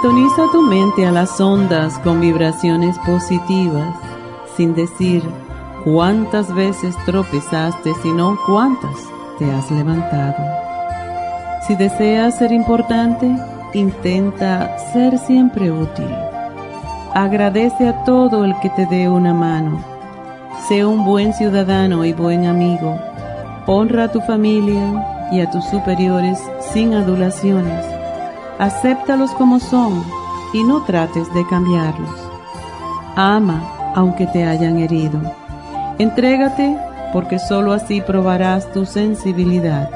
Sintoniza 0.00 0.50
tu 0.50 0.62
mente 0.62 1.04
a 1.04 1.12
las 1.12 1.38
ondas 1.42 1.98
con 1.98 2.22
vibraciones 2.22 2.96
positivas, 3.00 3.94
sin 4.56 4.74
decir 4.74 5.22
cuántas 5.84 6.54
veces 6.54 6.96
tropezaste, 7.04 7.92
sino 8.02 8.38
cuántas 8.46 8.96
te 9.38 9.52
has 9.52 9.70
levantado. 9.70 10.42
Si 11.66 11.76
deseas 11.76 12.38
ser 12.38 12.50
importante, 12.50 13.30
intenta 13.74 14.78
ser 14.90 15.18
siempre 15.18 15.70
útil. 15.70 16.08
Agradece 17.12 17.86
a 17.86 18.02
todo 18.04 18.46
el 18.46 18.58
que 18.60 18.70
te 18.70 18.86
dé 18.86 19.06
una 19.06 19.34
mano. 19.34 19.84
Sé 20.66 20.82
un 20.82 21.04
buen 21.04 21.34
ciudadano 21.34 22.06
y 22.06 22.14
buen 22.14 22.46
amigo. 22.46 22.98
Honra 23.66 24.04
a 24.04 24.12
tu 24.12 24.22
familia 24.22 25.28
y 25.30 25.40
a 25.42 25.50
tus 25.50 25.66
superiores 25.66 26.38
sin 26.72 26.94
adulaciones 26.94 27.99
acéptalos 28.60 29.30
como 29.32 29.58
son 29.58 30.04
y 30.52 30.62
no 30.62 30.82
trates 30.82 31.32
de 31.32 31.46
cambiarlos. 31.48 32.14
Ama 33.16 33.92
aunque 33.94 34.26
te 34.26 34.44
hayan 34.44 34.78
herido. 34.78 35.18
Entrégate 35.98 36.76
porque 37.12 37.38
sólo 37.38 37.72
así 37.72 38.02
probarás 38.02 38.70
tu 38.72 38.84
sensibilidad. 38.84 39.90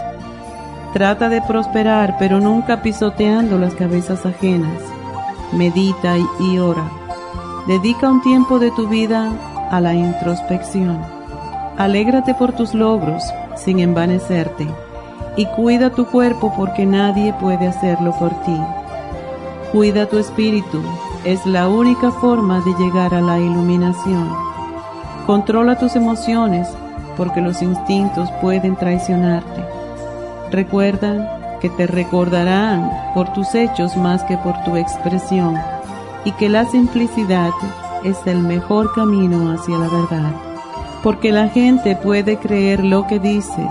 Trata 0.94 1.28
de 1.28 1.42
prosperar 1.42 2.16
pero 2.18 2.40
nunca 2.40 2.82
pisoteando 2.82 3.58
las 3.58 3.74
cabezas 3.74 4.24
ajenas. 4.24 4.80
Medita 5.52 6.16
y 6.40 6.58
ora. 6.58 6.88
Dedica 7.68 8.10
un 8.10 8.22
tiempo 8.22 8.58
de 8.58 8.70
tu 8.70 8.88
vida 8.88 9.30
a 9.70 9.80
la 9.80 9.94
introspección. 9.94 10.98
Alégrate 11.76 12.34
por 12.34 12.52
tus 12.52 12.72
logros 12.72 13.22
sin 13.56 13.78
envanecerte 13.80 14.66
y 15.36 15.46
cuida 15.46 15.90
tu 15.90 16.06
cuerpo 16.06 16.52
porque 16.56 16.86
nadie 16.86 17.32
puede 17.34 17.66
hacerlo 17.66 18.12
por 18.18 18.30
ti. 18.42 18.60
Cuida 19.72 20.06
tu 20.06 20.18
espíritu, 20.18 20.80
es 21.24 21.44
la 21.46 21.68
única 21.68 22.12
forma 22.12 22.60
de 22.60 22.72
llegar 22.74 23.14
a 23.14 23.20
la 23.20 23.38
iluminación. 23.40 24.28
Controla 25.26 25.78
tus 25.78 25.96
emociones 25.96 26.68
porque 27.16 27.40
los 27.40 27.60
instintos 27.62 28.30
pueden 28.40 28.76
traicionarte. 28.76 29.64
Recuerda 30.50 31.58
que 31.60 31.70
te 31.70 31.86
recordarán 31.86 32.90
por 33.14 33.32
tus 33.32 33.54
hechos 33.54 33.96
más 33.96 34.22
que 34.24 34.36
por 34.38 34.62
tu 34.64 34.76
expresión 34.76 35.58
y 36.24 36.32
que 36.32 36.48
la 36.48 36.66
simplicidad 36.66 37.50
es 38.04 38.18
el 38.26 38.38
mejor 38.40 38.92
camino 38.94 39.52
hacia 39.52 39.78
la 39.78 39.88
verdad. 39.88 40.32
Porque 41.02 41.32
la 41.32 41.48
gente 41.48 41.96
puede 41.96 42.38
creer 42.38 42.84
lo 42.84 43.06
que 43.06 43.18
dices 43.18 43.70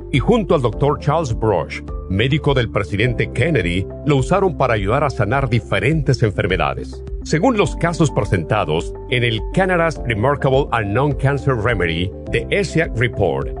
y 0.11 0.19
junto 0.19 0.55
al 0.55 0.61
Dr. 0.61 0.99
Charles 0.99 1.37
Brush, 1.37 1.81
médico 2.09 2.53
del 2.53 2.69
presidente 2.69 3.31
Kennedy, 3.31 3.85
lo 4.05 4.17
usaron 4.17 4.57
para 4.57 4.73
ayudar 4.73 5.03
a 5.03 5.09
sanar 5.09 5.49
diferentes 5.49 6.21
enfermedades. 6.23 7.03
Según 7.23 7.57
los 7.57 7.75
casos 7.75 8.11
presentados 8.11 8.93
en 9.09 9.23
el 9.23 9.39
Canada's 9.53 10.01
Remarkable 10.05 10.67
and 10.71 10.93
Non-Cancer 10.93 11.55
Remedy 11.55 12.11
de 12.31 12.45
ESIAC 12.49 12.91
Report, 12.97 13.60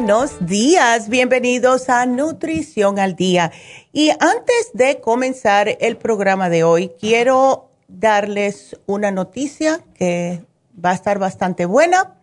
Buenos 0.00 0.46
días, 0.46 1.10
bienvenidos 1.10 1.90
a 1.90 2.06
Nutrición 2.06 2.98
al 2.98 3.16
Día. 3.16 3.52
Y 3.92 4.08
antes 4.08 4.70
de 4.72 4.98
comenzar 4.98 5.76
el 5.78 5.98
programa 5.98 6.48
de 6.48 6.64
hoy, 6.64 6.90
quiero 6.98 7.68
darles 7.86 8.80
una 8.86 9.10
noticia 9.10 9.84
que 9.92 10.42
va 10.82 10.92
a 10.92 10.94
estar 10.94 11.18
bastante 11.18 11.66
buena. 11.66 12.14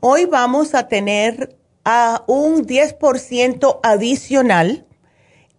Hoy 0.00 0.24
vamos 0.24 0.74
a 0.74 0.88
tener 0.88 1.54
a 1.84 2.24
un 2.28 2.66
10% 2.66 3.80
adicional 3.82 4.86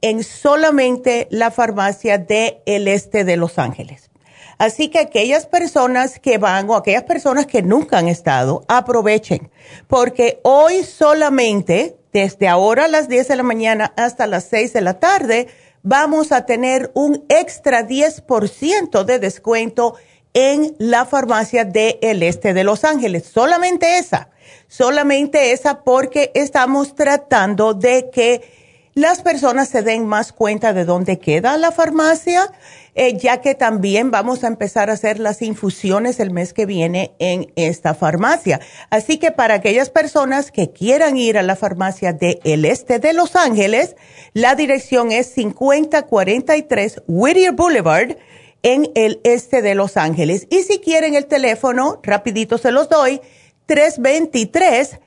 en 0.02 0.24
solamente 0.24 1.28
la 1.30 1.52
farmacia 1.52 2.18
de 2.18 2.64
el 2.66 2.88
este 2.88 3.26
de 3.26 3.38
Los 3.38 3.60
Ángeles. 3.60 4.10
Así 4.58 4.90
que 4.90 5.00
aquellas 5.00 5.46
personas 5.46 6.20
que 6.20 6.38
van 6.38 6.70
o 6.70 6.76
aquellas 6.76 7.04
personas 7.04 7.46
que 7.46 7.62
nunca 7.62 7.98
han 7.98 8.08
estado, 8.08 8.64
aprovechen, 8.68 9.52
porque 9.88 10.40
hoy 10.44 10.84
solamente, 10.84 11.98
desde 12.12 12.48
ahora 12.48 12.86
a 12.86 12.88
las 12.88 13.08
10 13.08 13.28
de 13.28 13.36
la 13.36 13.44
mañana 13.44 13.94
hasta 13.98 14.28
las 14.28 14.46
6 14.46 14.74
de 14.74 14.82
la 14.82 15.00
tarde, 15.00 15.48
vamos 15.82 16.32
a 16.32 16.46
tener 16.46 16.92
un 16.94 17.26
extra 17.30 17.88
10% 17.88 19.04
de 19.04 19.20
descuento 19.20 19.96
en 20.34 20.76
la 20.80 21.06
farmacia 21.06 21.66
del 21.66 22.24
este 22.24 22.54
de 22.54 22.64
Los 22.64 22.84
Ángeles. 22.84 23.26
Solamente 23.26 23.98
esa, 23.98 24.30
solamente 24.68 25.52
esa 25.52 25.84
porque 25.84 26.32
estamos 26.34 26.96
tratando 26.96 27.74
de 27.74 28.10
que 28.12 28.63
las 28.96 29.22
personas 29.22 29.70
se 29.70 29.82
den 29.82 30.06
más 30.06 30.32
cuenta 30.32 30.72
de 30.72 30.86
dónde 30.86 31.18
queda 31.18 31.58
la 31.58 31.72
farmacia, 31.72 32.52
eh, 32.94 33.18
ya 33.18 33.42
que 33.42 33.56
también 33.56 34.12
vamos 34.12 34.44
a 34.44 34.48
empezar 34.48 34.90
a 34.90 34.94
hacer 34.94 35.20
las 35.20 35.42
infusiones 35.42 36.20
el 36.20 36.30
mes 36.30 36.54
que 36.54 36.68
viene 36.68 37.16
en 37.18 37.52
esta 37.56 37.96
farmacia. 37.96 38.60
Así 38.92 39.18
que 39.18 39.32
para 39.32 39.56
aquellas 39.56 39.90
personas 39.90 40.52
que 40.52 40.72
quieran 40.72 41.18
ir 41.18 41.40
a 41.40 41.44
la 41.44 41.56
farmacia 41.56 42.14
del 42.14 42.66
este 42.66 43.00
de 43.00 43.14
Los 43.14 43.36
Ángeles, 43.36 43.96
la 44.34 44.54
dirección 44.54 45.12
es 45.12 45.28
5043 45.28 47.02
Whittier 47.08 47.54
Boulevard 47.54 48.18
en 48.62 48.92
el 48.94 49.22
este 49.24 49.64
de 49.64 49.74
Los 49.74 49.98
Ángeles. 49.98 50.46
Y 50.52 50.62
si 50.62 50.78
quieren 50.78 51.16
el 51.16 51.26
teléfono, 51.26 52.00
rapidito 52.04 52.60
se 52.60 52.72
los 52.72 52.90
doy, 52.90 53.22
323 53.66 55.00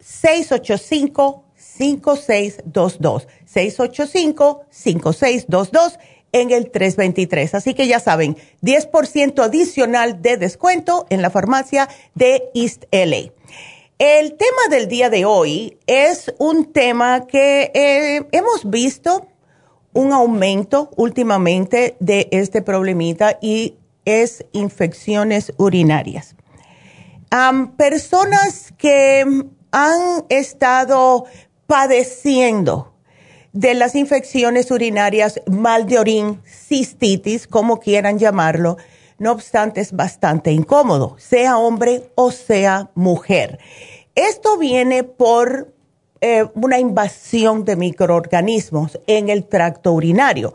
685 0.00 1.47
5622 1.78 3.28
685-5622 3.52 5.98
en 6.32 6.50
el 6.50 6.70
323. 6.70 7.54
Así 7.54 7.74
que 7.74 7.86
ya 7.86 8.00
saben, 8.00 8.36
10% 8.62 9.42
adicional 9.42 10.20
de 10.20 10.36
descuento 10.36 11.06
en 11.10 11.22
la 11.22 11.30
farmacia 11.30 11.88
de 12.14 12.50
East 12.54 12.84
LA. 12.90 13.32
El 13.98 14.36
tema 14.36 14.68
del 14.70 14.88
día 14.88 15.10
de 15.10 15.24
hoy 15.24 15.78
es 15.86 16.32
un 16.38 16.72
tema 16.72 17.26
que 17.26 17.72
eh, 17.74 18.26
hemos 18.30 18.70
visto 18.70 19.26
un 19.92 20.12
aumento 20.12 20.90
últimamente 20.96 21.96
de 21.98 22.28
este 22.30 22.62
problemita 22.62 23.38
y 23.40 23.76
es 24.04 24.44
infecciones 24.52 25.52
urinarias. 25.56 26.36
personas 27.76 28.72
que 28.78 29.24
han 29.70 30.24
estado 30.28 31.26
padeciendo 31.68 32.94
de 33.52 33.74
las 33.74 33.94
infecciones 33.94 34.70
urinarias, 34.70 35.42
mal 35.46 35.86
de 35.86 35.98
orín, 35.98 36.40
cistitis, 36.46 37.46
como 37.46 37.78
quieran 37.78 38.18
llamarlo. 38.18 38.78
No 39.18 39.32
obstante, 39.32 39.82
es 39.82 39.92
bastante 39.92 40.50
incómodo, 40.50 41.16
sea 41.18 41.58
hombre 41.58 42.10
o 42.14 42.30
sea 42.30 42.90
mujer. 42.94 43.58
Esto 44.14 44.56
viene 44.56 45.04
por 45.04 45.74
eh, 46.22 46.46
una 46.54 46.78
invasión 46.78 47.66
de 47.66 47.76
microorganismos 47.76 48.98
en 49.06 49.28
el 49.28 49.44
tracto 49.44 49.92
urinario. 49.92 50.54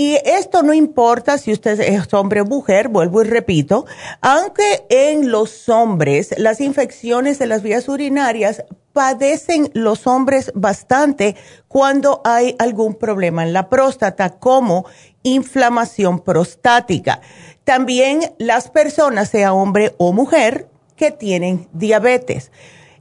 Y 0.00 0.16
esto 0.24 0.62
no 0.62 0.72
importa 0.72 1.36
si 1.36 1.52
usted 1.52 1.78
es 1.78 2.14
hombre 2.14 2.40
o 2.40 2.46
mujer, 2.46 2.88
vuelvo 2.88 3.20
y 3.20 3.26
repito, 3.26 3.84
aunque 4.22 4.86
en 4.88 5.30
los 5.30 5.68
hombres 5.68 6.34
las 6.38 6.62
infecciones 6.62 7.38
de 7.38 7.46
las 7.46 7.62
vías 7.62 7.86
urinarias 7.86 8.64
padecen 8.94 9.70
los 9.74 10.06
hombres 10.06 10.52
bastante 10.54 11.36
cuando 11.68 12.22
hay 12.24 12.56
algún 12.58 12.94
problema 12.94 13.42
en 13.42 13.52
la 13.52 13.68
próstata, 13.68 14.38
como 14.38 14.86
inflamación 15.22 16.20
prostática. 16.20 17.20
También 17.64 18.20
las 18.38 18.70
personas, 18.70 19.28
sea 19.28 19.52
hombre 19.52 19.94
o 19.98 20.14
mujer, 20.14 20.66
que 20.96 21.10
tienen 21.10 21.68
diabetes. 21.74 22.52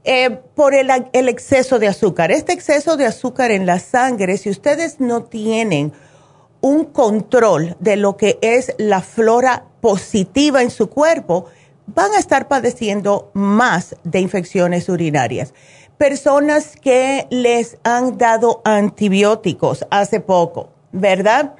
Eh, 0.04 0.31
por 0.54 0.74
el, 0.74 0.90
el 1.13 1.30
exceso 1.30 1.80
de 1.80 1.88
azúcar. 1.88 2.30
Este 2.30 2.51
exceso 2.51 2.98
de 2.98 3.06
azúcar 3.06 3.51
en 3.51 3.66
la 3.66 3.80
sangre, 3.80 4.36
si 4.36 4.50
ustedes 4.50 5.00
no 5.00 5.24
tienen 5.24 5.94
un 6.62 6.86
control 6.86 7.76
de 7.80 7.96
lo 7.96 8.18
que 8.18 8.38
es 8.42 8.74
la 8.78 9.02
flora 9.02 9.66
positiva 9.82 10.62
en 10.62 10.72
su 10.72 10.90
cuerpo, 10.90 11.46
van 11.88 12.12
a 12.14 12.20
estar 12.20 12.48
padeciendo 12.48 13.32
más 13.34 13.96
de 14.04 14.20
infecciones 14.20 14.90
urinarias 14.90 15.54
personas 16.00 16.78
que 16.82 17.28
les 17.30 17.78
han 17.84 18.18
dado 18.18 18.62
antibióticos 18.64 19.86
hace 19.92 20.22
poco, 20.22 20.70
¿verdad? 20.94 21.56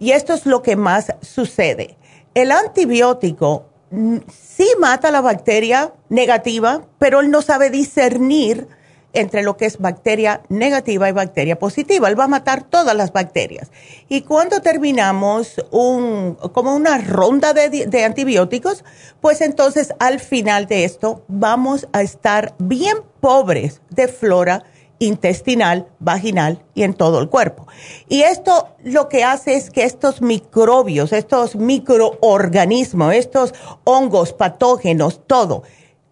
Y 0.00 0.10
esto 0.10 0.34
es 0.34 0.46
lo 0.46 0.62
que 0.62 0.74
más 0.74 1.14
sucede. 1.22 1.96
El 2.34 2.50
antibiótico 2.50 3.66
mm, 3.92 4.16
sí 4.28 4.66
mata 4.80 5.12
la 5.12 5.20
bacteria 5.20 5.94
negativa, 6.08 6.82
pero 6.98 7.20
él 7.20 7.30
no 7.30 7.40
sabe 7.40 7.70
discernir 7.70 8.66
entre 9.14 9.42
lo 9.42 9.56
que 9.56 9.66
es 9.66 9.78
bacteria 9.78 10.42
negativa 10.48 11.08
y 11.08 11.12
bacteria 11.12 11.58
positiva. 11.58 12.08
Él 12.08 12.18
va 12.18 12.24
a 12.24 12.28
matar 12.28 12.64
todas 12.64 12.94
las 12.94 13.12
bacterias. 13.12 13.70
Y 14.08 14.22
cuando 14.22 14.60
terminamos 14.60 15.64
un, 15.70 16.36
como 16.52 16.74
una 16.74 16.98
ronda 16.98 17.54
de, 17.54 17.86
de, 17.86 18.04
antibióticos, 18.04 18.84
pues 19.20 19.40
entonces 19.40 19.94
al 19.98 20.20
final 20.20 20.66
de 20.66 20.84
esto 20.84 21.24
vamos 21.28 21.88
a 21.92 22.02
estar 22.02 22.54
bien 22.58 22.98
pobres 23.20 23.80
de 23.90 24.08
flora 24.08 24.64
intestinal, 24.98 25.88
vaginal 25.98 26.64
y 26.74 26.82
en 26.82 26.94
todo 26.94 27.20
el 27.20 27.28
cuerpo. 27.28 27.66
Y 28.08 28.22
esto 28.22 28.76
lo 28.82 29.08
que 29.08 29.24
hace 29.24 29.54
es 29.54 29.70
que 29.70 29.84
estos 29.84 30.22
microbios, 30.22 31.12
estos 31.12 31.56
microorganismos, 31.56 33.14
estos 33.14 33.54
hongos, 33.84 34.32
patógenos, 34.32 35.26
todo, 35.26 35.62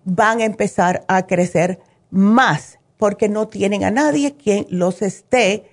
van 0.05 0.41
a 0.41 0.45
empezar 0.45 1.05
a 1.09 1.27
crecer 1.27 1.79
más 2.11 2.79
porque 3.03 3.29
no 3.29 3.49
tienen 3.49 3.83
a 3.83 3.91
nadie 3.91 4.37
quien 4.37 4.65
los 4.71 5.03
esté 5.03 5.65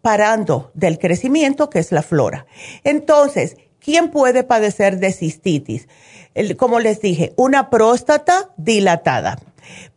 parando 0.00 0.70
del 0.72 0.98
crecimiento, 0.98 1.68
que 1.68 1.78
es 1.78 1.92
la 1.92 2.00
flora. 2.00 2.46
Entonces, 2.84 3.58
¿quién 3.80 4.10
puede 4.10 4.44
padecer 4.44 4.98
de 4.98 5.12
cistitis? 5.12 5.88
como 6.56 6.80
les 6.80 7.02
dije, 7.02 7.34
una 7.36 7.68
próstata 7.68 8.48
dilatada. 8.56 9.38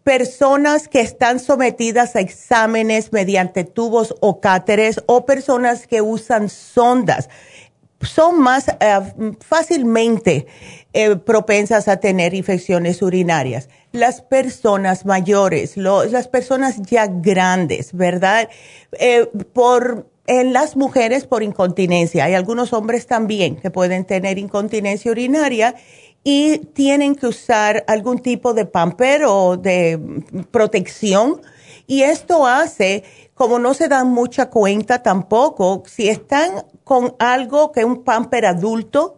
Personas 0.03 0.89
que 0.89 1.00
están 1.00 1.39
sometidas 1.39 2.18
a 2.18 2.19
exámenes 2.19 3.13
mediante 3.13 3.63
tubos 3.63 4.13
o 4.19 4.41
cáteres 4.41 5.01
o 5.06 5.25
personas 5.25 5.88
que 5.88 6.01
usan 6.01 6.50
sondas 6.50 7.29
son 8.01 8.41
más 8.41 8.67
eh, 8.67 9.36
fácilmente 9.39 10.48
eh, 10.93 11.15
propensas 11.15 11.88
a 11.88 11.97
tener 11.97 12.33
infecciones 12.33 13.01
urinarias. 13.01 13.67
Las 13.91 14.21
personas 14.21 15.05
mayores, 15.05 15.75
las 15.75 16.27
personas 16.27 16.81
ya 16.83 17.07
grandes, 17.07 17.93
¿verdad? 17.93 18.47
Eh, 18.93 19.27
por 19.53 20.07
en 20.25 20.53
las 20.53 20.77
mujeres 20.77 21.25
por 21.25 21.43
incontinencia. 21.43 22.25
Hay 22.25 22.33
algunos 22.33 22.73
hombres 22.73 23.07
también 23.07 23.55
que 23.57 23.71
pueden 23.71 24.05
tener 24.05 24.38
incontinencia 24.38 25.12
urinaria 25.12 25.75
y 26.23 26.59
tienen 26.59 27.15
que 27.15 27.27
usar 27.27 27.83
algún 27.88 28.19
tipo 28.19 28.53
de 28.53 28.65
pamper 28.65 29.25
o 29.25 29.57
de 29.57 30.00
protección. 30.51 31.41
Y 31.88 32.03
esto 32.03 32.47
hace, 32.47 33.03
como 33.33 33.59
no 33.59 33.73
se 33.73 33.89
dan 33.89 34.09
mucha 34.09 34.50
cuenta 34.50 35.03
tampoco, 35.03 35.83
si 35.85 36.07
están 36.07 36.65
con 36.83 37.15
algo 37.19 37.71
que 37.71 37.83
un 37.83 38.03
pamper 38.03 38.45
adulto, 38.45 39.17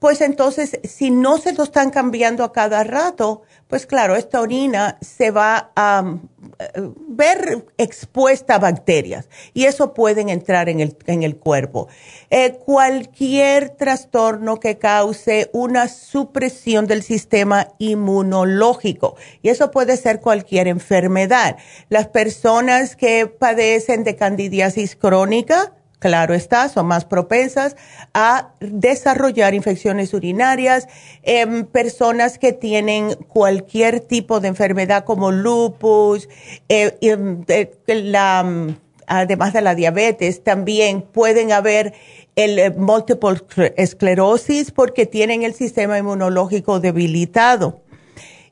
pues 0.00 0.22
entonces 0.22 0.80
si 0.82 1.10
no 1.10 1.38
se 1.38 1.52
lo 1.52 1.62
están 1.62 1.90
cambiando 1.90 2.42
a 2.42 2.52
cada 2.52 2.82
rato, 2.84 3.42
pues 3.68 3.86
claro, 3.86 4.16
esta 4.16 4.40
orina 4.40 4.98
se 5.02 5.30
va 5.30 5.70
a 5.76 6.16
eh, 6.58 6.90
ver 7.06 7.66
expuesta 7.76 8.54
a 8.54 8.58
bacterias 8.58 9.28
y 9.52 9.66
eso 9.66 9.92
pueden 9.92 10.30
entrar 10.30 10.70
en 10.70 10.80
el, 10.80 10.96
en 11.06 11.22
el 11.22 11.36
cuerpo. 11.36 11.88
Eh, 12.30 12.58
cualquier 12.64 13.70
trastorno 13.70 14.58
que 14.58 14.78
cause 14.78 15.50
una 15.52 15.86
supresión 15.86 16.86
del 16.86 17.02
sistema 17.02 17.68
inmunológico 17.78 19.16
y 19.42 19.50
eso 19.50 19.70
puede 19.70 19.98
ser 19.98 20.20
cualquier 20.20 20.66
enfermedad. 20.66 21.58
Las 21.90 22.08
personas 22.08 22.96
que 22.96 23.26
padecen 23.26 24.02
de 24.02 24.16
candidiasis 24.16 24.96
crónica, 24.96 25.74
claro 26.00 26.34
está, 26.34 26.68
son 26.68 26.86
más 26.86 27.04
propensas 27.04 27.76
a 28.12 28.50
desarrollar 28.58 29.54
infecciones 29.54 30.12
urinarias. 30.12 30.88
en 31.22 31.66
personas 31.66 32.38
que 32.38 32.52
tienen 32.52 33.14
cualquier 33.28 34.00
tipo 34.00 34.40
de 34.40 34.48
enfermedad 34.48 35.04
como 35.04 35.30
lupus, 35.30 36.28
eh, 36.68 36.96
em, 37.02 37.44
la, 37.86 38.74
además 39.06 39.52
de 39.52 39.60
la 39.60 39.74
diabetes, 39.74 40.42
también 40.42 41.02
pueden 41.02 41.52
haber 41.52 41.94
el 42.34 42.58
eh, 42.58 42.70
multiple 42.70 43.40
esclerosis 43.76 44.70
porque 44.70 45.06
tienen 45.06 45.42
el 45.42 45.54
sistema 45.54 45.98
inmunológico 45.98 46.80
debilitado. 46.80 47.82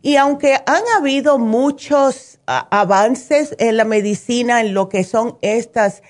Y 0.02 0.16
aunque 0.16 0.54
han 0.66 0.82
habido 0.96 1.38
muchos 1.38 2.38
avances 2.46 3.54
en 3.58 3.76
la 3.76 3.84
medicina 3.84 4.60
en 4.60 4.72
lo 4.72 4.88
que 4.88 5.04
son 5.04 5.36
estas 5.42 6.02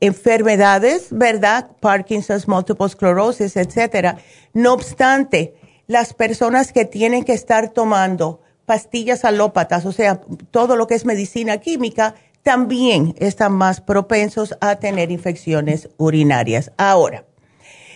enfermedades, 0.00 1.08
¿verdad? 1.10 1.70
Parkinson's, 1.80 2.48
multiple 2.48 2.88
sclerosis, 2.88 3.56
etcétera. 3.56 4.18
No 4.52 4.72
obstante, 4.72 5.54
las 5.86 6.14
personas 6.14 6.72
que 6.72 6.84
tienen 6.84 7.24
que 7.24 7.32
estar 7.32 7.70
tomando 7.70 8.40
pastillas 8.66 9.24
alópatas, 9.24 9.84
o 9.84 9.92
sea, 9.92 10.20
todo 10.50 10.76
lo 10.76 10.86
que 10.86 10.94
es 10.94 11.04
medicina 11.04 11.58
química, 11.58 12.14
también 12.42 13.14
están 13.18 13.52
más 13.52 13.80
propensos 13.80 14.54
a 14.60 14.76
tener 14.76 15.10
infecciones 15.10 15.88
urinarias. 15.96 16.72
Ahora, 16.76 17.24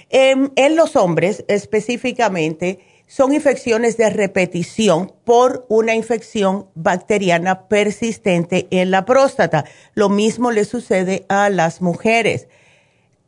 em, 0.09 0.51
en, 0.57 0.75
los 0.75 0.97
hombres 0.97 1.45
específicamente, 1.49 2.81
son 3.09 3.33
infecciones 3.33 3.97
de 3.97 4.11
repetición 4.11 5.13
por 5.25 5.67
una 5.69 5.95
infección 5.95 6.69
bacteriana 6.75 7.67
persistente 7.67 8.69
en 8.71 8.91
la 8.91 9.05
próstata. 9.07 9.65
Lo 9.95 10.11
mismo 10.11 10.53
le 10.53 10.65
sucede 10.65 11.25
a 11.29 11.49
las 11.49 11.81
mujeres. 11.81 12.47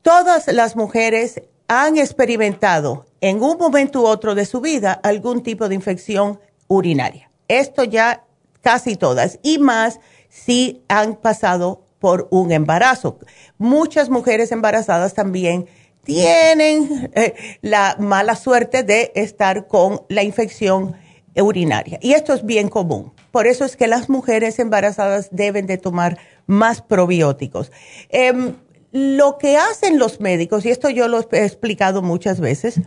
Todas 0.03 0.47
las 0.49 0.77
mujeres 0.77 1.43
han 1.67 1.97
experimentado 1.97 3.07
en 3.23 3.43
un 3.43 3.57
momento 3.57 4.03
u 4.03 4.07
otro 4.07 4.35
de 4.35 4.45
su 4.45 4.61
vida 4.61 4.93
algún 4.93 5.43
tipo 5.43 5.69
de 5.69 5.75
infección 5.75 6.39
urinaria. 6.69 7.31
Esto 7.49 7.83
ya 7.85 8.25
casi 8.61 8.97
todas 8.97 9.39
y 9.43 9.59
más 9.59 9.99
si 10.29 10.85
han 10.89 11.17
pasado 11.17 11.87
por 11.99 12.29
un 12.31 12.53
embarazo. 12.53 13.19
Muchas 13.57 14.11
mujeres 14.11 14.53
embarazadas 14.53 15.15
también 15.15 15.67
tienen 16.05 17.11
eh, 17.15 17.35
la 17.63 17.97
mala 17.99 18.35
suerte 18.37 18.83
de 18.83 19.13
estar 19.15 19.67
con 19.67 20.03
la 20.09 20.23
infección 20.23 20.97
urinaria. 21.37 21.99
Y 22.03 22.13
esto 22.13 22.33
es 22.33 22.45
bien 22.45 22.69
común. 22.69 23.13
Por 23.31 23.47
eso 23.47 23.65
es 23.65 23.77
que 23.77 23.87
las 23.87 24.09
mujeres 24.09 24.59
embarazadas 24.59 25.29
deben 25.31 25.67
de 25.67 25.79
tomar 25.79 26.19
más 26.47 26.83
probióticos. 26.83 27.71
Em, 28.09 28.55
lo 28.93 29.39
que 29.39 29.57
hacen 29.57 29.99
los 29.99 30.21
médicos, 30.21 30.67
y 30.67 30.71
esto 30.71 30.91
yo 30.91 31.07
lo 31.07 31.21
he 31.31 31.45
explicado 31.45 32.03
muchas 32.03 32.41
veces, 32.41 32.81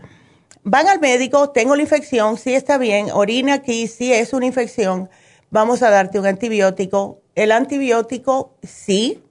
van 0.63 0.87
al 0.87 0.99
médico, 0.99 1.51
tengo 1.51 1.75
la 1.75 1.81
infección, 1.81 2.37
sí 2.37 2.53
está 2.53 2.77
bien, 2.77 3.07
orina 3.13 3.55
aquí, 3.55 3.87
sí 3.87 4.11
es 4.11 4.33
una 4.33 4.45
infección, 4.45 5.09
vamos 5.49 5.81
a 5.81 5.89
darte 5.89 6.19
un 6.19 6.25
antibiótico. 6.25 7.21
El 7.35 7.51
antibiótico 7.51 8.53
sí 8.63 9.23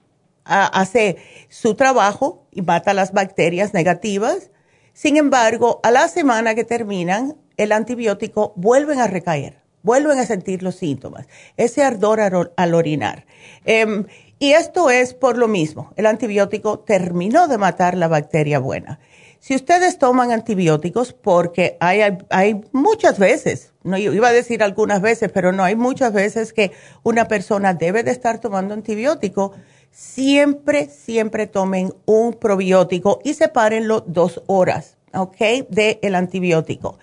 hace 0.45 1.17
su 1.47 1.75
trabajo 1.75 2.42
y 2.55 2.61
mata 2.61 2.93
las 2.93 3.11
bacterias 3.11 3.73
negativas. 3.73 4.51
Sin 4.93 5.17
embargo, 5.17 5.79
a 5.83 5.91
la 5.91 6.07
semana 6.07 6.55
que 6.55 6.63
terminan, 6.63 7.35
el 7.57 7.71
antibiótico 7.71 8.53
vuelven 8.55 8.99
a 8.99 9.07
recaer, 9.07 9.61
vuelven 9.81 10.19
a 10.19 10.25
sentir 10.25 10.63
los 10.63 10.75
síntomas, 10.75 11.27
ese 11.57 11.83
ardor 11.83 12.53
al 12.55 12.73
orinar. 12.73 13.25
Em, 13.65 14.05
y 14.39 14.51
esto 14.51 14.89
es 14.89 15.13
por 15.13 15.37
lo 15.37 15.47
mismo, 15.47 15.93
el 15.95 16.05
antibiótico 16.05 16.79
terminó 16.79 17.47
de 17.47 17.57
matar 17.57 17.95
la 17.95 18.07
bacteria 18.07 18.59
buena. 18.59 18.99
Si 19.43 19.55
ustedes 19.55 19.97
toman 19.97 20.31
antibióticos, 20.31 21.11
porque 21.11 21.75
hay, 21.81 22.01
hay, 22.29 22.61
muchas 22.71 23.19
veces, 23.19 23.73
no 23.83 23.97
iba 23.97 24.29
a 24.29 24.31
decir 24.31 24.63
algunas 24.63 25.01
veces, 25.01 25.31
pero 25.33 25.51
no, 25.51 25.65
hay 25.65 25.75
muchas 25.75 26.13
veces 26.13 26.53
que 26.53 26.71
una 27.03 27.27
persona 27.27 27.73
debe 27.73 28.03
de 28.03 28.11
estar 28.11 28.39
tomando 28.39 28.73
antibiótico, 28.73 29.51
siempre, 29.93 30.89
siempre 30.89 31.47
tomen 31.47 31.93
un 32.05 32.33
probiótico 32.33 33.19
y 33.23 33.35
sepárenlo 33.35 34.03
dos 34.07 34.41
horas, 34.47 34.97
¿ok? 35.13 35.69
Del 35.69 36.15
antibiótico. 36.15 36.97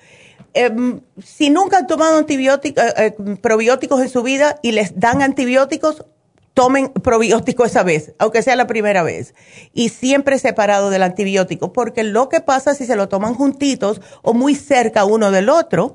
Em, 0.53 1.01
si 1.23 1.49
nunca 1.49 1.79
han 1.79 1.87
tomado 1.87 2.19
antibióticos, 2.19 2.85
eh, 2.85 2.93
eh, 2.97 3.37
probióticos 3.41 4.01
en 4.03 4.09
su 4.09 4.23
vida 4.25 4.59
y 4.63 4.73
les 4.73 4.99
dan 4.99 5.23
antibióticos, 5.23 6.05
tomen 6.53 6.89
probiótico 6.89 7.65
esa 7.65 7.85
vez, 7.85 8.13
aunque 8.19 8.43
sea 8.43 8.57
la 8.57 8.67
primera 8.67 9.05
vez, 9.05 9.35
y 9.73 9.91
siempre 9.91 10.41
separado 10.41 10.91
del 10.91 11.05
antibiótico, 11.05 11.73
porque 11.73 12.03
lo 12.03 12.29
que 12.29 12.41
pasa 12.41 12.75
si 12.75 12.87
se 12.87 12.97
lo 12.97 13.09
toman 13.09 13.35
juntitos 13.35 14.01
o 14.23 14.35
muy 14.35 14.57
cerca 14.57 15.05
uno 15.05 15.31
del 15.31 15.49
otro, 15.49 15.95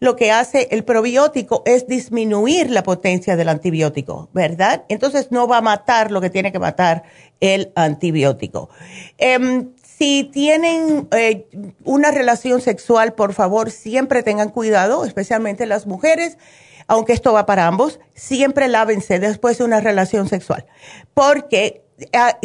lo 0.00 0.16
que 0.16 0.32
hace 0.32 0.68
el 0.70 0.82
probiótico 0.82 1.62
es 1.66 1.86
disminuir 1.86 2.70
la 2.70 2.82
potencia 2.82 3.36
del 3.36 3.50
antibiótico, 3.50 4.30
¿verdad? 4.32 4.84
Entonces 4.88 5.30
no 5.30 5.46
va 5.46 5.58
a 5.58 5.62
matar 5.62 6.10
lo 6.10 6.22
que 6.22 6.30
tiene 6.30 6.52
que 6.52 6.58
matar 6.58 7.04
el 7.40 7.70
antibiótico. 7.74 8.70
Em, 9.18 9.68
si 9.82 10.24
tienen 10.32 11.06
eh, 11.12 11.46
una 11.84 12.10
relación 12.10 12.62
sexual, 12.62 13.12
por 13.12 13.34
favor, 13.34 13.70
siempre 13.70 14.22
tengan 14.22 14.48
cuidado, 14.48 15.04
especialmente 15.04 15.66
las 15.66 15.86
mujeres 15.86 16.38
aunque 16.86 17.12
esto 17.12 17.32
va 17.32 17.46
para 17.46 17.68
ambos, 17.68 18.00
siempre 18.14 18.66
lávense 18.66 19.20
después 19.20 19.58
de 19.58 19.64
una 19.64 19.78
relación 19.78 20.28
sexual, 20.28 20.66
porque 21.14 21.84
ah, 22.12 22.36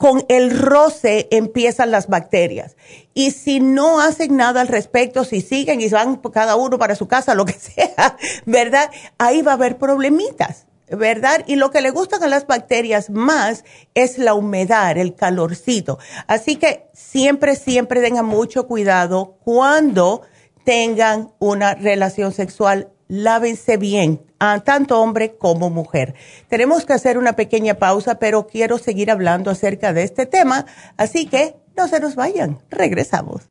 con 0.00 0.24
el 0.30 0.58
roce 0.58 1.28
empiezan 1.30 1.90
las 1.90 2.08
bacterias. 2.08 2.74
Y 3.12 3.32
si 3.32 3.60
no 3.60 4.00
hacen 4.00 4.34
nada 4.34 4.62
al 4.62 4.68
respecto, 4.68 5.26
si 5.26 5.42
siguen 5.42 5.82
y 5.82 5.90
van 5.90 6.16
cada 6.16 6.56
uno 6.56 6.78
para 6.78 6.94
su 6.94 7.06
casa, 7.06 7.34
lo 7.34 7.44
que 7.44 7.52
sea, 7.58 8.16
¿verdad? 8.46 8.90
Ahí 9.18 9.42
va 9.42 9.52
a 9.52 9.54
haber 9.56 9.76
problemitas. 9.76 10.66
¿verdad? 10.88 11.44
Y 11.46 11.54
lo 11.54 11.70
que 11.70 11.82
le 11.82 11.90
gustan 11.90 12.24
a 12.24 12.26
las 12.26 12.48
bacterias 12.48 13.10
más 13.10 13.62
es 13.94 14.18
la 14.18 14.34
humedad, 14.34 14.98
el 14.98 15.14
calorcito. 15.14 16.00
Así 16.26 16.56
que 16.56 16.88
siempre, 16.92 17.54
siempre 17.54 18.00
tengan 18.00 18.26
mucho 18.26 18.66
cuidado 18.66 19.36
cuando 19.44 20.22
tengan 20.64 21.30
una 21.38 21.74
relación 21.74 22.32
sexual 22.32 22.88
lávense 23.10 23.76
bien, 23.76 24.22
tanto 24.64 25.00
hombre 25.00 25.36
como 25.36 25.68
mujer. 25.68 26.14
Tenemos 26.48 26.86
que 26.86 26.92
hacer 26.92 27.18
una 27.18 27.34
pequeña 27.34 27.74
pausa, 27.74 28.18
pero 28.18 28.46
quiero 28.46 28.78
seguir 28.78 29.10
hablando 29.10 29.50
acerca 29.50 29.92
de 29.92 30.04
este 30.04 30.26
tema, 30.26 30.64
así 30.96 31.26
que 31.26 31.56
no 31.76 31.88
se 31.88 32.00
nos 32.00 32.14
vayan, 32.14 32.58
regresamos. 32.70 33.50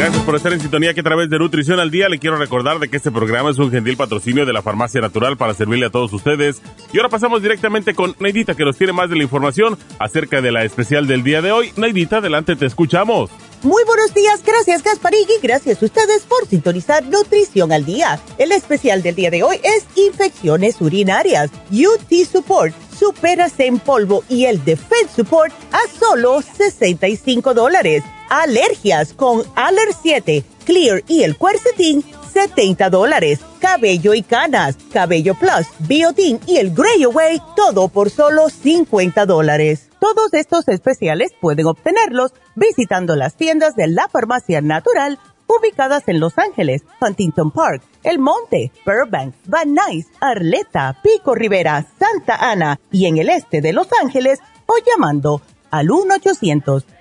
Gracias 0.00 0.24
por 0.24 0.34
estar 0.34 0.50
en 0.54 0.60
sintonía 0.62 0.94
que 0.94 1.00
a 1.00 1.02
través 1.02 1.28
de 1.28 1.38
Nutrición 1.38 1.78
al 1.78 1.90
Día 1.90 2.08
le 2.08 2.18
quiero 2.18 2.38
recordar 2.38 2.78
de 2.78 2.88
que 2.88 2.96
este 2.96 3.10
programa 3.10 3.50
es 3.50 3.58
un 3.58 3.70
gentil 3.70 3.98
patrocinio 3.98 4.46
de 4.46 4.52
la 4.54 4.62
Farmacia 4.62 4.98
Natural 5.02 5.36
para 5.36 5.52
servirle 5.52 5.84
a 5.84 5.90
todos 5.90 6.10
ustedes. 6.14 6.62
Y 6.90 6.96
ahora 6.96 7.10
pasamos 7.10 7.42
directamente 7.42 7.92
con 7.94 8.16
Neidita 8.18 8.54
que 8.54 8.64
nos 8.64 8.78
tiene 8.78 8.94
más 8.94 9.10
de 9.10 9.16
la 9.16 9.24
información 9.24 9.76
acerca 9.98 10.40
de 10.40 10.52
la 10.52 10.64
especial 10.64 11.06
del 11.06 11.22
día 11.22 11.42
de 11.42 11.52
hoy. 11.52 11.74
Neidita, 11.76 12.16
adelante, 12.16 12.56
te 12.56 12.64
escuchamos. 12.64 13.28
Muy 13.62 13.84
buenos 13.84 14.14
días, 14.14 14.42
gracias 14.42 14.82
Gasparigui, 14.82 15.34
gracias 15.42 15.82
a 15.82 15.84
ustedes 15.84 16.22
por 16.22 16.46
sintonizar 16.46 17.04
Nutrición 17.04 17.70
al 17.70 17.84
Día. 17.84 18.18
El 18.38 18.52
especial 18.52 19.02
del 19.02 19.16
día 19.16 19.30
de 19.30 19.42
hoy 19.42 19.60
es 19.62 19.86
infecciones 19.96 20.80
urinarias, 20.80 21.50
UT 21.70 22.10
Support, 22.24 22.74
Superas 22.98 23.60
en 23.60 23.78
polvo 23.78 24.24
y 24.30 24.46
el 24.46 24.64
Defense 24.64 25.14
Support 25.14 25.52
a 25.72 25.98
solo 25.98 26.40
65 26.40 27.52
dólares 27.52 28.02
alergias 28.30 29.12
con 29.12 29.42
Aller 29.54 29.88
7, 30.00 30.42
Clear 30.64 31.02
y 31.06 31.24
el 31.24 31.36
Quercetin, 31.36 32.02
70 32.32 32.88
dólares. 32.88 33.40
Cabello 33.60 34.14
y 34.14 34.22
canas, 34.22 34.78
Cabello 34.90 35.34
Plus, 35.34 35.66
Biotin 35.80 36.40
y 36.46 36.56
el 36.56 36.72
Grey 36.74 37.02
Away, 37.02 37.42
todo 37.54 37.88
por 37.88 38.08
solo 38.08 38.48
50 38.48 39.26
dólares. 39.26 39.90
Todos 40.00 40.32
estos 40.32 40.66
especiales 40.68 41.32
pueden 41.38 41.66
obtenerlos 41.66 42.32
visitando 42.54 43.16
las 43.16 43.36
tiendas 43.36 43.76
de 43.76 43.88
la 43.88 44.08
Farmacia 44.08 44.62
Natural 44.62 45.18
ubicadas 45.46 46.04
en 46.06 46.20
Los 46.20 46.38
Ángeles, 46.38 46.82
Huntington 47.00 47.50
Park, 47.50 47.82
El 48.02 48.18
Monte, 48.18 48.72
Burbank, 48.86 49.34
Van 49.46 49.74
Nuys, 49.74 50.06
Arleta, 50.20 50.96
Pico 51.02 51.34
Rivera, 51.34 51.86
Santa 51.98 52.36
Ana 52.36 52.80
y 52.90 53.06
en 53.06 53.18
el 53.18 53.28
este 53.28 53.60
de 53.60 53.72
Los 53.72 53.88
Ángeles 54.00 54.38
o 54.66 54.74
llamando 54.86 55.42
al 55.70 55.90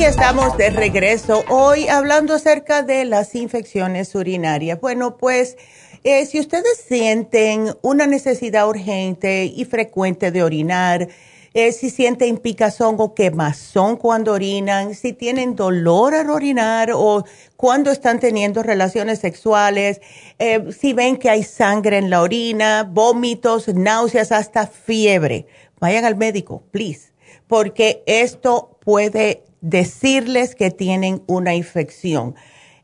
Estamos 0.00 0.56
de 0.56 0.70
regreso 0.70 1.44
hoy 1.48 1.86
hablando 1.88 2.34
acerca 2.34 2.82
de 2.82 3.04
las 3.04 3.34
infecciones 3.34 4.14
urinarias. 4.14 4.80
Bueno, 4.80 5.18
pues 5.18 5.58
eh, 6.04 6.24
si 6.24 6.40
ustedes 6.40 6.78
sienten 6.78 7.74
una 7.82 8.06
necesidad 8.06 8.66
urgente 8.66 9.44
y 9.44 9.64
frecuente 9.66 10.30
de 10.30 10.42
orinar, 10.42 11.08
eh, 11.52 11.72
si 11.72 11.90
sienten 11.90 12.38
picazón 12.38 12.96
o 12.98 13.14
quemazón 13.14 13.96
cuando 13.96 14.32
orinan, 14.32 14.94
si 14.94 15.12
tienen 15.12 15.54
dolor 15.54 16.14
al 16.14 16.30
orinar 16.30 16.90
o 16.94 17.24
cuando 17.56 17.90
están 17.90 18.20
teniendo 18.20 18.62
relaciones 18.62 19.18
sexuales, 19.18 20.00
eh, 20.38 20.72
si 20.72 20.94
ven 20.94 21.18
que 21.18 21.28
hay 21.28 21.42
sangre 21.42 21.98
en 21.98 22.08
la 22.08 22.22
orina, 22.22 22.88
vómitos, 22.90 23.68
náuseas, 23.68 24.32
hasta 24.32 24.66
fiebre, 24.66 25.46
vayan 25.78 26.06
al 26.06 26.16
médico, 26.16 26.62
please, 26.72 27.12
porque 27.46 28.02
esto 28.06 28.78
puede 28.80 29.44
decirles 29.60 30.54
que 30.54 30.70
tienen 30.70 31.22
una 31.26 31.54
infección. 31.54 32.34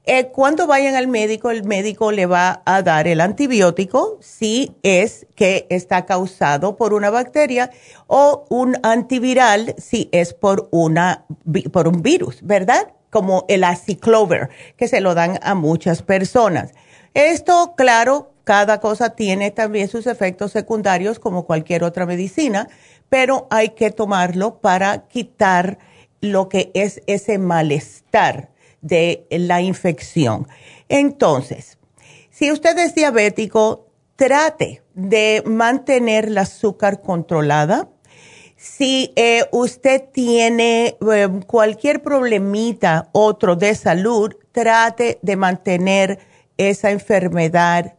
Eh, 0.09 0.29
cuando 0.29 0.69
vayan 0.69 0.95
al 0.95 1.09
médico, 1.09 1.51
el 1.51 1.65
médico 1.65 2.13
le 2.13 2.27
va 2.27 2.63
a 2.65 2.83
dar 2.83 3.09
el 3.09 3.21
antibiótico 3.21 4.19
si 4.21 4.77
es 4.85 5.27
que 5.35 5.67
está 5.69 6.07
causado 6.07 6.77
por 6.77 6.95
una 6.95 7.11
bacteria 7.11 7.73
o 8.07 8.47
un 8.49 8.77
antiviral 8.85 9.75
si 9.79 10.09
es 10.13 10.33
por, 10.33 10.69
una, 10.71 11.25
por 11.73 11.89
un 11.89 12.03
virus, 12.03 12.39
¿verdad? 12.43 12.93
Como 13.11 13.47
el 13.49 13.65
aciclover, 13.65 14.49
que 14.77 14.87
se 14.87 15.01
lo 15.01 15.15
dan 15.15 15.41
a 15.43 15.57
muchas 15.57 16.03
personas. 16.03 16.73
Esto, 17.15 17.75
claro, 17.77 18.31
cada 18.45 18.79
cosa 18.79 19.11
tiene 19.11 19.51
también 19.51 19.89
sus 19.89 20.07
efectos 20.07 20.53
secundarios 20.53 21.19
como 21.19 21.47
cualquier 21.47 21.83
otra 21.83 22.07
medicina, 22.07 22.69
pero 23.09 23.49
hay 23.51 23.71
que 23.71 23.91
tomarlo 23.91 24.61
para 24.61 25.09
quitar 25.09 25.79
lo 26.27 26.49
que 26.49 26.71
es 26.75 27.03
ese 27.07 27.39
malestar 27.39 28.51
de 28.81 29.27
la 29.31 29.61
infección. 29.61 30.47
Entonces, 30.89 31.79
si 32.31 32.53
usted 32.53 32.79
es 32.79 32.95
diabético, 32.95 33.87
trate 34.17 34.83
de 34.95 35.43
mantener 35.47 36.27
el 36.27 36.39
azúcar 36.39 37.01
controlada. 37.01 37.89
Si 38.57 39.13
eh, 39.17 39.45
usted 39.53 40.05
tiene 40.13 40.97
eh, 41.13 41.29
cualquier 41.47 42.03
problemita 42.03 43.09
otro 43.13 43.57
de 43.57 43.75
salud, 43.75 44.35
trate 44.53 45.19
de 45.23 45.37
mantener 45.37 46.19
esa 46.57 46.91
enfermedad 46.91 47.95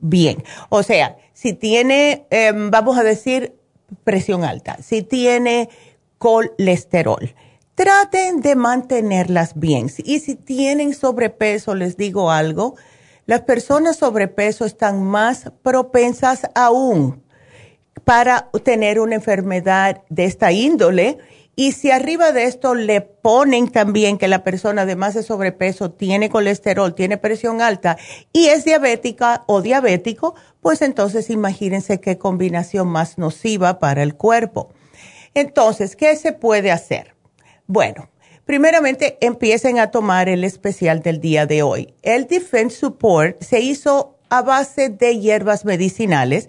bien. 0.00 0.44
O 0.68 0.82
sea, 0.82 1.16
si 1.32 1.52
tiene, 1.52 2.26
em, 2.30 2.70
vamos 2.70 2.98
a 2.98 3.02
decir, 3.02 3.56
presión 4.04 4.44
alta, 4.44 4.76
si 4.82 5.02
tiene 5.02 5.68
colesterol, 6.18 7.34
traten 7.78 8.40
de 8.40 8.56
mantenerlas 8.56 9.52
bien. 9.54 9.88
Y 9.98 10.18
si 10.18 10.34
tienen 10.34 10.92
sobrepeso, 10.94 11.76
les 11.76 11.96
digo 11.96 12.32
algo, 12.32 12.74
las 13.24 13.42
personas 13.42 13.98
sobrepeso 13.98 14.64
están 14.64 15.04
más 15.04 15.52
propensas 15.62 16.42
aún 16.56 17.22
para 18.02 18.50
tener 18.64 18.98
una 18.98 19.14
enfermedad 19.14 20.02
de 20.08 20.24
esta 20.24 20.50
índole. 20.50 21.18
Y 21.54 21.70
si 21.70 21.92
arriba 21.92 22.32
de 22.32 22.46
esto 22.46 22.74
le 22.74 23.00
ponen 23.00 23.68
también 23.68 24.18
que 24.18 24.26
la 24.26 24.42
persona 24.42 24.82
además 24.82 25.14
de 25.14 25.22
sobrepeso 25.22 25.92
tiene 25.92 26.30
colesterol, 26.30 26.96
tiene 26.96 27.16
presión 27.16 27.62
alta 27.62 27.96
y 28.32 28.46
es 28.46 28.64
diabética 28.64 29.44
o 29.46 29.62
diabético, 29.62 30.34
pues 30.60 30.82
entonces 30.82 31.30
imagínense 31.30 32.00
qué 32.00 32.18
combinación 32.18 32.88
más 32.88 33.18
nociva 33.18 33.78
para 33.78 34.02
el 34.02 34.16
cuerpo. 34.16 34.70
Entonces, 35.34 35.94
¿qué 35.94 36.16
se 36.16 36.32
puede 36.32 36.72
hacer? 36.72 37.17
Bueno, 37.70 38.08
primeramente 38.46 39.18
empiecen 39.20 39.78
a 39.78 39.90
tomar 39.90 40.30
el 40.30 40.42
especial 40.42 41.02
del 41.02 41.20
día 41.20 41.44
de 41.44 41.62
hoy. 41.62 41.92
El 42.00 42.26
Defense 42.26 42.78
Support 42.78 43.42
se 43.42 43.60
hizo 43.60 44.16
a 44.30 44.40
base 44.40 44.88
de 44.88 45.18
hierbas 45.18 45.66
medicinales 45.66 46.48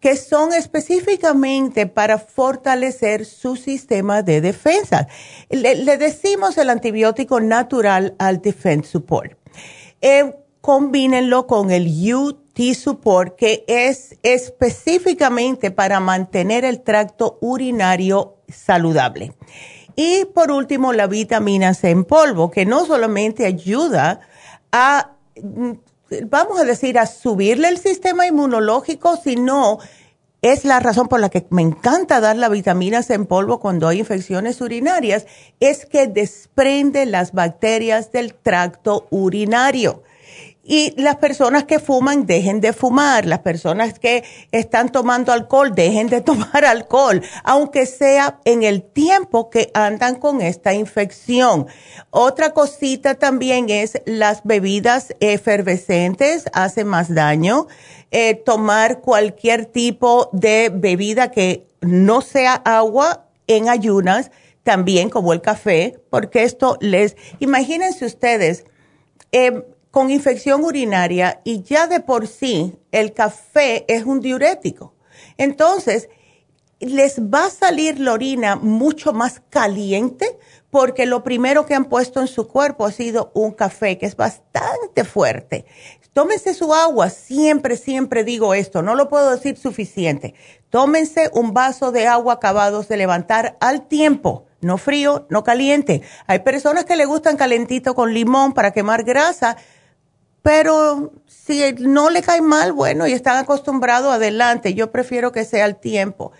que 0.00 0.16
son 0.16 0.54
específicamente 0.54 1.86
para 1.86 2.16
fortalecer 2.16 3.26
su 3.26 3.56
sistema 3.56 4.22
de 4.22 4.40
defensa. 4.40 5.06
Le, 5.50 5.98
decimos 5.98 6.56
el 6.56 6.70
antibiótico 6.70 7.40
natural 7.40 8.14
al 8.18 8.40
Defense 8.40 8.88
Support. 8.88 9.36
Eh, 10.00 10.34
combínenlo 10.62 11.46
con 11.46 11.70
el 11.70 11.86
UT 12.14 12.58
Support, 12.74 13.36
que 13.36 13.66
es 13.68 14.16
específicamente 14.22 15.70
para 15.70 16.00
mantener 16.00 16.64
el 16.64 16.80
tracto 16.80 17.36
urinario 17.42 18.38
saludable. 18.48 19.34
Y 19.96 20.24
por 20.26 20.50
último, 20.50 20.92
la 20.92 21.06
vitamina 21.06 21.74
C 21.74 21.90
en 21.90 22.04
polvo, 22.04 22.50
que 22.50 22.66
no 22.66 22.84
solamente 22.86 23.46
ayuda 23.46 24.20
a, 24.72 25.12
mm, 25.40 25.72
vamos 26.26 26.60
a 26.60 26.64
decir, 26.64 26.98
a 26.98 27.06
subirle 27.06 27.68
el 27.68 27.78
sistema 27.78 28.26
inmunológico, 28.26 29.16
sino 29.16 29.78
es 30.42 30.64
la 30.64 30.78
razón 30.78 31.08
por 31.08 31.20
la 31.20 31.30
que 31.30 31.46
me 31.48 31.62
encanta 31.62 32.20
dar 32.20 32.36
la 32.36 32.50
vitamina 32.50 33.02
C 33.02 33.14
en 33.14 33.24
polvo 33.24 33.60
cuando 33.60 33.88
hay 33.88 34.00
infecciones 34.00 34.60
urinarias, 34.60 35.26
es 35.58 35.86
que 35.86 36.06
desprende 36.06 37.06
las 37.06 37.32
bacterias 37.32 38.12
del 38.12 38.34
tracto 38.34 39.06
urinario. 39.10 40.02
Y 40.66 40.94
las 41.00 41.16
personas 41.16 41.64
que 41.64 41.78
fuman, 41.78 42.24
dejen 42.24 42.62
de 42.62 42.72
fumar. 42.72 43.26
Las 43.26 43.40
personas 43.40 43.98
que 43.98 44.24
están 44.50 44.90
tomando 44.90 45.30
alcohol, 45.30 45.74
dejen 45.74 46.08
de 46.08 46.20
tomar 46.22 46.64
alcohol, 46.64 47.22
aunque 47.44 47.84
sea 47.84 48.40
en 48.46 48.62
el 48.62 48.82
tiempo 48.82 49.50
que 49.50 49.70
andan 49.74 50.16
con 50.16 50.40
esta 50.40 50.72
infección. 50.72 51.66
Otra 52.10 52.50
cosita 52.50 53.16
también 53.16 53.68
es 53.68 54.00
las 54.06 54.42
bebidas 54.44 55.14
efervescentes, 55.20 56.44
hace 56.54 56.84
más 56.84 57.14
daño. 57.14 57.66
Eh, 58.10 58.34
tomar 58.34 59.00
cualquier 59.00 59.66
tipo 59.66 60.30
de 60.32 60.70
bebida 60.72 61.30
que 61.30 61.66
no 61.80 62.22
sea 62.22 62.54
agua 62.54 63.26
en 63.46 63.68
ayunas, 63.68 64.30
también 64.62 65.10
como 65.10 65.32
el 65.32 65.42
café, 65.42 66.00
porque 66.10 66.44
esto 66.44 66.78
les, 66.80 67.16
imagínense 67.38 68.06
ustedes, 68.06 68.64
eh, 69.32 69.64
con 69.94 70.10
infección 70.10 70.64
urinaria 70.64 71.40
y 71.44 71.62
ya 71.62 71.86
de 71.86 72.00
por 72.00 72.26
sí 72.26 72.76
el 72.90 73.12
café 73.12 73.84
es 73.86 74.04
un 74.04 74.18
diurético. 74.18 74.92
Entonces, 75.38 76.08
les 76.80 77.20
va 77.20 77.46
a 77.46 77.50
salir 77.50 78.00
la 78.00 78.14
orina 78.14 78.56
mucho 78.56 79.12
más 79.12 79.40
caliente 79.50 80.36
porque 80.70 81.06
lo 81.06 81.22
primero 81.22 81.64
que 81.64 81.76
han 81.76 81.84
puesto 81.84 82.20
en 82.20 82.26
su 82.26 82.48
cuerpo 82.48 82.84
ha 82.86 82.90
sido 82.90 83.30
un 83.34 83.52
café 83.52 83.96
que 83.96 84.06
es 84.06 84.16
bastante 84.16 85.04
fuerte. 85.04 85.64
Tómense 86.12 86.54
su 86.54 86.74
agua, 86.74 87.08
siempre, 87.08 87.76
siempre 87.76 88.24
digo 88.24 88.52
esto, 88.52 88.82
no 88.82 88.96
lo 88.96 89.08
puedo 89.08 89.30
decir 89.30 89.56
suficiente. 89.56 90.34
Tómense 90.70 91.30
un 91.34 91.54
vaso 91.54 91.92
de 91.92 92.08
agua 92.08 92.34
acabados 92.34 92.88
de 92.88 92.96
levantar 92.96 93.56
al 93.60 93.86
tiempo, 93.86 94.46
no 94.60 94.76
frío, 94.76 95.28
no 95.30 95.44
caliente. 95.44 96.02
Hay 96.26 96.40
personas 96.40 96.84
que 96.84 96.96
le 96.96 97.04
gustan 97.04 97.36
calentito 97.36 97.94
con 97.94 98.12
limón 98.12 98.54
para 98.54 98.72
quemar 98.72 99.04
grasa 99.04 99.56
pero 100.44 101.10
si 101.26 101.62
no 101.78 102.10
le 102.10 102.20
cae 102.20 102.42
mal, 102.42 102.74
bueno, 102.74 103.06
y 103.06 103.12
están 103.12 103.38
acostumbrados, 103.38 104.12
adelante. 104.12 104.74
Yo 104.74 104.92
prefiero 104.92 105.32
que 105.32 105.46
sea 105.46 105.64
el 105.64 105.76
tiempo. 105.76 106.32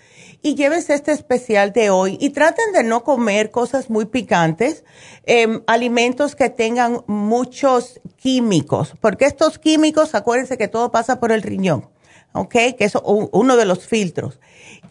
Y 0.43 0.53
llévense 0.53 0.93
este 0.93 1.11
especial 1.11 1.73
de 1.73 1.89
hoy 1.89 2.15
y 2.21 2.29
traten 2.29 2.71
de 2.71 2.83
no 2.83 3.03
comer 3.03 3.49
cosas 3.49 3.89
muy 3.89 4.05
picantes, 4.05 4.83
em, 5.23 5.63
alimentos 5.65 6.35
que 6.35 6.51
tengan 6.51 7.03
muchos 7.07 7.99
químicos, 8.15 8.93
porque 9.01 9.25
estos 9.25 9.57
químicos, 9.57 10.13
acuérdense 10.13 10.55
que 10.55 10.67
todo 10.67 10.91
pasa 10.91 11.19
por 11.19 11.31
el 11.31 11.41
riñón, 11.41 11.89
¿ok? 12.33 12.53
Que 12.77 12.85
es 12.85 12.93
uno 13.03 13.57
de 13.57 13.65
los 13.65 13.87
filtros. 13.87 14.39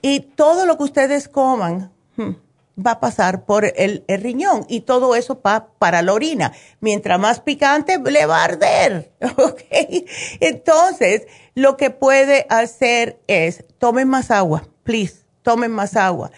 Y 0.02 0.20
todo 0.34 0.66
lo 0.66 0.76
que 0.76 0.82
ustedes 0.82 1.28
coman, 1.28 1.92
hmm, 2.16 2.32
va 2.78 2.92
a 2.92 3.00
pasar 3.00 3.44
por 3.44 3.64
el, 3.76 4.04
riñón 4.08 4.64
y 4.68 4.80
todo 4.80 5.14
eso 5.14 5.40
va 5.44 5.68
para 5.78 6.02
la 6.02 6.12
orina. 6.12 6.52
Mientras 6.80 7.18
más 7.18 7.40
picante, 7.40 7.98
le 7.98 8.26
va 8.26 8.40
a 8.40 8.44
arder. 8.44 9.12
¿Ok? 9.36 9.62
Entonces, 10.40 11.26
lo 11.54 11.76
que 11.76 11.90
puede 11.90 12.46
hacer 12.48 13.20
es, 13.26 13.64
tomen 13.78 14.08
más 14.08 14.30
agua, 14.30 14.66
please, 14.82 15.24
tomen 15.42 15.70
más 15.70 15.96
agua. 15.96 16.30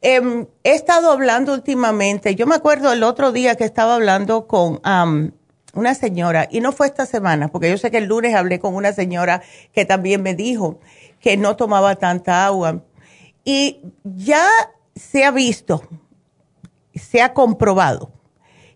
Em, 0.00 0.46
he 0.64 0.72
estado 0.72 1.10
hablando 1.10 1.54
últimamente, 1.54 2.34
yo 2.34 2.46
me 2.46 2.56
acuerdo 2.56 2.92
el 2.92 3.02
otro 3.02 3.32
día 3.32 3.54
que 3.54 3.64
estaba 3.64 3.94
hablando 3.94 4.46
con 4.46 4.80
una 5.74 5.94
señora, 5.94 6.48
y 6.50 6.60
no 6.60 6.72
fue 6.72 6.86
esta 6.86 7.06
semana, 7.06 7.48
porque 7.48 7.70
yo 7.70 7.78
sé 7.78 7.90
que 7.90 7.98
el 7.98 8.06
lunes 8.06 8.34
hablé 8.34 8.58
con 8.58 8.74
una 8.74 8.92
señora 8.92 9.42
que 9.72 9.84
también 9.84 10.22
me 10.22 10.34
dijo 10.34 10.80
que 11.20 11.36
no 11.36 11.56
tomaba 11.56 11.96
tanta 11.96 12.44
agua. 12.46 12.82
Y 13.44 13.80
ya 14.04 14.46
se 14.94 15.24
ha 15.24 15.30
visto, 15.30 15.82
se 16.94 17.22
ha 17.22 17.32
comprobado 17.32 18.12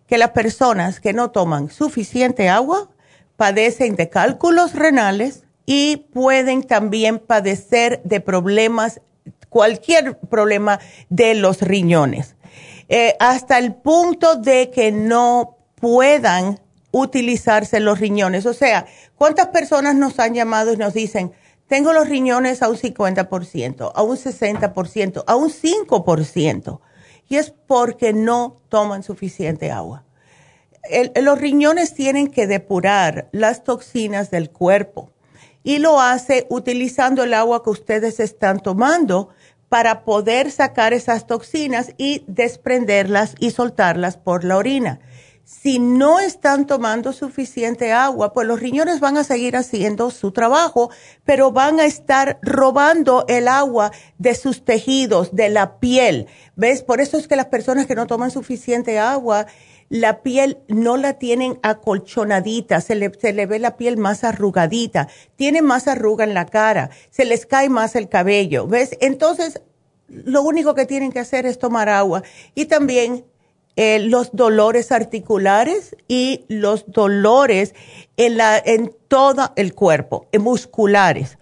que 0.07 0.17
las 0.17 0.31
personas 0.31 0.99
que 0.99 1.13
no 1.13 1.31
toman 1.31 1.69
suficiente 1.69 2.49
agua 2.49 2.89
padecen 3.37 3.95
de 3.95 4.09
cálculos 4.09 4.73
renales 4.73 5.43
y 5.65 5.97
pueden 5.97 6.63
también 6.63 7.19
padecer 7.19 8.01
de 8.03 8.19
problemas, 8.19 9.01
cualquier 9.49 10.17
problema 10.17 10.79
de 11.09 11.35
los 11.35 11.61
riñones, 11.61 12.35
eh, 12.89 13.15
hasta 13.19 13.59
el 13.59 13.75
punto 13.75 14.35
de 14.35 14.71
que 14.71 14.91
no 14.91 15.57
puedan 15.75 16.59
utilizarse 16.91 17.79
los 17.79 17.99
riñones. 17.99 18.45
O 18.47 18.53
sea, 18.53 18.87
¿cuántas 19.15 19.47
personas 19.47 19.95
nos 19.95 20.19
han 20.19 20.33
llamado 20.33 20.73
y 20.73 20.77
nos 20.77 20.93
dicen, 20.93 21.31
tengo 21.69 21.93
los 21.93 22.09
riñones 22.09 22.63
a 22.63 22.67
un 22.67 22.77
50%, 22.77 23.91
a 23.93 24.01
un 24.01 24.17
60%, 24.17 25.23
a 25.25 25.35
un 25.35 25.49
5%. 25.51 26.79
Y 27.29 27.35
es 27.37 27.53
porque 27.67 28.11
no 28.11 28.57
toman 28.69 29.03
suficiente 29.03 29.71
agua. 29.71 30.03
los 31.21 31.39
riñones 31.39 31.93
tienen 31.93 32.31
que 32.31 32.47
depurar 32.47 33.29
las 33.31 33.63
toxinas 33.63 34.31
del 34.31 34.49
cuerpo 34.49 35.11
y 35.63 35.77
lo 35.77 36.01
hace 36.01 36.47
utilizando 36.49 37.23
el 37.23 37.35
agua 37.35 37.63
que 37.63 37.69
ustedes 37.69 38.19
están 38.19 38.61
tomando 38.61 39.29
para 39.67 40.03
poder 40.03 40.49
sacar 40.49 40.93
esas 40.93 41.27
toxinas 41.27 41.93
y 41.97 42.23
desprenderlas 42.25 43.35
y 43.39 43.51
soltarlas 43.51 44.17
por 44.17 44.43
la 44.43 44.57
orina 44.57 44.99
si 45.49 45.79
no 45.79 46.19
están 46.19 46.67
tomando 46.67 47.11
suficiente 47.11 47.91
agua, 47.91 48.33
pues 48.33 48.47
los 48.47 48.59
riñones 48.59 48.99
van 48.99 49.17
a 49.17 49.23
seguir 49.23 49.55
haciendo 49.55 50.11
su 50.11 50.31
trabajo, 50.31 50.91
pero 51.25 51.51
van 51.51 51.79
a 51.79 51.85
estar 51.85 52.37
robando 52.43 53.25
el 53.27 53.47
agua 53.47 53.91
de 54.19 54.35
sus 54.35 54.63
tejidos, 54.63 55.35
de 55.35 55.49
la 55.49 55.79
piel. 55.79 56.27
¿Ves? 56.55 56.83
Por 56.83 57.01
eso 57.01 57.17
es 57.17 57.27
que 57.27 57.35
las 57.35 57.47
personas 57.47 57.87
que 57.87 57.95
no 57.95 58.05
toman 58.05 58.29
suficiente 58.29 58.99
agua, 58.99 59.47
la 59.89 60.21
piel 60.21 60.59
no 60.67 60.97
la 60.97 61.13
tienen 61.13 61.57
acolchonadita, 61.63 62.79
se 62.79 62.93
le, 62.93 63.11
se 63.19 63.33
le 63.33 63.47
ve 63.47 63.57
la 63.57 63.75
piel 63.75 63.97
más 63.97 64.23
arrugadita, 64.23 65.07
tiene 65.35 65.63
más 65.63 65.87
arruga 65.87 66.25
en 66.25 66.35
la 66.35 66.45
cara, 66.45 66.91
se 67.09 67.25
les 67.25 67.47
cae 67.47 67.69
más 67.69 67.95
el 67.95 68.07
cabello, 68.07 68.67
¿ves? 68.67 68.95
Entonces, 69.01 69.63
lo 70.09 70.43
único 70.43 70.75
que 70.75 70.85
tienen 70.85 71.11
que 71.11 71.19
hacer 71.19 71.47
es 71.47 71.57
tomar 71.57 71.89
agua 71.89 72.21
y 72.53 72.65
también 72.65 73.25
eh, 73.81 73.99
los 73.99 74.31
dolores 74.33 74.91
articulares 74.91 75.95
y 76.09 76.43
los 76.49 76.83
dolores 76.91 77.73
en, 78.17 78.35
la, 78.35 78.57
en 78.57 78.93
todo 79.07 79.53
el 79.55 79.73
cuerpo, 79.73 80.27
musculares, 80.37 81.37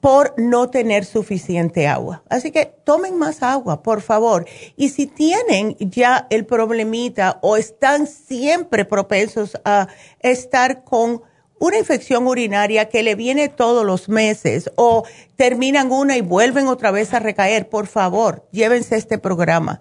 por 0.00 0.34
no 0.36 0.68
tener 0.68 1.04
suficiente 1.04 1.86
agua. 1.86 2.24
Así 2.28 2.50
que 2.50 2.66
tomen 2.66 3.16
más 3.16 3.44
agua, 3.44 3.84
por 3.84 4.00
favor. 4.00 4.46
Y 4.76 4.88
si 4.88 5.06
tienen 5.06 5.76
ya 5.78 6.26
el 6.30 6.44
problemita 6.44 7.38
o 7.40 7.56
están 7.56 8.08
siempre 8.08 8.84
propensos 8.84 9.56
a 9.64 9.86
estar 10.18 10.82
con 10.82 11.22
una 11.60 11.78
infección 11.78 12.26
urinaria 12.26 12.88
que 12.88 13.04
le 13.04 13.14
viene 13.14 13.48
todos 13.48 13.86
los 13.86 14.08
meses 14.08 14.72
o 14.74 15.04
terminan 15.36 15.92
una 15.92 16.16
y 16.16 16.20
vuelven 16.20 16.66
otra 16.66 16.90
vez 16.90 17.14
a 17.14 17.20
recaer, 17.20 17.68
por 17.68 17.86
favor, 17.86 18.48
llévense 18.50 18.96
este 18.96 19.18
programa 19.18 19.80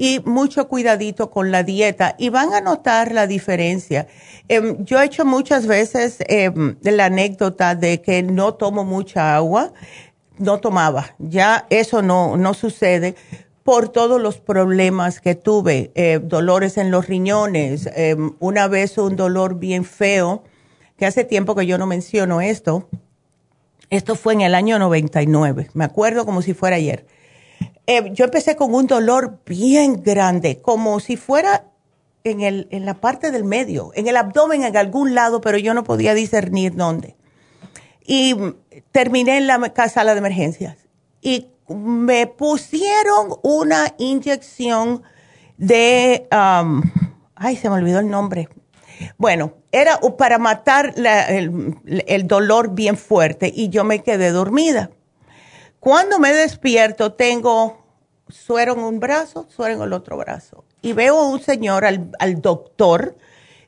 y 0.00 0.22
mucho 0.24 0.66
cuidadito 0.66 1.30
con 1.30 1.50
la 1.50 1.62
dieta. 1.62 2.14
Y 2.16 2.30
van 2.30 2.54
a 2.54 2.62
notar 2.62 3.12
la 3.12 3.26
diferencia. 3.26 4.06
Em, 4.48 4.82
yo 4.82 4.98
he 4.98 5.04
hecho 5.04 5.26
muchas 5.26 5.66
veces 5.66 6.16
em, 6.26 6.76
la 6.80 7.04
anécdota 7.04 7.74
de 7.74 8.00
que 8.00 8.22
no 8.22 8.54
tomo 8.54 8.82
mucha 8.82 9.36
agua, 9.36 9.74
no 10.38 10.58
tomaba, 10.58 11.14
ya 11.18 11.66
eso 11.68 12.00
no, 12.00 12.38
no 12.38 12.54
sucede 12.54 13.14
por 13.62 13.90
todos 13.90 14.18
los 14.18 14.38
problemas 14.38 15.20
que 15.20 15.34
tuve, 15.34 15.92
eh, 15.94 16.18
dolores 16.22 16.78
en 16.78 16.90
los 16.90 17.06
riñones, 17.06 17.90
em, 17.94 18.32
una 18.40 18.68
vez 18.68 18.96
un 18.96 19.16
dolor 19.16 19.58
bien 19.58 19.84
feo, 19.84 20.44
que 20.96 21.04
hace 21.04 21.24
tiempo 21.24 21.54
que 21.54 21.66
yo 21.66 21.76
no 21.76 21.86
menciono 21.86 22.40
esto, 22.40 22.88
esto 23.90 24.14
fue 24.14 24.32
en 24.32 24.40
el 24.40 24.54
año 24.54 24.78
99, 24.78 25.68
me 25.74 25.84
acuerdo 25.84 26.24
como 26.24 26.40
si 26.40 26.54
fuera 26.54 26.76
ayer 26.76 27.04
eh, 27.90 28.12
yo 28.12 28.26
empecé 28.26 28.54
con 28.54 28.72
un 28.72 28.86
dolor 28.86 29.40
bien 29.44 30.00
grande, 30.00 30.60
como 30.62 31.00
si 31.00 31.16
fuera 31.16 31.64
en, 32.22 32.40
el, 32.40 32.68
en 32.70 32.86
la 32.86 32.94
parte 33.00 33.32
del 33.32 33.42
medio, 33.42 33.90
en 33.96 34.06
el 34.06 34.16
abdomen, 34.16 34.62
en 34.62 34.76
algún 34.76 35.16
lado, 35.16 35.40
pero 35.40 35.58
yo 35.58 35.74
no 35.74 35.82
podía 35.82 36.14
discernir 36.14 36.76
dónde. 36.76 37.16
Y 38.06 38.36
terminé 38.92 39.38
en 39.38 39.48
la 39.48 39.72
sala 39.88 40.12
de 40.12 40.18
emergencias 40.18 40.76
y 41.20 41.48
me 41.66 42.28
pusieron 42.28 43.34
una 43.42 43.92
inyección 43.98 45.02
de, 45.56 46.28
ay, 46.30 47.56
se 47.56 47.70
me 47.70 47.74
olvidó 47.74 47.98
el 47.98 48.08
nombre. 48.08 48.48
Bueno, 49.18 49.54
era 49.72 49.98
para 50.16 50.38
matar 50.38 50.94
el 50.96 52.26
dolor 52.28 52.72
bien 52.72 52.96
fuerte 52.96 53.52
y 53.52 53.68
yo 53.68 53.82
me 53.82 54.04
quedé 54.04 54.30
dormida. 54.30 54.90
Cuando 55.80 56.18
me 56.18 56.32
despierto 56.34 57.14
tengo 57.14 57.79
suero 58.30 58.74
en 58.74 58.80
un 58.80 59.00
brazo, 59.00 59.46
suero 59.48 59.74
en 59.74 59.82
el 59.82 59.92
otro 59.92 60.16
brazo. 60.16 60.64
Y 60.82 60.92
veo 60.92 61.18
a 61.18 61.28
un 61.28 61.40
señor, 61.40 61.84
al, 61.84 62.40
doctor 62.40 63.16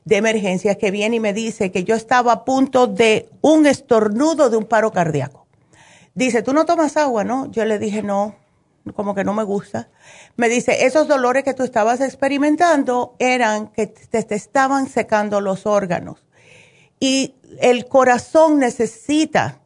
de 0.05 0.17
emergencias, 0.17 0.77
que 0.77 0.91
viene 0.91 1.17
y 1.17 1.19
me 1.19 1.33
dice 1.33 1.71
que 1.71 1.83
yo 1.83 1.95
estaba 1.95 2.31
a 2.31 2.45
punto 2.45 2.87
de 2.87 3.29
un 3.41 3.65
estornudo 3.65 4.49
de 4.49 4.57
un 4.57 4.65
paro 4.65 4.91
cardíaco. 4.91 5.45
Dice, 6.15 6.43
¿tú 6.43 6.53
no 6.53 6.65
tomas 6.65 6.97
agua, 6.97 7.23
no? 7.23 7.49
Yo 7.51 7.65
le 7.65 7.79
dije, 7.79 8.03
no, 8.03 8.35
como 8.95 9.15
que 9.15 9.23
no 9.23 9.33
me 9.33 9.43
gusta. 9.43 9.89
Me 10.35 10.49
dice, 10.49 10.85
esos 10.85 11.07
dolores 11.07 11.43
que 11.43 11.53
tú 11.53 11.63
estabas 11.63 12.01
experimentando 12.01 13.15
eran 13.19 13.67
que 13.67 13.87
te, 13.87 14.23
te 14.23 14.35
estaban 14.35 14.87
secando 14.87 15.41
los 15.41 15.65
órganos. 15.65 16.25
Y 16.99 17.35
el 17.59 17.87
corazón 17.87 18.59
necesita 18.59 19.59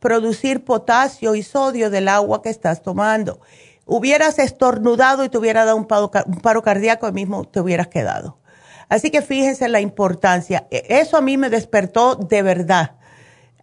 producir 0.00 0.64
potasio 0.64 1.34
y 1.34 1.42
sodio 1.42 1.90
del 1.90 2.08
agua 2.08 2.42
que 2.42 2.48
estás 2.48 2.82
tomando 2.82 3.40
hubieras 3.90 4.38
estornudado 4.38 5.24
y 5.24 5.28
te 5.28 5.36
hubiera 5.36 5.64
dado 5.64 5.76
un 5.76 5.86
paro, 5.86 6.62
cardíaco, 6.62 7.08
y 7.08 7.12
mismo 7.12 7.44
te 7.44 7.60
hubieras 7.60 7.88
quedado. 7.88 8.38
Así 8.88 9.10
que 9.10 9.20
fíjense 9.20 9.68
la 9.68 9.80
importancia. 9.80 10.68
E, 10.70 10.86
eso 11.00 11.16
a 11.16 11.20
mí 11.20 11.36
me 11.36 11.50
despertó 11.50 12.14
de 12.14 12.42
verdad, 12.42 12.92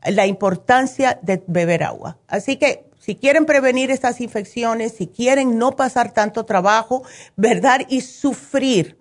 la 0.06 0.28
importancia 0.28 1.18
de 1.22 1.42
beber 1.48 1.84
agua. 1.84 2.18
Así 2.28 2.58
que 2.58 2.90
si 3.00 3.16
quieren 3.16 3.46
prevenir 3.46 3.90
estas 3.90 4.20
infecciones, 4.20 4.92
si 4.92 5.08
quieren 5.08 5.58
no 5.58 5.72
pasar 5.78 6.12
tanto 6.12 6.46
trabajo, 6.46 7.04
¿verdad? 7.38 7.82
Y 7.88 8.02
sufrir, 8.02 9.00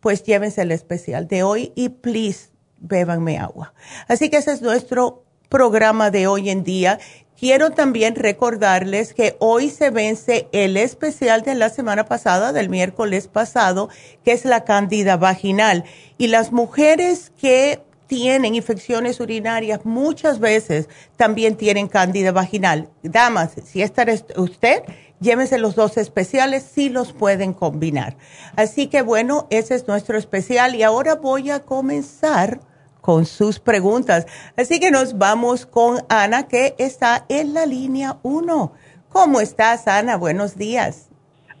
pues 0.00 0.24
llévense 0.24 0.62
el 0.62 0.72
especial 0.72 1.28
de 1.28 1.44
hoy 1.44 1.72
y 1.76 1.90
please, 1.90 2.50
bébanme 2.78 3.38
agua. 3.38 3.74
Así 4.08 4.28
que 4.28 4.38
ese 4.38 4.50
es 4.50 4.60
nuestro 4.60 5.22
programa 5.48 6.10
de 6.10 6.26
hoy 6.26 6.50
en 6.50 6.64
día 6.64 6.98
Quiero 7.44 7.72
también 7.72 8.14
recordarles 8.14 9.12
que 9.12 9.36
hoy 9.38 9.68
se 9.68 9.90
vence 9.90 10.48
el 10.52 10.78
especial 10.78 11.42
de 11.42 11.54
la 11.54 11.68
semana 11.68 12.06
pasada, 12.06 12.54
del 12.54 12.70
miércoles 12.70 13.28
pasado, 13.28 13.90
que 14.24 14.32
es 14.32 14.46
la 14.46 14.64
cándida 14.64 15.18
vaginal. 15.18 15.84
Y 16.16 16.28
las 16.28 16.52
mujeres 16.52 17.30
que 17.38 17.82
tienen 18.06 18.54
infecciones 18.54 19.20
urinarias 19.20 19.84
muchas 19.84 20.38
veces 20.38 20.88
también 21.18 21.56
tienen 21.56 21.86
cándida 21.86 22.32
vaginal. 22.32 22.88
Damas, 23.02 23.50
si 23.62 23.82
esta 23.82 24.04
es 24.04 24.24
usted, 24.36 24.82
llévense 25.20 25.58
los 25.58 25.74
dos 25.74 25.98
especiales 25.98 26.62
si 26.62 26.88
los 26.88 27.12
pueden 27.12 27.52
combinar. 27.52 28.16
Así 28.56 28.86
que 28.86 29.02
bueno, 29.02 29.48
ese 29.50 29.74
es 29.74 29.86
nuestro 29.86 30.16
especial 30.16 30.74
y 30.74 30.82
ahora 30.82 31.16
voy 31.16 31.50
a 31.50 31.60
comenzar 31.60 32.60
con 33.04 33.26
sus 33.26 33.58
preguntas. 33.58 34.26
Así 34.56 34.80
que 34.80 34.90
nos 34.90 35.18
vamos 35.18 35.66
con 35.66 35.98
Ana, 36.08 36.48
que 36.48 36.74
está 36.78 37.26
en 37.28 37.52
la 37.52 37.66
línea 37.66 38.16
1. 38.22 38.72
¿Cómo 39.10 39.42
estás, 39.42 39.86
Ana? 39.86 40.16
Buenos 40.16 40.56
días. 40.56 41.10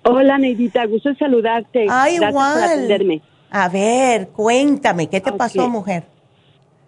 Hola, 0.04 0.38
Neidita, 0.38 0.86
gusto 0.86 1.10
en 1.10 1.18
saludarte. 1.18 1.84
Ah, 1.90 2.08
igual. 2.08 3.20
A 3.50 3.68
ver, 3.68 4.28
cuéntame, 4.28 5.10
¿qué 5.10 5.20
te 5.20 5.32
pasó, 5.32 5.68
mujer? 5.68 6.04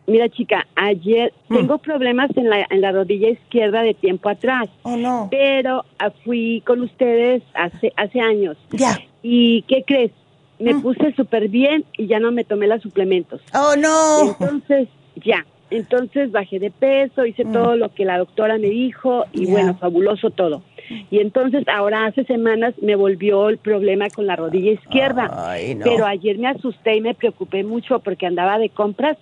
Mira, 0.06 0.30
chica, 0.30 0.66
ayer 0.74 1.34
mm. 1.50 1.54
tengo 1.54 1.76
problemas 1.76 2.30
en 2.34 2.48
la, 2.48 2.66
en 2.70 2.80
la 2.80 2.92
rodilla 2.92 3.28
izquierda 3.28 3.82
de 3.82 3.92
tiempo 3.92 4.30
atrás. 4.30 4.70
Oh, 4.84 4.96
no. 4.96 5.28
Pero 5.30 5.84
ah, 5.98 6.10
fui 6.24 6.62
con 6.66 6.80
ustedes 6.80 7.42
hace, 7.52 7.92
hace 7.94 8.20
años. 8.20 8.56
Ya 8.70 8.96
¿Y 9.22 9.62
qué 9.62 9.84
crees? 9.86 10.12
Me 10.58 10.74
mm. 10.74 10.82
puse 10.82 11.12
súper 11.14 11.48
bien 11.48 11.84
y 11.96 12.06
ya 12.06 12.18
no 12.18 12.32
me 12.32 12.44
tomé 12.44 12.66
los 12.66 12.82
suplementos. 12.82 13.40
Oh, 13.54 13.74
no. 13.76 14.36
Entonces, 14.40 14.88
ya. 15.16 15.44
Entonces 15.70 16.30
bajé 16.30 16.60
de 16.60 16.70
peso, 16.70 17.26
hice 17.26 17.44
mm. 17.44 17.52
todo 17.52 17.76
lo 17.76 17.92
que 17.92 18.04
la 18.04 18.18
doctora 18.18 18.56
me 18.58 18.68
dijo 18.68 19.24
y 19.32 19.46
bueno, 19.46 19.76
fabuloso 19.76 20.30
todo. 20.30 20.62
Y 21.10 21.18
entonces 21.18 21.66
ahora 21.68 22.06
hace 22.06 22.24
semanas 22.24 22.74
me 22.80 22.94
volvió 22.94 23.48
el 23.48 23.58
problema 23.58 24.08
con 24.08 24.26
la 24.26 24.36
rodilla 24.36 24.72
izquierda. 24.72 25.56
Pero 25.82 26.06
ayer 26.06 26.38
me 26.38 26.48
asusté 26.48 26.96
y 26.96 27.00
me 27.00 27.14
preocupé 27.14 27.64
mucho 27.64 27.98
porque 27.98 28.26
andaba 28.26 28.58
de 28.58 28.68
compras. 28.68 29.18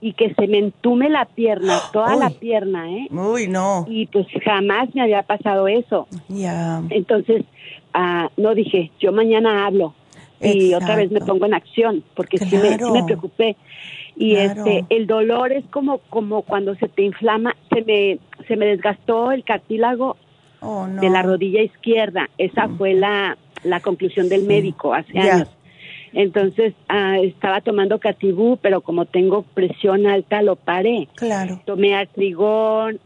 Y 0.00 0.12
que 0.12 0.34
se 0.34 0.46
me 0.46 0.58
entume 0.58 1.08
la 1.08 1.24
pierna, 1.24 1.78
toda 1.92 2.16
la 2.16 2.30
pierna, 2.30 2.90
¿eh? 2.90 3.08
Uy, 3.10 3.48
no. 3.48 3.86
Y 3.88 4.06
pues 4.06 4.26
jamás 4.44 4.94
me 4.94 5.02
había 5.02 5.22
pasado 5.22 5.68
eso. 5.68 6.06
Ya. 6.28 6.82
Entonces, 6.90 7.44
uh, 7.94 8.28
no 8.36 8.54
dije, 8.54 8.90
yo 9.00 9.12
mañana 9.12 9.66
hablo 9.66 9.94
y 10.40 10.74
otra 10.74 10.96
vez 10.96 11.10
me 11.10 11.20
pongo 11.20 11.46
en 11.46 11.54
acción 11.54 12.04
porque 12.14 12.38
sí, 12.38 12.56
me, 12.56 12.76
me, 12.92 13.04
preocupé. 13.04 13.56
Y 14.16 14.36
este 14.36 14.84
el 14.88 15.06
dolor 15.06 15.52
es 15.52 15.64
como 15.66 15.98
como 16.10 16.42
cuando 16.42 16.74
se 16.76 16.88
te 16.88 17.02
inflama 17.02 17.56
se 17.72 17.82
me 17.82 18.18
se 18.46 18.56
me 18.56 18.66
desgastó 18.66 19.32
el 19.32 19.44
cartílago 19.44 20.16
oh, 20.60 20.86
de 20.86 21.10
la 21.10 21.22
rodilla 21.22 21.62
izquierda. 21.62 22.30
Esa 22.38 22.66
mm. 22.66 22.78
fue 22.78 22.94
la 22.94 23.36
la 23.64 23.80
conclusión 23.80 24.28
del 24.28 24.44
médico 24.44 24.94
hace 24.94 25.18
años. 25.18 25.48
Entonces 26.12 26.72
ah, 26.88 27.18
estaba 27.18 27.60
tomando 27.60 27.98
catibú 27.98 28.58
pero 28.58 28.80
como 28.80 29.06
tengo 29.06 29.42
presión 29.42 30.06
alta 30.06 30.42
lo 30.42 30.56
paré. 30.56 31.08
Claro. 31.14 31.60
Tomé 31.64 31.94
artrigón 31.94 33.00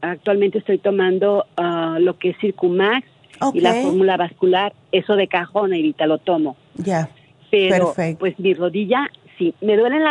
actualmente 0.00 0.58
estoy 0.58 0.78
tomando 0.78 1.46
uh, 1.58 1.98
lo 1.98 2.18
que 2.18 2.30
es 2.30 2.36
circumax 2.40 3.06
y 3.54 3.60
la 3.60 3.74
fórmula 3.74 4.16
vascular, 4.16 4.72
eso 4.92 5.16
de 5.16 5.28
cajón, 5.28 5.72
ahorita 5.72 6.06
lo 6.06 6.18
tomo. 6.18 6.56
Ya. 6.76 7.08
Pero, 7.50 7.92
pues 8.18 8.38
mi 8.38 8.54
rodilla, 8.54 9.10
sí, 9.36 9.54
me 9.60 9.76
duelen 9.76 10.02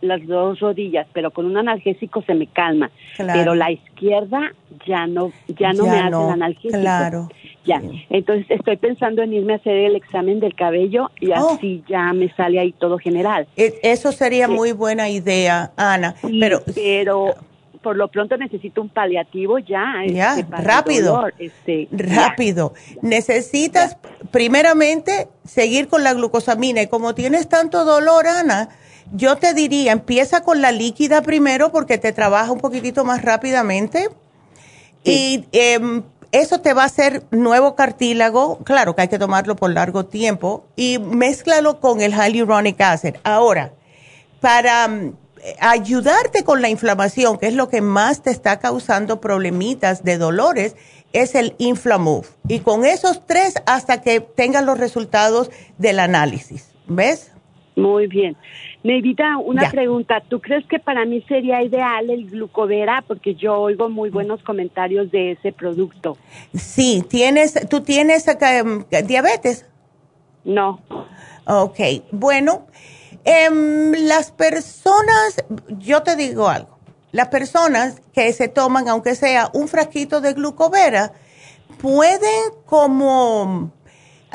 las 0.00 0.26
dos 0.26 0.58
rodillas, 0.58 1.06
pero 1.12 1.30
con 1.30 1.46
un 1.46 1.56
analgésico 1.56 2.22
se 2.22 2.34
me 2.34 2.46
calma. 2.48 2.90
Pero 3.16 3.54
la 3.54 3.70
izquierda 3.70 4.52
ya 4.86 5.06
no, 5.06 5.32
ya 5.46 5.72
no 5.72 5.84
me 5.84 5.98
hace 5.98 6.08
el 6.08 6.30
analgésico. 6.30 6.80
Claro. 6.80 7.28
Ya. 7.64 7.82
Entonces 8.08 8.46
estoy 8.48 8.78
pensando 8.78 9.22
en 9.22 9.32
irme 9.32 9.52
a 9.52 9.56
hacer 9.56 9.76
el 9.76 9.94
examen 9.94 10.40
del 10.40 10.54
cabello 10.54 11.10
y 11.20 11.30
oh. 11.30 11.50
así 11.54 11.84
ya 11.86 12.12
me 12.14 12.32
sale 12.34 12.58
ahí 12.58 12.72
todo 12.72 12.98
general. 12.98 13.46
E, 13.56 13.78
eso 13.82 14.10
sería 14.10 14.48
muy 14.48 14.72
buena 14.72 15.10
idea, 15.10 15.72
Ana. 15.76 16.14
pero, 16.40 16.62
pero 16.74 17.34
por 17.78 17.96
lo 17.96 18.08
pronto 18.08 18.36
necesito 18.36 18.82
un 18.82 18.88
paliativo 18.88 19.58
ya. 19.58 20.02
Ya, 20.06 20.38
este, 20.38 20.56
rápido. 20.56 21.28
Este, 21.38 21.88
rápido. 21.92 22.74
Necesitas, 23.02 23.96
primeramente, 24.30 25.28
seguir 25.44 25.88
con 25.88 26.04
la 26.04 26.12
glucosamina. 26.14 26.82
Y 26.82 26.86
como 26.88 27.14
tienes 27.14 27.48
tanto 27.48 27.84
dolor, 27.84 28.26
Ana, 28.26 28.68
yo 29.12 29.36
te 29.36 29.54
diría, 29.54 29.92
empieza 29.92 30.42
con 30.42 30.60
la 30.60 30.72
líquida 30.72 31.22
primero 31.22 31.72
porque 31.72 31.98
te 31.98 32.12
trabaja 32.12 32.52
un 32.52 32.60
poquitito 32.60 33.04
más 33.04 33.22
rápidamente. 33.22 34.08
Y 35.04 35.46
em, 35.52 36.02
eso 36.32 36.60
te 36.60 36.74
va 36.74 36.82
a 36.82 36.86
hacer 36.86 37.22
nuevo 37.30 37.74
cartílago. 37.74 38.58
Claro 38.64 38.94
que 38.94 39.02
hay 39.02 39.08
que 39.08 39.18
tomarlo 39.18 39.56
por 39.56 39.70
largo 39.70 40.06
tiempo. 40.06 40.66
Y 40.76 40.98
mézclalo 40.98 41.80
con 41.80 42.00
el 42.00 42.12
hyaluronic 42.12 42.80
acid. 42.80 43.14
Ahora, 43.24 43.72
para 44.40 44.88
ayudarte 45.60 46.44
con 46.44 46.62
la 46.62 46.68
inflamación, 46.68 47.38
que 47.38 47.46
es 47.46 47.54
lo 47.54 47.68
que 47.68 47.80
más 47.80 48.22
te 48.22 48.30
está 48.30 48.58
causando 48.58 49.20
problemitas 49.20 50.04
de 50.04 50.18
dolores, 50.18 50.76
es 51.12 51.34
el 51.34 51.54
Inflamove. 51.58 52.28
Y 52.48 52.60
con 52.60 52.84
esos 52.84 53.26
tres 53.26 53.54
hasta 53.66 54.02
que 54.02 54.20
tengas 54.20 54.64
los 54.64 54.78
resultados 54.78 55.50
del 55.78 56.00
análisis. 56.00 56.74
¿Ves? 56.86 57.32
Muy 57.76 58.06
bien. 58.08 58.36
Neidita, 58.82 59.38
una 59.38 59.70
pregunta. 59.70 60.22
¿Tú 60.28 60.40
crees 60.40 60.66
que 60.66 60.78
para 60.78 61.04
mí 61.04 61.22
sería 61.28 61.62
ideal 61.62 62.10
el 62.10 62.28
glucovera? 62.28 63.04
Porque 63.06 63.34
yo 63.34 63.54
oigo 63.60 63.88
muy 63.88 64.10
buenos 64.10 64.42
comentarios 64.42 65.10
de 65.10 65.32
ese 65.32 65.52
producto. 65.52 66.16
Sí, 66.54 67.04
tienes, 67.08 67.68
¿tú 67.68 67.80
tienes 67.82 68.26
em, 68.26 68.84
diabetes? 69.06 69.66
No. 70.44 70.80
Ok, 71.44 71.78
bueno, 72.10 72.66
Em, 73.30 73.92
las 74.06 74.30
personas, 74.30 75.44
yo 75.68 76.02
te 76.02 76.16
digo 76.16 76.48
algo, 76.48 76.78
las 77.12 77.28
personas 77.28 78.00
que 78.14 78.32
se 78.32 78.48
toman, 78.48 78.88
aunque 78.88 79.14
sea 79.14 79.50
un 79.52 79.68
frasquito 79.68 80.22
de 80.22 80.32
glucovera, 80.32 81.12
pueden 81.82 82.54
como, 82.64 83.70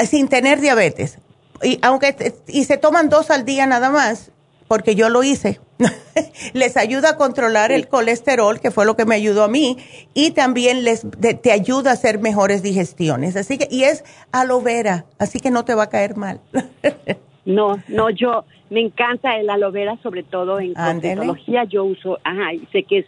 sin 0.08 0.28
tener 0.28 0.62
diabetes, 0.62 1.18
y, 1.64 1.80
aunque, 1.82 2.36
y 2.46 2.66
se 2.66 2.78
toman 2.78 3.10
dos 3.10 3.32
al 3.32 3.46
día 3.46 3.66
nada 3.66 3.90
más, 3.90 4.30
porque 4.68 4.94
yo 4.94 5.10
lo 5.10 5.24
hice, 5.24 5.60
les 6.54 6.78
ayuda 6.78 7.10
a 7.10 7.18
controlar 7.18 7.72
el 7.72 7.88
colesterol, 7.88 8.60
que 8.60 8.70
fue 8.70 8.86
lo 8.86 8.96
que 8.96 9.06
me 9.06 9.16
ayudó 9.16 9.44
a 9.44 9.48
mí, 9.48 9.80
y 10.14 10.32
también 10.32 10.84
les 10.84 11.02
te 11.42 11.52
ayuda 11.52 11.90
a 11.90 11.94
hacer 11.94 12.20
mejores 12.20 12.62
digestiones. 12.62 13.38
Así 13.38 13.58
que, 13.58 13.68
y 13.72 13.86
es 13.86 14.04
aloe 14.32 14.62
vera, 14.62 15.06
así 15.18 15.40
que 15.40 15.50
no 15.50 15.66
te 15.66 15.74
va 15.74 15.84
a 15.84 15.90
caer 15.90 16.16
mal. 16.16 16.42
no, 17.46 17.82
no, 17.88 18.12
yo, 18.12 18.46
me 18.74 18.82
encanta 18.82 19.38
el 19.38 19.50
aloe 19.50 19.72
vera, 19.72 19.98
sobre 20.02 20.24
todo 20.24 20.60
en 20.60 20.74
cosmetología. 20.74 21.64
Yo 21.66 21.86
uso, 21.86 22.20
ajá, 22.24 22.54
y 22.54 22.68
sé 22.72 22.84
que 22.84 23.00
es, 23.00 23.06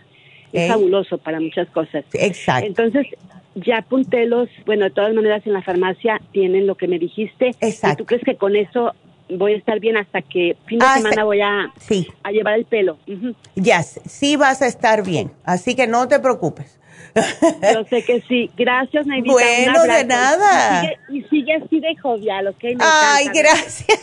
fabuloso 0.69 1.17
para 1.17 1.41
muchas 1.41 1.67
cosas. 1.69 2.05
Exacto. 2.13 2.67
Entonces, 2.67 3.07
ya 3.55 3.79
apunté 3.79 4.25
los, 4.25 4.47
bueno, 4.65 4.85
de 4.85 4.91
todas 4.91 5.13
maneras 5.13 5.45
en 5.45 5.51
la 5.51 5.61
farmacia 5.61 6.21
tienen 6.31 6.65
lo 6.65 6.75
que 6.75 6.87
me 6.87 6.97
dijiste. 6.97 7.51
Exacto. 7.59 7.87
¿Y 7.89 7.95
tú 7.97 8.05
crees 8.05 8.23
que 8.23 8.35
con 8.37 8.55
eso 8.55 8.93
voy 9.27 9.53
a 9.53 9.57
estar 9.57 9.79
bien 9.79 9.97
hasta 9.97 10.21
que 10.21 10.55
fin 10.65 10.79
de 10.79 10.85
semana 10.85 11.23
voy 11.25 11.41
a, 11.41 11.73
a 12.23 12.31
llevar 12.31 12.53
el 12.53 12.65
pelo? 12.65 12.97
Ya, 13.55 13.83
sí 13.83 14.37
vas 14.37 14.61
a 14.61 14.67
estar 14.67 15.03
bien. 15.03 15.31
Así 15.43 15.75
que 15.75 15.87
no 15.87 16.07
te 16.07 16.19
preocupes. 16.19 16.79
Yo 17.73 17.85
sé 17.89 18.03
que 18.03 18.21
sí. 18.27 18.51
Gracias, 18.57 19.05
Naidita. 19.05 19.31
Bueno, 19.31 19.83
de 19.83 20.03
nada. 20.03 20.91
Y 21.09 21.21
sigue, 21.23 21.55
así 21.55 21.79
de 21.79 21.95
jovial, 21.95 22.47
¿ok? 22.47 22.63
Ay, 22.79 23.29
gracias. 23.33 23.99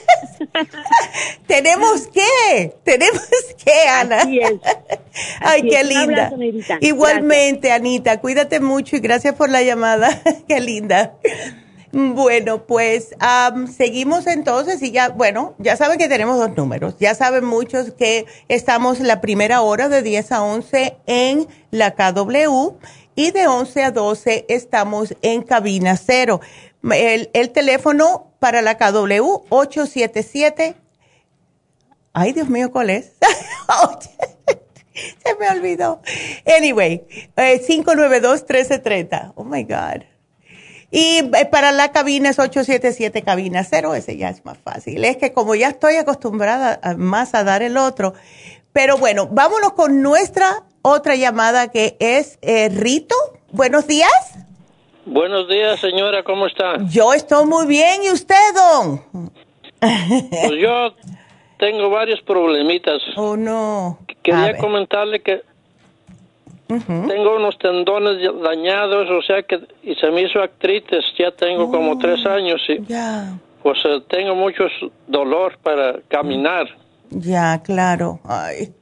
Tenemos 1.47 2.07
que, 2.13 2.75
tenemos 2.85 3.29
que, 3.63 3.89
Ana. 3.89 4.21
Así 4.21 4.41
es. 4.41 4.55
Ay, 5.41 5.63
qué 5.63 5.85
linda. 5.85 6.33
Igualmente, 6.81 7.73
Anita, 7.73 8.21
cuídate 8.21 8.61
mucho 8.61 8.97
y 8.97 9.01
gracias 9.01 9.35
por 9.35 9.51
la 9.51 9.63
llamada. 9.63 10.23
qué 10.49 10.61
linda. 10.61 11.15
Bueno, 11.93 12.67
pues 12.67 13.11
seguimos 13.77 14.27
entonces 14.27 14.83
y 14.83 14.93
ya, 14.93 15.11
bueno, 15.11 15.55
ya 15.59 15.77
saben 15.77 15.99
que 15.99 16.09
tenemos 16.09 16.39
dos 16.39 16.57
números. 16.57 16.97
Ya 16.99 17.15
saben 17.15 17.45
muchos 17.45 17.93
que 17.93 18.25
estamos 18.49 18.99
la 19.01 19.21
primera 19.21 19.61
hora 19.61 19.91
de 19.91 20.01
10 20.01 20.33
a 20.33 20.43
11 20.43 20.97
en 21.07 21.47
la 21.71 21.91
KW 21.95 22.77
y 23.15 23.31
de 23.33 23.47
11 23.47 23.85
a 23.85 23.91
12 23.91 24.47
estamos 24.49 25.15
en 25.21 25.43
cabina 25.43 25.99
cero. 25.99 26.41
El, 26.83 27.29
el 27.35 27.51
teléfono 27.51 28.33
para 28.39 28.63
la 28.63 28.79
KW 28.79 29.45
877. 29.51 30.75
Ay, 32.15 32.33
Dios 32.33 32.49
mío, 32.49 32.73
¿cuál 32.73 32.89
es? 32.89 33.13
Se 34.95 35.35
me 35.39 35.49
olvidó. 35.51 36.01
Anyway, 36.57 37.07
592-1330. 37.37 39.29
Eh, 39.29 39.33
oh 39.35 39.45
my 39.45 39.63
God. 39.65 40.12
Y 40.95 41.21
eh, 41.21 41.47
para 41.51 41.73
la 41.73 41.91
cabina 41.91 42.29
es 42.29 42.39
877 42.39 43.23
cabina 43.23 43.65
cero, 43.65 43.95
ese 43.95 44.19
ya 44.19 44.29
es 44.29 44.45
más 44.45 44.59
fácil. 44.59 45.03
Es 45.07 45.17
que 45.17 45.33
como 45.33 45.55
ya 45.55 45.69
estoy 45.69 45.97
acostumbrada 45.97 46.81
más 46.99 47.35
a 47.35 47.45
dar 47.45 47.63
el 47.63 47.79
otro. 47.79 48.13
Pero 48.75 48.99
bueno, 48.99 49.27
vámonos 49.27 49.73
con 49.73 50.03
nuestra 50.03 50.65
otra 50.83 51.15
llamada 51.17 51.71
que 51.71 51.97
es 51.99 52.39
eh, 52.43 52.69
Rito. 52.69 53.15
Buenos 53.53 53.87
días. 53.87 54.11
Buenos 55.07 55.49
días, 55.49 55.81
señora, 55.81 56.23
¿cómo 56.23 56.47
está? 56.47 56.77
Yo 56.91 57.15
estoy 57.15 57.47
muy 57.47 57.67
bien, 57.67 58.05
¿y 58.05 58.11
usted, 58.11 58.37
don? 58.55 59.31
Pues 59.81 60.61
yo 60.61 60.93
tengo 61.59 61.89
varios 61.89 62.21
problemitas. 62.21 63.01
Oh, 63.17 63.37
no. 63.37 63.99
Quería 64.23 64.57
comentarle 64.59 65.21
que 65.21 65.43
tengo 66.81 67.37
unos 67.37 67.59
tendones 67.59 68.19
dañados, 68.43 69.11
o 69.11 69.23
sea 69.23 69.43
que 69.43 69.61
y 69.83 69.95
se 69.97 70.11
me 70.11 70.23
hizo 70.23 70.41
artritis, 70.41 71.05
ya 71.19 71.31
tengo 71.31 71.71
como 71.71 71.93
oh, 71.93 71.99
tres 71.99 72.25
años 72.27 72.61
y 72.69 72.79
pues 73.63 73.79
eh, 73.85 74.03
tengo 74.09 74.35
mucho 74.35 74.65
dolor 75.07 75.59
para 75.63 76.01
caminar. 76.09 76.67
Ya, 77.11 77.63
claro. 77.63 78.21
Ay. 78.25 78.73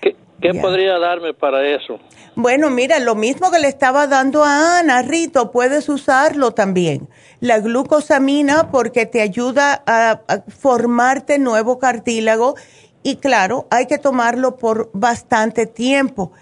¿Qué, 0.00 0.54
podría 0.54 0.98
darme 0.98 1.34
para 1.34 1.64
eso? 1.64 2.00
Bueno, 2.34 2.68
mira, 2.68 2.98
lo 2.98 3.14
mismo 3.14 3.52
que 3.52 3.60
le 3.60 3.68
estaba 3.68 4.08
dando 4.08 4.42
a 4.42 4.80
Ana, 4.80 5.02
Rito, 5.02 5.52
puedes 5.52 5.88
usarlo 5.88 6.50
también. 6.50 7.08
La 7.38 7.60
glucosamina 7.60 8.70
porque 8.72 9.06
te 9.06 9.20
ayuda 9.20 9.84
a 9.86 10.20
formarte 10.48 11.38
nuevo 11.38 11.78
cartílago 11.78 12.56
y 13.04 13.16
claro, 13.16 13.66
hay 13.70 13.86
que 13.86 13.98
tomarlo 13.98 14.56
por 14.56 14.90
bastante 14.92 15.66
tiempo 15.66 16.32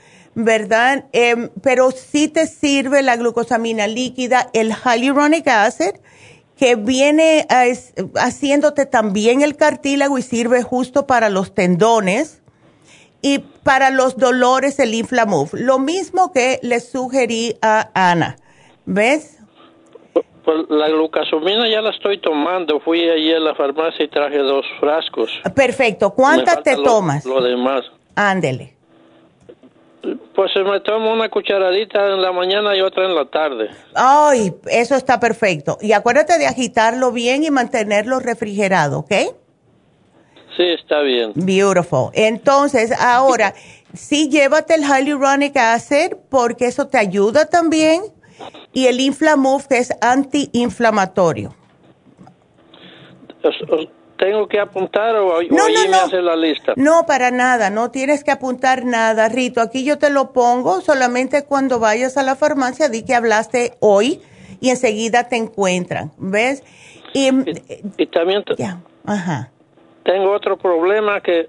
¿verdad? 0.44 1.06
Em, 1.12 1.50
pero 1.62 1.90
sí 1.90 2.28
te 2.28 2.46
sirve 2.46 3.02
la 3.02 3.16
glucosamina 3.16 3.86
líquida, 3.86 4.50
el 4.52 4.72
hyaluronic 4.74 5.46
acid, 5.48 5.94
que 6.56 6.76
viene 6.76 7.46
haciéndote 8.16 8.84
también 8.84 9.40
el 9.40 9.56
cartílago 9.56 10.18
y 10.18 10.22
sirve 10.22 10.62
justo 10.62 11.06
para 11.06 11.30
los 11.30 11.54
tendones 11.54 12.42
y 13.22 13.38
para 13.64 13.90
los 13.90 14.18
dolores 14.18 14.78
el 14.78 14.94
Inflamove. 14.94 15.50
Lo 15.54 15.78
mismo 15.78 16.32
que 16.32 16.58
le 16.62 16.80
sugerí 16.80 17.56
a 17.62 17.90
Ana. 17.94 18.36
¿Ves? 18.84 19.38
Pues 20.44 20.58
la 20.68 20.88
glucosumina 20.88 21.68
ya 21.70 21.80
la 21.80 21.90
estoy 21.90 22.20
tomando. 22.20 22.80
Fui 22.80 23.08
allí 23.08 23.32
a 23.32 23.40
la 23.40 23.54
farmacia 23.54 24.04
y 24.04 24.08
traje 24.08 24.38
dos 24.38 24.66
frascos. 24.80 25.30
Perfecto. 25.54 26.10
¿Cuántas 26.14 26.62
te 26.62 26.76
tomas? 26.76 27.24
Lo 27.24 27.42
demás. 27.42 27.84
Ándele. 28.16 28.79
Pues 30.34 30.50
me 30.56 30.80
tomo 30.80 31.12
una 31.12 31.28
cucharadita 31.28 32.14
en 32.14 32.22
la 32.22 32.32
mañana 32.32 32.74
y 32.74 32.80
otra 32.80 33.04
en 33.04 33.14
la 33.14 33.26
tarde. 33.26 33.68
Ay, 33.94 34.52
eso 34.70 34.94
está 34.94 35.20
perfecto. 35.20 35.76
Y 35.80 35.92
acuérdate 35.92 36.38
de 36.38 36.46
agitarlo 36.46 37.12
bien 37.12 37.44
y 37.44 37.50
mantenerlo 37.50 38.18
refrigerado, 38.18 39.00
¿ok? 39.00 39.12
Sí, 40.56 40.64
está 40.78 41.00
bien. 41.00 41.32
Beautiful. 41.34 42.10
Entonces, 42.14 42.92
ahora, 42.98 43.54
sí 43.92 44.28
llévate 44.30 44.74
el 44.74 44.84
hyaluronic 44.84 45.56
acid 45.56 46.12
porque 46.30 46.66
eso 46.66 46.88
te 46.88 46.98
ayuda 46.98 47.46
también 47.46 48.02
y 48.72 48.86
el 48.86 49.00
Inflamuf 49.00 49.66
que 49.66 49.78
es 49.78 49.92
antiinflamatorio. 50.00 51.54
¿Tengo 54.20 54.46
que 54.48 54.60
apuntar 54.60 55.16
o, 55.16 55.40
no, 55.40 55.68
no, 55.70 55.90
me 55.90 55.96
hace 55.96 56.20
la 56.20 56.36
lista? 56.36 56.74
No, 56.76 57.06
para 57.06 57.30
nada, 57.30 57.70
no 57.70 57.90
tienes 57.90 58.22
que 58.22 58.30
apuntar 58.30 58.84
nada, 58.84 59.30
Rito. 59.30 59.62
Aquí 59.62 59.82
yo 59.82 59.96
te 59.96 60.10
lo 60.10 60.34
pongo, 60.34 60.82
solamente 60.82 61.46
cuando 61.46 61.78
vayas 61.78 62.18
a 62.18 62.22
la 62.22 62.36
farmacia 62.36 62.90
di 62.90 63.02
que 63.02 63.14
hablaste 63.14 63.78
hoy 63.80 64.20
y 64.60 64.68
enseguida 64.68 65.26
te 65.30 65.36
encuentran, 65.36 66.12
¿ves? 66.18 66.62
Y, 67.14 67.30
también 68.08 68.44
Ajá. 69.06 69.50
tengo 70.04 70.32
otro 70.32 70.58
problema 70.58 71.22
que 71.22 71.48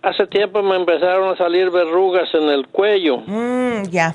hace 0.00 0.28
tiempo 0.28 0.62
me 0.62 0.76
empezaron 0.76 1.34
a 1.34 1.36
salir 1.36 1.70
verrugas 1.72 2.32
en 2.34 2.50
el 2.50 2.68
cuello. 2.68 3.18
Mm, 3.26 3.88
ya. 3.90 4.14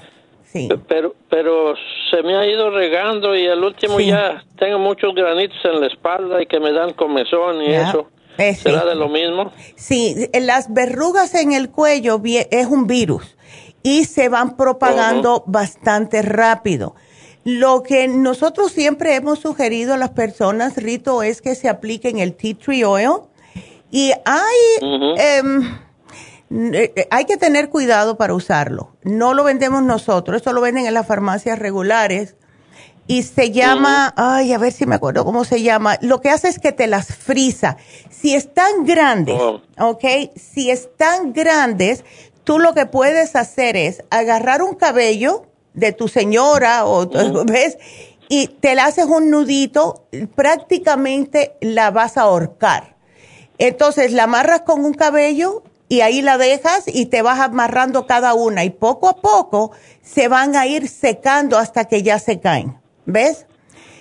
Pero, 0.88 1.16
pero 1.30 1.76
se 2.10 2.24
me 2.24 2.36
ha 2.36 2.46
ido 2.46 2.70
regando 2.72 3.36
y 3.36 3.48
al 3.48 3.64
último 3.64 4.00
ya 4.00 4.44
tengo 4.58 4.80
muchos 4.80 5.14
granitos 5.14 5.58
en 5.64 5.82
la 5.82 5.88
espalda 5.88 6.42
y 6.42 6.48
que 6.48 6.60
me 6.60 6.72
dan 6.72 6.94
comezón 6.94 7.62
y 7.62 7.74
eso. 7.74 8.10
Eh, 8.38 8.54
¿Será 8.56 8.86
de 8.86 8.96
lo 8.96 9.10
mismo? 9.10 9.52
Sí, 9.76 10.30
las 10.40 10.74
verrugas 10.74 11.34
en 11.36 11.54
el 11.54 11.70
cuello 11.70 12.22
es 12.24 12.68
un 12.68 12.88
virus 12.88 13.36
y 13.84 14.06
se 14.06 14.30
van 14.30 14.56
propagando 14.58 15.44
bastante 15.48 16.22
rápido. 16.22 16.96
Lo 17.44 17.82
que 17.82 18.08
nosotros 18.08 18.72
siempre 18.72 19.16
hemos 19.16 19.40
sugerido 19.40 19.94
a 19.94 19.98
las 19.98 20.10
personas, 20.10 20.76
Rito, 20.76 21.24
es 21.24 21.42
que 21.42 21.56
se 21.56 21.70
apliquen 21.70 22.20
el 22.20 22.36
tea 22.36 22.56
tree 22.56 22.84
oil. 22.84 23.22
Y 23.90 24.12
hay... 24.26 24.58
Eh, 24.82 25.18
eh, 25.18 25.42
hay 27.10 27.26
que 27.26 27.38
tener 27.38 27.70
cuidado 27.70 28.18
para 28.18 28.34
usarlo. 28.34 28.96
No 29.04 29.34
lo 29.34 29.44
vendemos 29.44 29.84
nosotros, 29.84 30.38
esto 30.38 30.54
lo 30.54 30.62
venden 30.62 30.86
en 30.86 30.94
las 30.94 31.08
farmacias 31.08 31.60
regulares. 31.60 32.36
Y 33.10 33.24
se 33.24 33.52
llama, 33.52 34.14
ay, 34.18 34.52
a 34.52 34.58
ver 34.58 34.74
si 34.74 34.86
me 34.86 34.96
acuerdo 34.96 35.24
cómo 35.24 35.46
se 35.46 35.62
llama. 35.62 35.98
Lo 36.02 36.20
que 36.20 36.30
hace 36.30 36.50
es 36.50 36.60
que 36.60 36.74
te 36.74 36.88
las 36.88 37.08
frisa. 37.08 37.78
Si 38.10 38.36
están 38.36 38.86
grandes, 38.86 39.40
oh. 39.40 39.62
¿ok? 39.80 40.04
Si 40.36 40.70
están 40.70 41.32
grandes, 41.32 42.04
tú 42.44 42.60
lo 42.60 42.74
que 42.74 42.86
puedes 42.86 43.38
hacer 43.38 43.78
es 43.78 44.04
agarrar 44.10 44.62
un 44.62 44.76
cabello 44.76 45.46
de 45.74 45.94
tu 45.94 46.10
señora 46.10 46.86
o, 46.86 47.08
¿ves? 47.46 47.78
Y 48.28 48.48
te 48.48 48.76
le 48.76 48.82
haces 48.82 49.06
un 49.06 49.30
nudito, 49.30 50.06
prácticamente 50.36 51.56
la 51.62 51.92
vas 51.92 52.18
a 52.18 52.24
ahorcar. 52.24 52.98
Entonces 53.58 54.12
la 54.12 54.24
amarras 54.24 54.62
con 54.62 54.84
un 54.84 54.94
cabello 54.94 55.64
y 55.90 56.02
ahí 56.02 56.22
la 56.22 56.38
dejas 56.38 56.84
y 56.88 57.08
te 57.08 57.22
vas 57.22 57.40
amarrando 57.40 58.06
cada 58.06 58.34
una 58.34 58.64
y 58.64 58.70
poco 58.70 59.10
a 59.10 59.18
poco 59.18 59.72
se 60.02 60.28
van 60.28 60.56
a 60.56 60.68
ir 60.68 60.88
secando 60.88 61.58
hasta 61.58 61.86
que 61.86 62.04
ya 62.04 62.20
se 62.20 62.40
caen. 62.40 62.78
¿Ves? 63.06 63.48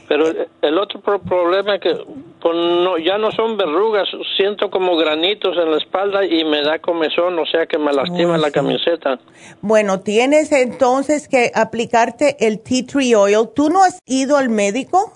Pero 0.09 0.27
el 0.63 0.79
otro 0.79 1.01
problema 1.01 1.77
es 1.77 1.81
que 1.81 1.95
pues, 2.41 2.55
no, 2.55 2.97
ya 2.99 3.19
no 3.19 3.33
son 3.33 3.57
verrugas, 3.57 4.09
siento 4.37 4.71
como 4.71 4.97
granitos 4.97 5.57
en 5.57 5.71
la 5.71 5.79
espalda 5.79 6.25
y 6.25 6.45
me 6.45 6.63
da 6.63 6.79
comezón, 6.79 7.39
o 7.39 7.47
sea 7.47 7.67
que 7.67 7.77
me 7.77 7.93
lastima 7.93 8.39
la 8.39 8.51
camiseta. 8.53 9.19
Bueno, 9.63 10.01
tienes 10.01 10.53
entonces 10.53 11.27
que 11.27 11.51
aplicarte 11.55 12.37
el 12.47 12.61
tea 12.61 12.87
tree 12.87 13.15
oil. 13.17 13.49
¿Tú 13.55 13.69
no 13.69 13.83
has 13.83 13.99
ido 14.07 14.37
al 14.37 14.49
médico? 14.49 15.13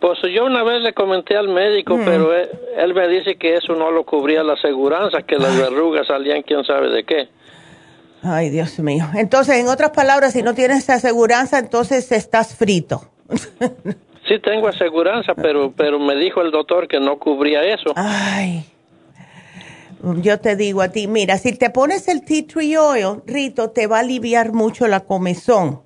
Pues 0.00 0.18
yo 0.34 0.46
una 0.46 0.62
vez 0.62 0.80
le 0.82 0.94
comenté 0.94 1.36
al 1.36 1.48
médico, 1.48 1.96
mm. 1.96 2.04
pero 2.04 2.34
él, 2.34 2.94
me 2.94 3.08
dice 3.08 3.36
que 3.36 3.56
eso 3.56 3.74
no 3.74 3.90
lo 3.90 4.04
cubría 4.04 4.42
la 4.42 4.54
aseguranza, 4.54 5.22
que 5.22 5.36
las 5.36 5.56
verrugas 5.56 6.06
salían 6.06 6.42
quién 6.42 6.64
sabe 6.64 6.88
de 6.88 7.04
qué. 7.04 7.28
Ay, 8.22 8.48
Dios 8.50 8.78
mío. 8.78 9.06
Entonces, 9.14 9.56
en 9.56 9.68
otras 9.68 9.90
palabras, 9.90 10.32
si 10.32 10.42
no 10.42 10.54
tienes 10.54 10.88
aseguranza, 10.88 11.58
entonces 11.58 12.10
estás 12.12 12.56
frito. 12.56 13.02
sí, 14.28 14.38
tengo 14.42 14.68
aseguranza, 14.68 15.34
pero, 15.34 15.72
pero 15.76 15.98
me 15.98 16.16
dijo 16.16 16.40
el 16.40 16.50
doctor 16.50 16.88
que 16.88 16.98
no 16.98 17.18
cubría 17.18 17.62
eso. 17.62 17.92
Ay. 17.96 18.64
Yo 20.22 20.40
te 20.40 20.56
digo 20.56 20.80
a 20.80 20.88
ti, 20.88 21.08
mira, 21.08 21.36
si 21.36 21.52
te 21.52 21.68
pones 21.68 22.08
el 22.08 22.24
tea 22.24 22.46
tree 22.46 22.78
oil, 22.78 23.22
Rito, 23.26 23.70
te 23.70 23.86
va 23.86 23.98
a 23.98 24.00
aliviar 24.00 24.52
mucho 24.52 24.86
la 24.86 25.00
comezón. 25.00 25.82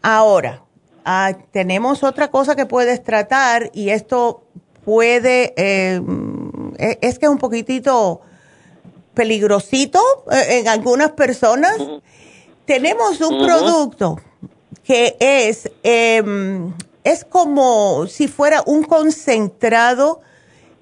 Ahora, 0.00 0.62
Ah, 1.08 1.34
tenemos 1.52 2.02
otra 2.02 2.32
cosa 2.32 2.56
que 2.56 2.66
puedes 2.66 3.00
tratar 3.04 3.70
y 3.72 3.90
esto 3.90 4.42
puede, 4.84 5.54
eh, 5.56 6.02
e, 6.78 6.98
es 7.00 7.20
que 7.20 7.26
es 7.26 7.30
un 7.30 7.38
poquitito 7.38 8.22
peligrosito 9.14 10.00
eh, 10.32 10.58
en 10.58 10.66
algunas 10.66 11.12
personas. 11.12 11.76
Tenemos 12.64 13.20
un 13.20 13.46
producto 13.46 14.18
que 14.82 15.16
es, 15.20 15.70
em, 15.84 16.74
es 17.04 17.24
como 17.24 18.08
si 18.08 18.26
fuera 18.26 18.64
un 18.66 18.82
concentrado 18.82 20.22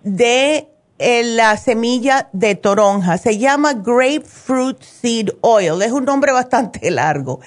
de 0.05 0.71
eh, 0.99 1.23
la 1.23 1.59
semilla 1.59 2.31
de 2.33 2.55
toronja. 2.55 3.19
Se 3.19 3.37
llama 3.37 3.75
Grapefruit 3.75 4.81
Seed 4.81 5.33
Oil. 5.43 5.83
Es 5.83 5.93
un 5.93 6.07
nombre 6.07 6.33
bastante 6.33 6.91
largo 6.91 7.41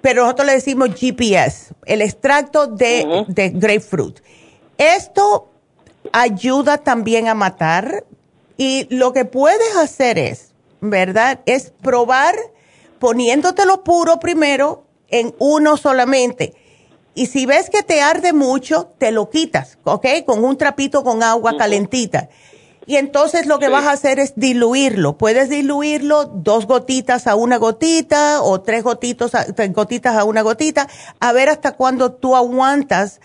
pero 0.00 0.22
nosotros 0.22 0.46
le 0.46 0.54
decimos 0.54 0.90
GPS, 0.94 1.74
el 1.86 2.02
extracto 2.02 2.66
de, 2.66 3.24
grapefruit. 3.54 4.20
Esto 4.78 5.50
ayuda 6.12 6.78
también 6.78 7.28
a 7.28 7.34
matar 7.34 8.04
y 8.56 8.86
lo 8.94 9.12
que 9.12 9.24
puedes 9.24 9.76
hacer 9.76 10.18
es, 10.18 10.52
¿verdad? 10.80 11.40
Es 11.46 11.72
probar 11.82 12.34
poniéndotelo 12.98 13.84
puro 13.84 14.20
primero 14.20 14.84
en 15.08 15.34
uno 15.38 15.76
solamente. 15.76 16.54
Y 17.14 17.26
si 17.26 17.44
ves 17.44 17.68
que 17.68 17.82
te 17.82 18.00
arde 18.00 18.32
mucho, 18.32 18.92
te 18.98 19.10
lo 19.10 19.28
quitas, 19.28 19.78
¿ok? 19.84 20.06
Con 20.24 20.44
un 20.44 20.56
trapito 20.56 21.02
con 21.02 21.22
agua 21.22 21.56
calentita. 21.58 22.28
Y 22.86 22.96
entonces 22.96 23.46
lo 23.46 23.58
que 23.58 23.68
vas 23.68 23.84
a 23.84 23.92
hacer 23.92 24.18
es 24.18 24.34
diluirlo. 24.36 25.16
Puedes 25.16 25.48
diluirlo 25.48 26.24
dos 26.24 26.66
gotitas 26.66 27.26
a 27.26 27.34
una 27.34 27.56
gotita 27.56 28.42
o 28.42 28.60
tres 28.60 28.82
gotitos 28.82 29.32
gotitas 29.70 30.16
a 30.16 30.24
una 30.24 30.42
gotita, 30.42 30.88
a 31.20 31.32
ver 31.32 31.48
hasta 31.48 31.76
cuándo 31.76 32.12
tú 32.12 32.36
aguantas, 32.36 33.20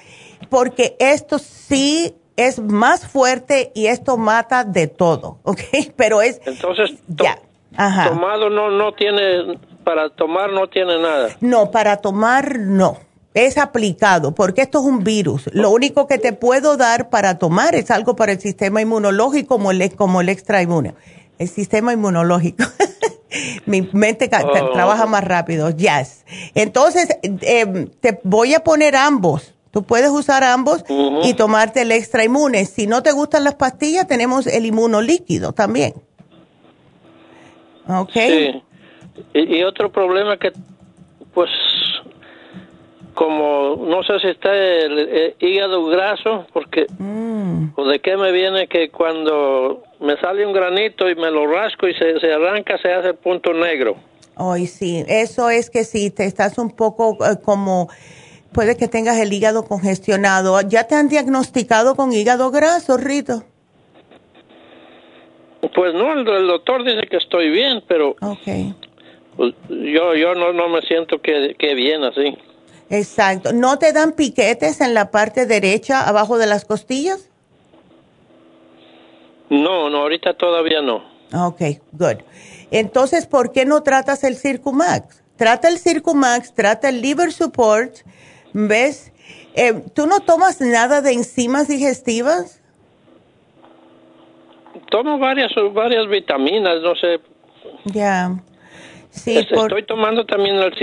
porque 0.50 0.96
esto 1.00 1.40
sí 1.40 2.16
es 2.36 2.60
más 2.60 3.08
fuerte 3.08 3.72
y 3.74 3.88
esto 3.88 4.18
mata 4.18 4.64
de 4.64 4.88
todo, 4.88 5.40
¿ok? 5.44 5.62
Pero 5.96 6.22
es... 6.22 6.42
Entonces, 6.46 6.94
ya. 7.08 7.40
tomado 8.08 8.50
no, 8.50 8.70
no 8.72 8.94
tiene, 8.94 9.58
para 9.84 10.10
tomar 10.10 10.52
no 10.52 10.68
tiene 10.68 11.02
nada. 11.02 11.30
No, 11.40 11.72
para 11.72 11.98
tomar 11.98 12.60
no 12.60 13.00
es 13.36 13.58
aplicado, 13.58 14.34
porque 14.34 14.62
esto 14.62 14.80
es 14.80 14.86
un 14.86 15.04
virus. 15.04 15.50
Lo 15.54 15.70
único 15.70 16.08
que 16.08 16.18
te 16.18 16.32
puedo 16.32 16.78
dar 16.78 17.10
para 17.10 17.38
tomar 17.38 17.76
es 17.76 17.92
algo 17.92 18.16
para 18.16 18.32
el 18.32 18.40
sistema 18.40 18.82
inmunológico 18.82 19.50
como 19.50 19.72
el, 19.72 19.94
como 19.96 20.22
el 20.22 20.30
extra 20.30 20.62
inmune. 20.62 20.96
El 21.38 21.50
sistema 21.50 21.92
inmunológico. 21.92 22.64
Mi 23.66 23.82
mente 23.92 24.30
oh. 24.32 24.72
trabaja 24.72 25.06
más 25.06 25.24
rápido. 25.26 25.70
Yes. 25.70 26.26
Entonces, 26.56 27.10
em, 27.22 27.90
te 28.00 28.22
voy 28.24 28.54
a 28.54 28.62
poner 28.62 28.96
ambos. 28.96 29.54
Tú 29.72 29.84
puedes 29.84 30.10
usar 30.10 30.46
ambos 30.46 30.86
y 31.24 31.34
tomarte 31.34 31.82
el 31.82 31.92
extra 31.92 32.24
inmune. 32.24 32.64
Si 32.64 32.88
no 32.88 33.04
te 33.04 33.12
gustan 33.12 33.44
las 33.44 33.56
pastillas, 33.56 34.08
tenemos 34.08 34.48
el 34.48 34.66
inmunolíquido 34.66 35.52
también. 35.52 35.94
¿Ok? 37.86 38.12
Sí. 38.14 38.64
Y, 39.34 39.58
y 39.58 39.64
otro 39.66 39.92
problema 39.92 40.38
que, 40.38 40.54
pues, 41.34 41.50
como 43.16 43.78
no 43.78 44.04
sé 44.04 44.20
si 44.20 44.28
está 44.28 44.54
el, 44.54 45.36
hígado 45.40 45.86
graso, 45.86 46.46
porque 46.54 46.86
mm. 47.00 47.70
o 47.76 47.88
de 47.88 48.00
qué 48.00 48.18
me 48.18 48.32
viene 48.32 48.68
que 48.68 48.90
cuando 48.90 49.84
me 50.00 50.18
sale 50.18 50.46
un 50.46 50.54
granito 50.54 51.10
y 51.10 51.16
me 51.16 51.32
lo 51.32 51.48
rasco 51.48 51.88
y 51.88 51.94
se, 51.96 52.20
se 52.20 52.32
arranca, 52.32 52.78
se 52.78 52.94
hace 52.94 53.14
punto 53.14 53.54
negro. 53.54 53.96
Ay, 54.36 54.68
sí, 54.68 55.04
eso 55.08 55.50
es 55.50 55.70
que 55.70 55.86
sí, 55.86 56.12
te 56.12 56.26
estás 56.26 56.58
un 56.58 56.76
poco 56.76 57.18
eh, 57.26 57.38
como 57.44 57.88
puede 58.54 58.78
que 58.78 58.88
tengas 58.88 59.18
el 59.18 59.32
hígado 59.32 59.66
congestionado. 59.66 60.60
¿Ya 60.62 60.86
te 60.86 60.96
han 60.96 61.08
diagnosticado 61.08 61.96
con 61.96 62.12
hígado 62.12 62.52
graso, 62.52 62.98
Rito? 62.98 63.44
Pues 65.74 65.94
no, 65.94 66.14
el, 66.14 66.48
doctor 66.48 66.84
dice 66.84 67.08
que 67.10 67.18
estoy 67.18 67.50
bien, 67.50 67.82
pero 67.88 68.16
okay. 68.22 68.76
Pues, 69.38 69.54
yo, 69.70 70.16
yo 70.16 70.36
no, 70.36 70.54
no 70.54 70.70
me 70.70 70.82
siento 70.82 71.22
que, 71.22 71.56
que 71.58 71.74
bien 71.74 72.04
así. 72.04 72.38
Exacto. 72.90 73.54
¿No 73.54 73.80
te 73.80 73.94
dan 73.94 74.12
piquetes 74.12 74.82
en 74.82 74.94
la 74.94 75.12
parte 75.12 75.46
derecha, 75.46 76.08
abajo 76.08 76.38
de 76.38 76.48
las 76.48 76.66
costillas? 76.66 77.30
No, 79.50 79.90
no, 79.90 80.02
ahorita 80.02 80.34
todavía 80.34 80.82
no. 80.82 81.04
Ok, 81.34 81.62
good. 81.92 82.18
Entonces, 82.72 83.26
¿por 83.26 83.52
qué 83.52 83.66
no 83.66 83.84
tratas 83.84 84.24
el 84.24 84.36
Circumax? 84.38 85.24
Trata 85.38 85.68
el 85.68 85.80
Circumax, 85.80 86.54
trata 86.54 86.90
el 86.90 87.02
Liver 87.02 87.32
Support, 87.32 87.98
¿ves? 88.54 89.12
Eh, 89.56 89.84
¿Tú 89.94 90.08
no 90.08 90.20
tomas 90.20 90.62
nada 90.62 91.02
de 91.02 91.14
enzimas 91.14 91.68
digestivas? 91.68 92.62
Tomo 94.90 95.18
varias, 95.18 95.52
varias 95.74 96.08
vitaminas, 96.08 96.82
no 96.82 96.96
sé. 96.96 97.20
Ya. 97.86 98.32
Sí, 99.16 99.38
Estoy 99.38 99.86
tomando 99.86 100.26
también 100.26 100.58
el, 100.58 100.74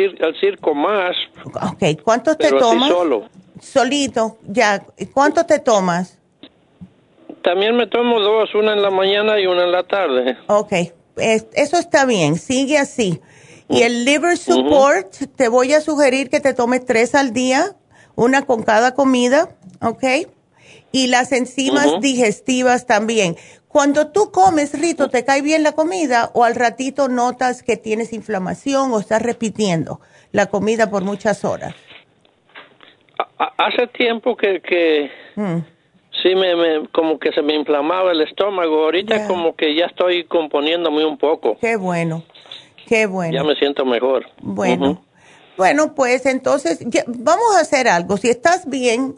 circo 0.41 0.75
más. 0.75 1.15
Ok, 1.45 2.01
¿cuánto 2.03 2.35
te 2.37 2.51
tomas? 2.51 2.89
solo. 2.89 3.29
Solito, 3.61 4.39
ya. 4.49 4.83
¿Cuánto 5.13 5.45
te 5.45 5.59
tomas? 5.59 6.19
También 7.43 7.77
me 7.77 7.87
tomo 7.87 8.21
dos, 8.21 8.55
una 8.55 8.73
en 8.73 8.83
la 8.83 8.91
mañana 8.91 9.39
y 9.39 9.47
una 9.47 9.65
en 9.65 9.73
la 9.73 9.83
tarde. 9.83 10.37
Ok, 10.47 10.73
eso 11.17 11.77
está 11.77 12.07
bien, 12.07 12.37
sigue 12.37 12.79
así. 12.79 13.21
Y 13.69 13.83
el 13.83 14.05
liver 14.05 14.37
support, 14.37 15.13
te 15.37 15.49
voy 15.49 15.73
a 15.73 15.81
sugerir 15.81 16.29
que 16.31 16.41
te 16.41 16.55
tomes 16.55 16.85
tres 16.85 17.15
al 17.15 17.33
día, 17.33 17.77
una 18.15 18.43
con 18.43 18.63
cada 18.63 18.95
comida, 18.95 19.57
¿ok? 19.81 20.05
Y 20.93 21.07
las 21.07 21.33
enzimas 21.33 22.01
digestivas 22.01 22.87
también. 22.87 23.37
Cuando 23.73 24.13
tú 24.13 24.31
comes, 24.31 24.79
Rito, 24.79 25.09
¿te 25.09 25.25
cae 25.25 25.41
bien 25.41 25.63
la 25.63 25.73
comida 25.73 26.31
o 26.35 26.45
al 26.45 26.55
ratito 26.55 27.09
notas 27.09 27.63
que 27.63 27.79
tienes 27.79 28.13
inflamación 28.13 28.93
o 28.93 29.01
estás 29.01 29.23
repitiendo 29.23 30.01
la 30.31 30.47
comida 30.47 30.91
por 30.91 31.03
muchas 31.05 31.43
horas? 31.45 31.75
Hace 33.39 33.87
tiempo 33.89 34.37
que, 34.37 34.61
que 34.61 35.11
mm. 35.37 35.59
sí 36.23 36.35
me, 36.35 36.87
como 36.93 37.19
que 37.19 37.33
se 37.33 37.41
me 37.41 37.55
inflamaba 37.55 38.13
el 38.13 38.21
estómago. 38.21 38.85
Ahorita 38.85 39.27
como 39.27 39.57
que 39.57 39.75
ya 39.75 39.87
estoy 39.87 40.25
componiéndome 40.25 41.07
un 41.07 41.17
poco. 41.17 41.57
Qué 41.59 41.77
bueno, 41.77 42.25
qué 42.87 43.07
bueno. 43.07 43.33
Ya 43.33 43.43
me 43.43 43.55
siento 43.55 43.87
mejor. 43.87 44.27
Bueno. 44.43 45.03
Bueno, 45.57 45.95
pues 45.95 46.27
entonces 46.27 46.85
vamos 47.07 47.57
a 47.57 47.61
hacer 47.61 47.89
algo. 47.89 48.17
Si 48.17 48.29
estás 48.29 48.69
bien, 48.69 49.15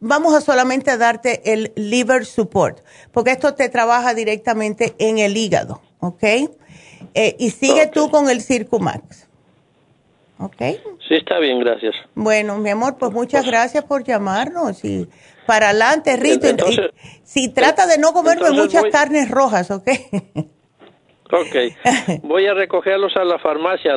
vamos 0.00 0.34
a 0.34 0.40
solamente 0.40 0.96
darte 0.96 1.52
el 1.52 1.72
liver 1.76 2.24
support, 2.26 2.80
porque 3.12 3.30
esto 3.32 3.54
te 3.54 3.68
trabaja 3.68 4.14
directamente 4.14 4.94
en 4.98 5.18
el 5.18 5.36
hígado, 5.36 5.80
¿ok? 6.00 6.22
Eh, 7.14 7.36
y 7.38 7.50
sigue 7.50 7.86
tú 7.86 8.10
con 8.10 8.28
el 8.28 8.42
Circumax. 8.42 9.28
¿Ok? 10.38 10.56
Sí, 11.06 11.16
está 11.16 11.38
bien, 11.38 11.60
gracias. 11.60 11.94
Bueno, 12.14 12.56
mi 12.56 12.70
amor, 12.70 12.96
pues 12.98 13.12
muchas 13.12 13.42
pues 13.42 13.50
gracias 13.50 13.84
por 13.84 14.04
llamarnos 14.04 14.84
y 14.84 15.06
para 15.46 15.70
adelante, 15.70 16.16
Rito. 16.16 16.46
si 17.22 17.52
trata 17.52 17.86
de 17.86 17.98
no 17.98 18.12
comerme 18.12 18.50
muchas 18.50 18.84
carnes 18.90 19.30
rojas, 19.30 19.70
¿ok? 19.70 19.88
ok. 21.32 22.22
Voy 22.22 22.46
a 22.46 22.54
recogerlos 22.54 23.14
a 23.16 23.24
la 23.24 23.38
farmacia, 23.38 23.92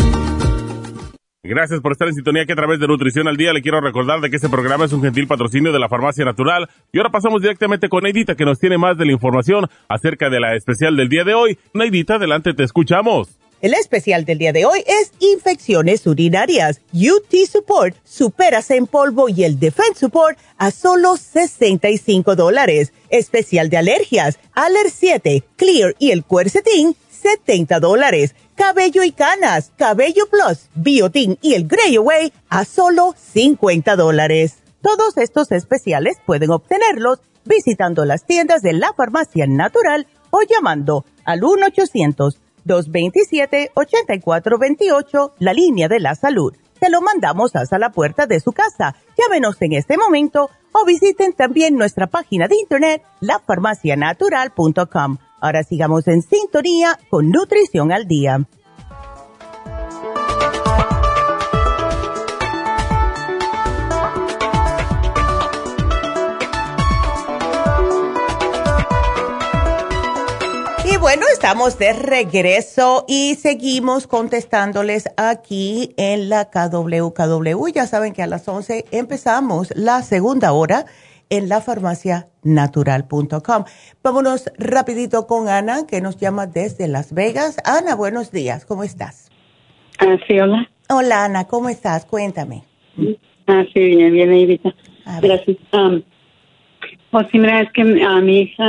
Gracias 1.43 1.81
por 1.81 1.93
estar 1.93 2.07
en 2.07 2.13
sintonía 2.13 2.45
que 2.45 2.53
a 2.53 2.55
través 2.55 2.79
de 2.79 2.85
Nutrición 2.85 3.27
al 3.27 3.35
Día 3.35 3.51
le 3.51 3.63
quiero 3.63 3.81
recordar 3.81 4.21
de 4.21 4.29
que 4.29 4.35
este 4.35 4.47
programa 4.47 4.85
es 4.85 4.93
un 4.93 5.01
gentil 5.01 5.25
patrocinio 5.25 5.71
de 5.71 5.79
la 5.79 5.89
Farmacia 5.89 6.23
Natural. 6.23 6.69
Y 6.91 6.99
ahora 6.99 7.09
pasamos 7.09 7.41
directamente 7.41 7.89
con 7.89 8.03
Neidita 8.03 8.35
que 8.35 8.45
nos 8.45 8.59
tiene 8.59 8.77
más 8.77 8.95
de 8.95 9.05
la 9.05 9.13
información 9.13 9.67
acerca 9.89 10.29
de 10.29 10.39
la 10.39 10.55
especial 10.55 10.95
del 10.95 11.09
día 11.09 11.23
de 11.23 11.33
hoy. 11.33 11.57
Neidita, 11.73 12.17
adelante, 12.17 12.53
te 12.53 12.63
escuchamos. 12.63 13.39
El 13.59 13.73
especial 13.73 14.23
del 14.23 14.37
día 14.37 14.53
de 14.53 14.65
hoy 14.65 14.83
es 14.85 15.13
infecciones 15.19 16.05
urinarias. 16.05 16.79
UT 16.93 17.33
Support, 17.51 17.95
superas 18.03 18.69
en 18.69 18.85
polvo 18.85 19.27
y 19.27 19.43
el 19.43 19.59
Defense 19.59 19.95
Support 19.95 20.37
a 20.59 20.69
solo 20.69 21.17
65 21.17 22.35
dólares. 22.35 22.93
Especial 23.09 23.71
de 23.71 23.77
alergias, 23.77 24.37
Aller 24.53 24.91
7, 24.91 25.43
Clear 25.55 25.95
y 25.97 26.11
el 26.11 26.23
Quercetin, 26.23 26.95
70 27.21 27.79
dólares 27.79 28.33
cabello 28.61 29.03
y 29.03 29.11
canas, 29.11 29.71
cabello 29.75 30.25
plus, 30.29 30.69
biotin 30.75 31.39
y 31.41 31.55
el 31.55 31.67
Grey 31.67 31.95
Away 31.95 32.31
a 32.47 32.63
solo 32.63 33.15
50 33.17 33.95
dólares. 33.95 34.59
Todos 34.81 35.17
estos 35.17 35.51
especiales 35.51 36.17
pueden 36.25 36.51
obtenerlos 36.51 37.21
visitando 37.43 38.05
las 38.05 38.27
tiendas 38.27 38.61
de 38.61 38.73
la 38.73 38.93
farmacia 38.93 39.47
natural 39.47 40.05
o 40.29 40.41
llamando 40.43 41.05
al 41.25 41.41
1-800-227-8428, 42.67 45.31
la 45.39 45.53
línea 45.53 45.87
de 45.87 45.99
la 45.99 46.13
salud. 46.13 46.55
Te 46.79 46.91
lo 46.91 47.01
mandamos 47.01 47.55
hasta 47.55 47.79
la 47.79 47.91
puerta 47.91 48.27
de 48.27 48.39
su 48.39 48.53
casa. 48.53 48.95
Llámenos 49.17 49.59
en 49.61 49.73
este 49.73 49.97
momento 49.97 50.51
o 50.71 50.85
visiten 50.85 51.33
también 51.33 51.77
nuestra 51.77 52.05
página 52.07 52.47
de 52.47 52.57
internet, 52.57 53.01
lafarmacianatural.com 53.21 55.17
Ahora 55.41 55.63
sigamos 55.63 56.07
en 56.07 56.21
sintonía 56.21 56.99
con 57.09 57.31
Nutrición 57.31 57.91
al 57.91 58.07
Día. 58.07 58.45
Y 70.85 70.97
bueno, 70.97 71.25
estamos 71.33 71.79
de 71.79 71.93
regreso 71.93 73.05
y 73.07 73.33
seguimos 73.33 74.05
contestándoles 74.05 75.09
aquí 75.17 75.95
en 75.97 76.29
la 76.29 76.51
KWKW. 76.51 77.67
Ya 77.73 77.87
saben 77.87 78.13
que 78.13 78.21
a 78.21 78.27
las 78.27 78.47
11 78.47 78.85
empezamos 78.91 79.73
la 79.75 80.03
segunda 80.03 80.51
hora 80.51 80.85
en 81.31 81.49
la 81.49 81.63
natural.com. 82.43 83.63
Vámonos 84.03 84.51
rapidito 84.57 85.25
con 85.25 85.47
Ana, 85.47 85.87
que 85.87 86.01
nos 86.01 86.17
llama 86.17 86.45
desde 86.45 86.87
Las 86.87 87.13
Vegas. 87.13 87.57
Ana, 87.65 87.95
buenos 87.95 88.31
días, 88.31 88.65
¿cómo 88.65 88.83
estás? 88.83 89.31
Ah, 89.99 90.17
sí, 90.27 90.39
hola. 90.39 90.69
Hola, 90.89 91.25
Ana, 91.25 91.47
¿cómo 91.47 91.69
estás? 91.69 92.05
Cuéntame. 92.05 92.63
Ah, 93.47 93.63
sí, 93.73 93.79
bien, 93.79 94.11
bien, 94.11 94.31
Evita. 94.31 94.75
Gracias. 95.21 95.57
Um, 95.71 96.01
pues 97.11 97.27
sí, 97.31 97.39
mira, 97.39 97.61
es 97.61 97.71
que 97.71 97.81
a 97.81 98.21
mi 98.21 98.41
hija 98.41 98.63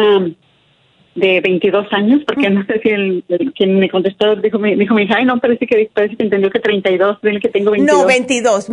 de 1.15 1.41
22 1.41 1.93
años, 1.93 2.23
porque 2.27 2.49
no 2.49 2.65
sé 2.65 2.81
si 2.83 2.89
el, 2.89 3.25
quien 3.55 3.79
me 3.79 3.91
contestó 3.91 4.35
dijo, 4.37 4.59
me 4.59 4.77
dijo 4.77 4.95
mi 4.95 5.03
hija, 5.03 5.17
ay, 5.19 5.27
no, 5.27 5.39
parece 5.39 5.67
que, 5.67 5.91
parece 5.93 6.17
que 6.17 6.23
entendió 6.23 6.51
que 6.51 6.59
32, 6.59 7.19
el 7.23 7.41
que 7.41 7.49
tengo 7.49 7.71
22. 7.71 7.99
No, 7.99 8.07
22, 8.07 8.69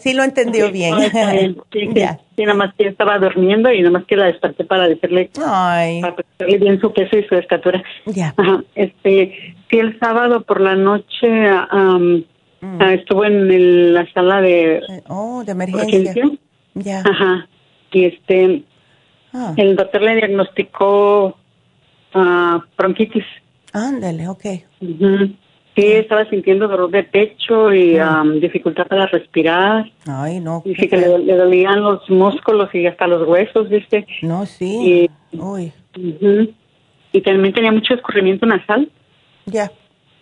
sí 0.00 0.14
lo 0.14 0.22
entendió 0.22 0.72
bien. 0.72 0.94
sí, 1.72 2.44
nada 2.44 2.54
más 2.54 2.74
que 2.74 2.88
estaba 2.88 3.18
durmiendo 3.18 3.70
y 3.70 3.80
nada 3.80 3.90
más 3.90 4.04
que 4.04 4.16
la 4.16 4.26
desperté 4.26 4.64
para 4.64 4.88
decirle, 4.88 5.30
ay. 5.44 6.00
para 6.00 6.16
decirle 6.38 6.58
bien 6.58 6.80
su 6.80 6.92
peso 6.92 7.18
y 7.18 7.24
su 7.24 7.34
estatura. 7.34 7.82
Ya. 8.06 8.34
Ajá, 8.36 8.64
este, 8.74 9.54
sí, 9.70 9.78
el 9.78 9.98
sábado 9.98 10.42
por 10.42 10.62
la 10.62 10.74
noche 10.74 11.28
um, 11.72 12.22
estuvo 12.90 13.24
en 13.24 13.92
la 13.92 14.10
sala 14.12 14.40
de... 14.40 14.80
Oh, 15.08 15.44
de 15.44 15.52
emergencia. 15.52 16.24
Ya. 16.74 17.00
Ajá, 17.00 17.48
y 17.92 18.06
este, 18.06 18.62
ah. 19.34 19.52
el 19.58 19.76
doctor 19.76 20.00
le 20.00 20.16
diagnosticó 20.16 21.36
uh, 22.14 22.60
bronquitis. 22.76 23.24
Ándale, 23.72 24.28
ok. 24.28 24.44
Sí, 25.74 25.86
estaba 25.86 26.28
sintiendo 26.28 26.68
dolor 26.68 26.90
de 26.90 27.02
pecho 27.02 27.72
y 27.72 27.98
um, 27.98 28.40
dificultad 28.40 28.86
para 28.86 29.06
respirar. 29.06 29.90
Ay, 30.06 30.38
no. 30.38 30.62
Dice 30.66 30.86
que 30.86 30.98
le, 30.98 31.34
dolían 31.34 31.82
los 31.82 32.08
músculos 32.10 32.68
y 32.74 32.86
hasta 32.86 33.06
los 33.06 33.26
huesos, 33.26 33.70
¿viste? 33.70 34.06
No, 34.20 34.44
sí. 34.44 35.08
Y, 35.32 35.38
Uy. 35.38 35.72
y 37.12 37.20
también 37.22 37.54
tenía 37.54 37.72
mucho 37.72 37.94
escurrimiento 37.94 38.44
nasal. 38.44 38.90
Ya. 39.46 39.72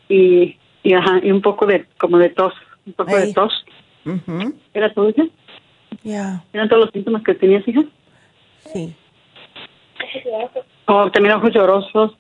Y, 0.08 0.56
y, 0.84 0.92
ajá, 0.92 1.20
y 1.20 1.32
un 1.32 1.42
poco 1.42 1.66
de, 1.66 1.84
como 1.98 2.18
de 2.18 2.28
tos, 2.28 2.54
un 2.86 2.92
poco 2.92 3.16
de 3.16 3.34
tos. 3.34 3.52
¿Era 4.72 4.94
todo 4.94 5.08
eso? 5.08 5.26
Ya. 6.04 6.44
¿Eran 6.52 6.68
todos 6.68 6.84
los 6.84 6.92
síntomas 6.92 7.24
que 7.24 7.34
tenías, 7.34 7.66
hija? 7.66 7.82
Sí. 8.72 8.94
Oh, 10.90 11.10
también 11.10 11.36
ojos 11.36 11.52
llorosos. 11.54 12.16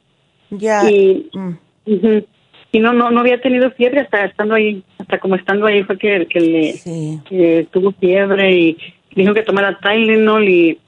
Ya. 0.50 0.88
Y, 0.88 1.28
mm. 1.32 2.18
y 2.72 2.78
no, 2.78 2.92
no, 2.92 3.10
no 3.10 3.20
había 3.20 3.40
tenido 3.40 3.70
fiebre 3.72 4.00
hasta 4.00 4.24
estando 4.24 4.54
ahí, 4.54 4.84
hasta 4.98 5.18
como 5.18 5.34
estando 5.34 5.66
ahí 5.66 5.82
fue 5.82 5.98
que, 5.98 6.26
que 6.26 6.40
le 7.30 7.64
tuvo 7.64 7.90
fiebre 7.92 8.52
y 8.52 8.78
dijo 9.14 9.34
que 9.34 9.42
tomara 9.42 9.78
Tylenol 9.80 10.48
y 10.48 10.78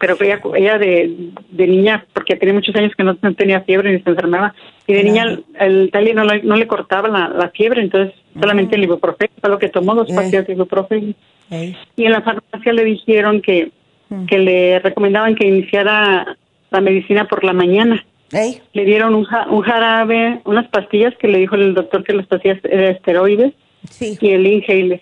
pero 0.00 0.16
ella, 0.20 0.40
ella 0.54 0.78
de, 0.78 1.32
de 1.50 1.66
niña, 1.66 2.06
porque 2.12 2.36
tenía 2.36 2.54
muchos 2.54 2.74
años 2.76 2.92
que 2.96 3.02
no 3.02 3.16
tenía 3.16 3.62
fiebre 3.62 3.92
ni 3.92 4.00
se 4.00 4.10
enfermaba, 4.10 4.54
y 4.86 4.94
de 4.94 5.02
niña 5.02 5.38
el, 5.58 5.90
Tylenol 5.90 6.26
no, 6.26 6.34
no, 6.44 6.56
le 6.56 6.68
cortaba 6.68 7.08
la, 7.08 7.28
la 7.28 7.48
fiebre, 7.50 7.82
entonces 7.82 8.14
solamente 8.40 8.76
el 8.76 8.84
ibuprofeno, 8.84 9.32
fue 9.40 9.50
lo 9.50 9.58
que 9.58 9.68
tomó, 9.68 9.96
dos 9.96 10.12
pastillas 10.12 10.46
de 10.46 10.52
ibuprofeno. 10.52 11.14
Y 11.50 12.04
en 12.04 12.12
la 12.12 12.22
farmacia 12.22 12.72
le 12.72 12.84
dijeron 12.84 13.42
que, 13.42 13.72
mm. 14.08 14.26
que 14.26 14.38
le 14.38 14.78
recomendaban 14.78 15.34
que 15.34 15.48
iniciara 15.48 16.36
la 16.70 16.80
medicina 16.80 17.26
por 17.26 17.44
la 17.44 17.52
mañana. 17.52 18.04
Le 18.30 18.84
dieron 18.84 19.14
un, 19.14 19.26
un, 19.50 19.62
jarabe, 19.62 20.40
unas 20.44 20.68
pastillas 20.68 21.14
que 21.18 21.28
le 21.28 21.38
dijo 21.38 21.54
el 21.54 21.74
doctor 21.74 22.04
que 22.04 22.12
las 22.12 22.26
pastillas 22.26 22.58
eran 22.64 22.94
esteroides 22.94 23.54
sí. 23.88 24.18
y 24.20 24.30
el 24.30 24.46
inhaler. 24.46 25.00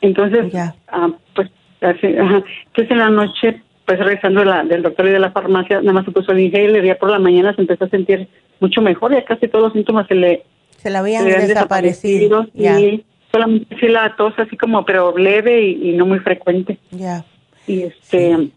Entonces, 0.00 0.54
ah, 0.88 1.10
pues, 1.34 1.50
entonces 1.80 2.90
en 2.90 2.98
la 2.98 3.10
noche, 3.10 3.62
pues 3.84 3.98
regresando 3.98 4.44
la, 4.44 4.64
del 4.64 4.82
doctor 4.82 5.06
y 5.06 5.10
de 5.10 5.18
la 5.18 5.32
farmacia, 5.32 5.80
nada 5.80 5.92
más 5.92 6.04
se 6.06 6.12
puso 6.12 6.32
el 6.32 6.40
inhaler, 6.40 6.84
ya 6.84 6.96
por 6.96 7.10
la 7.10 7.18
mañana 7.18 7.54
se 7.54 7.60
empezó 7.60 7.84
a 7.84 7.90
sentir 7.90 8.26
mucho 8.60 8.80
mejor, 8.80 9.12
ya 9.12 9.24
casi 9.24 9.48
todos 9.48 9.64
los 9.64 9.72
síntomas 9.74 10.06
se 10.06 10.14
le, 10.14 10.42
se 10.78 10.90
le 10.90 10.98
habían, 10.98 11.26
desaparecido. 11.26 12.46
Y 12.54 13.04
solamente 13.30 13.88
la 13.88 14.16
tos 14.16 14.32
así 14.38 14.56
como, 14.56 14.84
pero 14.84 15.16
leve 15.16 15.62
y, 15.62 15.92
no 15.92 16.06
muy 16.06 16.20
frecuente. 16.20 16.78
Ya. 16.90 17.24
Y 17.66 17.82
este... 17.82 18.50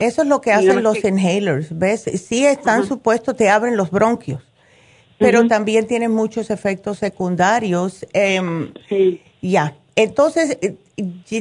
Eso 0.00 0.22
es 0.22 0.28
lo 0.28 0.40
que 0.40 0.52
hacen 0.52 0.82
los 0.82 1.04
inhalers, 1.04 1.78
¿ves? 1.78 2.02
Sí 2.02 2.44
están 2.44 2.86
supuestos, 2.86 3.36
te 3.36 3.50
abren 3.50 3.76
los 3.76 3.90
bronquios, 3.90 4.42
pero 5.18 5.46
también 5.46 5.86
tienen 5.86 6.10
muchos 6.10 6.50
efectos 6.50 6.98
secundarios. 6.98 8.06
Em, 8.12 8.72
sí. 8.88 9.20
Ya, 9.42 9.74
entonces 9.96 10.58
eh, 10.62 10.76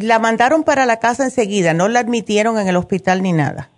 la 0.01 0.20
mandaron 0.20 0.64
para 0.64 0.86
la 0.86 0.99
casa 0.99 1.24
enseguida, 1.24 1.74
no 1.74 1.88
la 1.88 2.01
admitieron 2.01 2.60
en 2.60 2.68
el 2.68 2.76
hospital 2.76 3.24
ni 3.24 3.34
nada. 3.34 3.70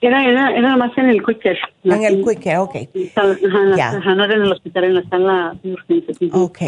Era, 0.00 0.24
era, 0.24 0.56
era 0.56 0.76
más 0.76 0.96
en 0.96 1.08
el 1.08 1.24
quick 1.24 1.42
care. 1.42 1.58
En 1.82 2.04
el 2.04 2.22
quick 2.22 2.44
care, 2.44 2.58
ok. 2.58 2.76
Ajá, 3.16 4.14
no 4.14 4.24
era 4.24 4.34
en 4.34 4.42
el 4.42 4.52
hospital, 4.52 4.84
en 4.84 4.94
la 4.94 5.02
sala 5.08 5.56
de 5.60 5.72
urgencia. 5.72 6.14
Ok. 6.32 6.58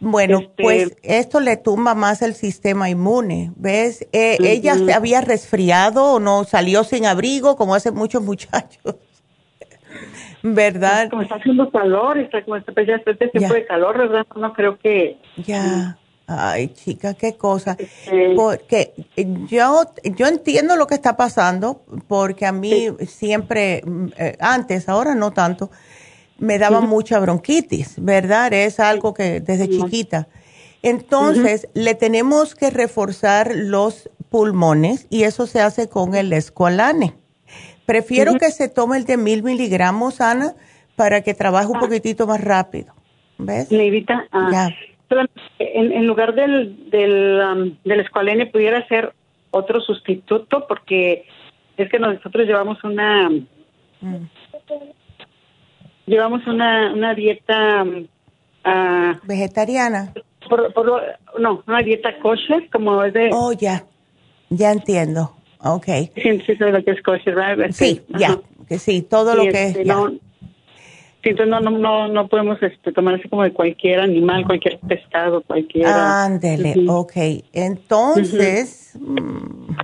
Bueno, 0.00 0.38
este, 0.40 0.62
pues 0.62 0.96
esto 1.02 1.40
le 1.40 1.58
tumba 1.58 1.94
más 1.94 2.22
el 2.22 2.34
sistema 2.34 2.88
inmune, 2.88 3.52
¿ves? 3.56 4.08
Eh, 4.12 4.38
ella 4.40 4.74
se 4.74 4.94
había 4.94 5.20
resfriado 5.20 6.14
o 6.14 6.20
no 6.20 6.44
salió 6.44 6.84
sin 6.84 7.04
abrigo, 7.04 7.56
como 7.56 7.74
hacen 7.74 7.94
muchos 7.94 8.22
muchachos, 8.30 8.96
¿verdad? 10.42 11.10
Como 11.10 11.22
está 11.22 11.34
haciendo 11.34 11.70
calor, 11.70 12.18
está 12.18 12.42
como 12.42 12.56
está, 12.56 12.72
pues 12.72 12.86
ya 12.86 12.96
este 12.96 13.28
tiempo 13.28 13.52
de 13.52 13.66
calor, 13.66 13.98
¿verdad? 13.98 14.26
No 14.36 14.52
creo 14.54 14.78
que... 14.78 15.18
Ya. 15.36 15.98
Ay, 16.32 16.68
chica, 16.68 17.14
qué 17.14 17.36
cosa. 17.36 17.76
Este, 17.76 18.34
porque 18.36 18.92
yo, 19.48 19.82
yo 20.16 20.26
entiendo 20.28 20.76
lo 20.76 20.86
que 20.86 20.94
está 20.94 21.16
pasando, 21.16 21.82
porque 22.06 22.46
a 22.46 22.52
mí 22.52 22.86
siempre, 23.00 23.82
mm, 23.84 24.06
eh, 24.16 24.36
antes, 24.38 24.88
ahora 24.88 25.16
no 25.16 25.32
tanto, 25.32 25.70
me 26.40 26.58
daba 26.58 26.80
mucha 26.80 27.20
bronquitis, 27.20 28.02
¿verdad? 28.02 28.52
Es 28.52 28.80
algo 28.80 29.14
que 29.14 29.40
desde 29.40 29.68
chiquita. 29.68 30.28
Entonces, 30.82 31.68
le 31.74 31.94
tenemos 31.94 32.54
que 32.54 32.70
reforzar 32.70 33.52
los 33.54 34.10
pulmones 34.30 35.06
y 35.10 35.24
eso 35.24 35.46
se 35.46 35.60
hace 35.60 35.88
con 35.88 36.14
el 36.14 36.32
escualane. 36.32 37.14
prefiero 37.84 38.34
que 38.34 38.50
se 38.50 38.68
tome 38.68 38.96
el 38.96 39.04
de 39.04 39.16
mil 39.16 39.42
miligramos, 39.42 40.20
Ana, 40.20 40.54
para 40.96 41.22
que 41.22 41.34
trabaje 41.34 41.66
un 41.66 41.76
ah. 41.76 41.80
poquitito 41.80 42.26
más 42.26 42.42
rápido. 42.42 42.94
¿Ves? 43.36 43.70
Neidita, 43.70 44.26
ah, 44.32 44.70
en, 45.58 46.06
lugar 46.06 46.34
del, 46.34 46.90
del, 46.90 47.40
um, 47.40 47.76
del 47.84 48.00
escualene 48.00 48.46
pudiera 48.46 48.86
ser 48.86 49.12
otro 49.50 49.80
sustituto 49.80 50.66
porque 50.68 51.26
es 51.76 51.90
que 51.90 51.98
nosotros 51.98 52.46
llevamos 52.46 52.82
una 52.84 53.28
mm. 54.00 54.28
Llevamos 56.10 56.46
una, 56.46 56.92
una 56.92 57.14
dieta 57.14 57.84
uh, 57.84 59.26
vegetariana 59.26 60.12
no 61.38 61.62
una 61.66 61.82
dieta 61.82 62.18
kosher 62.18 62.68
como 62.70 63.02
es 63.04 63.14
de 63.14 63.30
oh 63.32 63.52
ya 63.52 63.84
ya 64.50 64.72
entiendo 64.72 65.32
okay 65.60 66.10
sí 66.16 66.40
sí 66.44 66.54
lo 66.58 66.82
que 66.84 66.90
es 66.90 67.02
kosher 67.02 67.36
right? 67.36 67.72
sí, 67.72 68.02
ya 68.18 68.38
que 68.68 68.78
sí 68.78 69.02
todo 69.02 69.34
lo 69.34 69.42
que 69.44 69.66
es 69.66 69.76
este, 69.76 69.84
Sí, 71.22 71.28
entonces 71.28 71.50
no, 71.50 71.60
no, 71.60 71.70
no, 71.70 72.08
no 72.08 72.28
podemos 72.28 72.56
este, 72.62 72.92
tomar 72.92 73.16
así 73.16 73.28
como 73.28 73.42
de 73.42 73.52
cualquier 73.52 74.00
animal, 74.00 74.46
cualquier 74.46 74.78
pescado, 74.78 75.42
cualquier... 75.42 75.86
Ándele, 75.86 76.74
ok. 76.88 77.12
Entonces, 77.52 78.94
mm, 78.98 79.74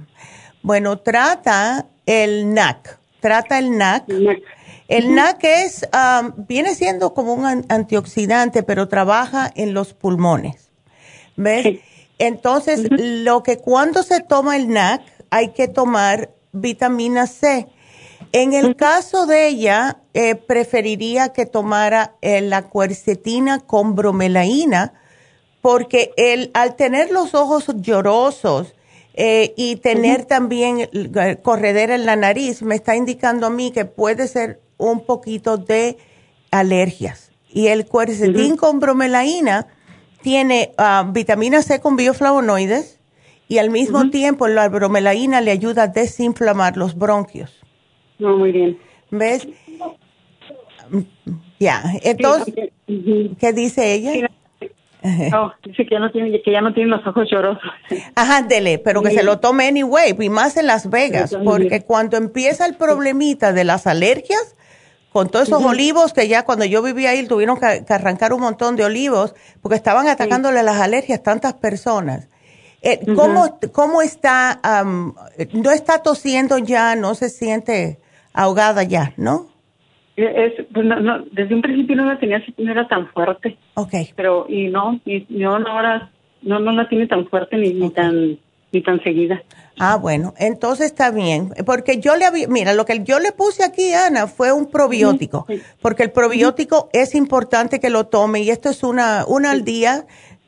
bueno, 0.62 0.96
trata 0.96 1.88
el 2.06 2.54
NAC, 2.54 2.98
trata 3.20 3.58
el 3.58 3.76
NAC. 3.76 4.08
El 4.08 4.24
NAC 4.24 4.42
es, 4.88 5.88
viene 6.36 6.74
siendo 6.74 7.14
como 7.14 7.34
un 7.34 7.64
antioxidante, 7.68 8.62
pero 8.62 8.88
trabaja 8.88 9.50
en 9.54 9.74
los 9.74 9.94
pulmones. 9.94 10.70
¿Ves? 11.36 11.80
Entonces, 12.18 12.88
lo 12.90 13.42
que 13.42 13.58
cuando 13.58 14.02
se 14.02 14.20
toma 14.20 14.56
el 14.56 14.68
NAC, 14.68 15.02
hay 15.30 15.50
que 15.50 15.68
tomar 15.68 16.30
vitamina 16.52 17.26
C. 17.26 17.68
En 18.32 18.52
el 18.52 18.76
caso 18.76 19.26
de 19.26 19.48
ella, 19.48 19.98
eh, 20.14 20.34
preferiría 20.34 21.30
que 21.30 21.46
tomara 21.46 22.16
eh, 22.22 22.40
la 22.40 22.68
cuercetina 22.68 23.60
con 23.60 23.94
bromelaína, 23.94 24.94
porque 25.60 26.12
el, 26.16 26.50
al 26.54 26.76
tener 26.76 27.10
los 27.10 27.34
ojos 27.34 27.66
llorosos 27.76 28.74
eh, 29.14 29.52
y 29.56 29.76
tener 29.76 30.24
también 30.24 30.88
corredera 31.42 31.94
en 31.94 32.06
la 32.06 32.16
nariz, 32.16 32.62
me 32.62 32.74
está 32.74 32.94
indicando 32.94 33.46
a 33.46 33.50
mí 33.50 33.70
que 33.72 33.84
puede 33.84 34.28
ser 34.28 34.60
un 34.78 35.04
poquito 35.04 35.56
de 35.56 35.96
alergias. 36.50 37.32
Y 37.50 37.68
el 37.68 37.86
cuercetín 37.86 38.56
con 38.56 38.80
bromelaína 38.80 39.66
tiene 40.22 40.72
ah, 40.78 41.08
vitamina 41.10 41.62
C 41.62 41.80
con 41.80 41.96
bioflavonoides 41.96 43.00
y 43.48 43.58
al 43.58 43.70
mismo 43.70 44.10
tiempo 44.10 44.48
la 44.48 44.68
bromelaína 44.68 45.40
le 45.40 45.52
ayuda 45.52 45.84
a 45.84 45.86
desinflamar 45.88 46.76
los 46.76 46.96
bronquios. 46.96 47.62
No, 48.18 48.36
muy 48.36 48.52
bien. 48.52 48.78
¿Ves? 49.10 49.46
Ya, 51.58 51.82
entonces, 52.02 52.54
¿qué 52.86 53.52
dice 53.52 53.94
ella? 53.94 54.28
No, 55.30 55.52
dice 55.64 55.84
que 55.84 55.90
ya 55.90 56.00
no 56.00 56.10
tiene, 56.10 56.42
que 56.42 56.50
ya 56.50 56.60
no 56.60 56.74
tiene 56.74 56.90
los 56.90 57.06
ojos 57.06 57.28
llorosos. 57.30 57.62
Ajá, 58.14 58.42
dele, 58.42 58.78
pero 58.78 59.02
que 59.02 59.10
se 59.10 59.22
lo 59.22 59.38
tome 59.38 59.68
anyway, 59.68 60.14
y 60.18 60.28
más 60.28 60.56
en 60.56 60.66
Las 60.66 60.90
Vegas, 60.90 61.36
porque 61.44 61.82
cuando 61.82 62.16
empieza 62.16 62.66
el 62.66 62.74
problemita 62.74 63.52
de 63.52 63.64
las 63.64 63.86
alergias, 63.86 64.56
con 65.16 65.30
todos 65.30 65.48
esos 65.48 65.64
olivos 65.64 66.12
que 66.12 66.28
ya 66.28 66.44
cuando 66.44 66.66
yo 66.66 66.82
vivía 66.82 67.10
ahí 67.10 67.26
tuvieron 67.26 67.58
que, 67.58 67.84
arrancar 67.88 68.34
un 68.34 68.40
montón 68.40 68.76
de 68.76 68.84
olivos, 68.84 69.34
porque 69.62 69.76
estaban 69.76 70.08
atacándole 70.08 70.62
las 70.62 70.78
alergias 70.78 71.22
tantas 71.22 71.54
personas. 71.54 72.28
Eh, 72.82 73.00
¿cómo, 73.14 73.58
¿Cómo 73.72 74.02
está? 74.02 74.60
¿No 75.54 75.70
está 75.70 76.02
tosiendo 76.02 76.58
ya? 76.58 76.94
¿No 76.96 77.14
se 77.14 77.30
siente? 77.30 77.98
ahogada 78.36 78.84
ya, 78.84 79.12
¿no? 79.16 79.46
Es, 80.16 80.52
pues 80.72 80.86
no, 80.86 81.24
desde 81.32 81.54
un 81.54 81.62
principio 81.62 81.96
no 81.96 82.04
la 82.06 82.18
tenía, 82.18 82.42
no 82.58 82.70
era 82.70 82.86
tan 82.86 83.08
fuerte. 83.08 83.56
Ok. 83.74 83.92
Pero, 84.14 84.46
y 84.48 84.68
no, 84.68 85.00
y 85.04 85.26
no, 85.28 85.56
ahora 85.56 86.10
no, 86.42 86.58
no 86.58 86.72
la 86.72 86.88
tiene 86.88 87.06
tan 87.06 87.26
fuerte 87.26 87.56
ni, 87.56 87.72
ni 87.74 87.90
tan 87.90 88.38
ni 88.76 88.82
tan 88.82 89.02
seguida. 89.02 89.42
Ah, 89.78 89.96
bueno, 89.96 90.34
entonces 90.38 90.86
está 90.86 91.10
bien, 91.10 91.52
porque 91.64 91.98
yo 91.98 92.16
le 92.16 92.24
había, 92.24 92.48
mira, 92.48 92.72
lo 92.72 92.84
que 92.84 93.02
yo 93.04 93.18
le 93.18 93.32
puse 93.32 93.64
aquí, 93.64 93.92
Ana, 93.92 94.26
fue 94.26 94.52
un 94.52 94.66
probiótico, 94.66 95.46
porque 95.80 96.02
el 96.02 96.12
probiótico 96.12 96.88
es 96.92 97.14
importante 97.14 97.80
que 97.80 97.90
lo 97.90 98.06
tome 98.06 98.40
y 98.40 98.50
esto 98.50 98.70
es 98.70 98.82
una, 98.82 99.24
una 99.26 99.50
al 99.50 99.64
día 99.64 100.06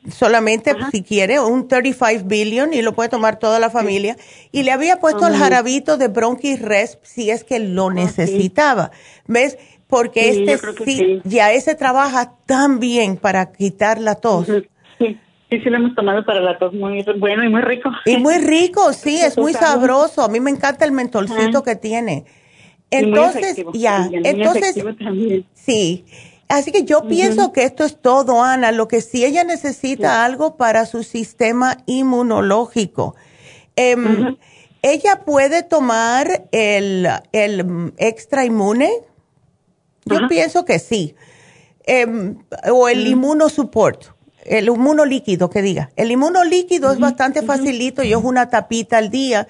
solamente 0.09 0.73
si 0.91 1.03
quiere, 1.03 1.39
un 1.39 1.67
35 1.67 2.23
billion 2.25 2.73
y 2.73 2.81
lo 2.81 2.93
puede 2.93 3.09
tomar 3.09 3.37
toda 3.37 3.59
la 3.59 3.69
familia. 3.69 4.15
Y 4.51 4.63
le 4.63 4.71
había 4.71 4.99
puesto 4.99 5.27
el 5.27 5.35
jarabito 5.35 5.97
de 5.97 6.07
bronchis 6.07 6.61
resp 6.61 7.03
si 7.03 7.29
es 7.29 7.43
que 7.43 7.59
lo 7.59 7.91
necesitaba. 7.91 8.91
¿Ves? 9.27 9.57
Porque 9.87 10.29
este 10.29 10.57
sí, 10.85 11.21
ya 11.25 11.51
ese 11.51 11.75
trabaja 11.75 12.33
tan 12.45 12.79
bien 12.79 13.17
para 13.17 13.51
quitar 13.51 13.99
la 13.99 14.15
tos. 14.15 14.47
Sí, 15.49 15.59
sí 15.61 15.69
lo 15.69 15.77
hemos 15.77 15.95
tomado 15.95 16.23
para 16.25 16.41
la 16.41 16.57
tos 16.59 16.73
muy 16.73 17.03
bueno 17.17 17.43
y 17.43 17.49
muy 17.49 17.61
rico. 17.61 17.89
Y 18.05 18.17
muy 18.17 18.37
rico, 18.37 18.93
sí, 18.93 19.19
es 19.19 19.37
muy 19.37 19.53
sabroso. 19.53 20.23
A 20.23 20.29
mí 20.29 20.39
me 20.39 20.51
encanta 20.51 20.85
el 20.85 20.91
mentolcito 20.91 21.63
que 21.63 21.75
tiene. 21.75 22.25
Entonces, 22.91 23.63
ya, 23.73 24.09
entonces, 24.11 24.75
sí. 25.53 26.05
Así 26.47 26.71
que 26.71 26.83
yo 26.83 27.07
pienso 27.07 27.53
que 27.53 27.63
esto 27.63 27.83
es 27.83 28.01
todo, 28.01 28.43
Ana. 28.43 28.71
Lo 28.71 28.87
que 28.87 29.01
sí 29.01 29.23
ella 29.23 29.43
necesita 29.43 30.25
algo 30.25 30.57
para 30.57 30.87
su 30.87 31.03
sistema 31.03 31.77
inmunológico. 31.85 33.15
Em, 33.75 34.35
¿Ella 34.81 35.21
puede 35.25 35.61
tomar 35.61 36.47
el, 36.51 37.07
el 37.31 37.93
extra 37.97 38.45
inmune? 38.45 38.91
Yo 40.05 40.27
pienso 40.27 40.65
que 40.65 40.79
sí. 40.79 41.15
Em, 41.85 42.37
o 42.71 42.87
el 42.87 43.05
inmunosupport, 43.07 44.05
el 44.45 44.67
inmunolíquido 44.67 45.49
que 45.49 45.61
diga. 45.61 45.89
El 45.95 46.11
inmunolíquido 46.11 46.91
es 46.91 46.99
bastante 46.99 47.41
facilito 47.41 48.03
y 48.03 48.11
es 48.11 48.19
una 48.23 48.49
tapita 48.49 48.97
al 48.97 49.09
día 49.09 49.47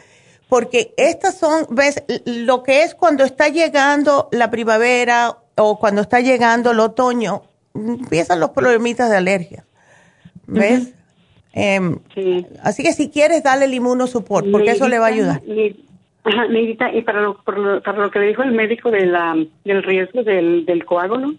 porque 0.49 0.93
estas 0.97 1.37
son, 1.37 1.67
ves, 1.69 2.03
lo 2.25 2.63
que 2.63 2.83
es 2.83 2.95
cuando 2.95 3.23
está 3.23 3.49
llegando 3.49 4.29
la 4.31 4.49
primavera 4.49 5.37
o 5.55 5.77
cuando 5.77 6.01
está 6.01 6.21
llegando 6.21 6.71
el 6.71 6.79
otoño, 6.79 7.43
empiezan 7.75 8.39
los 8.39 8.49
problemitas 8.49 9.11
de 9.11 9.17
alergia. 9.17 9.63
¿Ves? 10.47 10.95
Em, 11.53 11.99
así 12.63 12.81
que 12.81 12.93
si 12.93 13.09
quieres, 13.09 13.43
dale 13.43 13.65
el 13.65 13.73
inmunosupport, 13.75 14.49
porque 14.51 14.71
eso 14.71 14.87
le 14.87 14.97
va 14.97 15.05
a 15.05 15.09
ayudar. 15.09 15.41
Ajá, 16.23 16.45
y 16.47 17.01
para 17.03 17.21
lo, 17.21 17.37
para 17.43 17.97
lo 17.97 18.11
que 18.11 18.19
le 18.19 18.27
dijo 18.27 18.41
el 18.41 18.51
médico 18.51 18.89
de 18.91 19.05
la, 19.05 19.35
del 19.63 19.83
riesgo 19.83 20.23
del, 20.23 20.65
del 20.65 20.83
coágulo. 20.83 21.35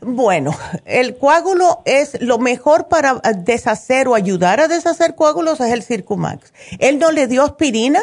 Bueno, 0.00 0.52
el 0.86 1.16
coágulo 1.16 1.78
es 1.84 2.20
lo 2.22 2.38
mejor 2.38 2.88
para 2.88 3.20
deshacer 3.44 4.06
o 4.08 4.14
ayudar 4.14 4.60
a 4.60 4.68
deshacer 4.68 5.14
coágulos 5.16 5.60
es 5.60 5.72
el 5.72 5.82
Circumax. 5.82 6.52
¿Él 6.78 6.98
no 6.98 7.10
le 7.10 7.26
dio 7.26 7.42
aspirina? 7.42 8.00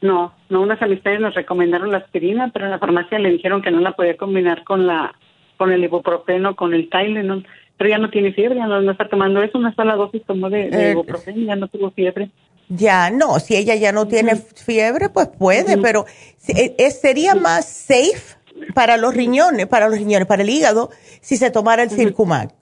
No, 0.00 0.32
no, 0.48 0.60
unas 0.60 0.80
amistades 0.80 1.20
nos 1.20 1.34
recomendaron 1.34 1.90
la 1.90 1.98
aspirina, 1.98 2.50
pero 2.52 2.66
en 2.66 2.70
la 2.70 2.78
farmacia 2.78 3.18
le 3.18 3.30
dijeron 3.30 3.62
que 3.62 3.70
no 3.70 3.80
la 3.80 3.92
podía 3.92 4.16
combinar 4.16 4.62
con 4.64 4.86
la 4.86 5.14
con 5.56 5.72
el 5.72 5.82
ibuprofeno, 5.82 6.54
con 6.54 6.74
el 6.74 6.90
Tylenol, 6.90 7.46
pero 7.78 7.90
ya 7.90 7.98
no 7.98 8.10
tiene 8.10 8.32
fiebre, 8.32 8.58
ya 8.58 8.66
no, 8.66 8.90
está 8.90 9.08
tomando 9.08 9.42
eso, 9.42 9.56
una 9.56 9.74
sola 9.74 9.96
dosis 9.96 10.22
tomó 10.26 10.50
de, 10.50 10.68
eh, 10.68 10.90
ibuprofeno, 10.92 11.46
ya 11.46 11.56
no 11.56 11.66
tuvo 11.68 11.90
fiebre. 11.90 12.30
Ya, 12.68 13.10
no, 13.10 13.38
si 13.38 13.56
ella 13.56 13.74
ya 13.74 13.92
no 13.92 14.06
tiene 14.06 14.36
fiebre, 14.36 15.08
pues 15.08 15.28
puede, 15.28 15.78
pero 15.78 16.04
eh, 16.48 16.90
sería 16.90 17.34
más 17.34 17.66
safe 17.66 18.35
para 18.74 18.96
los 18.96 19.14
riñones, 19.14 19.66
para 19.66 19.88
los 19.88 19.98
riñones, 19.98 20.26
para 20.26 20.42
el 20.42 20.50
hígado, 20.50 20.90
si 21.20 21.36
se 21.36 21.50
tomara 21.50 21.82
el 21.82 21.90
Circumax, 21.90 22.54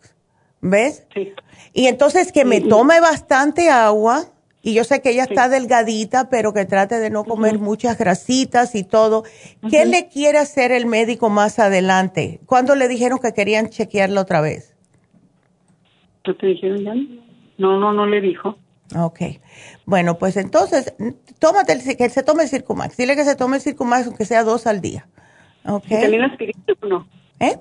¿ves? 0.61 1.07
Sí. 1.15 1.33
Y 1.73 1.87
entonces 1.87 2.33
que 2.33 2.45
me 2.45 2.61
tome 2.61 3.01
bastante 3.01 3.71
agua, 3.71 4.27
y 4.63 4.73
yo 4.73 4.85
sé 4.85 5.03
que 5.03 5.11
ella 5.11 5.25
está 5.25 5.51
delgadita, 5.51 6.31
pero 6.31 6.55
que 6.55 6.65
trate 6.65 6.99
de 6.99 7.11
no 7.11 7.25
comer 7.25 7.59
muchas 7.59 7.99
grasitas 7.99 8.75
y 8.75 8.83
todo. 8.83 9.25
¿Qué 9.69 9.85
le 9.85 10.09
quiere 10.09 10.39
hacer 10.39 10.73
el 10.73 10.87
médico 10.87 11.29
más 11.29 11.59
adelante? 11.59 12.41
¿Cuándo 12.47 12.75
le 12.75 12.89
dijeron 12.89 13.19
que 13.19 13.35
querían 13.35 13.69
chequearlo 13.69 14.23
otra 14.23 14.41
vez? 14.41 14.75
¿Qué 16.25 16.33
te 16.33 16.47
dijeron 16.47 16.83
ya? 16.83 16.95
No, 17.59 17.79
no, 17.79 17.93
no 17.93 18.07
le 18.07 18.23
dijo. 18.23 18.57
Ok. 18.97 19.21
Bueno, 19.85 20.17
pues 20.17 20.39
entonces, 20.39 20.95
tómate 21.39 21.73
el, 21.75 21.97
que 21.99 22.09
se 22.09 22.23
tome 22.23 22.45
el 22.45 22.49
Circumax. 22.49 22.97
Dile 22.97 23.17
que 23.17 23.25
se 23.25 23.37
tome 23.37 23.57
el 23.57 23.63
Circumax, 23.63 24.07
aunque 24.07 24.25
sea 24.25 24.45
dos 24.45 24.67
al 24.67 24.81
día. 24.81 25.07
Ok. 25.67 25.85
¿Y 25.87 26.01
también 26.01 26.21
la 26.23 26.27
aspirina 26.29 26.63
o 26.81 26.87
no? 26.87 27.09
¿Eh? 27.41 27.57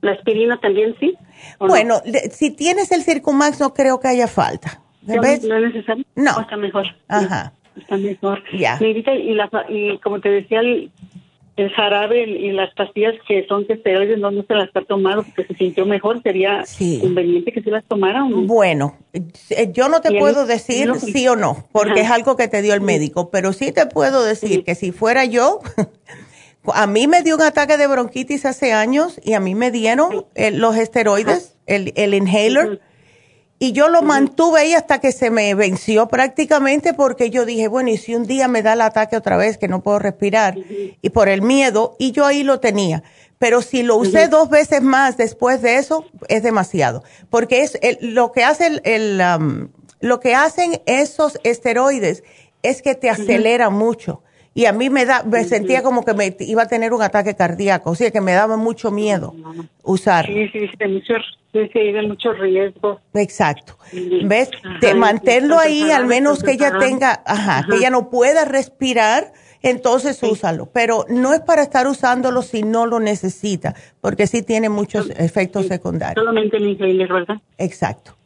¿La 0.00 0.12
aspirina 0.12 0.58
también 0.60 0.94
sí? 1.00 1.14
Bueno, 1.58 2.00
si 2.30 2.50
tienes 2.50 2.92
el 2.92 3.02
Circumax, 3.02 3.60
no 3.60 3.74
creo 3.74 3.98
que 4.00 4.08
haya 4.08 4.28
falta. 4.28 4.80
¿No 5.02 5.22
es 5.22 5.42
necesario? 5.42 6.04
No. 6.14 6.40
está 6.40 6.56
mejor. 6.56 6.86
Ajá. 7.08 7.52
Está 7.76 7.96
mejor. 7.96 8.42
Ya. 8.52 8.78
y, 8.80 9.04
y 9.68 9.98
como 9.98 10.20
te 10.20 10.28
decía, 10.28 10.60
el 11.58 11.72
jarabe 11.74 12.22
y 12.22 12.52
las 12.52 12.72
pastillas 12.74 13.14
que 13.26 13.44
son 13.48 13.66
esteroides 13.68 14.18
no, 14.18 14.30
no 14.30 14.44
se 14.44 14.54
las 14.54 14.68
está 14.68 14.82
tomando 14.82 15.24
porque 15.24 15.44
se 15.44 15.54
sintió 15.58 15.86
mejor, 15.86 16.22
sería 16.22 16.64
conveniente 17.00 17.50
que 17.52 17.62
se 17.62 17.70
las 17.70 17.84
tomara. 17.84 18.24
Bueno, 18.30 18.96
eh, 19.12 19.72
yo 19.72 19.88
no 19.88 20.00
te 20.00 20.16
puedo 20.18 20.46
decir 20.46 20.94
sí 20.94 21.26
o 21.26 21.34
no, 21.34 21.66
porque 21.72 22.00
es 22.02 22.10
algo 22.10 22.36
que 22.36 22.46
te 22.46 22.62
dio 22.62 22.74
el 22.74 22.80
médico, 22.80 23.30
pero 23.30 23.52
sí 23.52 23.72
te 23.72 23.86
puedo 23.86 24.24
decir 24.24 24.62
que 24.62 24.76
si 24.76 24.92
fuera 24.92 25.24
yo, 25.24 25.58
a 26.74 26.86
mí 26.86 27.06
me 27.06 27.22
dio 27.22 27.36
un 27.36 27.42
ataque 27.42 27.76
de 27.76 27.86
bronquitis 27.86 28.44
hace 28.44 28.72
años 28.72 29.20
y 29.22 29.34
a 29.34 29.40
mí 29.40 29.54
me 29.54 29.70
dieron 29.70 30.26
eh, 30.34 30.50
los 30.50 30.76
esteroides, 30.76 31.56
el, 31.66 31.92
el 31.96 32.14
inhaler. 32.14 32.80
Y 33.60 33.72
yo 33.72 33.88
lo 33.88 34.02
mantuve 34.02 34.60
ahí 34.60 34.74
hasta 34.74 35.00
que 35.00 35.10
se 35.10 35.30
me 35.30 35.52
venció 35.56 36.06
prácticamente 36.06 36.94
porque 36.94 37.30
yo 37.30 37.44
dije, 37.44 37.66
bueno, 37.66 37.90
y 37.90 37.96
si 37.96 38.14
un 38.14 38.24
día 38.24 38.46
me 38.46 38.62
da 38.62 38.74
el 38.74 38.80
ataque 38.80 39.16
otra 39.16 39.36
vez 39.36 39.58
que 39.58 39.66
no 39.66 39.82
puedo 39.82 39.98
respirar 39.98 40.56
y 40.56 41.10
por 41.10 41.28
el 41.28 41.42
miedo, 41.42 41.96
y 41.98 42.12
yo 42.12 42.24
ahí 42.24 42.44
lo 42.44 42.60
tenía. 42.60 43.02
Pero 43.38 43.60
si 43.60 43.82
lo 43.82 43.96
usé 43.96 44.28
dos 44.28 44.48
veces 44.48 44.82
más 44.82 45.16
después 45.16 45.60
de 45.60 45.76
eso, 45.76 46.04
es 46.28 46.44
demasiado. 46.44 47.02
Porque 47.30 47.62
es 47.62 47.78
lo 48.00 48.30
que 48.30 48.44
hace 48.44 48.80
el, 48.84 49.20
um, 49.20 49.68
lo 50.00 50.20
que 50.20 50.34
hacen 50.34 50.80
esos 50.86 51.38
esteroides 51.42 52.22
es 52.62 52.82
que 52.82 52.94
te 52.94 53.10
acelera 53.10 53.70
mucho. 53.70 54.22
Y 54.58 54.66
a 54.66 54.72
mí 54.72 54.90
me 54.90 55.06
da, 55.06 55.22
me 55.22 55.44
sentía 55.44 55.84
como 55.84 56.04
que 56.04 56.14
me 56.14 56.36
iba 56.40 56.64
a 56.64 56.66
tener 56.66 56.92
un 56.92 57.00
ataque 57.00 57.36
cardíaco, 57.36 57.90
o 57.90 57.94
sea 57.94 58.10
que 58.10 58.20
me 58.20 58.32
daba 58.32 58.56
mucho 58.56 58.90
miedo 58.90 59.32
usar. 59.84 60.26
Sí, 60.26 60.48
sí, 60.48 60.66
sí, 60.66 61.14
Sí, 61.52 61.60
sí, 61.72 61.78
hay 61.78 62.08
mucho 62.08 62.32
riesgo. 62.32 63.00
Exacto. 63.14 63.78
¿Ves? 64.24 64.50
de 64.80 64.94
mantenerlo 64.96 65.60
ahí, 65.60 65.92
al 65.92 66.06
menos 66.06 66.42
que 66.42 66.50
ella 66.50 66.76
tenga, 66.76 67.22
ajá, 67.24 67.66
que 67.70 67.76
ella 67.76 67.90
no 67.90 68.10
pueda 68.10 68.44
respirar, 68.44 69.32
entonces 69.62 70.20
úsalo. 70.24 70.68
Pero 70.74 71.04
no 71.08 71.34
es 71.34 71.40
para 71.40 71.62
estar 71.62 71.86
usándolo 71.86 72.42
si 72.42 72.64
no 72.64 72.84
lo 72.84 72.98
necesita, 72.98 73.76
porque 74.00 74.26
sí 74.26 74.42
tiene 74.42 74.68
muchos 74.68 75.08
efectos 75.10 75.68
secundarios. 75.68 76.16
Solamente 76.16 76.56
el 76.56 76.66
inhaler, 76.70 77.12
¿verdad? 77.12 77.36
Exacto. 77.58 78.16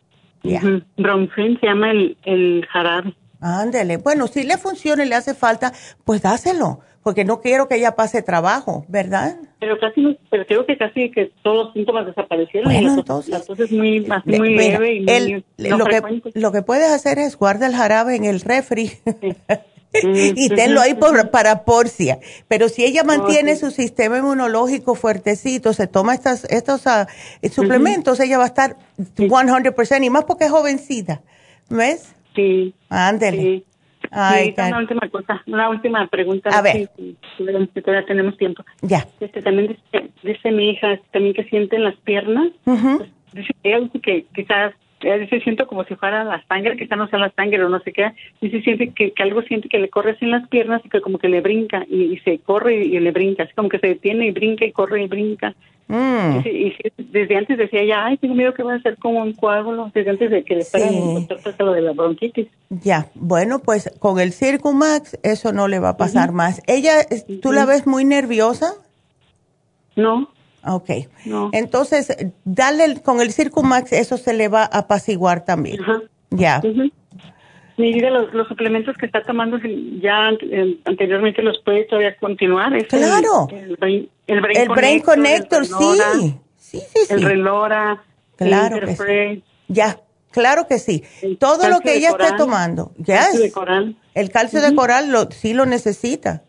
Yeah. 0.43 0.62
se 0.62 1.59
llama 1.62 1.91
el, 1.91 2.16
el 2.24 2.66
jarabe. 2.72 3.14
Ándele. 3.43 3.99
Bueno, 3.99 4.26
si 4.28 4.45
le 4.45 4.57
funciona 4.57 5.05
y 5.05 5.09
le 5.09 5.16
hace 5.16 5.34
falta, 5.34 5.72
pues 6.05 6.22
dáselo 6.22 6.80
porque 7.03 7.24
no 7.24 7.40
quiero 7.40 7.68
que 7.68 7.76
ella 7.76 7.97
pase 7.97 8.22
trabajo, 8.22 8.84
¿verdad? 8.88 9.36
Pero 9.59 9.78
casi, 9.78 10.18
pero 10.30 10.47
creo 10.47 10.64
que 10.66 10.78
casi 10.78 11.11
que 11.11 11.32
todos 11.43 11.66
los 11.66 11.72
síntomas 11.72 12.07
desaparecieron. 12.07 12.72
Bueno, 12.72 12.95
entonces, 12.95 13.34
entonces 13.34 13.72
muy, 13.72 14.07
muy 14.24 14.55
leve 14.55 14.95
y 14.95 15.01
muy 15.01 15.45
lo, 15.59 15.84
que, 15.84 16.03
lo 16.34 16.53
que 16.53 16.62
puedes 16.62 16.90
hacer 16.90 17.18
es 17.18 17.36
guardar 17.36 17.70
el 17.70 17.76
jarabe 17.76 18.14
en 18.14 18.24
el 18.24 18.40
refri. 18.40 18.93
y 20.03 20.49
tenlo 20.51 20.80
ahí 20.80 20.95
para 21.30 21.64
porcia. 21.64 22.18
Pero 22.49 22.68
si 22.68 22.84
ella 22.84 23.05
mantiene 23.05 23.57
su 23.57 23.70
sistema 23.70 24.18
inmunológico 24.18 24.95
fuertecito, 24.95 25.72
se 25.72 25.86
toma 25.86 26.14
estas, 26.14 26.45
estos 26.45 26.86
uh, 26.86 27.07
suplementos, 27.51 28.18
ella 28.20 28.38
va 28.38 28.45
a 28.45 28.49
estar 28.49 28.76
100% 29.16 30.05
y 30.05 30.11
más 30.11 30.24
porque 30.24 30.45
es 30.45 30.51
jovencita. 30.51 31.20
¿Ves? 31.68 32.14
Sí. 32.35 32.74
Ándele. 32.89 33.62
Ay, 34.11 34.55
una 34.59 34.78
última 34.78 35.09
cosa, 35.09 35.43
una 35.47 35.68
última 35.70 36.07
pregunta. 36.09 36.51
A 36.51 36.61
ver. 36.61 36.91
Si, 36.97 37.16
todavía 37.80 38.05
tenemos 38.07 38.37
tiempo. 38.37 38.64
Ya. 38.83 39.07
Este, 39.20 39.41
también 39.43 39.76
dice, 40.22 40.51
mi 40.51 40.70
hija 40.70 40.99
también 41.12 41.35
que 41.35 41.45
siente 41.45 41.76
en 41.76 41.85
las 41.85 41.97
piernas. 41.97 42.49
Pues, 42.64 43.11
dice 43.33 43.55
que 44.03 44.26
quizás 44.35 44.74
dice 45.18 45.41
siento 45.41 45.66
como 45.66 45.85
si 45.85 45.95
fuera 45.97 46.24
la 46.24 46.45
sangre, 46.47 46.76
quizás 46.76 46.97
no 46.97 47.09
sea 47.09 47.18
la 47.18 47.30
sangre 47.30 47.64
o 47.64 47.68
no 47.68 47.80
sé 47.80 47.93
qué, 47.93 48.12
dice 48.41 48.61
siente 48.62 48.91
que, 48.91 49.12
que 49.12 49.22
algo 49.22 49.43
siente 49.43 49.68
que 49.68 49.78
le 49.78 49.89
corre 49.89 50.12
así 50.12 50.24
en 50.24 50.30
las 50.30 50.49
piernas 50.49 50.83
y 50.85 50.89
que 50.89 51.01
como 51.01 51.18
que 51.18 51.28
le 51.28 51.41
brinca 51.41 51.85
y, 51.89 52.18
se 52.18 52.39
corre 52.39 52.76
y, 52.76 52.99
le 53.01 53.11
brinca, 53.11 53.45
así 53.45 53.53
como 53.55 53.68
que 53.68 53.78
se 53.78 53.89
detiene 53.89 54.26
y 54.26 54.30
brinca 54.30 54.64
y 54.64 54.72
corre 54.72 55.03
y 55.03 55.09
brinca. 55.09 55.55
Mm. 55.93 56.38
Y, 56.47 56.74
desde 56.97 57.36
antes 57.36 57.59
decía 57.59 57.84
ya, 57.84 58.07
ay, 58.07 58.16
tengo 58.16 58.34
miedo 58.34 58.55
que 58.55 58.62
va 58.62 58.74
a 58.74 58.80
ser 58.80 58.97
como 58.97 59.20
un 59.20 59.34
coágulo, 59.34 59.90
desde 59.95 60.09
antes 60.09 60.30
de 60.30 60.43
que 60.43 60.57
le 60.57 60.64
sí. 60.64 61.28
lo 61.59 61.72
de 61.72 61.82
la 61.82 61.93
bronquitis. 61.93 62.49
Ya, 62.70 63.09
bueno, 63.14 63.59
pues 63.59 63.93
con 63.99 64.18
el 64.18 64.32
Circumax 64.32 65.18
eso 65.22 65.53
no 65.53 65.68
le 65.68 65.80
va 65.80 65.90
a 65.90 65.97
pasar 65.99 66.32
más. 66.32 66.62
¿Ella, 66.66 66.95
tú 67.43 67.53
la 67.53 67.66
ves 67.66 67.86
muy 67.86 68.07
nerviosa? 68.07 68.72
No. 69.95 70.30
Ok. 70.64 70.90
No. 71.26 71.51
Entonces, 71.53 72.16
dale 72.45 73.03
con 73.03 73.20
el 73.20 73.30
Circumax, 73.30 73.93
eso 73.93 74.16
se 74.16 74.32
le 74.32 74.49
va 74.49 74.62
a 74.62 74.78
apaciguar 74.78 75.45
también. 75.45 75.82
Ajá. 75.82 76.01
Ya. 76.30 76.62
Mi 77.77 77.93
vida, 77.93 78.11
los, 78.11 78.49
suplementos 78.49 78.97
que 78.97 79.07
está 79.07 79.23
tomando 79.23 79.59
ya 80.01 80.29
anteriormente 80.85 81.43
los 81.43 81.59
puede 81.61 81.85
todavía 81.85 82.16
continuar. 82.16 82.77
claro. 82.87 83.49
El, 83.51 83.77
brain, 83.77 84.09
el, 84.27 84.68
brain, 84.68 85.01
Connector, 85.01 85.64
sí. 85.66 85.75
sí. 86.59 86.81
Sí, 86.81 86.81
El 87.11 87.23
Relora. 87.23 88.03
Claro 88.37 88.81
que 88.81 88.97
sí. 88.97 89.45
Ya, 89.68 90.01
claro 90.31 90.66
que 90.66 90.79
sí. 90.79 91.05
Todo 91.39 91.68
lo 91.68 91.81
que 91.81 91.97
ella 91.97 92.11
esté 92.11 92.33
tomando. 92.37 92.93
El 92.99 93.05
calcio 93.05 93.41
de 93.41 93.53
coral. 93.53 93.97
El 94.14 94.31
calcio 94.31 94.61
de 94.61 94.75
coral 94.75 95.11
lo, 95.11 95.31
sí 95.31 95.55
lo 95.55 95.66
necesita. 95.66 96.43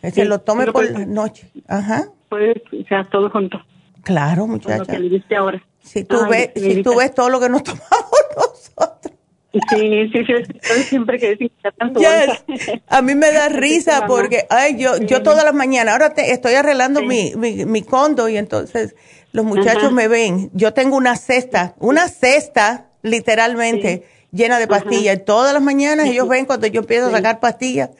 Que 0.00 0.10
se 0.10 0.24
lo 0.24 0.40
tome 0.40 0.66
por 0.72 0.90
la 0.90 1.04
noche. 1.04 1.50
Ajá. 1.68 2.08
Puede, 2.28 2.62
o 2.72 2.88
sea, 2.88 3.04
todo 3.04 3.28
junto. 3.28 3.60
Claro, 4.02 4.46
muchacha. 4.46 4.98
Lo 4.98 5.20
que 5.28 5.36
ahora. 5.36 5.62
Si 5.82 6.04
tú, 6.04 6.16
ves, 6.28 6.50
si 6.54 6.82
tú 6.82 6.96
ves 6.96 7.14
todo 7.14 7.28
lo 7.28 7.40
que 7.40 7.48
nos 7.48 7.62
tomamos 7.64 7.90
nosotros. 8.36 9.09
Sí, 9.52 10.10
sí, 10.12 10.24
sí, 10.24 10.82
siempre 10.84 11.18
que 11.18 11.36
yes. 11.36 12.44
A 12.86 13.02
mí 13.02 13.14
me 13.14 13.32
da 13.32 13.48
risa 13.50 14.06
porque, 14.06 14.46
ay, 14.48 14.76
yo, 14.78 14.98
yo 14.98 15.22
todas 15.22 15.44
las 15.44 15.54
mañanas, 15.54 15.92
ahora 15.92 16.14
te, 16.14 16.32
estoy 16.32 16.54
arreglando 16.54 17.02
mi, 17.02 17.32
mi, 17.36 17.64
mi, 17.64 17.82
condo 17.82 18.28
y 18.28 18.36
entonces 18.36 18.94
los 19.32 19.44
muchachos 19.44 19.92
me 19.92 20.06
ven. 20.06 20.50
Yo 20.54 20.72
tengo 20.72 20.96
una 20.96 21.16
cesta, 21.16 21.74
una 21.78 22.06
cesta, 22.06 22.90
literalmente, 23.02 24.04
llena 24.30 24.60
de 24.60 24.68
pastillas. 24.68 25.16
Y 25.16 25.24
todas 25.24 25.52
las 25.52 25.62
mañanas 25.62 26.06
ellos 26.06 26.28
ven 26.28 26.46
cuando 26.46 26.68
yo 26.68 26.82
empiezo 26.82 27.08
a 27.08 27.10
sacar 27.10 27.40
pastillas 27.40 27.90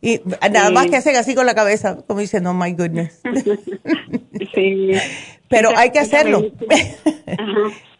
y 0.00 0.20
nada 0.50 0.70
más 0.70 0.86
que 0.86 0.96
hacen 0.96 1.16
así 1.16 1.34
con 1.34 1.46
la 1.46 1.54
cabeza, 1.54 1.98
como 2.06 2.20
dicen, 2.20 2.46
oh 2.46 2.54
my 2.54 2.72
goodness. 2.72 3.20
sí. 4.54 4.92
Pero 5.48 5.70
hay 5.76 5.90
que 5.90 5.98
hacerlo. 5.98 6.42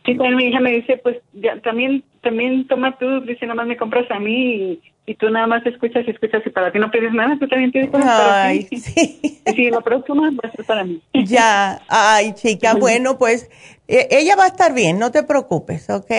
Sí, 0.05 0.17
también 0.17 0.37
mi 0.37 0.45
hija 0.47 0.61
me 0.61 0.73
dice, 0.73 0.99
pues 1.03 1.17
ya, 1.33 1.61
también 1.61 2.05
también 2.29 2.67
toma 2.67 2.99
tú, 2.99 3.23
dice, 3.23 3.47
nada 3.47 3.55
más 3.55 3.67
me 3.67 3.77
compras 3.79 4.05
a 4.11 4.19
mí 4.19 4.81
y, 5.07 5.15
tú 5.15 5.31
nada 5.31 5.47
más 5.47 5.65
escuchas 5.65 6.05
y 6.07 6.11
escuchas 6.11 6.43
y 6.45 6.51
para 6.51 6.71
ti 6.71 6.79
no 6.79 6.91
pides 6.91 7.15
nada, 7.15 7.39
tú 7.41 7.49
también 7.49 7.73
pides 7.73 7.89
cosas 7.89 8.11
ay, 8.11 8.59
para 8.59 8.69
ti. 8.69 8.77
Sí. 8.81 9.41
Y 9.47 9.53
si 9.53 9.71
la 9.71 9.81
próxima 9.81 10.31
va 10.31 10.49
a 10.51 10.53
ser 10.53 10.67
para 10.67 10.85
mí. 10.85 11.03
Ya, 11.25 11.81
ay 11.89 12.35
chica, 12.35 12.75
bueno, 12.75 13.17
pues 13.17 13.51
e, 13.89 14.09
ella 14.11 14.37
va 14.37 14.45
a 14.45 14.49
estar 14.49 14.75
bien, 14.75 14.99
no 14.99 15.11
te 15.11 15.23
preocupes, 15.23 15.89
¿ok? 15.89 16.11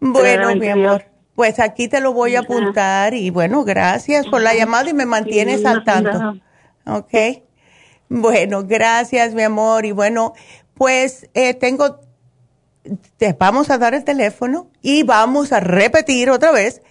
bueno, 0.00 0.56
mi 0.56 0.68
amor. 0.68 1.04
Pues 1.34 1.60
aquí 1.60 1.88
te 1.88 2.00
lo 2.00 2.14
voy 2.14 2.36
a 2.36 2.40
apuntar 2.40 3.12
y 3.12 3.28
bueno, 3.28 3.64
gracias 3.64 4.26
por 4.28 4.40
la 4.40 4.54
llamada 4.54 4.88
y 4.88 4.94
me 4.94 5.04
mantienes 5.04 5.66
al 5.66 5.84
tanto. 5.84 6.40
¿Ok? 6.86 7.42
Bueno, 8.08 8.62
gracias, 8.64 9.34
mi 9.34 9.42
amor. 9.42 9.84
Y 9.84 9.92
bueno, 9.92 10.32
pues 10.74 11.28
eh, 11.34 11.52
tengo 11.54 11.98
te 13.16 13.32
vamos 13.32 13.70
a 13.70 13.78
dar 13.78 13.94
el 13.94 14.04
teléfono 14.04 14.68
y 14.82 15.02
vamos 15.02 15.52
a 15.52 15.60
repetir 15.60 16.30
otra 16.30 16.52
vez 16.52 16.82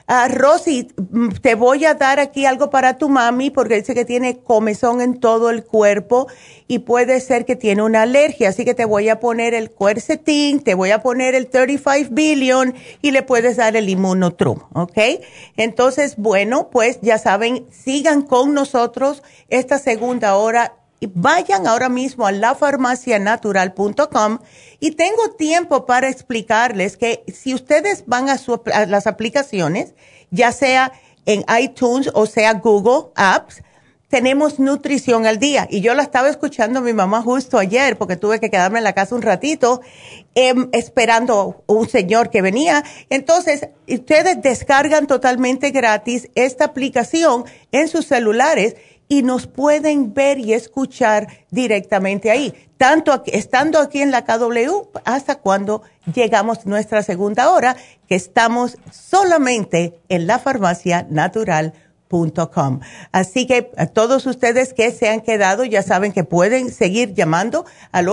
Uh, 0.09 0.33
Rosy, 0.33 0.87
mm, 0.95 1.31
te 1.41 1.55
voy 1.55 1.83
a 1.83 1.93
dar 1.93 2.21
aquí 2.21 2.45
algo 2.45 2.69
para 2.69 2.97
tu 2.97 3.09
mami 3.09 3.49
porque 3.49 3.75
dice 3.75 3.93
que 3.93 4.05
tiene 4.05 4.39
comezón 4.39 5.01
en 5.01 5.19
todo 5.19 5.49
el 5.49 5.65
cuerpo 5.65 6.27
y 6.65 6.79
puede 6.79 7.19
ser 7.19 7.43
que 7.43 7.57
tiene 7.57 7.83
una 7.83 8.03
alergia. 8.03 8.47
Así 8.47 8.63
que 8.63 8.73
te 8.73 8.85
voy 8.85 9.09
a 9.09 9.19
poner 9.19 9.53
el 9.53 9.69
cuercetín, 9.69 10.61
te 10.61 10.75
voy 10.75 10.91
a 10.91 11.01
poner 11.01 11.35
el 11.35 11.47
35 11.47 12.07
billion 12.11 12.73
y 13.01 13.11
le 13.11 13.21
puedes 13.21 13.57
dar 13.57 13.75
el 13.75 13.89
inmunotrum, 13.89 14.59
¿ok? 14.71 14.97
Entonces, 15.57 16.15
bueno, 16.15 16.69
pues 16.69 16.99
ya 17.01 17.17
saben, 17.17 17.65
sigan 17.69 18.21
con 18.21 18.53
nosotros 18.53 19.23
esta 19.49 19.77
segunda 19.77 20.37
hora 20.37 20.76
vayan 21.05 21.67
ahora 21.67 21.89
mismo 21.89 22.25
a 22.25 22.31
lafarmacianatural.com 22.31 24.39
y 24.79 24.91
tengo 24.91 25.31
tiempo 25.37 25.85
para 25.85 26.07
explicarles 26.09 26.97
que 26.97 27.23
si 27.31 27.53
ustedes 27.53 28.05
van 28.07 28.29
a, 28.29 28.39
las 28.87 29.07
aplicaciones, 29.07 29.93
ya 30.31 30.51
sea 30.51 30.91
en 31.25 31.45
iTunes 31.59 32.09
o 32.13 32.25
sea 32.25 32.53
Google 32.53 33.11
Apps, 33.15 33.61
tenemos 34.09 34.59
nutrición 34.59 35.25
al 35.25 35.37
día. 35.37 35.67
Y 35.69 35.81
yo 35.81 35.93
la 35.93 36.01
estaba 36.01 36.29
escuchando 36.29 36.79
a 36.79 36.81
mi 36.81 36.93
mamá 36.93 37.21
justo 37.21 37.59
ayer 37.59 37.97
porque 37.97 38.15
tuve 38.15 38.39
que 38.39 38.49
quedarme 38.49 38.77
en 38.77 38.85
la 38.85 38.93
casa 38.93 39.15
un 39.15 39.21
ratito 39.21 39.81
em, 40.33 40.69
esperando 40.71 41.63
un 41.67 41.89
señor 41.89 42.29
que 42.29 42.41
venía. 42.41 42.85
Entonces, 43.09 43.67
ustedes 43.87 44.41
descargan 44.41 45.07
totalmente 45.07 45.71
gratis 45.71 46.29
esta 46.35 46.65
aplicación 46.65 47.43
en 47.73 47.89
sus 47.89 48.07
celulares 48.07 48.77
y 49.07 49.23
nos 49.23 49.47
pueden 49.47 50.13
ver 50.13 50.39
y 50.39 50.53
escuchar 50.53 51.27
directamente 51.49 52.29
ahí, 52.29 52.53
tanto 52.77 53.23
estando 53.27 53.79
aquí 53.79 54.01
en 54.01 54.11
la 54.11 54.25
KW 54.25 54.89
hasta 55.05 55.35
cuando 55.35 55.83
llegamos 56.13 56.65
nuestra 56.65 57.03
segunda 57.03 57.51
hora, 57.51 57.77
que 58.07 58.15
estamos 58.15 58.77
solamente 58.91 59.99
en 60.09 60.27
la 60.27 60.39
farmacia 60.39 61.07
natural 61.09 61.73
Así 63.11 63.47
que 63.47 63.71
a 63.77 63.87
todos 63.87 64.25
ustedes 64.25 64.73
que 64.73 64.91
se 64.91 65.09
han 65.09 65.21
quedado 65.21 65.65
ya 65.65 65.83
saben 65.83 66.13
que 66.13 66.23
pueden 66.23 66.71
seguir 66.71 67.13
llamando 67.13 67.65
al 67.91 68.09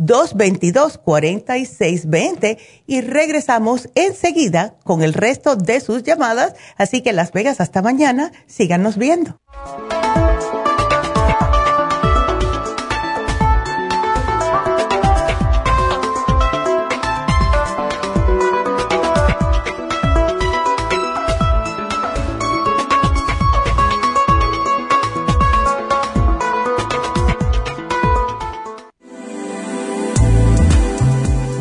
877-222-4620 0.00 2.58
y 2.86 3.00
regresamos 3.00 3.88
enseguida 3.94 4.74
con 4.84 5.02
el 5.02 5.14
resto 5.14 5.56
de 5.56 5.80
sus 5.80 6.02
llamadas. 6.02 6.54
Así 6.76 7.00
que 7.02 7.12
Las 7.12 7.32
Vegas 7.32 7.60
hasta 7.60 7.82
mañana, 7.82 8.32
síganos 8.46 8.96
viendo. 8.96 9.38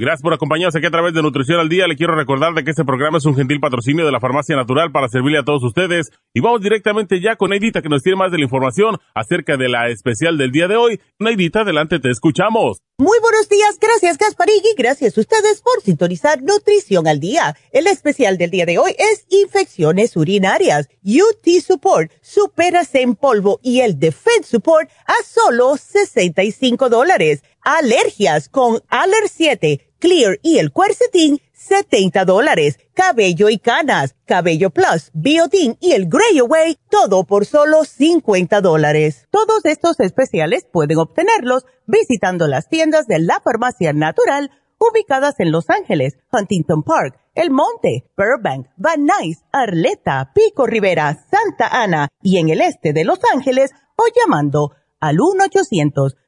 Gracias 0.00 0.22
por 0.22 0.32
acompañarnos 0.32 0.76
aquí 0.76 0.86
a 0.86 0.92
través 0.92 1.12
de 1.12 1.22
Nutrición 1.22 1.58
al 1.58 1.68
Día. 1.68 1.88
Le 1.88 1.96
quiero 1.96 2.14
recordar 2.14 2.54
de 2.54 2.62
que 2.62 2.70
este 2.70 2.84
programa 2.84 3.18
es 3.18 3.24
un 3.24 3.34
gentil 3.34 3.58
patrocinio 3.58 4.06
de 4.06 4.12
la 4.12 4.20
Farmacia 4.20 4.54
Natural 4.54 4.92
para 4.92 5.08
servirle 5.08 5.38
a 5.38 5.42
todos 5.42 5.64
ustedes. 5.64 6.12
Y 6.32 6.40
vamos 6.40 6.60
directamente 6.60 7.20
ya 7.20 7.34
con 7.34 7.50
Neidita 7.50 7.82
que 7.82 7.88
nos 7.88 8.04
tiene 8.04 8.16
más 8.16 8.30
de 8.30 8.38
la 8.38 8.44
información 8.44 8.96
acerca 9.12 9.56
de 9.56 9.68
la 9.68 9.88
especial 9.88 10.38
del 10.38 10.52
día 10.52 10.68
de 10.68 10.76
hoy. 10.76 11.00
Neidita, 11.18 11.62
adelante, 11.62 11.98
te 11.98 12.10
escuchamos. 12.10 12.78
Muy 13.00 13.18
buenos 13.20 13.48
días, 13.48 13.78
gracias 13.80 14.18
Gasparigui, 14.18 14.74
gracias 14.76 15.16
a 15.16 15.20
ustedes 15.20 15.62
por 15.62 15.80
sintonizar 15.84 16.42
Nutrición 16.42 17.06
al 17.06 17.20
Día. 17.20 17.56
El 17.70 17.86
especial 17.86 18.38
del 18.38 18.50
día 18.50 18.66
de 18.66 18.78
hoy 18.78 18.92
es 18.98 19.24
infecciones 19.30 20.16
urinarias, 20.16 20.88
UT 21.04 21.46
Support, 21.64 22.10
Superas 22.22 22.92
en 22.96 23.14
polvo 23.14 23.60
y 23.62 23.82
el 23.82 24.00
Defense 24.00 24.48
Support 24.50 24.90
a 25.06 25.14
solo 25.24 25.76
65 25.76 26.88
dólares. 26.88 27.44
Alergias 27.70 28.48
con 28.48 28.80
Aller 28.88 29.28
7 29.30 29.92
Clear 29.98 30.38
y 30.42 30.56
el 30.56 30.72
Quercetin, 30.72 31.38
70 31.52 32.24
dólares. 32.24 32.78
Cabello 32.94 33.50
y 33.50 33.58
canas, 33.58 34.16
Cabello 34.24 34.70
Plus, 34.70 35.10
Biotin 35.12 35.76
y 35.78 35.92
el 35.92 36.08
Grey 36.08 36.38
Away, 36.38 36.78
todo 36.88 37.24
por 37.24 37.44
solo 37.44 37.84
50 37.84 38.62
dólares. 38.62 39.28
Todos 39.30 39.66
estos 39.66 40.00
especiales 40.00 40.66
pueden 40.72 40.96
obtenerlos 40.96 41.66
visitando 41.86 42.46
las 42.46 42.70
tiendas 42.70 43.06
de 43.06 43.18
la 43.18 43.38
Farmacia 43.40 43.92
Natural 43.92 44.50
ubicadas 44.78 45.38
en 45.38 45.52
Los 45.52 45.68
Ángeles, 45.68 46.16
Huntington 46.32 46.82
Park, 46.82 47.20
El 47.34 47.50
Monte, 47.50 48.10
Burbank, 48.16 48.68
Van 48.78 49.04
Nuys, 49.04 49.44
Arleta, 49.52 50.32
Pico 50.34 50.66
Rivera, 50.66 51.22
Santa 51.30 51.68
Ana 51.68 52.08
y 52.22 52.38
en 52.38 52.48
el 52.48 52.62
este 52.62 52.94
de 52.94 53.04
Los 53.04 53.18
Ángeles 53.30 53.72
o 53.96 54.04
llamando 54.16 54.72
al 55.00 55.20
1 55.20 55.44
800 55.44 56.16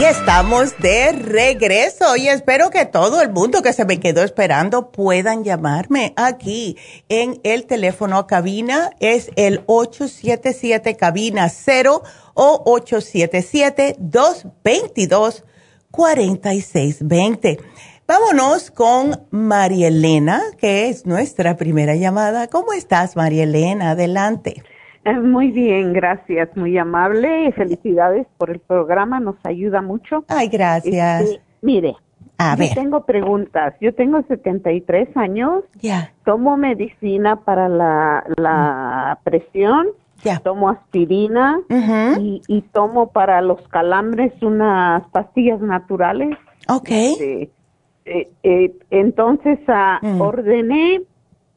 Y 0.00 0.04
estamos 0.04 0.78
de 0.78 1.12
regreso 1.12 2.16
y 2.16 2.28
espero 2.28 2.70
que 2.70 2.86
todo 2.86 3.20
el 3.20 3.28
mundo 3.28 3.60
que 3.60 3.74
se 3.74 3.84
me 3.84 4.00
quedó 4.00 4.22
esperando 4.22 4.92
puedan 4.92 5.44
llamarme 5.44 6.14
aquí 6.16 6.78
en 7.10 7.38
el 7.44 7.66
teléfono 7.66 8.16
a 8.16 8.26
cabina. 8.26 8.92
Es 9.00 9.30
el 9.36 9.62
877 9.66 10.96
cabina 10.96 11.50
0 11.50 12.02
o 12.32 12.62
877 12.64 13.96
222 13.98 15.44
4620. 15.90 17.58
Vámonos 18.06 18.70
con 18.70 19.26
María 19.28 19.88
Elena, 19.88 20.42
que 20.56 20.88
es 20.88 21.04
nuestra 21.04 21.58
primera 21.58 21.94
llamada. 21.94 22.48
¿Cómo 22.48 22.72
estás, 22.72 23.16
María 23.16 23.42
Elena? 23.42 23.90
Adelante. 23.90 24.62
Muy 25.22 25.50
bien, 25.50 25.92
gracias, 25.92 26.54
muy 26.56 26.76
amable. 26.76 27.52
Felicidades 27.52 28.26
por 28.38 28.50
el 28.50 28.58
programa, 28.60 29.20
nos 29.20 29.36
ayuda 29.44 29.80
mucho. 29.82 30.24
Ay, 30.28 30.48
gracias. 30.48 31.22
Este, 31.22 31.40
mire, 31.62 31.96
a 32.38 32.56
yo 32.56 32.64
tengo 32.74 33.04
preguntas. 33.04 33.74
Yo 33.80 33.94
tengo 33.94 34.22
73 34.22 35.16
años. 35.16 35.64
Ya. 35.80 36.12
Tomo 36.24 36.56
medicina 36.56 37.36
para 37.36 37.68
la, 37.68 38.24
la 38.36 39.18
presión. 39.24 39.88
Ya. 40.22 40.38
Tomo 40.40 40.68
aspirina 40.68 41.60
y, 42.18 42.42
y, 42.46 42.60
tomo 42.60 43.10
para 43.10 43.40
los 43.40 43.66
calambres 43.68 44.34
unas 44.42 45.02
pastillas 45.08 45.60
naturales. 45.62 46.36
Ok. 46.68 46.88
Este, 46.90 47.50
eh, 48.04 48.30
eh, 48.42 48.74
entonces 48.90 49.58
ah, 49.68 49.98
Mm. 50.02 50.20
ordené 50.20 51.00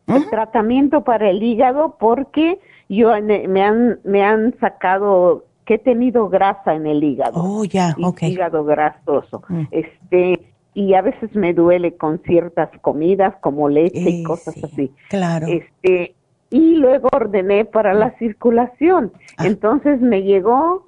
el 0.08 0.30
tratamiento 0.30 1.04
para 1.04 1.30
el 1.30 1.44
hígado 1.44 1.98
porque 2.00 2.58
yo 2.90 3.12
me 3.22 3.62
han 3.64 4.00
me 4.04 4.24
han 4.24 4.58
sacado 4.60 5.46
que 5.66 5.76
he 5.76 5.80
tenido 5.80 6.28
grasa 6.30 6.74
en 6.76 6.86
el 6.88 7.04
hígado. 7.04 7.34
Oh, 7.42 7.64
ya, 7.64 7.94
y- 7.98 8.04
ok. 8.04 8.24
Hígado 8.24 8.66
grasoso. 8.66 9.42
Mm. 9.48 9.64
Este 9.72 10.40
y 10.76 10.94
a 10.96 11.02
veces 11.02 11.34
me 11.36 11.54
duele 11.54 11.96
con 11.96 12.20
ciertas 12.24 12.70
comidas 12.82 13.36
como 13.42 13.70
leche 13.70 14.00
y 14.10 14.22
Eh, 14.22 14.24
cosas 14.24 14.56
sí, 14.56 14.62
así. 14.66 14.92
Claro. 15.10 15.48
Este 15.48 16.16
y 16.50 16.76
luego 16.76 17.10
ordené 17.16 17.66
para 17.66 17.94
la 17.94 18.12
circulación. 18.18 19.12
Ah. 19.38 19.48
Entonces 19.48 20.02
me 20.02 20.22
llegó 20.24 20.84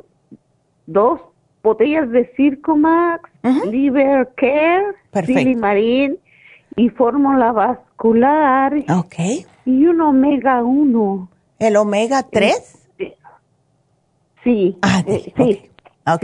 dos 0.85 1.19
botellas 1.63 2.09
de 2.11 2.25
Circumax, 2.35 3.29
Ujú. 3.43 3.71
Liver 3.71 4.29
Care. 4.35 4.85
Silimarín 5.25 6.17
y 6.75 6.89
fórmula 6.89 7.51
vascular 7.53 8.73
Ok. 8.95 9.15
y 9.65 9.85
un 9.85 10.01
omega 10.01 10.61
1. 10.63 11.29
¿El 11.59 11.75
omega 11.77 12.23
3? 12.23 12.77
Sí, 14.43 14.77
Ah, 14.83 15.03
eh, 15.07 15.33
ok. 15.35 15.47
sí, 15.47 15.69
Ok. 16.05 16.23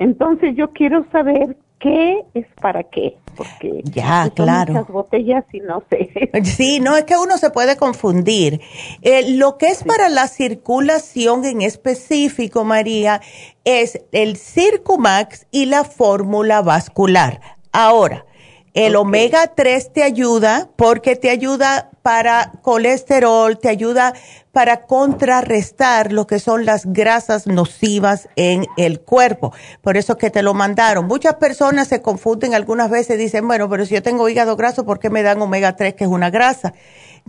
entonces 0.00 0.56
yo 0.56 0.72
quiero 0.72 1.06
saber 1.12 1.56
qué 1.78 2.24
es 2.34 2.46
para 2.60 2.82
qué, 2.82 3.16
porque 3.36 3.80
ya, 3.84 4.28
claro. 4.34 4.72
muchas 4.74 4.88
botellas 4.88 5.44
y 5.52 5.60
no 5.60 5.82
sé. 5.88 6.10
Sí, 6.44 6.80
no 6.80 6.96
es 6.96 7.04
que 7.04 7.16
uno 7.16 7.38
se 7.38 7.50
puede 7.50 7.76
confundir. 7.76 8.60
Eh, 9.02 9.34
lo 9.36 9.56
que 9.56 9.68
es 9.68 9.84
para 9.84 10.08
la 10.08 10.26
circulación 10.26 11.44
en 11.44 11.62
específico, 11.62 12.64
María, 12.64 13.20
es 13.64 14.04
el 14.12 14.36
Circumax 14.36 15.46
y 15.52 15.66
la 15.66 15.84
fórmula 15.84 16.60
vascular. 16.62 17.40
Ahora, 17.72 18.26
el 18.74 18.96
omega 18.96 19.48
3 19.48 19.92
te 19.92 20.02
ayuda 20.02 20.68
porque 20.76 21.16
te 21.16 21.30
ayuda 21.30 21.90
para 22.02 22.52
colesterol, 22.62 23.58
te 23.58 23.68
ayuda 23.68 24.14
para 24.52 24.86
contrarrestar 24.86 26.12
lo 26.12 26.26
que 26.26 26.38
son 26.38 26.64
las 26.64 26.86
grasas 26.86 27.46
nocivas 27.46 28.28
en 28.36 28.66
el 28.76 29.00
cuerpo. 29.00 29.52
Por 29.82 29.96
eso 29.96 30.16
que 30.16 30.30
te 30.30 30.42
lo 30.42 30.54
mandaron. 30.54 31.06
Muchas 31.06 31.34
personas 31.34 31.88
se 31.88 32.00
confunden 32.00 32.54
algunas 32.54 32.90
veces, 32.90 33.18
dicen, 33.18 33.46
bueno, 33.46 33.68
pero 33.68 33.86
si 33.86 33.94
yo 33.94 34.02
tengo 34.02 34.28
hígado 34.28 34.56
graso, 34.56 34.84
¿por 34.84 34.98
qué 34.98 35.10
me 35.10 35.22
dan 35.22 35.42
omega 35.42 35.76
3 35.76 35.94
que 35.94 36.04
es 36.04 36.10
una 36.10 36.30
grasa? 36.30 36.72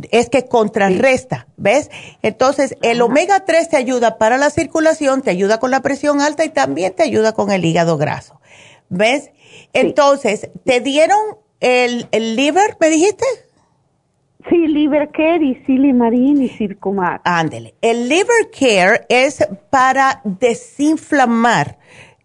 Es 0.09 0.29
que 0.29 0.45
contrarresta, 0.45 1.47
¿ves? 1.57 1.89
Entonces, 2.21 2.77
el 2.81 3.01
omega 3.01 3.45
3 3.45 3.69
te 3.69 3.77
ayuda 3.77 4.17
para 4.17 4.37
la 4.37 4.49
circulación, 4.49 5.21
te 5.21 5.31
ayuda 5.31 5.59
con 5.59 5.69
la 5.69 5.81
presión 5.81 6.21
alta 6.21 6.45
y 6.45 6.49
también 6.49 6.93
te 6.93 7.03
ayuda 7.03 7.33
con 7.33 7.51
el 7.51 7.65
hígado 7.65 7.97
graso. 7.97 8.39
¿Ves? 8.89 9.31
Entonces, 9.73 10.49
¿te 10.65 10.81
dieron 10.81 11.19
el, 11.59 12.07
el 12.11 12.35
liver, 12.35 12.77
me 12.79 12.89
dijiste? 12.89 13.25
Sí, 14.49 14.67
Liver 14.67 15.11
Care 15.11 15.45
y 15.45 15.55
Silimarín 15.65 16.41
y 16.41 16.49
Circumax. 16.49 17.21
Ándele. 17.23 17.75
El 17.81 18.09
Liver 18.09 18.49
Care 18.57 19.05
es 19.07 19.45
para 19.69 20.21
desinflamar 20.23 21.77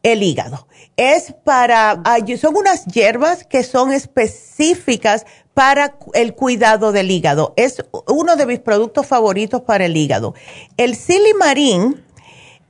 el 0.02 0.22
hígado. 0.22 0.66
Es 0.96 1.34
para, 1.44 2.02
son 2.38 2.56
unas 2.56 2.86
hierbas 2.86 3.44
que 3.44 3.62
son 3.62 3.92
específicas 3.92 5.26
para 5.52 5.98
el 6.14 6.34
cuidado 6.34 6.92
del 6.92 7.10
hígado. 7.10 7.52
Es 7.56 7.84
uno 8.08 8.36
de 8.36 8.46
mis 8.46 8.60
productos 8.60 9.06
favoritos 9.06 9.62
para 9.62 9.84
el 9.84 9.96
hígado. 9.96 10.34
El 10.76 10.94
Silimarín 10.94 12.02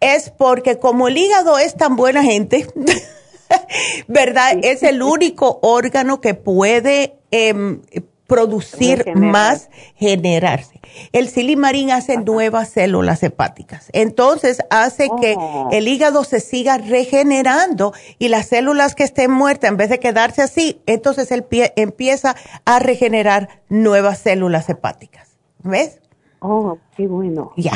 es 0.00 0.30
porque 0.30 0.78
como 0.78 1.08
el 1.08 1.18
hígado 1.18 1.58
es 1.58 1.76
tan 1.76 1.94
buena 1.94 2.22
gente, 2.22 2.66
¿verdad? 4.08 4.58
Es 4.62 4.82
el 4.82 5.02
único 5.02 5.58
órgano 5.62 6.20
que 6.20 6.34
puede 6.34 7.18
em, 7.30 7.82
producir 8.26 9.14
más, 9.14 9.70
generarse. 9.94 10.80
El 11.12 11.28
silimarín 11.28 11.90
hace 11.90 12.16
nuevas 12.16 12.70
células 12.70 13.22
hepáticas. 13.22 13.88
Entonces 13.92 14.58
hace 14.70 15.08
que 15.20 15.36
oh. 15.38 15.68
el 15.70 15.86
hígado 15.88 16.24
se 16.24 16.40
siga 16.40 16.78
regenerando 16.78 17.92
y 18.18 18.28
las 18.28 18.46
células 18.46 18.94
que 18.94 19.04
estén 19.04 19.30
muertas, 19.30 19.70
en 19.70 19.76
vez 19.76 19.90
de 19.90 20.00
quedarse 20.00 20.42
así, 20.42 20.80
entonces 20.86 21.30
él 21.30 21.46
empieza 21.76 22.34
a 22.64 22.78
regenerar 22.78 23.62
nuevas 23.68 24.18
células 24.18 24.68
hepáticas. 24.68 25.36
¿Ves? 25.62 26.00
Oh, 26.40 26.78
qué 26.96 27.06
bueno. 27.06 27.52
Ya. 27.56 27.72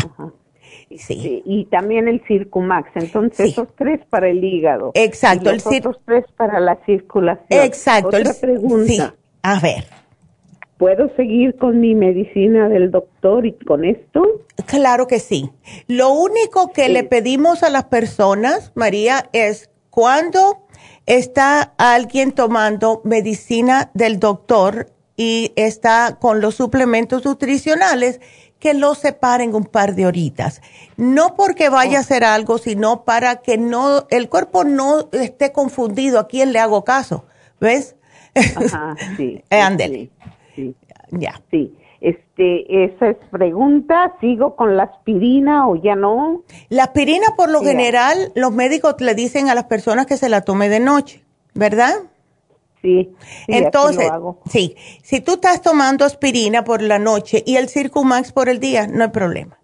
Sí. 0.97 1.43
Y 1.45 1.67
también 1.67 2.09
el 2.09 2.23
Circumax. 2.27 2.91
Entonces, 2.97 3.51
esos 3.51 3.69
tres 3.77 4.01
para 4.11 4.29
el 4.29 4.43
hígado. 4.43 4.91
Exacto. 4.95 5.51
Y 5.51 5.55
los 5.55 5.67
otros 5.67 5.99
tres 6.05 6.25
para 6.37 6.59
la 6.59 6.79
circulación. 6.85 7.47
Exacto. 7.49 8.09
Otra 8.09 8.35
pregunta. 8.41 9.15
A 9.43 9.61
ver. 9.61 9.85
¿Puedo 10.79 11.15
seguir 11.15 11.57
con 11.57 11.79
mi 11.79 11.95
medicina 11.95 12.69
del 12.69 12.91
doctor 12.91 13.45
y 13.47 13.53
con 13.53 13.85
esto? 13.85 14.23
Claro 14.67 15.07
que 15.07 15.21
sí. 15.21 15.51
Lo 15.87 16.11
único 16.11 16.73
que 16.73 16.89
le 16.89 17.05
pedimos 17.05 17.63
a 17.63 17.71
las 17.71 17.85
personas, 17.85 18.73
María, 18.75 19.29
es 19.33 19.71
cuando 19.91 20.67
está 21.07 21.75
alguien 21.77 22.33
tomando 22.33 23.03
medicina 23.05 23.91
del 23.95 24.19
doctor 24.19 24.87
y 25.17 25.53
está 25.55 26.17
con 26.19 26.41
los 26.41 26.55
suplementos 26.55 27.27
nutricionales, 27.27 28.21
que 28.61 28.75
lo 28.75 28.95
separen 28.95 29.55
un 29.55 29.65
par 29.65 29.95
de 29.95 30.07
horitas. 30.07 30.63
No 30.97 31.35
porque 31.35 31.69
vaya 31.71 31.99
a 31.99 32.03
hacer 32.03 32.23
algo, 32.23 32.59
sino 32.59 33.05
para 33.05 33.37
que 33.37 33.59
no 33.59 34.07
el 34.11 34.29
cuerpo 34.29 34.65
no 34.65 35.09
esté 35.13 35.51
confundido. 35.51 36.21
¿A 36.21 36.29
quién 36.29 36.53
le 36.53 36.61
hago 36.61 36.85
caso? 36.85 37.25
¿Ves? 37.59 37.97
Ajá, 38.35 38.95
sí. 39.17 39.43
Ándele. 39.51 40.11
Ya. 41.11 41.41
Sí. 41.51 41.75
Este, 42.01 42.85
esa 42.85 43.11
es 43.11 43.17
pregunta, 43.31 44.17
¿sigo 44.21 44.57
con 44.57 44.77
la 44.77 44.85
aspirina 44.85 45.69
o 45.69 45.77
ya 45.77 45.97
no? 45.97 46.43
La 46.71 46.85
aspirina 46.85 47.27
por 47.37 47.51
lo 47.51 47.61
general 47.61 48.33
los 48.35 48.53
médicos 48.53 48.95
le 49.01 49.15
dicen 49.15 49.51
a 49.51 49.55
las 49.55 49.65
personas 49.65 50.07
que 50.07 50.17
se 50.17 50.31
la 50.31 50.41
tome 50.41 50.71
de 50.71 50.81
noche, 50.81 51.23
¿verdad? 51.53 51.93
Sí. 52.83 53.13
Entonces, 53.47 54.11
sí, 54.51 54.77
si 55.03 55.21
tú 55.21 55.35
estás 55.35 55.61
tomando 55.61 56.05
aspirina 56.05 56.65
por 56.65 56.81
la 56.83 56.99
noche 56.99 57.43
y 57.47 57.57
el 57.57 57.69
Circumax 57.69 58.33
por 58.33 58.49
el 58.49 58.59
día, 58.59 58.87
no 58.87 59.05
hay 59.05 59.11
problema. 59.11 59.59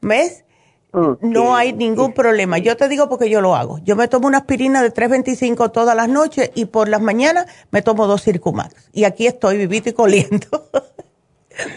¿Ves? 0.00 0.44
No 0.92 1.56
hay 1.56 1.72
ningún 1.72 2.12
problema. 2.12 2.58
Yo 2.58 2.76
te 2.76 2.86
digo 2.88 3.08
porque 3.08 3.30
yo 3.30 3.40
lo 3.40 3.56
hago. 3.56 3.78
Yo 3.78 3.96
me 3.96 4.08
tomo 4.08 4.26
una 4.26 4.38
aspirina 4.38 4.82
de 4.82 4.90
325 4.90 5.70
todas 5.70 5.96
las 5.96 6.08
noches 6.08 6.50
y 6.54 6.66
por 6.66 6.88
las 6.88 7.00
mañanas 7.00 7.46
me 7.70 7.80
tomo 7.80 8.06
dos 8.06 8.22
Circumax. 8.22 8.90
Y 8.92 9.04
aquí 9.04 9.26
estoy 9.26 9.56
vivito 9.56 9.88
y 9.88 9.92
coliendo. 9.94 10.68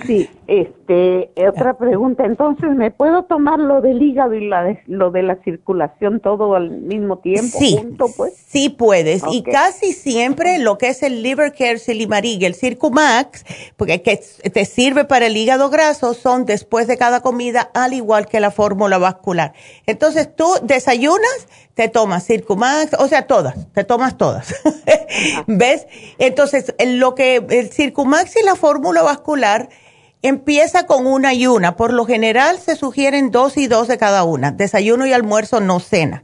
Sí, 0.05 0.29
este, 0.47 1.31
otra 1.47 1.77
pregunta. 1.77 2.25
Entonces, 2.25 2.69
¿me 2.71 2.91
puedo 2.91 3.23
tomar 3.23 3.59
lo 3.59 3.81
del 3.81 4.01
hígado 4.01 4.33
y 4.33 4.47
la 4.47 4.77
lo 4.87 5.11
de 5.11 5.23
la 5.23 5.35
circulación 5.43 6.19
todo 6.19 6.55
al 6.55 6.69
mismo 6.69 7.17
tiempo? 7.17 7.57
Sí, 7.57 7.77
junto, 7.77 8.07
pues? 8.15 8.33
sí 8.47 8.69
puedes. 8.69 9.23
Y 9.31 9.43
casi 9.43 9.93
siempre 9.93 10.59
lo 10.59 10.77
que 10.77 10.89
es 10.89 11.03
el 11.03 11.23
Liver 11.23 11.53
Care 11.53 11.77
Silimarig, 11.77 12.43
el 12.43 12.55
Circumax, 12.55 13.45
porque 13.77 14.01
que 14.01 14.19
te 14.49 14.65
sirve 14.65 15.05
para 15.05 15.27
el 15.27 15.37
hígado 15.37 15.69
graso, 15.69 16.13
son 16.13 16.45
después 16.45 16.87
de 16.87 16.97
cada 16.97 17.21
comida, 17.21 17.69
al 17.73 17.93
igual 17.93 18.27
que 18.27 18.39
la 18.39 18.51
fórmula 18.51 18.97
vascular. 18.97 19.53
Entonces, 19.85 20.35
tú 20.35 20.45
desayunas, 20.63 21.47
te 21.75 21.89
tomas 21.89 22.25
Circumax, 22.25 22.93
o 22.97 23.07
sea, 23.07 23.27
todas, 23.27 23.71
te 23.73 23.83
tomas 23.83 24.17
todas. 24.17 24.55
¿Ves? 25.47 25.87
Entonces, 26.17 26.73
lo 26.83 27.15
que 27.15 27.45
el 27.49 27.69
Circumax 27.69 28.37
y 28.37 28.45
la 28.45 28.55
fórmula 28.55 29.03
vascular 29.03 29.69
empieza 30.21 30.87
con 30.87 31.05
una 31.05 31.33
y 31.33 31.47
una. 31.47 31.75
Por 31.75 31.93
lo 31.93 32.05
general 32.05 32.59
se 32.59 32.77
sugieren 32.77 33.29
dos 33.29 33.57
y 33.57 33.67
dos 33.67 33.89
de 33.89 33.97
cada 33.97 34.23
una. 34.23 34.51
Desayuno 34.51 35.05
y 35.05 35.11
almuerzo, 35.13 35.59
no 35.59 35.81
cena. 35.81 36.23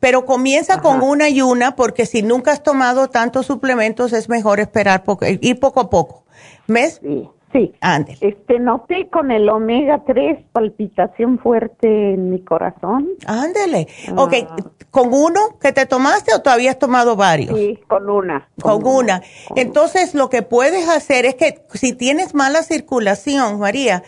Pero 0.00 0.26
comienza 0.26 0.80
con 0.80 1.02
una 1.02 1.30
y 1.30 1.42
una 1.42 1.76
porque 1.76 2.06
si 2.06 2.22
nunca 2.22 2.52
has 2.52 2.62
tomado 2.62 3.08
tantos 3.08 3.46
suplementos 3.46 4.12
es 4.12 4.28
mejor 4.28 4.60
esperar 4.60 5.02
poco, 5.04 5.26
ir 5.26 5.60
poco 5.60 5.80
a 5.80 5.90
poco. 5.90 6.24
¿Ves? 6.66 7.00
Sí. 7.02 7.28
Sí. 7.52 7.74
Este, 8.20 8.60
noté 8.60 9.08
con 9.08 9.32
el 9.32 9.48
omega 9.48 10.04
3 10.06 10.44
palpitación 10.52 11.38
fuerte 11.40 12.14
en 12.14 12.30
mi 12.30 12.40
corazón. 12.44 13.08
Ándele. 13.26 13.88
Ok, 14.16 14.34
ah. 14.48 14.56
¿con 14.90 15.12
uno 15.12 15.58
que 15.60 15.72
te 15.72 15.84
tomaste 15.86 16.32
o 16.34 16.42
todavía 16.42 16.70
has 16.70 16.78
tomado 16.78 17.16
varios? 17.16 17.58
Sí, 17.58 17.78
con 17.88 18.08
una. 18.08 18.48
Con, 18.62 18.86
una. 18.86 19.22
Entonces, 19.56 20.14
lo 20.14 20.30
que 20.30 20.42
puedes 20.42 20.88
hacer 20.88 21.26
es 21.26 21.34
que 21.34 21.64
si 21.74 21.92
tienes 21.92 22.34
mala 22.34 22.62
circulación, 22.62 23.58
María, 23.58 24.04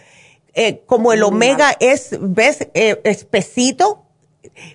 eh, 0.55 0.83
como 0.87 1.13
el 1.13 1.25
omega 1.25 1.71
es, 1.81 2.17
ves, 2.21 2.69
eh, 2.75 3.01
espesito, 3.03 4.05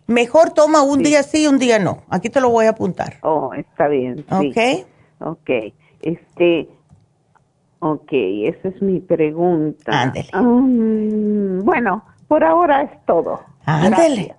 mejor 0.08 0.52
toma 0.52 0.82
un 0.82 1.04
día 1.04 1.24
sí 1.24 1.44
y 1.44 1.48
un 1.48 1.58
día 1.58 1.80
no. 1.80 2.04
Aquí 2.10 2.30
te 2.30 2.42
lo 2.42 2.50
voy 2.50 2.66
a 2.66 2.72
apuntar. 2.72 3.18
Oh, 3.22 3.54
está 3.54 3.88
bien. 3.88 4.26
Sí. 4.42 4.54
Ok. 5.20 5.30
Ok. 5.30 5.50
Este, 6.02 6.70
Ok, 7.80 8.10
esa 8.12 8.70
es 8.70 8.82
mi 8.82 9.00
pregunta. 9.00 10.02
Ándele. 10.02 10.30
Um, 10.34 11.64
bueno, 11.64 12.04
por 12.28 12.44
ahora 12.44 12.84
es 12.84 13.06
todo. 13.06 13.42
Ándele. 13.66 14.36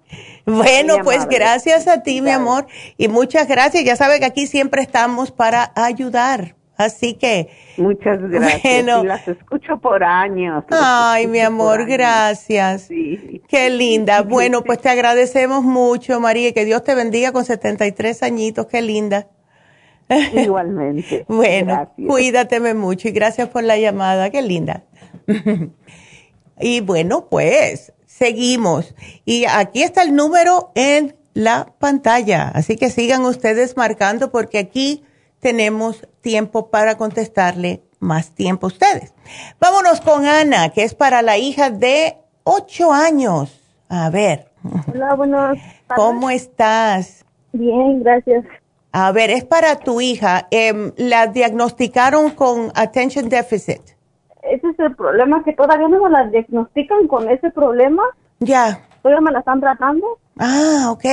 Bueno, 0.46 0.96
pues 1.04 1.26
gracias 1.28 1.86
a 1.86 2.02
ti, 2.02 2.22
mi 2.22 2.30
amor, 2.30 2.66
y 2.96 3.08
muchas 3.08 3.46
gracias. 3.46 3.84
Ya 3.84 3.96
sabes 3.96 4.20
que 4.20 4.24
aquí 4.24 4.46
siempre 4.46 4.80
estamos 4.82 5.30
para 5.30 5.72
ayudar. 5.76 6.54
Así 6.78 7.14
que. 7.14 7.50
Muchas 7.76 8.20
gracias. 8.22 8.62
Bueno, 8.62 9.02
las 9.02 9.26
escucho 9.26 9.78
por 9.78 10.04
años. 10.04 10.64
Ay, 10.70 11.26
mi 11.26 11.40
amor, 11.40 11.84
gracias. 11.86 12.82
Sí. 12.82 13.42
Qué 13.48 13.68
linda. 13.68 14.22
Bueno, 14.28 14.62
pues 14.62 14.80
te 14.80 14.88
agradecemos 14.88 15.64
mucho, 15.64 16.20
María, 16.20 16.48
y 16.48 16.52
que 16.52 16.64
Dios 16.64 16.84
te 16.84 16.94
bendiga 16.94 17.32
con 17.32 17.44
73 17.44 18.22
añitos. 18.22 18.66
Qué 18.66 18.80
linda. 18.80 19.26
Igualmente. 20.32 21.24
bueno, 21.28 21.92
cuídateme 21.96 22.74
mucho 22.74 23.08
y 23.08 23.12
gracias 23.12 23.48
por 23.48 23.64
la 23.64 23.76
llamada, 23.76 24.30
qué 24.30 24.42
linda. 24.42 24.84
y 26.60 26.80
bueno, 26.80 27.28
pues 27.28 27.92
seguimos. 28.06 28.94
Y 29.24 29.44
aquí 29.44 29.82
está 29.82 30.02
el 30.02 30.14
número 30.14 30.72
en 30.74 31.16
la 31.34 31.74
pantalla, 31.78 32.48
así 32.48 32.76
que 32.76 32.90
sigan 32.90 33.24
ustedes 33.24 33.76
marcando 33.76 34.32
porque 34.32 34.58
aquí 34.58 35.04
tenemos 35.40 36.08
tiempo 36.20 36.70
para 36.70 36.96
contestarle 36.96 37.82
más 38.00 38.30
tiempo 38.30 38.66
a 38.66 38.68
ustedes. 38.68 39.14
Vámonos 39.60 40.00
con 40.00 40.26
Ana, 40.26 40.70
que 40.70 40.82
es 40.82 40.94
para 40.94 41.22
la 41.22 41.38
hija 41.38 41.70
de 41.70 42.16
8 42.44 42.92
años. 42.92 43.60
A 43.88 44.10
ver. 44.10 44.48
Hola, 44.92 45.14
buenos 45.14 45.58
¿Cómo 45.94 46.30
estás? 46.30 47.24
Bien, 47.52 48.02
gracias. 48.02 48.44
A 48.92 49.12
ver, 49.12 49.30
es 49.30 49.44
para 49.44 49.76
tu 49.76 50.00
hija. 50.00 50.46
Em, 50.50 50.92
¿La 50.96 51.26
diagnosticaron 51.26 52.30
con 52.30 52.72
attention 52.74 53.28
deficit? 53.28 53.82
Ese 54.42 54.66
es 54.68 54.78
el 54.78 54.94
problema, 54.96 55.42
que 55.44 55.52
todavía 55.52 55.88
no 55.88 56.02
me 56.02 56.10
la 56.10 56.26
diagnostican 56.28 57.06
con 57.06 57.28
ese 57.28 57.50
problema. 57.50 58.02
Ya. 58.40 58.80
Todavía 59.02 59.20
me 59.20 59.32
la 59.32 59.40
están 59.40 59.60
tratando. 59.60 60.06
Ah, 60.38 60.88
ok. 60.90 61.04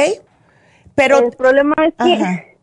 Pero... 0.96 1.18
El 1.20 1.32
problema 1.32 1.76
es 1.86 1.94
que 1.96 2.56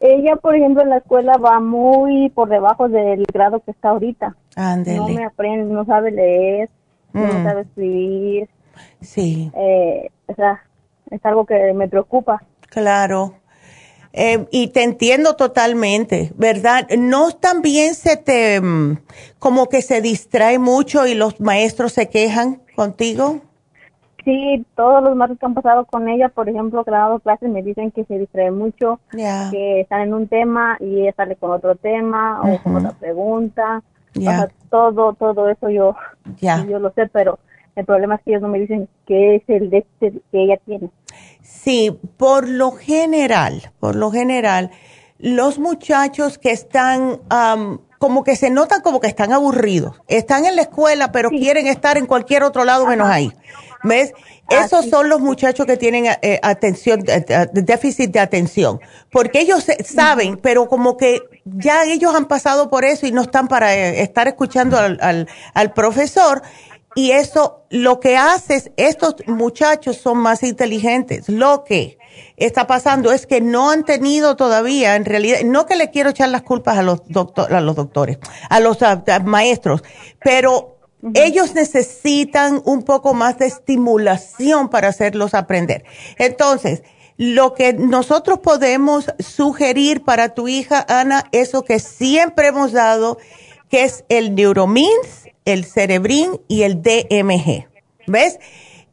ella, 0.00 0.36
por 0.36 0.56
ejemplo, 0.56 0.82
en 0.82 0.88
la 0.90 0.96
escuela 0.98 1.36
va 1.36 1.60
muy 1.60 2.30
por 2.30 2.48
debajo 2.48 2.88
del 2.88 3.24
grado 3.32 3.60
que 3.60 3.70
está 3.72 3.90
ahorita. 3.90 4.34
Ándele. 4.56 4.96
No 4.96 5.08
me 5.08 5.24
aprende, 5.24 5.72
no 5.72 5.84
sabe 5.84 6.10
leer, 6.10 6.70
no 7.12 7.24
Mm. 7.24 7.44
sabe 7.44 7.60
escribir. 7.62 8.48
Sí. 9.00 9.52
Eh, 9.54 10.10
o 10.26 10.34
sea, 10.34 10.62
es 11.10 11.24
algo 11.24 11.44
que 11.46 11.72
me 11.74 11.88
preocupa. 11.88 12.42
Claro. 12.70 13.34
Eh, 14.12 14.46
y 14.50 14.68
te 14.68 14.82
entiendo 14.82 15.36
totalmente, 15.36 16.32
¿verdad? 16.36 16.86
¿No 16.98 17.30
también 17.30 17.94
se 17.94 18.16
te, 18.18 18.60
mm, 18.60 18.98
como 19.38 19.68
que 19.68 19.80
se 19.80 20.02
distrae 20.02 20.58
mucho 20.58 21.06
y 21.06 21.14
los 21.14 21.40
maestros 21.40 21.92
se 21.92 22.10
quejan 22.10 22.60
contigo? 22.76 23.40
Sí, 24.24 24.64
todos 24.76 25.02
los 25.02 25.16
martes 25.16 25.38
que 25.38 25.46
han 25.46 25.54
pasado 25.54 25.84
con 25.86 26.08
ella, 26.08 26.28
por 26.28 26.48
ejemplo, 26.48 26.84
que 26.84 26.90
le 26.90 26.96
han 26.96 27.04
dado 27.04 27.18
clases, 27.20 27.48
me 27.50 27.62
dicen 27.62 27.90
que 27.90 28.04
se 28.04 28.18
distrae 28.18 28.50
mucho, 28.50 29.00
que 29.10 29.80
están 29.80 30.02
en 30.02 30.14
un 30.14 30.28
tema 30.28 30.76
y 30.78 31.00
ella 31.00 31.14
sale 31.16 31.34
con 31.34 31.50
otro 31.50 31.74
tema 31.74 32.40
o 32.42 32.62
con 32.62 32.76
otra 32.76 32.92
pregunta. 32.92 33.82
Ya. 34.14 34.30
O 34.30 34.32
sea, 34.34 34.50
todo, 34.70 35.14
todo 35.14 35.48
eso 35.48 35.70
yo, 35.70 35.96
yo 36.40 36.78
lo 36.78 36.92
sé, 36.92 37.08
pero 37.12 37.38
el 37.76 37.84
problema 37.86 38.16
es 38.16 38.22
que 38.22 38.30
ellos 38.30 38.42
no 38.42 38.48
me 38.48 38.58
dicen 38.58 38.88
qué 39.06 39.36
es 39.36 39.42
el 39.48 39.70
déficit 39.70 40.22
que 40.30 40.42
ella 40.44 40.56
tiene. 40.64 40.90
Sí, 41.40 41.98
por 42.16 42.48
lo 42.48 42.72
general, 42.72 43.72
por 43.80 43.96
lo 43.96 44.10
general, 44.10 44.70
los 45.18 45.58
muchachos 45.58 46.38
que 46.38 46.50
están, 46.50 47.20
am, 47.30 47.80
como 47.98 48.24
que 48.24 48.36
se 48.36 48.50
notan 48.50 48.80
como 48.80 49.00
que 49.00 49.06
están 49.06 49.32
aburridos, 49.32 50.00
están 50.08 50.44
en 50.44 50.56
la 50.56 50.62
escuela, 50.62 51.12
pero 51.12 51.30
quieren 51.30 51.66
estar 51.66 51.96
en 51.96 52.06
cualquier 52.06 52.42
otro 52.42 52.64
lado 52.64 52.86
menos 52.86 53.08
ahí. 53.08 53.32
¿Ves? 53.84 54.12
Esos 54.48 54.86
son 54.86 55.08
los 55.08 55.20
muchachos 55.20 55.66
que 55.66 55.76
tienen 55.76 56.06
eh, 56.06 56.38
atención, 56.42 57.00
eh, 57.08 57.24
eh, 57.26 57.46
déficit 57.52 58.10
de 58.10 58.20
atención, 58.20 58.80
porque 59.10 59.40
ellos 59.40 59.66
saben, 59.84 60.36
pero 60.36 60.68
como 60.68 60.96
que 60.96 61.20
ya 61.44 61.84
ellos 61.84 62.14
han 62.14 62.26
pasado 62.26 62.70
por 62.70 62.84
eso 62.84 63.06
y 63.06 63.12
no 63.12 63.22
están 63.22 63.48
para 63.48 63.74
eh, 63.74 64.02
estar 64.02 64.28
escuchando 64.28 64.78
al, 64.78 64.98
al, 65.00 65.28
al 65.54 65.72
profesor. 65.72 66.42
Y 66.94 67.12
eso 67.12 67.64
lo 67.70 68.00
que 68.00 68.16
hace 68.16 68.56
es, 68.56 68.70
estos 68.76 69.16
muchachos 69.26 69.96
son 69.96 70.18
más 70.18 70.42
inteligentes. 70.42 71.28
Lo 71.28 71.64
que 71.64 71.98
está 72.36 72.66
pasando 72.66 73.12
es 73.12 73.26
que 73.26 73.40
no 73.40 73.70
han 73.70 73.84
tenido 73.84 74.36
todavía, 74.36 74.96
en 74.96 75.04
realidad, 75.04 75.38
no 75.44 75.64
que 75.66 75.76
le 75.76 75.90
quiero 75.90 76.10
echar 76.10 76.28
las 76.28 76.42
culpas 76.42 76.76
a 76.76 76.82
los, 76.82 77.00
doctor, 77.08 77.54
a 77.54 77.60
los 77.60 77.76
doctores, 77.76 78.18
a 78.50 78.60
los 78.60 78.82
a- 78.82 79.02
a 79.06 79.18
maestros, 79.20 79.82
pero 80.22 80.76
ellos 81.14 81.54
necesitan 81.54 82.60
un 82.64 82.82
poco 82.82 83.14
más 83.14 83.38
de 83.38 83.46
estimulación 83.46 84.68
para 84.68 84.88
hacerlos 84.88 85.34
aprender. 85.34 85.84
Entonces, 86.18 86.82
lo 87.16 87.54
que 87.54 87.72
nosotros 87.72 88.38
podemos 88.40 89.06
sugerir 89.18 90.04
para 90.04 90.34
tu 90.34 90.48
hija, 90.48 90.84
Ana, 90.88 91.24
eso 91.32 91.64
que 91.64 91.78
siempre 91.80 92.48
hemos 92.48 92.72
dado, 92.72 93.18
que 93.68 93.84
es 93.84 94.04
el 94.08 94.34
Neuromins, 94.34 95.21
el 95.44 95.64
Cerebrin 95.64 96.40
y 96.48 96.62
el 96.62 96.82
DMG. 96.82 97.68
¿Ves? 98.06 98.38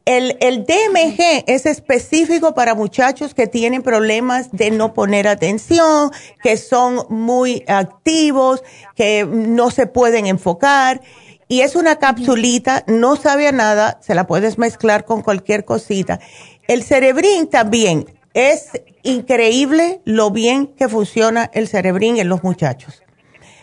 El, 0.04 0.36
el 0.40 0.64
DMG 0.64 1.44
es 1.46 1.66
específico 1.66 2.54
para 2.54 2.74
muchachos 2.74 3.34
que 3.34 3.46
tienen 3.46 3.82
problemas 3.82 4.50
de 4.50 4.70
no 4.70 4.94
poner 4.94 5.28
atención, 5.28 6.10
que 6.42 6.56
son 6.56 7.04
muy 7.10 7.64
activos, 7.68 8.62
que 8.96 9.24
no 9.24 9.70
se 9.70 9.86
pueden 9.86 10.26
enfocar. 10.26 11.02
Y 11.48 11.60
es 11.60 11.76
una 11.76 11.96
capsulita, 11.96 12.84
no 12.86 13.16
sabe 13.16 13.48
a 13.48 13.52
nada, 13.52 13.98
se 14.00 14.14
la 14.14 14.26
puedes 14.26 14.56
mezclar 14.56 15.04
con 15.04 15.22
cualquier 15.22 15.64
cosita. 15.64 16.20
El 16.66 16.82
cerebrín 16.82 17.48
también, 17.48 18.06
es 18.34 18.70
increíble 19.02 20.00
lo 20.04 20.30
bien 20.30 20.68
que 20.68 20.88
funciona 20.88 21.50
el 21.52 21.68
cerebrín 21.68 22.18
en 22.18 22.28
los 22.28 22.42
muchachos. 22.42 23.02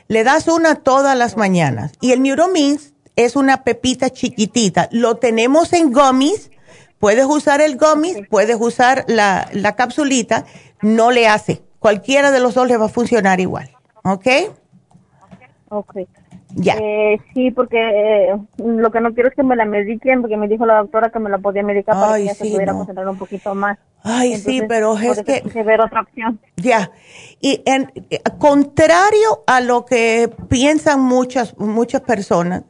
Le 0.07 0.23
das 0.23 0.47
una 0.47 0.75
todas 0.75 1.17
las 1.17 1.37
mañanas. 1.37 1.93
Y 2.01 2.11
el 2.11 2.21
Neuromins 2.21 2.93
es 3.15 3.35
una 3.35 3.63
pepita 3.63 4.09
chiquitita. 4.09 4.89
Lo 4.91 5.15
tenemos 5.15 5.73
en 5.73 5.91
gummies. 5.91 6.51
Puedes 6.99 7.25
usar 7.25 7.61
el 7.61 7.77
gummies, 7.77 8.27
puedes 8.29 8.57
usar 8.59 9.05
la, 9.07 9.47
la 9.53 9.75
capsulita. 9.75 10.45
No 10.81 11.11
le 11.11 11.27
hace. 11.27 11.61
Cualquiera 11.79 12.31
de 12.31 12.39
los 12.39 12.55
dos 12.55 12.67
le 12.67 12.77
va 12.77 12.85
a 12.85 12.89
funcionar 12.89 13.39
igual. 13.39 13.69
¿Ok? 14.03 14.27
Ok. 15.69 15.95
Ya. 16.55 16.75
Eh, 16.79 17.19
sí, 17.33 17.51
porque 17.51 17.77
eh, 17.77 18.35
lo 18.57 18.91
que 18.91 19.01
no 19.01 19.13
quiero 19.13 19.29
es 19.29 19.35
que 19.35 19.43
me 19.43 19.55
la 19.55 19.65
mediquen, 19.65 20.21
porque 20.21 20.37
me 20.37 20.47
dijo 20.47 20.65
la 20.65 20.77
doctora 20.77 21.09
que 21.09 21.19
me 21.19 21.29
la 21.29 21.37
podía 21.37 21.61
medicar 21.61 21.95
para 21.95 22.17
que 22.17 22.29
sí, 22.29 22.35
se 22.35 22.51
pudiera 22.51 22.71
no. 22.71 22.79
concentrar 22.79 23.07
un 23.07 23.17
poquito 23.17 23.53
más. 23.53 23.77
Ay, 24.09 24.37
sí, 24.37 24.61
pero 24.67 24.97
es 24.97 25.21
que- 25.23 25.41
ver 25.63 25.81
otra 25.81 26.01
opción. 26.01 26.39
Ya. 26.55 26.91
Y 27.41 27.61
en, 27.65 27.91
contrario 28.39 29.43
a 29.45 29.61
lo 29.61 29.85
que 29.85 30.29
piensan 30.49 31.01
muchas, 31.01 31.57
muchas 31.57 32.01
personas, 32.01 32.63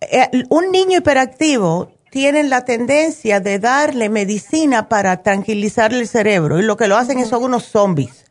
eh, 0.00 0.28
un 0.50 0.70
niño 0.70 0.98
hiperactivo 0.98 1.90
tiene 2.10 2.44
la 2.44 2.64
tendencia 2.64 3.40
de 3.40 3.58
darle 3.58 4.08
medicina 4.08 4.88
para 4.88 5.22
tranquilizarle 5.22 5.98
el 6.00 6.08
cerebro 6.08 6.60
y 6.60 6.62
lo 6.62 6.76
que 6.76 6.86
lo 6.86 6.96
hacen 6.96 7.18
es 7.18 7.28
son 7.28 7.42
unos 7.42 7.64
zombies. 7.64 8.23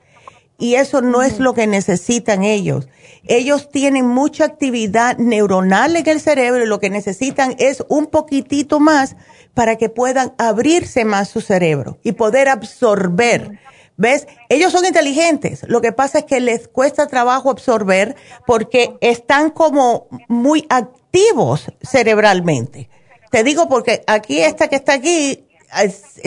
Y 0.64 0.76
eso 0.76 1.02
no 1.02 1.24
es 1.24 1.40
lo 1.40 1.54
que 1.54 1.68
necesitan 1.68 2.46
ellos. 2.46 2.88
Ellos 3.26 3.70
tienen 3.70 4.08
mucha 4.08 4.46
actividad 4.46 5.18
neuronal 5.18 5.98
en 5.98 6.08
el 6.08 6.22
cerebro 6.22 6.64
y 6.64 6.68
lo 6.68 6.80
que 6.80 6.90
necesitan 6.90 7.54
es 7.60 7.84
un 7.90 8.06
poquitito 8.06 8.80
más 8.80 9.18
para 9.54 9.76
que 9.76 9.90
puedan 9.90 10.34
abrirse 10.38 11.04
más 11.04 11.28
su 11.28 11.42
cerebro 11.42 11.98
y 12.02 12.14
poder 12.14 12.48
absorber. 12.48 13.60
¿Ves? 13.98 14.26
Ellos 14.48 14.72
son 14.72 14.86
inteligentes. 14.86 15.66
Lo 15.68 15.82
que 15.82 15.92
pasa 15.92 16.20
es 16.20 16.24
que 16.24 16.40
les 16.40 16.70
cuesta 16.70 17.08
trabajo 17.08 17.50
absorber 17.50 18.16
porque 18.48 18.96
están 19.02 19.50
como 19.50 20.08
muy 20.30 20.66
activos 20.70 21.74
cerebralmente. 21.82 22.90
Te 23.32 23.44
digo 23.44 23.68
porque 23.68 24.02
aquí 24.08 24.40
esta 24.40 24.70
que 24.70 24.78
está 24.78 24.94
aquí 24.94 25.46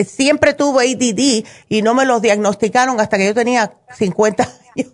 siempre 0.05 0.53
tuvo 0.53 0.79
ADD 0.79 1.45
y 1.69 1.81
no 1.81 1.93
me 1.93 2.05
los 2.05 2.21
diagnosticaron 2.21 2.99
hasta 2.99 3.17
que 3.17 3.25
yo 3.25 3.33
tenía 3.33 3.73
50 3.97 4.43
años. 4.43 4.93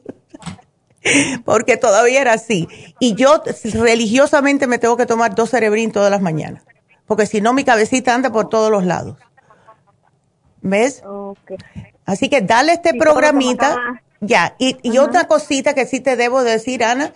porque 1.45 1.78
todavía 1.78 2.22
era 2.22 2.34
así. 2.34 2.68
Y 2.99 3.16
yo 3.16 3.43
religiosamente 3.74 4.68
me 4.68 4.80
tengo 4.80 4.97
que 4.97 5.06
tomar 5.06 5.36
dos 5.36 5.49
cerebrín 5.49 5.91
todas 5.91 6.12
las 6.12 6.22
mañanas. 6.22 6.64
Porque 7.06 7.26
si 7.26 7.41
no, 7.41 7.54
mi 7.54 7.64
cabecita 7.64 8.14
anda 8.14 8.32
por 8.32 8.49
todos 8.49 8.72
los 8.72 8.86
lados. 8.86 9.18
¿Ves? 10.62 11.04
Así 12.06 12.30
que 12.30 12.41
dale 12.41 12.74
este 12.74 12.93
programita. 12.93 14.01
Ya. 14.22 14.56
Y, 14.58 14.78
y 14.82 14.97
otra 14.99 15.28
cosita 15.28 15.74
que 15.74 15.86
sí 15.86 15.99
te 15.99 16.16
debo 16.16 16.43
decir, 16.43 16.84
Ana, 16.84 17.14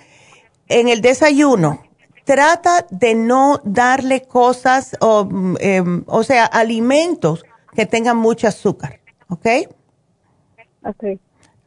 en 0.67 0.89
el 0.89 1.01
desayuno, 1.01 1.86
trata 2.27 2.85
de 2.91 3.15
no 3.15 3.61
darle 3.63 4.23
cosas, 4.23 4.97
o, 4.99 5.27
em, 5.61 6.03
o 6.07 6.23
sea, 6.23 6.45
alimentos 6.45 7.45
que 7.73 7.85
tengan 7.85 8.17
mucho 8.17 8.47
azúcar. 8.49 8.99
¿Ok? 9.29 9.45
Ok. 10.83 11.03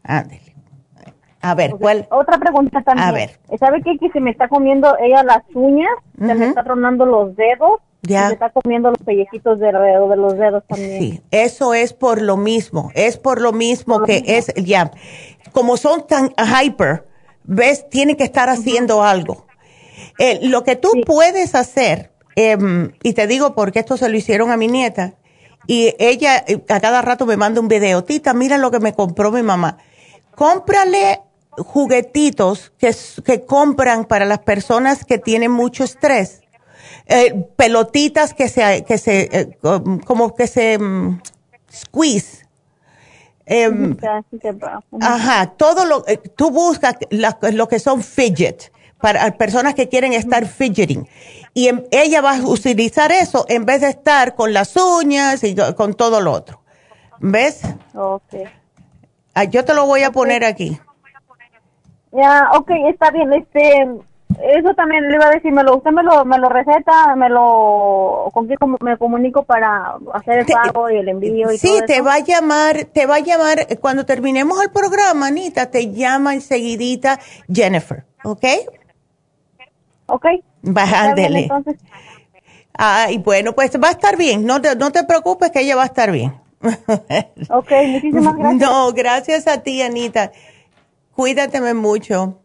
Ándale. 0.04 0.42
A 1.40 1.54
ver, 1.54 1.70
¿cuál? 1.80 2.06
Otra 2.10 2.38
pregunta 2.38 2.82
también. 2.82 3.08
A 3.08 3.12
ver. 3.12 3.40
¿Sabe 3.58 3.80
qué? 3.82 3.96
Que 3.98 4.10
se 4.10 4.20
me 4.20 4.30
está 4.30 4.48
comiendo 4.48 4.94
ella 5.00 5.22
las 5.22 5.42
uñas, 5.54 5.88
se 6.18 6.34
me 6.34 6.48
está 6.48 6.62
tronando 6.62 7.06
los 7.06 7.34
dedos, 7.34 7.80
Ya. 8.02 8.24
y 8.24 8.28
se 8.28 8.32
está 8.34 8.50
comiendo 8.50 8.90
los 8.90 8.98
pellejitos 8.98 9.58
de 9.58 9.68
de 9.68 10.16
los 10.16 10.36
dedos 10.36 10.62
también. 10.68 10.98
Sí, 11.00 11.22
eso 11.30 11.72
es 11.72 11.94
por 11.94 12.20
lo 12.20 12.36
mismo, 12.36 12.90
es 12.94 13.16
por 13.16 13.40
lo 13.40 13.52
mismo 13.54 14.02
que 14.02 14.22
es, 14.26 14.52
ya, 14.56 14.90
como 15.52 15.78
son 15.78 16.06
tan 16.06 16.28
hyper, 16.36 17.06
ves, 17.44 17.88
tienen 17.88 18.16
que 18.16 18.24
estar 18.24 18.50
haciendo 18.50 19.02
algo. 19.02 19.46
Eh, 20.20 20.38
lo 20.42 20.62
que 20.64 20.76
tú 20.76 20.90
puedes 21.06 21.54
hacer, 21.54 22.12
em, 22.36 22.92
y 23.02 23.14
te 23.14 23.26
digo 23.26 23.54
porque 23.54 23.78
esto 23.80 23.96
se 23.96 24.08
lo 24.08 24.16
hicieron 24.16 24.50
a 24.50 24.56
mi 24.56 24.68
nieta, 24.68 25.14
y 25.66 25.94
ella 25.98 26.44
eh, 26.46 26.62
a 26.68 26.78
cada 26.80 27.00
rato 27.02 27.24
me 27.26 27.36
manda 27.36 27.60
un 27.60 27.68
video, 27.68 28.04
tita, 28.04 28.34
mira 28.34 28.58
lo 28.58 28.70
que 28.70 28.80
me 28.80 28.92
compró 28.92 29.30
mi 29.32 29.42
mamá. 29.42 29.78
Cómprale 30.34 31.20
juguetitos 31.56 32.72
que, 32.78 32.94
que 33.24 33.44
compran 33.44 34.04
para 34.04 34.24
las 34.24 34.38
personas 34.40 35.04
que 35.04 35.18
tienen 35.18 35.50
mucho 35.50 35.84
estrés. 35.84 36.40
Eh, 37.06 37.34
pelotitas 37.56 38.34
que 38.34 38.48
se, 38.48 38.84
que 38.84 38.98
se, 38.98 39.28
eh, 39.32 39.58
com- 39.60 39.98
como 40.00 40.34
que 40.34 40.46
se 40.46 40.78
mm, 40.78 41.20
squeeze. 41.72 42.46
Em. 43.46 43.96
Ajá, 45.00 45.46
todo 45.56 45.84
lo, 45.86 46.06
eh, 46.06 46.18
tú 46.18 46.50
buscas 46.50 46.94
la- 47.10 47.38
lo 47.52 47.66
que 47.68 47.80
son 47.80 48.02
fidget, 48.02 48.70
para 49.00 49.30
personas 49.32 49.74
que 49.74 49.88
quieren 49.88 50.12
estar 50.12 50.46
fidgeting. 50.46 51.08
Y 51.54 51.68
em, 51.68 51.82
ella 51.90 52.20
va 52.20 52.36
a 52.36 52.40
utilizar 52.42 53.10
eso 53.12 53.44
en 53.48 53.64
vez 53.64 53.80
de 53.80 53.88
estar 53.88 54.34
con 54.34 54.52
las 54.52 54.76
uñas 54.76 55.42
y 55.44 55.54
con 55.76 55.94
todo 55.94 56.20
lo 56.20 56.32
otro. 56.32 56.60
¿Ves? 57.18 57.62
Ok. 57.94 58.34
Ah, 59.34 59.44
yo 59.44 59.64
te 59.64 59.74
lo 59.74 59.86
voy 59.86 60.02
a 60.02 60.10
poner 60.10 60.44
aquí. 60.44 60.80
Ya, 62.12 62.50
ok, 62.54 62.70
está 62.88 63.10
bien. 63.10 63.32
Este, 63.32 63.86
eso 64.42 64.74
también 64.74 65.08
le 65.08 65.14
iba 65.14 65.26
a 65.26 65.30
decir, 65.30 65.52
me 65.52 65.62
lo, 65.62 65.76
usted 65.76 65.90
me 65.90 66.02
lo, 66.02 66.24
me 66.24 66.38
lo 66.38 66.48
receta, 66.48 67.14
me 67.16 67.28
lo, 67.28 68.30
con 68.32 68.46
quién 68.46 68.58
me 68.80 68.96
comunico 68.96 69.42
para 69.42 69.96
hacer 70.14 70.40
el 70.40 70.46
pago 70.46 70.90
y 70.90 70.96
el 70.96 71.08
envío 71.08 71.50
y 71.50 71.58
sí, 71.58 71.80
te 71.86 72.00
va 72.00 72.14
a 72.14 72.18
llamar, 72.20 72.84
te 72.92 73.06
va 73.06 73.16
a 73.16 73.20
llamar, 73.20 73.66
cuando 73.80 74.06
terminemos 74.06 74.62
el 74.62 74.70
programa, 74.70 75.26
Anita, 75.28 75.70
te 75.70 75.92
llama 75.92 76.34
enseguidita 76.34 77.18
Jennifer, 77.52 78.04
¿ok? 78.24 78.44
Ok. 80.10 80.26
Bájale. 80.62 81.48
Ay, 82.74 83.18
bueno, 83.18 83.54
pues 83.54 83.72
va 83.82 83.88
a 83.88 83.92
estar 83.92 84.16
bien, 84.16 84.44
no 84.46 84.60
te, 84.60 84.74
no 84.76 84.90
te 84.90 85.04
preocupes 85.04 85.50
que 85.50 85.60
ella 85.60 85.76
va 85.76 85.82
a 85.82 85.86
estar 85.86 86.10
bien. 86.10 86.34
ok, 87.50 87.70
muchísimas 87.88 88.36
gracias. 88.36 88.70
No, 88.70 88.92
gracias 88.92 89.46
a 89.46 89.62
ti, 89.62 89.82
Anita. 89.82 90.32
Cuídateme 91.14 91.74
mucho. 91.74 92.40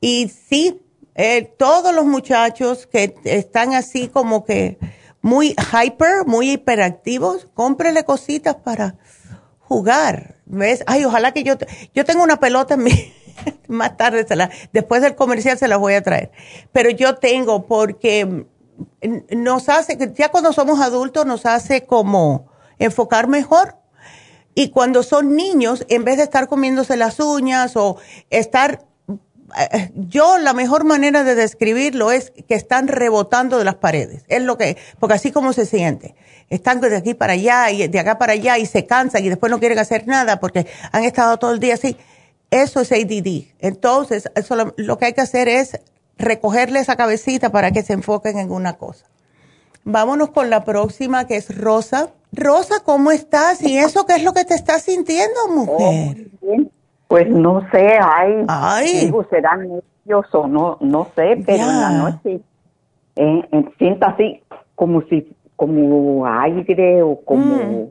Y 0.00 0.28
sí, 0.28 0.80
eh, 1.14 1.42
todos 1.58 1.94
los 1.94 2.06
muchachos 2.06 2.86
que 2.86 3.14
están 3.24 3.74
así 3.74 4.08
como 4.08 4.44
que 4.44 4.78
muy 5.22 5.54
hyper, 5.72 6.26
muy 6.26 6.52
hiperactivos, 6.52 7.48
cómprele 7.54 8.04
cositas 8.04 8.56
para 8.56 8.96
jugar. 9.60 10.36
¿Ves? 10.46 10.82
Ay, 10.86 11.04
ojalá 11.04 11.32
que 11.32 11.44
yo, 11.44 11.54
yo 11.94 12.04
tengo 12.04 12.24
una 12.24 12.40
pelota 12.40 12.74
en 12.74 12.82
mi, 12.84 13.12
más 13.68 13.96
tarde, 13.96 14.26
se 14.26 14.36
la, 14.36 14.50
después 14.72 15.02
del 15.02 15.14
comercial 15.14 15.58
se 15.58 15.68
la 15.68 15.76
voy 15.76 15.94
a 15.94 16.02
traer. 16.02 16.30
Pero 16.72 16.90
yo 16.90 17.16
tengo 17.16 17.66
porque 17.66 18.46
nos 19.30 19.68
hace, 19.68 19.98
ya 20.14 20.30
cuando 20.30 20.52
somos 20.52 20.80
adultos 20.80 21.26
nos 21.26 21.46
hace 21.46 21.84
como 21.84 22.50
enfocar 22.78 23.28
mejor. 23.28 23.76
Y 24.54 24.70
cuando 24.70 25.02
son 25.02 25.36
niños, 25.36 25.86
en 25.88 26.04
vez 26.04 26.16
de 26.16 26.24
estar 26.24 26.48
comiéndose 26.48 26.96
las 26.96 27.20
uñas 27.20 27.76
o 27.76 27.98
estar 28.30 28.84
eh, 29.58 29.90
yo 29.94 30.38
la 30.38 30.52
mejor 30.52 30.84
manera 30.84 31.24
de 31.24 31.34
describirlo 31.34 32.12
es 32.12 32.30
que 32.30 32.54
están 32.54 32.88
rebotando 32.88 33.58
de 33.58 33.64
las 33.64 33.76
paredes. 33.76 34.24
Es 34.28 34.42
lo 34.42 34.56
que, 34.56 34.76
porque 34.98 35.14
así 35.14 35.32
como 35.32 35.52
se 35.52 35.66
siente. 35.66 36.14
Están 36.48 36.80
de 36.80 36.96
aquí 36.96 37.14
para 37.14 37.34
allá 37.34 37.70
y 37.70 37.88
de 37.88 37.98
acá 37.98 38.18
para 38.18 38.32
allá 38.32 38.58
y 38.58 38.66
se 38.66 38.86
cansan 38.86 39.24
y 39.24 39.28
después 39.28 39.50
no 39.50 39.60
quieren 39.60 39.78
hacer 39.78 40.06
nada 40.06 40.40
porque 40.40 40.66
han 40.92 41.04
estado 41.04 41.38
todo 41.38 41.52
el 41.52 41.60
día 41.60 41.74
así. 41.74 41.96
Eso 42.50 42.80
es 42.80 42.92
ADD. 42.92 43.54
Entonces, 43.60 44.30
eso 44.34 44.56
lo, 44.76 44.98
que 44.98 45.06
hay 45.06 45.12
que 45.12 45.20
hacer 45.20 45.48
es 45.48 45.80
recogerle 46.18 46.80
esa 46.80 46.96
cabecita 46.96 47.50
para 47.50 47.70
que 47.70 47.82
se 47.82 47.92
enfoquen 47.92 48.38
en 48.38 48.50
una 48.50 48.74
cosa. 48.74 49.06
Vámonos 49.84 50.30
con 50.30 50.50
la 50.50 50.64
próxima 50.64 51.26
que 51.26 51.36
es 51.36 51.56
Rosa. 51.56 52.10
Rosa, 52.32 52.82
¿cómo 52.84 53.10
estás? 53.10 53.62
¿Y 53.62 53.78
eso 53.78 54.04
qué 54.06 54.14
es 54.16 54.24
lo 54.24 54.32
que 54.32 54.44
te 54.44 54.54
estás 54.54 54.82
sintiendo, 54.82 55.48
mujer? 55.48 56.28
Oh, 56.42 56.56
pues 57.08 57.28
no 57.28 57.66
sé, 57.72 57.98
ay, 58.00 59.06
digo, 59.06 59.26
serán 59.30 59.82
ellos 60.06 60.26
o 60.32 60.46
no, 60.46 60.78
no 60.80 61.08
sé, 61.16 61.42
pero 61.44 61.64
en 61.64 61.80
la 61.80 61.90
noche 61.90 62.40
eh, 63.16 63.48
eh, 63.50 63.64
siento 63.78 64.06
así 64.06 64.42
como 64.76 65.02
si, 65.02 65.34
como 65.56 66.24
aire 66.24 67.02
o 67.02 67.20
como, 67.24 67.56
mm. 67.56 67.88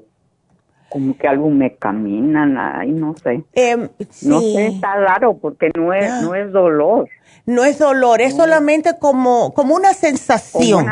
Como 0.90 1.16
que 1.18 1.28
algo 1.28 1.50
me 1.50 1.76
camina, 1.76 2.80
ay, 2.80 2.92
no 2.92 3.16
sé. 3.16 3.44
Em, 3.54 3.90
no 4.24 4.40
sé, 4.40 4.68
está 4.68 4.96
raro 4.96 5.38
porque 5.38 5.72
no 5.76 5.94
es, 5.94 6.22
no 6.24 6.36
es 6.36 6.52
dolor. 6.52 7.08
No 7.46 7.64
es 7.64 7.80
dolor, 7.80 8.22
es 8.22 8.36
solamente 8.36 8.98
como, 9.00 9.54
como 9.54 9.76
una 9.76 9.94
sensación. 9.94 10.88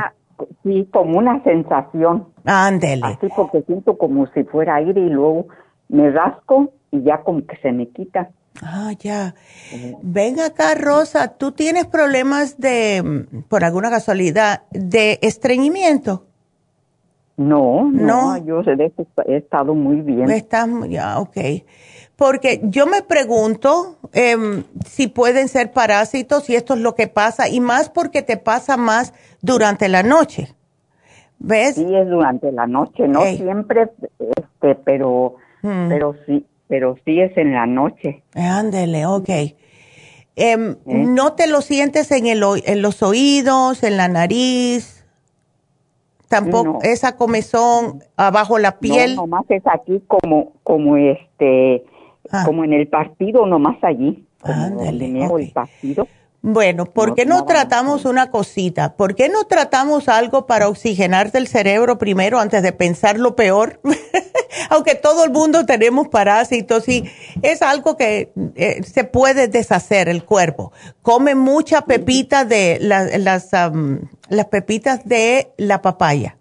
sí, 0.64 0.88
como 0.92 1.18
una 1.18 1.44
sensación. 1.44 2.28
Ándele. 2.46 3.06
Así 3.06 3.28
porque 3.36 3.62
siento 3.64 3.98
como 3.98 4.28
si 4.28 4.44
fuera 4.44 4.76
aire 4.76 5.02
y 5.02 5.10
luego 5.10 5.48
me 5.90 6.10
rasco 6.12 6.72
y 6.92 7.04
ya 7.04 7.22
como 7.24 7.46
que 7.46 7.58
se 7.58 7.72
me 7.72 7.88
quita. 7.90 8.30
Ah, 8.62 8.92
ya. 9.00 9.36
Ven 10.02 10.40
acá, 10.40 10.74
Rosa, 10.76 11.38
¿tú 11.38 11.52
tienes 11.52 11.86
problemas 11.86 12.58
de, 12.58 13.26
por 13.50 13.64
alguna 13.64 13.90
casualidad, 13.90 14.64
de 14.72 15.20
estreñimiento? 15.22 16.27
No, 17.38 17.88
no, 17.92 18.36
yo 18.44 18.62
he 18.66 19.38
estado 19.38 19.76
muy 19.76 20.02
bien. 20.02 20.30
Estás, 20.32 20.68
ya, 20.90 21.20
ok. 21.20 21.38
Porque 22.16 22.62
yo 22.64 22.88
me 22.88 23.04
pregunto 23.04 24.00
em, 24.12 24.64
si 24.88 25.08
pueden 25.08 25.48
ser 25.48 25.72
parásitos, 25.72 26.46
si 26.46 26.56
esto 26.56 26.74
es 26.74 26.80
lo 26.80 26.96
que 26.96 27.08
pasa, 27.08 27.48
y 27.48 27.60
más 27.60 27.92
porque 27.92 28.24
te 28.24 28.38
pasa 28.38 28.76
más 28.76 29.14
durante 29.44 29.88
la 29.88 30.02
noche. 30.02 30.56
¿Ves? 31.38 31.76
Sí, 31.76 31.86
es 31.96 32.10
durante 32.10 32.52
la 32.52 32.66
noche, 32.66 33.08
no 33.08 33.22
siempre, 33.22 33.92
este, 34.18 34.74
pero, 34.84 35.36
hmm. 35.62 35.90
pero 35.90 36.16
sí, 36.26 36.44
pero 36.68 36.96
sí 37.06 37.20
es 37.20 37.38
en 37.38 37.54
la 37.54 37.68
noche. 37.68 38.24
Ándele, 38.34 39.06
ok. 39.06 39.30
Em, 40.36 40.76
¿No 40.86 41.34
te 41.34 41.46
lo 41.46 41.62
sientes 41.62 42.10
en, 42.12 42.26
el, 42.26 42.42
en 42.66 42.82
los 42.82 43.04
oídos, 43.04 43.84
en 43.84 43.98
la 43.98 44.08
nariz? 44.08 44.97
Tampoco 46.28 46.80
esa 46.84 47.16
comezón 47.16 48.04
abajo 48.18 48.60
la 48.60 48.80
piel. 48.80 49.16
No, 49.16 49.22
nomás 49.22 49.46
es 49.50 49.64
aquí 49.66 50.02
como, 50.08 50.54
como 50.64 50.98
este, 50.98 51.86
ah. 52.32 52.44
como 52.46 52.64
en 52.64 52.74
el 52.74 52.88
partido, 52.88 53.46
nomás 53.46 53.78
allí. 53.82 54.26
Ándele, 54.44 55.26
el 55.26 55.52
partido. 55.52 56.08
Bueno, 56.42 56.86
¿por 56.86 57.16
qué 57.16 57.26
no, 57.26 57.46
tratamos 57.46 58.06
una 58.06 58.30
cosita? 58.30 58.96
¿Por 58.96 59.16
qué 59.16 59.28
no 59.28 59.46
tratamos 59.46 60.08
algo 60.08 60.46
para 60.46 60.70
oxigenarte 60.70 61.40
el 61.40 61.48
cerebro 61.48 61.98
primero 61.98 62.40
antes 62.40 62.62
de 62.62 62.72
pensar 62.72 63.18
lo 63.18 63.36
peor? 63.36 63.82
Aunque 64.70 64.96
todo 64.96 65.24
el 65.24 65.32
mundo 65.32 65.66
tenemos 65.66 66.08
parásitos 66.08 66.88
y 66.88 67.10
es 67.42 67.62
algo 67.62 67.98
que 67.98 68.32
eh, 68.56 68.82
se 68.84 69.04
puede 69.04 69.48
deshacer 69.48 70.10
el 70.10 70.24
cuerpo. 70.24 70.72
Come 71.02 71.36
mucha 71.36 71.82
pepita 71.82 72.46
de 72.46 72.78
las, 72.82 73.52
las 74.30 74.46
pepitas 74.46 75.06
de 75.06 75.52
la 75.58 75.82
papaya. 75.82 76.38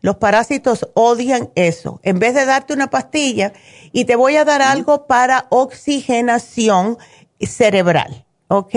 Los 0.00 0.16
parásitos 0.16 0.88
odian 0.94 1.50
eso. 1.54 2.00
En 2.02 2.18
vez 2.18 2.34
de 2.34 2.44
darte 2.44 2.74
una 2.74 2.90
pastilla, 2.90 3.52
y 3.90 4.04
te 4.04 4.16
voy 4.16 4.36
a 4.36 4.44
dar 4.44 4.60
algo 4.60 5.06
para 5.06 5.46
oxigenación 5.48 6.98
cerebral, 7.40 8.26
¿ok? 8.48 8.74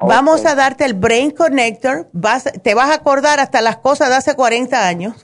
Vamos 0.00 0.44
a 0.46 0.54
darte 0.54 0.84
el 0.84 0.94
Brain 0.94 1.30
Connector. 1.30 2.08
Vas, 2.12 2.44
te 2.62 2.74
vas 2.74 2.90
a 2.90 2.94
acordar 2.94 3.40
hasta 3.40 3.60
las 3.60 3.76
cosas 3.78 4.08
de 4.08 4.16
hace 4.16 4.34
40 4.34 4.86
años. 4.86 5.14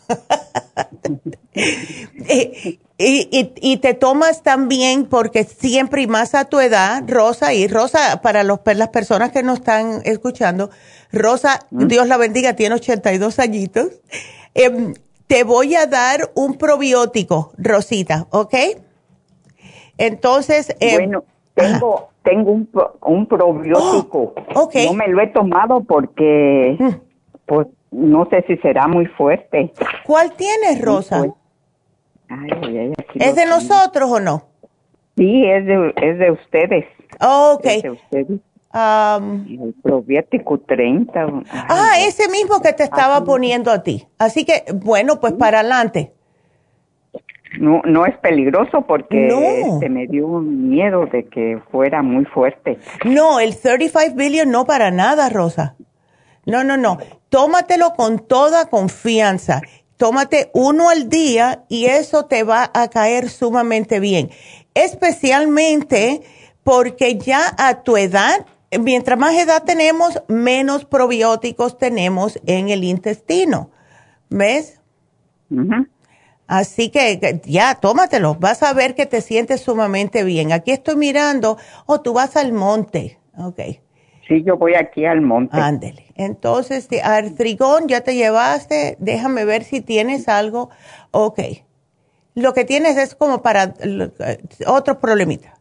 y, 2.98 3.76
te 3.78 3.94
tomas 3.94 4.42
también, 4.42 5.06
porque 5.06 5.44
siempre 5.44 6.02
y 6.02 6.06
más 6.06 6.34
a 6.34 6.44
tu 6.46 6.60
edad, 6.60 7.02
Rosa, 7.06 7.54
y 7.54 7.68
Rosa, 7.68 8.20
para 8.22 8.42
los, 8.42 8.60
las 8.64 8.88
personas 8.88 9.32
que 9.32 9.42
nos 9.42 9.60
están 9.60 10.02
escuchando, 10.04 10.70
Rosa, 11.12 11.66
¿Mm? 11.70 11.86
Dios 11.86 12.06
la 12.08 12.16
bendiga, 12.16 12.54
tiene 12.54 12.74
82 12.74 13.38
añitos. 13.38 13.88
Em, 14.54 14.94
te 15.26 15.44
voy 15.44 15.74
a 15.74 15.86
dar 15.86 16.30
un 16.34 16.56
probiótico, 16.58 17.52
Rosita, 17.58 18.26
¿ok? 18.30 18.54
Entonces. 19.98 20.74
Em, 20.80 20.96
bueno, 20.96 21.24
tengo 21.56 22.10
tengo 22.26 22.50
un, 22.50 22.68
un 23.02 23.26
probiótico. 23.26 24.34
Oh, 24.54 24.70
no 24.74 24.92
me 24.94 25.08
lo 25.08 25.22
he 25.22 25.28
tomado 25.28 25.80
porque, 25.84 26.76
mm. 26.78 26.88
pues, 27.46 27.68
no 27.92 28.26
sé 28.28 28.44
si 28.48 28.56
será 28.58 28.88
muy 28.88 29.06
fuerte. 29.06 29.72
¿Cuál 30.04 30.32
tienes, 30.32 30.82
Rosa? 30.82 31.24
¿Es 33.14 33.36
de 33.36 33.46
nosotros 33.46 34.10
o 34.10 34.20
no? 34.20 34.42
Sí, 35.16 35.44
es 35.46 35.66
de, 35.66 35.94
es 36.02 36.18
de 36.18 36.30
ustedes. 36.32 36.84
Oh, 37.20 37.54
ok. 37.56 37.66
Es 37.66 37.82
de 37.84 37.90
ustedes. 37.90 38.40
el 38.74 39.74
probiótico 39.80 40.58
30. 40.58 41.26
ah, 41.52 41.92
ese 42.00 42.28
mismo 42.28 42.60
que 42.60 42.72
te 42.72 42.82
estaba 42.82 43.24
poniendo 43.24 43.70
a 43.70 43.84
ti. 43.84 44.04
Así 44.18 44.44
que, 44.44 44.64
bueno, 44.74 45.20
pues 45.20 45.34
para 45.34 45.60
adelante. 45.60 46.15
No, 47.58 47.80
no 47.84 48.06
es 48.06 48.16
peligroso 48.18 48.82
porque 48.82 49.30
se 49.30 49.60
este, 49.60 49.88
me 49.88 50.06
dio 50.06 50.26
miedo 50.40 51.06
de 51.06 51.26
que 51.26 51.60
fuera 51.70 52.02
muy 52.02 52.24
fuerte. 52.24 52.78
No, 53.04 53.40
el 53.40 53.56
35 53.56 54.14
billion 54.14 54.50
no 54.50 54.66
para 54.66 54.90
nada, 54.90 55.28
Rosa. 55.28 55.76
No, 56.44 56.64
no, 56.64 56.76
no. 56.76 56.98
Tómatelo 57.28 57.94
con 57.94 58.18
toda 58.18 58.68
confianza. 58.68 59.62
Tómate 59.96 60.50
uno 60.52 60.90
al 60.90 61.08
día 61.08 61.64
y 61.68 61.86
eso 61.86 62.26
te 62.26 62.42
va 62.42 62.70
a 62.74 62.88
caer 62.88 63.28
sumamente 63.28 64.00
bien. 64.00 64.30
Especialmente 64.74 66.20
porque 66.62 67.16
ya 67.16 67.54
a 67.58 67.82
tu 67.82 67.96
edad, 67.96 68.44
mientras 68.78 69.18
más 69.18 69.34
edad 69.36 69.62
tenemos, 69.64 70.22
menos 70.28 70.84
probióticos 70.84 71.78
tenemos 71.78 72.38
en 72.46 72.68
el 72.68 72.84
intestino. 72.84 73.70
¿Ves? 74.28 74.80
Así 76.46 76.90
que 76.90 77.40
ya, 77.44 77.74
tómatelo. 77.74 78.36
Vas 78.36 78.62
a 78.62 78.72
ver 78.72 78.94
que 78.94 79.06
te 79.06 79.20
sientes 79.20 79.62
sumamente 79.62 80.22
bien. 80.24 80.52
Aquí 80.52 80.70
estoy 80.70 80.96
mirando. 80.96 81.58
Oh, 81.86 82.00
tú 82.00 82.12
vas 82.12 82.36
al 82.36 82.52
monte. 82.52 83.18
Ok. 83.36 83.60
Sí, 84.28 84.42
yo 84.44 84.56
voy 84.56 84.74
aquí 84.74 85.04
al 85.04 85.20
monte. 85.20 85.56
Ándele. 85.56 86.06
Entonces, 86.16 86.88
artrigón 87.02 87.88
ya 87.88 88.00
te 88.02 88.14
llevaste. 88.14 88.96
Déjame 88.98 89.44
ver 89.44 89.64
si 89.64 89.80
tienes 89.80 90.28
algo. 90.28 90.70
Ok. 91.10 91.40
Lo 92.34 92.52
que 92.52 92.64
tienes 92.64 92.96
es 92.96 93.14
como 93.14 93.42
para 93.42 93.74
otro 94.66 95.00
problemita. 95.00 95.54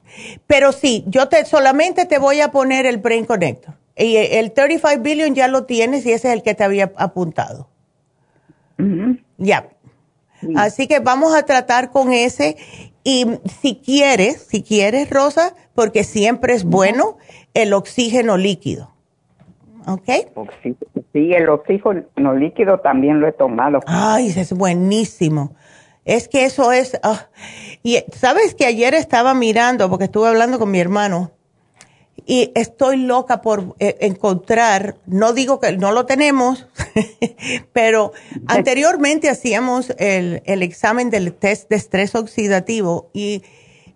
Pero 0.47 0.71
sí, 0.71 1.03
yo 1.07 1.27
te 1.29 1.45
solamente 1.45 2.05
te 2.05 2.17
voy 2.19 2.41
a 2.41 2.51
poner 2.51 2.85
el 2.85 2.97
Brain 2.97 3.25
Connector. 3.25 3.75
Y 3.97 4.17
el 4.17 4.51
35 4.51 5.01
billion 5.01 5.35
ya 5.35 5.47
lo 5.47 5.65
tienes 5.65 6.05
y 6.05 6.11
ese 6.11 6.27
es 6.29 6.33
el 6.33 6.43
que 6.43 6.53
te 6.53 6.63
había 6.63 6.91
apuntado. 6.97 7.69
Ya. 9.37 9.69
Así 10.55 10.87
que 10.87 10.99
vamos 10.99 11.35
a 11.35 11.43
tratar 11.43 11.91
con 11.91 12.11
ese. 12.11 12.57
Y 13.03 13.25
si 13.61 13.75
quieres, 13.75 14.47
si 14.49 14.63
quieres, 14.63 15.09
Rosa, 15.09 15.55
porque 15.73 16.03
siempre 16.03 16.53
es 16.53 16.63
bueno, 16.63 17.17
el 17.53 17.73
oxígeno 17.73 18.37
líquido. 18.37 18.91
¿Ok? 19.87 20.09
Sí, 21.13 21.31
el 21.33 21.47
oxígeno 21.49 22.33
líquido 22.35 22.79
también 22.79 23.19
lo 23.19 23.27
he 23.27 23.31
tomado. 23.31 23.79
Ay, 23.85 24.33
es 24.35 24.53
buenísimo. 24.53 25.55
Es 26.03 26.27
que 26.27 26.45
eso 26.45 26.71
es... 26.71 26.99
Ah, 27.03 27.27
y 27.83 28.03
sabes 28.11 28.55
que 28.55 28.65
ayer 28.65 28.93
estaba 28.93 29.33
mirando, 29.33 29.89
porque 29.89 30.05
estuve 30.05 30.27
hablando 30.27 30.59
con 30.59 30.71
mi 30.71 30.79
hermano, 30.79 31.31
y 32.25 32.51
estoy 32.55 32.97
loca 32.97 33.41
por 33.41 33.75
eh, 33.79 33.97
encontrar, 34.01 34.97
no 35.05 35.33
digo 35.33 35.59
que 35.59 35.77
no 35.77 35.91
lo 35.91 36.05
tenemos, 36.05 36.67
pero 37.73 38.13
anteriormente 38.47 39.29
hacíamos 39.29 39.91
el, 39.97 40.41
el, 40.45 40.63
examen 40.63 41.09
del 41.09 41.33
test 41.33 41.69
de 41.69 41.75
estrés 41.75 42.15
oxidativo 42.15 43.09
y 43.13 43.43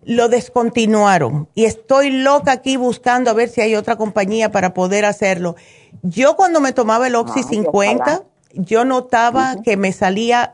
lo 0.03 0.29
descontinuaron. 0.29 1.49
Y 1.55 1.65
estoy 1.65 2.11
loca 2.11 2.51
aquí 2.51 2.77
buscando 2.77 3.31
a 3.31 3.33
ver 3.33 3.49
si 3.49 3.61
hay 3.61 3.75
otra 3.75 3.95
compañía 3.95 4.51
para 4.51 4.73
poder 4.73 5.05
hacerlo. 5.05 5.55
Yo 6.03 6.35
cuando 6.35 6.59
me 6.61 6.71
tomaba 6.71 7.07
el 7.07 7.15
Oxy 7.15 7.43
50, 7.43 8.23
yo 8.53 8.85
notaba 8.85 9.57
que 9.63 9.77
me 9.77 9.91
salía 9.91 10.53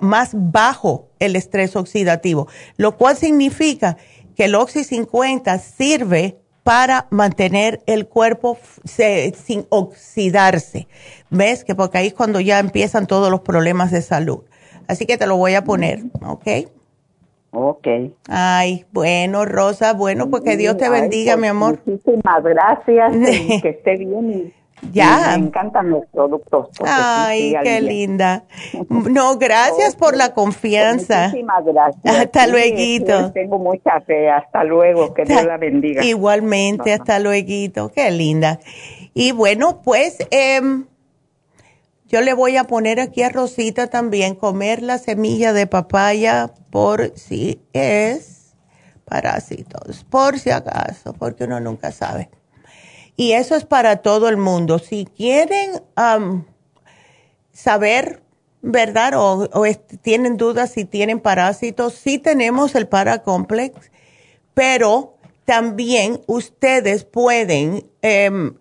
más 0.00 0.30
bajo 0.32 1.08
el 1.18 1.36
estrés 1.36 1.76
oxidativo, 1.76 2.48
lo 2.76 2.96
cual 2.96 3.16
significa 3.16 3.96
que 4.36 4.44
el 4.44 4.54
Oxy 4.54 4.84
50 4.84 5.58
sirve 5.58 6.41
para 6.62 7.06
mantener 7.10 7.82
el 7.86 8.06
cuerpo 8.06 8.58
sin 8.84 9.66
oxidarse. 9.68 10.86
¿Ves? 11.30 11.64
Que 11.64 11.74
porque 11.74 11.98
ahí 11.98 12.08
es 12.08 12.14
cuando 12.14 12.40
ya 12.40 12.58
empiezan 12.58 13.06
todos 13.06 13.30
los 13.30 13.40
problemas 13.40 13.90
de 13.90 14.02
salud. 14.02 14.40
Así 14.88 15.06
que 15.06 15.16
te 15.16 15.26
lo 15.26 15.36
voy 15.36 15.54
a 15.54 15.64
poner, 15.64 16.02
¿ok? 16.24 16.46
Ok. 17.54 17.86
Ay, 18.28 18.86
bueno, 18.92 19.44
Rosa, 19.44 19.92
bueno, 19.92 20.30
pues 20.30 20.42
que 20.42 20.56
Dios 20.56 20.76
te 20.78 20.88
bendiga, 20.88 21.34
pues, 21.34 21.42
mi 21.42 21.48
amor. 21.48 21.78
Muchísimas 21.84 22.42
gracias, 22.42 23.12
que 23.62 23.68
esté 23.68 23.96
bien. 23.96 24.52
Ya. 24.90 25.36
me 25.38 25.46
encantan 25.46 25.90
los 25.90 26.04
productos. 26.06 26.68
Ay, 26.84 27.54
qué 27.62 27.80
linda. 27.80 28.44
No, 28.88 29.36
gracias 29.38 29.96
por 29.96 30.16
la 30.16 30.34
confianza. 30.34 31.26
Muchísimas 31.28 31.64
gracias. 31.64 32.16
Hasta 32.16 32.46
luego. 32.46 33.32
Tengo 33.32 33.58
mucha 33.58 34.00
fe. 34.00 34.30
Hasta 34.30 34.64
luego. 34.64 35.14
Que 35.14 35.24
Dios 35.24 35.44
la 35.44 35.56
bendiga. 35.56 36.04
Igualmente, 36.04 36.92
hasta 36.92 37.18
luego. 37.18 37.92
Qué 37.94 38.10
linda. 38.10 38.58
Y 39.14 39.32
bueno, 39.32 39.82
pues 39.82 40.18
em, 40.30 40.86
yo 42.08 42.20
le 42.20 42.34
voy 42.34 42.56
a 42.56 42.64
poner 42.64 43.00
aquí 43.00 43.22
a 43.22 43.28
Rosita 43.28 43.88
también 43.88 44.34
comer 44.34 44.82
la 44.82 44.98
semilla 44.98 45.52
de 45.52 45.66
papaya 45.66 46.52
por 46.70 47.12
si 47.16 47.60
es 47.72 48.54
parásitos, 49.04 50.04
por 50.04 50.38
si 50.38 50.50
acaso, 50.50 51.12
porque 51.14 51.44
uno 51.44 51.60
nunca 51.60 51.92
sabe. 51.92 52.30
Y 53.22 53.34
eso 53.34 53.54
es 53.54 53.64
para 53.64 53.98
todo 53.98 54.28
el 54.28 54.36
mundo. 54.36 54.80
Si 54.80 55.04
quieren 55.04 55.80
saber, 57.52 58.20
¿verdad? 58.62 59.12
O, 59.14 59.48
tienen 60.02 60.36
dudas 60.36 60.72
si 60.72 60.84
tienen 60.84 61.20
parásitos, 61.20 61.94
sí 61.94 62.18
tenemos 62.18 62.74
el 62.74 62.88
Paracomplex, 62.88 63.92
pero 64.54 65.14
también 65.44 66.20
ustedes 66.26 67.04
pueden, 67.04 67.88
em, 68.02 68.56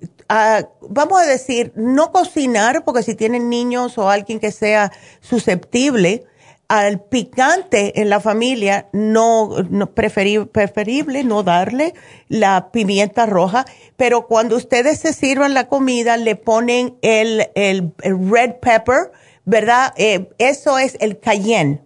vamos 0.88 1.19
a 1.19 1.25
decir, 1.25 1.73
no 1.75 2.11
cocinar, 2.11 2.85
porque 2.85 3.01
si 3.01 3.15
tienen 3.15 3.49
niños 3.49 3.97
o 3.97 4.11
alguien 4.11 4.39
que 4.39 4.51
sea 4.51 4.91
susceptible, 5.21 6.23
al 6.72 7.02
picante 7.02 7.99
en 7.99 8.10
la 8.10 8.22
familia, 8.22 8.88
no, 8.93 9.49
preferible 9.93 11.26
no 11.26 11.43
darle 11.43 11.93
la 12.30 12.72
pimienta 12.72 13.26
roja, 13.26 13.65
pero 13.98 14.26
cuando 14.26 14.56
ustedes 14.56 14.99
se 14.99 15.11
sirvan 15.11 15.53
la 15.53 15.68
comida 15.68 16.15
le 16.15 16.38
ponen 16.38 16.95
el, 17.02 17.49
el, 17.56 17.91
red 18.02 18.53
pepper, 18.61 19.11
¿verdad? 19.43 19.91
Eh, 19.98 20.30
eso 20.38 20.80
es 20.80 20.95
el 21.02 21.19
cayenne. 21.19 21.81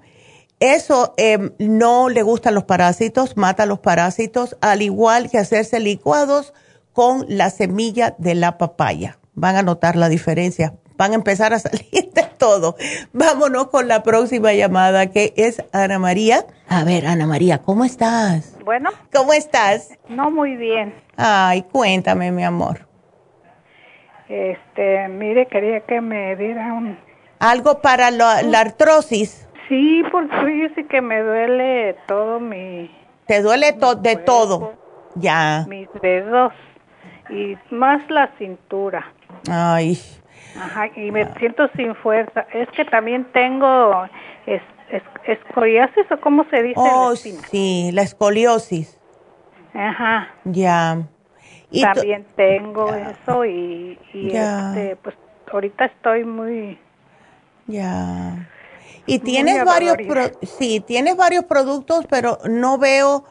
Eso 0.60 1.16
em, 1.18 1.53
no 1.57 2.10
le 2.10 2.22
gustan 2.22 2.53
los 2.53 2.66
parásitos, 2.66 3.38
mata 3.38 3.66
los 3.66 3.80
parásitos, 3.80 4.56
al 4.62 4.84
igual 4.84 5.32
que 5.32 5.40
hacerse 5.40 5.80
licuados 5.80 6.53
con 6.94 7.26
la 7.28 7.49
semilla 7.49 8.14
de 8.20 8.36
la 8.36 8.60
papaya. 8.60 9.18
Van 9.34 9.56
a 9.56 9.64
notar 9.64 9.95
la 9.95 10.10
diferencia 10.10 10.76
van 10.97 11.11
a 11.11 11.15
empezar 11.15 11.53
a 11.53 11.59
salir 11.59 12.11
de 12.13 12.23
todo. 12.38 12.76
Vámonos 13.13 13.67
con 13.67 13.88
la 13.88 14.03
próxima 14.03 14.53
llamada 14.53 15.11
que 15.11 15.34
es 15.35 15.63
Ana 15.72 15.99
María. 15.99 16.45
A 16.67 16.84
ver, 16.84 17.05
Ana 17.05 17.27
María, 17.27 17.59
¿cómo 17.59 17.85
estás? 17.85 18.57
Bueno. 18.63 18.89
¿Cómo 19.13 19.34
estás? 19.34 19.97
No 20.09 20.31
muy 20.31 20.55
bien. 20.55 20.93
Ay, 21.17 21.63
cuéntame, 21.63 22.31
mi 22.31 22.43
amor. 22.43 22.88
Este, 24.27 25.07
mire, 25.07 25.47
quería 25.47 25.81
que 25.81 26.01
me 26.01 26.35
diera 26.35 26.73
un... 26.73 26.97
¿Algo 27.39 27.81
para 27.81 28.09
la, 28.11 28.39
artrosis? 28.59 29.47
Sí, 29.67 30.03
porque 30.11 30.72
sí 30.76 30.84
que 30.85 31.01
me 31.01 31.22
duele 31.22 31.95
todo 32.07 32.39
mi... 32.39 32.89
¿Te 33.27 33.41
duele 33.41 33.76
de 34.01 34.15
todo? 34.15 34.73
Ya. 35.15 35.65
Mis 35.67 35.89
dedos 36.01 36.53
y 37.30 37.55
más 37.73 38.01
la 38.09 38.31
cintura. 38.38 39.11
Ay, 39.49 39.99
Ajá, 40.60 40.88
y 40.95 41.11
me 41.11 41.26
siento 41.36 41.68
sin 41.76 41.95
fuerza. 41.95 42.48
Es 42.53 42.69
que 42.69 42.86
también 42.86 43.26
tengo 43.34 44.07
es, 44.45 44.61
escoliosis 45.26 46.06
o 46.11 46.19
cómo 46.22 46.45
se 46.49 46.64
dice. 46.64 46.76
Oh, 46.77 47.15
sí, 47.15 47.91
la 47.91 48.03
escoliosis. 48.03 48.99
Ajá. 49.73 50.30
Ya. 50.45 51.07
¿Y 51.72 51.82
también 51.82 52.26
tengo 52.36 52.94
eso 52.94 53.45
y, 53.45 53.99
este, 54.14 54.95
pues 55.02 55.15
ahorita 55.52 55.86
estoy 55.86 56.23
muy. 56.23 56.80
Ya. 57.68 58.48
Y 59.06 59.19
tienes 59.19 59.64
varios, 59.65 59.98
sí, 60.41 60.80
tienes 60.80 61.18
varios 61.18 61.44
productos, 61.45 62.06
pero 62.10 62.40
no 62.49 62.77
veo. 62.77 63.26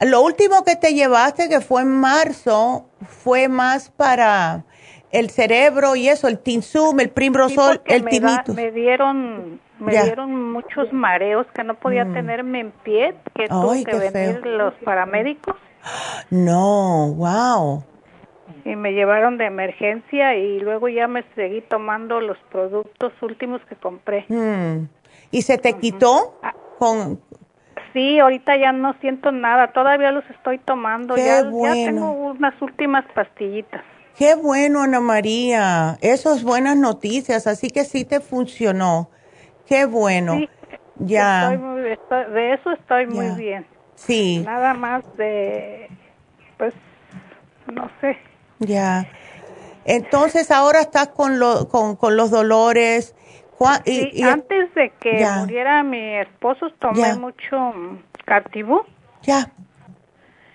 Lo 0.00 0.22
último 0.22 0.62
que 0.64 0.76
te 0.76 0.92
llevaste, 0.92 1.48
que 1.48 1.60
fue 1.60 1.82
en 1.82 2.00
marzo, 2.00 2.86
fue 3.06 3.48
más 3.48 3.90
para 3.90 4.64
el 5.10 5.30
cerebro 5.30 5.96
y 5.96 6.08
eso, 6.08 6.28
el 6.28 6.38
tinsum, 6.38 7.00
el 7.00 7.10
primrosol, 7.10 7.80
el 7.86 8.02
me 8.02 8.20
me 8.54 8.70
dieron 8.72 9.60
me 9.78 9.92
dieron 9.92 10.52
muchos 10.52 10.92
mareos 10.92 11.46
que 11.54 11.62
no 11.62 11.74
podía 11.74 12.04
mm. 12.04 12.12
tenerme 12.14 12.60
en 12.60 12.70
pie, 12.82 13.14
que 13.34 13.46
tuve 13.48 13.84
que 13.84 14.10
venir 14.10 14.46
los 14.46 14.74
paramédicos. 14.84 15.56
No, 16.30 17.12
wow. 17.14 17.84
Y 18.64 18.74
me 18.74 18.92
llevaron 18.92 19.38
de 19.38 19.46
emergencia 19.46 20.34
y 20.34 20.60
luego 20.60 20.88
ya 20.88 21.06
me 21.08 21.24
seguí 21.34 21.60
tomando 21.60 22.20
los 22.20 22.38
productos 22.50 23.12
últimos 23.20 23.60
que 23.68 23.76
compré. 23.76 24.24
Mm. 24.28 24.88
¿Y 25.30 25.42
se 25.42 25.58
te 25.58 25.74
quitó 25.74 26.38
ah. 26.42 26.54
con 26.78 27.20
Sí, 27.92 28.18
ahorita 28.18 28.56
ya 28.56 28.72
no 28.72 28.94
siento 29.00 29.32
nada, 29.32 29.72
todavía 29.72 30.10
los 30.12 30.28
estoy 30.28 30.58
tomando, 30.58 31.16
ya, 31.16 31.42
ya 31.44 31.72
tengo 31.72 32.10
unas 32.10 32.60
últimas 32.60 33.06
pastillitas. 33.14 33.82
Qué 34.16 34.34
bueno, 34.34 34.80
Ana 34.82 35.00
María. 35.00 35.98
Eso 36.00 36.34
es 36.34 36.42
buenas 36.42 36.76
noticias, 36.76 37.46
así 37.46 37.68
que 37.68 37.84
sí 37.84 38.06
te 38.06 38.20
funcionó. 38.20 39.10
Qué 39.66 39.84
bueno. 39.84 40.36
Sí, 40.36 40.48
ya. 41.00 41.50
de 41.50 42.54
eso 42.54 42.72
estoy 42.72 43.06
muy 43.08 43.28
bien. 43.36 43.66
Sí. 43.94 44.42
Nada 44.42 44.72
más 44.72 45.04
de, 45.18 45.90
pues, 46.56 46.72
no 47.70 47.90
sé. 48.00 48.16
Ya. 48.60 49.06
Entonces 49.84 50.50
ahora 50.50 50.80
estás 50.80 51.08
con, 51.08 51.38
lo, 51.38 51.68
con, 51.68 51.96
con 51.96 52.16
los 52.16 52.30
dolores. 52.30 53.14
Y, 53.84 54.22
antes 54.22 54.74
de 54.74 54.92
que 54.98 55.26
muriera 55.40 55.82
mi 55.82 56.16
esposo 56.16 56.70
tomé 56.78 57.14
mucho 57.16 57.74
Cartibú. 58.24 58.80
Ya. 59.22 59.50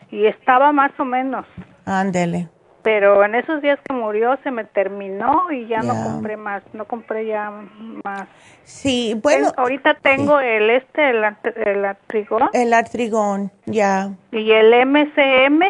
Y 0.09 0.25
estaba 0.25 0.71
más 0.71 0.91
o 0.99 1.05
menos. 1.05 1.45
Ándele 1.85 2.49
pero 2.83 3.23
en 3.23 3.35
esos 3.35 3.61
días 3.61 3.79
que 3.87 3.93
murió 3.93 4.37
se 4.43 4.51
me 4.51 4.63
terminó 4.63 5.51
y 5.51 5.67
ya 5.67 5.81
no 5.81 5.93
compré 6.03 6.37
más, 6.37 6.63
no 6.73 6.85
compré 6.85 7.25
ya 7.25 7.51
más. 8.03 8.27
Sí, 8.63 9.19
bueno. 9.21 9.51
ahorita 9.57 9.95
tengo 9.95 10.39
el 10.39 10.69
este, 10.69 11.09
el, 11.09 11.23
el 11.65 11.85
artrigón. 11.85 12.49
El 12.53 12.73
artrigón, 12.73 13.51
ya. 13.65 14.11
Y 14.31 14.51
el 14.51 14.85
MCM. 14.85 15.63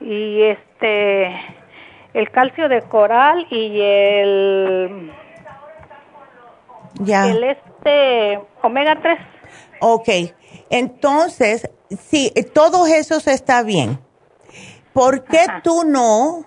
Y 0.00 0.42
este 0.42 0.72
este 0.82 1.32
el 2.14 2.30
calcio 2.30 2.68
de 2.68 2.82
coral 2.82 3.46
y 3.50 3.80
el 3.80 5.12
ya. 7.00 7.28
el 7.28 7.44
este 7.44 8.40
omega 8.62 8.98
3. 9.00 9.18
Ok, 9.80 10.08
entonces, 10.70 11.70
sí, 11.98 12.32
todo 12.52 12.86
eso 12.86 13.16
está 13.30 13.62
bien. 13.62 13.98
¿Por 14.92 15.24
qué 15.24 15.46
tú 15.62 15.84
no 15.84 16.44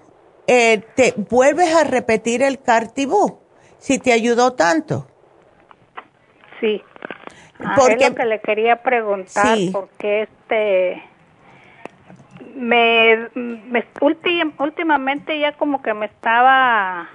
eh, 0.48 0.84
te 0.96 1.14
vuelves 1.30 1.74
a 1.76 1.84
repetir 1.84 2.44
el 2.44 2.62
cartibú 2.62 3.40
si 3.78 4.00
te 4.00 4.14
ayudó 4.14 4.54
tanto? 4.54 5.08
Sí. 6.60 6.82
porque 7.76 8.10
lo 8.10 8.16
que 8.16 8.26
le 8.26 8.40
quería 8.40 8.82
preguntar 8.82 9.58
porque 9.72 10.24
este 10.24 11.04
me, 12.56 13.30
me 13.36 13.86
últimamente 14.02 15.40
ya 15.40 15.58
como 15.58 15.82
que 15.82 15.94
me 15.94 16.06
estaba 16.06 17.10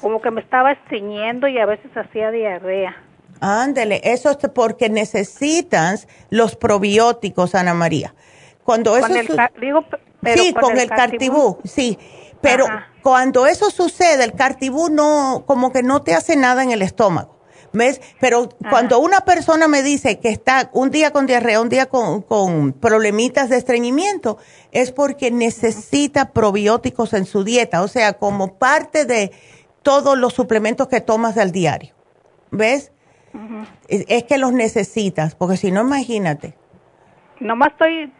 como 0.00 0.20
que 0.20 0.30
me 0.30 0.40
estaba 0.40 0.72
estiñendo 0.72 1.48
y 1.48 1.58
a 1.58 1.66
veces 1.66 1.90
hacía 1.96 2.30
diarrea. 2.30 2.96
Ándele, 3.40 4.00
eso 4.04 4.30
es 4.30 4.38
porque 4.54 4.88
necesitas 4.88 6.06
los 6.30 6.56
probióticos, 6.56 7.54
Ana 7.54 7.74
María. 7.74 8.14
Cuando 8.64 8.96
eso 8.96 9.06
sí, 9.08 9.14
con, 10.54 10.78
el, 10.78 10.88
cartibú, 10.88 11.58
sí. 11.64 11.98
Pero 12.40 12.66
cuando 13.02 13.46
eso 13.46 13.70
sucede, 13.70 14.24
el 14.24 14.34
cartibú 14.34 14.88
no, 14.88 15.44
como 15.46 15.72
que 15.72 15.82
no 15.82 16.02
te 16.02 16.14
hace 16.14 16.36
nada 16.36 16.62
en 16.62 16.70
el 16.70 16.82
estómago. 16.82 17.40
¿Ves? 17.74 18.02
Pero 18.20 18.50
cuando 18.68 18.98
una 18.98 19.22
persona 19.22 19.66
me 19.66 19.82
dice 19.82 20.20
que 20.20 20.28
está 20.28 20.68
un 20.74 20.90
día 20.90 21.10
con 21.10 21.26
diarrea, 21.26 21.58
un 21.58 21.70
día 21.70 21.86
con, 21.86 22.20
con 22.20 22.74
problemitas 22.74 23.48
de 23.48 23.56
estreñimiento, 23.56 24.36
es 24.72 24.92
porque 24.92 25.30
necesita 25.30 26.32
probióticos 26.32 27.14
en 27.14 27.24
su 27.24 27.44
dieta, 27.44 27.80
o 27.82 27.88
sea, 27.88 28.12
como 28.12 28.58
parte 28.58 29.06
de 29.06 29.32
todos 29.82 30.18
los 30.18 30.34
suplementos 30.34 30.88
que 30.88 31.00
tomas 31.00 31.38
al 31.38 31.50
diario. 31.50 31.94
¿Ves? 32.50 32.92
es, 33.88 34.24
que 34.24 34.38
los 34.38 34.52
necesitas, 34.52 35.34
porque 35.34 35.56
si 35.56 35.70
no, 35.70 35.80
imagínate. 35.82 36.54
Nomás 37.40 37.72
estoy, 37.72 38.12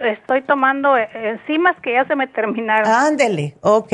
estoy 0.00 0.42
tomando 0.42 0.96
enzimas 0.96 1.76
que 1.80 1.92
ya 1.92 2.06
se 2.06 2.16
me 2.16 2.26
terminaron. 2.26 2.90
Ándele, 2.90 3.56
ok. 3.60 3.92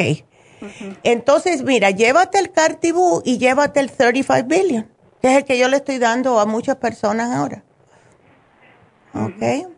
Entonces, 1.02 1.62
mira, 1.62 1.90
llévate 1.90 2.39
el 2.39 2.52
Cartibú 2.52 3.22
y 3.24 3.39
llévate 3.39 3.81
el 3.81 3.90
35 3.90 4.47
Billion, 4.47 4.90
que 5.20 5.28
es 5.28 5.36
el 5.39 5.44
que 5.44 5.59
yo 5.59 5.68
le 5.68 5.77
estoy 5.77 5.98
dando 5.98 6.39
a 6.39 6.47
muchas 6.47 6.77
personas 6.77 7.35
ahora. 7.35 7.62
¿Ok? 9.14 9.68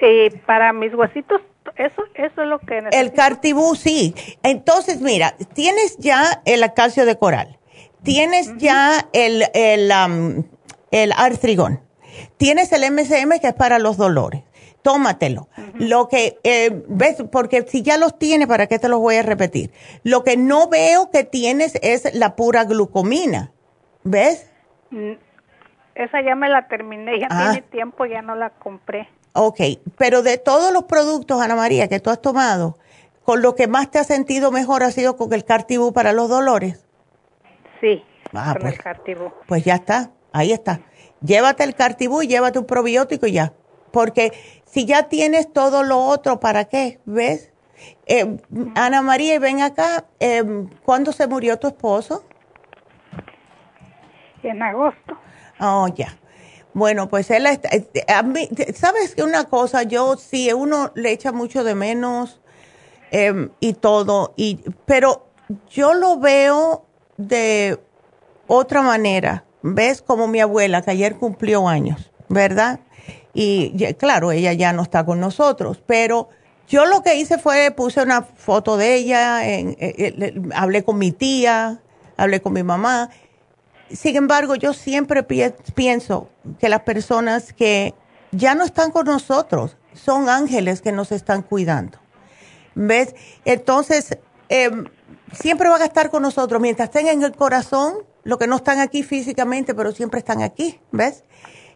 Y 0.00 0.30
para 0.46 0.72
mis 0.72 0.94
huesitos, 0.94 1.40
eso, 1.76 2.02
eso 2.14 2.42
es 2.42 2.48
lo 2.48 2.58
que 2.60 2.82
necesito. 2.82 2.98
El 2.98 3.12
Cartibú, 3.12 3.74
sí. 3.74 4.14
Entonces, 4.42 5.00
mira, 5.00 5.34
tienes 5.54 5.96
ya 5.98 6.42
el 6.44 6.62
calcio 6.74 7.04
de 7.04 7.16
coral, 7.16 7.58
tienes 8.02 8.56
ya 8.58 9.08
el, 9.12 9.44
el, 9.54 9.90
el 10.90 11.12
artrigón, 11.12 11.80
tienes 12.38 12.72
el 12.72 12.90
MCM 12.90 13.38
que 13.40 13.48
es 13.48 13.54
para 13.54 13.78
los 13.78 13.96
dolores 13.96 14.42
tómatelo. 14.82 15.48
Lo 15.74 16.08
que, 16.08 16.38
eh, 16.44 16.82
ves, 16.88 17.22
porque 17.30 17.62
si 17.68 17.82
ya 17.82 17.98
los 17.98 18.18
tienes, 18.18 18.48
¿para 18.48 18.66
qué 18.66 18.78
te 18.78 18.88
los 18.88 19.00
voy 19.00 19.16
a 19.16 19.22
repetir? 19.22 19.70
Lo 20.02 20.24
que 20.24 20.36
no 20.36 20.68
veo 20.68 21.10
que 21.10 21.24
tienes 21.24 21.78
es 21.82 22.14
la 22.14 22.36
pura 22.36 22.64
glucomina, 22.64 23.52
¿ves? 24.04 24.50
Mm, 24.90 25.12
esa 25.94 26.22
ya 26.22 26.34
me 26.34 26.48
la 26.48 26.68
terminé, 26.68 27.20
ya 27.20 27.26
ah. 27.30 27.50
tiene 27.50 27.66
tiempo, 27.68 28.06
ya 28.06 28.22
no 28.22 28.34
la 28.34 28.50
compré. 28.50 29.08
Ok, 29.34 29.60
pero 29.96 30.22
de 30.22 30.38
todos 30.38 30.72
los 30.72 30.84
productos, 30.84 31.40
Ana 31.40 31.54
María, 31.54 31.88
que 31.88 32.00
tú 32.00 32.10
has 32.10 32.22
tomado, 32.22 32.78
¿con 33.24 33.42
lo 33.42 33.54
que 33.54 33.66
más 33.66 33.90
te 33.90 33.98
has 33.98 34.06
sentido 34.06 34.50
mejor 34.50 34.82
ha 34.82 34.90
sido 34.90 35.16
con 35.16 35.32
el 35.32 35.44
Cartibú 35.44 35.92
para 35.92 36.12
los 36.12 36.28
dolores? 36.28 36.84
Sí, 37.80 38.02
ah, 38.32 38.52
con 38.54 38.62
pues, 38.62 38.74
el 38.74 38.80
Cartibú. 38.80 39.32
Pues 39.46 39.64
ya 39.64 39.74
está, 39.74 40.10
ahí 40.32 40.52
está. 40.52 40.80
Llévate 41.20 41.64
el 41.64 41.74
Cartibú 41.74 42.22
y 42.22 42.28
llévate 42.28 42.58
un 42.58 42.66
probiótico 42.66 43.26
y 43.26 43.32
ya. 43.32 43.52
Porque 43.90 44.32
si 44.64 44.84
ya 44.84 45.04
tienes 45.08 45.52
todo 45.52 45.82
lo 45.82 45.98
otro, 45.98 46.40
¿para 46.40 46.66
qué? 46.66 47.00
¿Ves? 47.04 47.50
Eh, 48.06 48.38
Ana 48.74 49.02
María, 49.02 49.38
ven 49.38 49.60
acá, 49.60 50.04
eh, 50.20 50.42
¿cuándo 50.84 51.12
se 51.12 51.26
murió 51.26 51.58
tu 51.58 51.68
esposo? 51.68 52.24
En 54.42 54.62
agosto. 54.62 55.18
Oh, 55.60 55.88
ya. 55.88 56.16
Bueno, 56.74 57.08
pues 57.08 57.30
él, 57.30 57.46
está, 57.46 57.70
eh, 57.70 57.88
a 58.08 58.22
mí, 58.22 58.48
¿sabes 58.74 59.14
que 59.14 59.22
una 59.22 59.44
cosa? 59.44 59.82
Yo 59.82 60.16
sí, 60.16 60.52
uno 60.52 60.92
le 60.94 61.12
echa 61.12 61.32
mucho 61.32 61.64
de 61.64 61.74
menos 61.74 62.40
em, 63.10 63.50
y 63.58 63.74
todo, 63.74 64.34
y, 64.36 64.60
pero 64.86 65.26
yo 65.70 65.94
lo 65.94 66.18
veo 66.18 66.86
de 67.16 67.80
otra 68.46 68.82
manera. 68.82 69.44
¿Ves? 69.62 70.02
Como 70.02 70.28
mi 70.28 70.40
abuela, 70.40 70.82
que 70.82 70.92
ayer 70.92 71.16
cumplió 71.16 71.68
años, 71.68 72.10
¿verdad? 72.28 72.80
Y 73.34 73.72
claro, 73.94 74.32
ella 74.32 74.52
ya 74.52 74.72
no 74.72 74.82
está 74.82 75.04
con 75.04 75.20
nosotros, 75.20 75.80
pero 75.86 76.28
yo 76.68 76.86
lo 76.86 77.02
que 77.02 77.16
hice 77.16 77.38
fue 77.38 77.70
puse 77.70 78.02
una 78.02 78.22
foto 78.22 78.76
de 78.76 78.94
ella, 78.94 79.48
en, 79.48 79.70
eh, 79.80 79.94
eh, 79.96 80.42
hablé 80.54 80.84
con 80.84 80.98
mi 80.98 81.12
tía, 81.12 81.80
hablé 82.16 82.42
con 82.42 82.52
mi 82.52 82.62
mamá. 82.62 83.10
Sin 83.90 84.16
embargo, 84.16 84.54
yo 84.54 84.74
siempre 84.74 85.22
pienso 85.22 86.28
que 86.58 86.68
las 86.68 86.80
personas 86.80 87.54
que 87.54 87.94
ya 88.32 88.54
no 88.54 88.64
están 88.64 88.90
con 88.90 89.06
nosotros 89.06 89.78
son 89.94 90.28
ángeles 90.28 90.82
que 90.82 90.92
nos 90.92 91.10
están 91.10 91.42
cuidando. 91.42 91.98
¿Ves? 92.74 93.14
Entonces, 93.46 94.18
em, 94.50 94.84
siempre 95.32 95.70
van 95.70 95.80
a 95.80 95.86
estar 95.86 96.10
con 96.10 96.22
nosotros 96.22 96.60
mientras 96.60 96.94
en 96.96 97.22
el 97.22 97.32
corazón, 97.34 97.94
lo 98.28 98.36
que 98.36 98.46
no 98.46 98.56
están 98.56 98.78
aquí 98.78 99.02
físicamente, 99.02 99.74
pero 99.74 99.90
siempre 99.90 100.18
están 100.18 100.42
aquí. 100.42 100.78
¿Ves? 100.92 101.24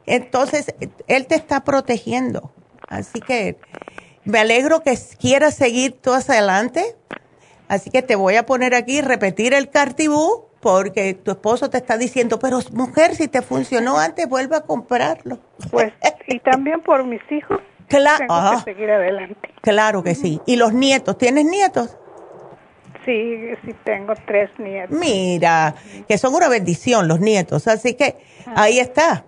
Entonces, 0.05 0.75
Él 1.07 1.27
te 1.27 1.35
está 1.35 1.65
protegiendo. 1.65 2.53
Así 2.89 3.21
que 3.21 3.57
me 4.25 4.39
alegro 4.39 4.83
que 4.83 4.95
quieras 5.19 5.55
seguir 5.55 5.99
tú 6.03 6.13
hacia 6.13 6.35
adelante. 6.35 6.95
Así 7.69 7.89
que 7.89 8.03
te 8.03 8.17
voy 8.17 8.37
a 8.37 8.45
poner 8.45 8.75
aquí, 8.75 9.01
repetir 9.01 9.55
el 9.55 9.71
cartibú, 9.71 10.45
porque 10.61 11.15
tu 11.15 11.31
esposo 11.31 11.71
te 11.71 11.79
está 11.79 11.97
diciendo, 11.97 12.39
pero 12.39 12.59
mujer, 12.73 13.15
si 13.15 13.29
te 13.29 13.41
funcionó 13.41 13.99
antes, 13.99 14.29
vuelve 14.29 14.57
a 14.57 14.61
comprarlo. 14.61 15.39
Pues, 15.71 15.95
y 16.27 16.39
también 16.41 16.83
por 16.83 17.03
mis 17.05 17.23
hijos. 17.33 17.61
Claro. 17.89 18.27
Tengo 18.29 18.51
que 18.59 18.73
seguir 18.75 18.91
adelante. 18.91 19.49
Claro 19.63 20.03
que 20.03 20.15
sí. 20.15 20.39
¿Y 20.45 20.57
los 20.57 20.75
nietos? 20.75 21.17
¿Tienes 21.17 21.47
nietos? 21.47 21.97
Sí, 23.05 23.37
sí 23.65 23.75
tengo 23.85 24.15
tres 24.27 24.51
nietos. 24.59 24.97
Mira, 24.97 25.75
que 26.09 26.19
son 26.19 26.35
una 26.35 26.49
bendición 26.49 27.09
los 27.09 27.21
nietos. 27.21 27.67
Así 27.67 27.95
que 27.95 28.17
ahí 28.55 28.79
está. 28.79 29.25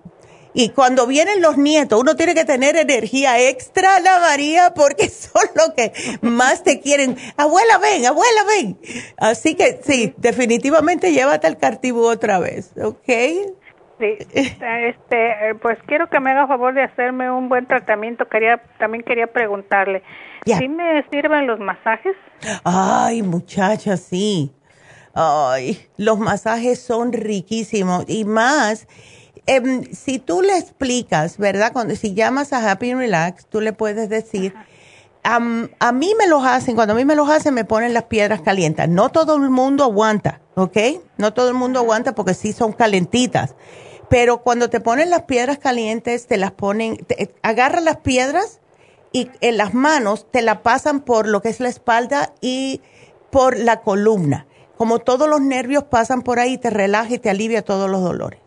Y 0.56 0.68
cuando 0.68 1.08
vienen 1.08 1.42
los 1.42 1.58
nietos, 1.58 2.00
uno 2.00 2.14
tiene 2.14 2.32
que 2.32 2.44
tener 2.44 2.76
energía 2.76 3.40
extra, 3.40 3.98
la 3.98 4.20
María, 4.20 4.72
porque 4.72 5.08
son 5.10 5.42
los 5.56 5.70
que 5.74 5.92
más 6.22 6.62
te 6.62 6.80
quieren. 6.80 7.16
Abuela, 7.36 7.78
ven, 7.78 8.06
abuela, 8.06 8.44
ven. 8.44 8.78
Así 9.16 9.56
que 9.56 9.80
sí, 9.84 10.14
definitivamente 10.16 11.12
llévate 11.12 11.48
el 11.48 11.58
cartibu 11.58 12.04
otra 12.06 12.38
vez, 12.38 12.70
¿ok? 12.80 13.08
Sí, 13.98 14.16
este, 14.34 15.54
pues 15.62 15.78
quiero 15.86 16.08
que 16.08 16.20
me 16.20 16.32
haga 16.32 16.46
favor 16.46 16.74
de 16.74 16.82
hacerme 16.82 17.30
un 17.30 17.48
buen 17.48 17.66
tratamiento. 17.66 18.28
Quería, 18.28 18.60
también 18.78 19.04
quería 19.04 19.26
preguntarle, 19.28 20.02
¿sí 20.44 20.68
me 20.68 21.04
sirven 21.10 21.46
los 21.46 21.60
masajes? 21.60 22.16
Ay, 22.64 23.22
muchacha, 23.22 23.96
sí. 23.96 24.52
Ay, 25.14 25.78
los 25.96 26.18
masajes 26.18 26.82
son 26.82 27.12
riquísimos 27.12 28.04
y 28.08 28.24
más 28.24 28.88
Em, 29.46 29.84
si 29.92 30.18
tú 30.18 30.40
le 30.40 30.56
explicas, 30.56 31.36
¿verdad? 31.36 31.72
Cuando, 31.72 31.94
si 31.96 32.14
llamas 32.14 32.52
a 32.52 32.70
Happy 32.70 32.90
and 32.90 33.00
Relax, 33.00 33.46
tú 33.46 33.60
le 33.60 33.74
puedes 33.74 34.08
decir, 34.08 34.54
a 35.24 35.92
mí 35.92 36.14
me 36.18 36.26
los 36.28 36.44
hacen, 36.44 36.74
cuando 36.74 36.92
a 36.92 36.96
mí 36.96 37.04
me 37.04 37.14
los 37.14 37.30
hacen, 37.30 37.54
me 37.54 37.64
ponen 37.64 37.94
las 37.94 38.04
piedras 38.04 38.42
calientes. 38.42 38.88
No 38.88 39.08
todo 39.08 39.36
el 39.36 39.48
mundo 39.48 39.84
aguanta, 39.84 40.40
¿ok? 40.54 40.76
No 41.16 41.32
todo 41.32 41.48
el 41.48 41.54
mundo 41.54 41.80
aguanta 41.80 42.14
porque 42.14 42.34
sí 42.34 42.52
son 42.52 42.72
calentitas. 42.72 43.54
Pero 44.10 44.42
cuando 44.42 44.68
te 44.68 44.80
ponen 44.80 45.08
las 45.08 45.22
piedras 45.22 45.58
calientes, 45.58 46.26
te 46.26 46.36
las 46.36 46.52
ponen, 46.52 46.98
te, 46.98 47.34
agarran 47.42 47.86
las 47.86 47.96
piedras 47.98 48.60
y 49.12 49.30
en 49.40 49.56
las 49.56 49.72
manos 49.72 50.30
te 50.30 50.42
la 50.42 50.62
pasan 50.62 51.00
por 51.00 51.26
lo 51.26 51.40
que 51.40 51.48
es 51.48 51.58
la 51.58 51.70
espalda 51.70 52.34
y 52.42 52.82
por 53.30 53.58
la 53.58 53.80
columna. 53.80 54.46
Como 54.76 54.98
todos 54.98 55.28
los 55.28 55.40
nervios 55.40 55.84
pasan 55.84 56.20
por 56.22 56.38
ahí, 56.38 56.58
te 56.58 56.68
relaja 56.68 57.14
y 57.14 57.18
te 57.18 57.30
alivia 57.30 57.62
todos 57.62 57.88
los 57.88 58.02
dolores. 58.02 58.43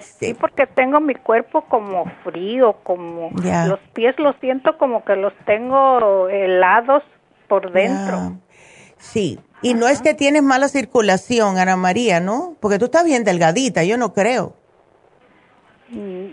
Sí, 0.00 0.34
porque 0.34 0.66
tengo 0.66 1.00
mi 1.00 1.14
cuerpo 1.14 1.62
como 1.62 2.06
frío, 2.24 2.74
como 2.82 3.30
los 3.66 3.78
pies 3.92 4.18
los 4.18 4.34
siento 4.40 4.76
como 4.78 5.04
que 5.04 5.14
los 5.14 5.32
tengo 5.44 6.28
helados 6.28 7.02
por 7.48 7.70
dentro. 7.70 8.32
Sí, 8.98 9.38
y 9.62 9.74
no 9.74 9.86
es 9.86 10.02
que 10.02 10.14
tienes 10.14 10.42
mala 10.42 10.68
circulación, 10.68 11.58
Ana 11.58 11.76
María, 11.76 12.18
¿no? 12.18 12.56
Porque 12.60 12.78
tú 12.78 12.86
estás 12.86 13.04
bien 13.04 13.24
delgadita, 13.24 13.84
yo 13.84 13.96
no 13.96 14.12
creo. 14.12 14.54
Mm, 15.88 16.26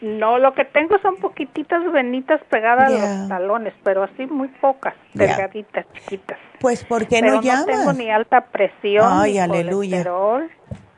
No, 0.00 0.38
lo 0.38 0.54
que 0.54 0.64
tengo 0.64 0.96
son 1.00 1.16
poquititas 1.16 1.90
venitas 1.90 2.40
pegadas 2.50 2.88
a 2.92 3.18
los 3.18 3.28
talones, 3.28 3.74
pero 3.82 4.04
así 4.04 4.26
muy 4.26 4.46
pocas, 4.46 4.94
delgaditas, 5.14 5.86
chiquitas. 5.92 6.38
Pues, 6.60 6.84
¿por 6.84 7.08
qué 7.08 7.20
no 7.20 7.40
llamas? 7.40 7.66
no 7.66 7.72
tengo 7.72 7.92
ni 7.94 8.10
alta 8.10 8.42
presión, 8.42 9.06
Ay, 9.10 9.32
ni 9.32 9.38
aleluya. 9.38 10.04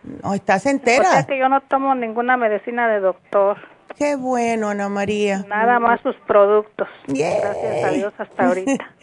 No, 0.02 0.34
¿estás 0.34 0.66
entera? 0.66 1.08
O 1.08 1.12
sea 1.12 1.24
que 1.24 1.38
yo 1.38 1.48
no 1.48 1.60
tomo 1.62 1.94
ninguna 1.94 2.36
medicina 2.36 2.88
de 2.88 3.00
doctor. 3.00 3.58
Qué 3.96 4.16
bueno, 4.16 4.68
Ana 4.68 4.88
María. 4.88 5.44
Nada 5.48 5.78
más 5.78 6.00
sus 6.02 6.16
productos. 6.26 6.88
Gracias 7.06 7.84
a 7.84 7.90
Dios 7.90 8.12
hasta 8.16 8.46
ahorita. 8.48 8.94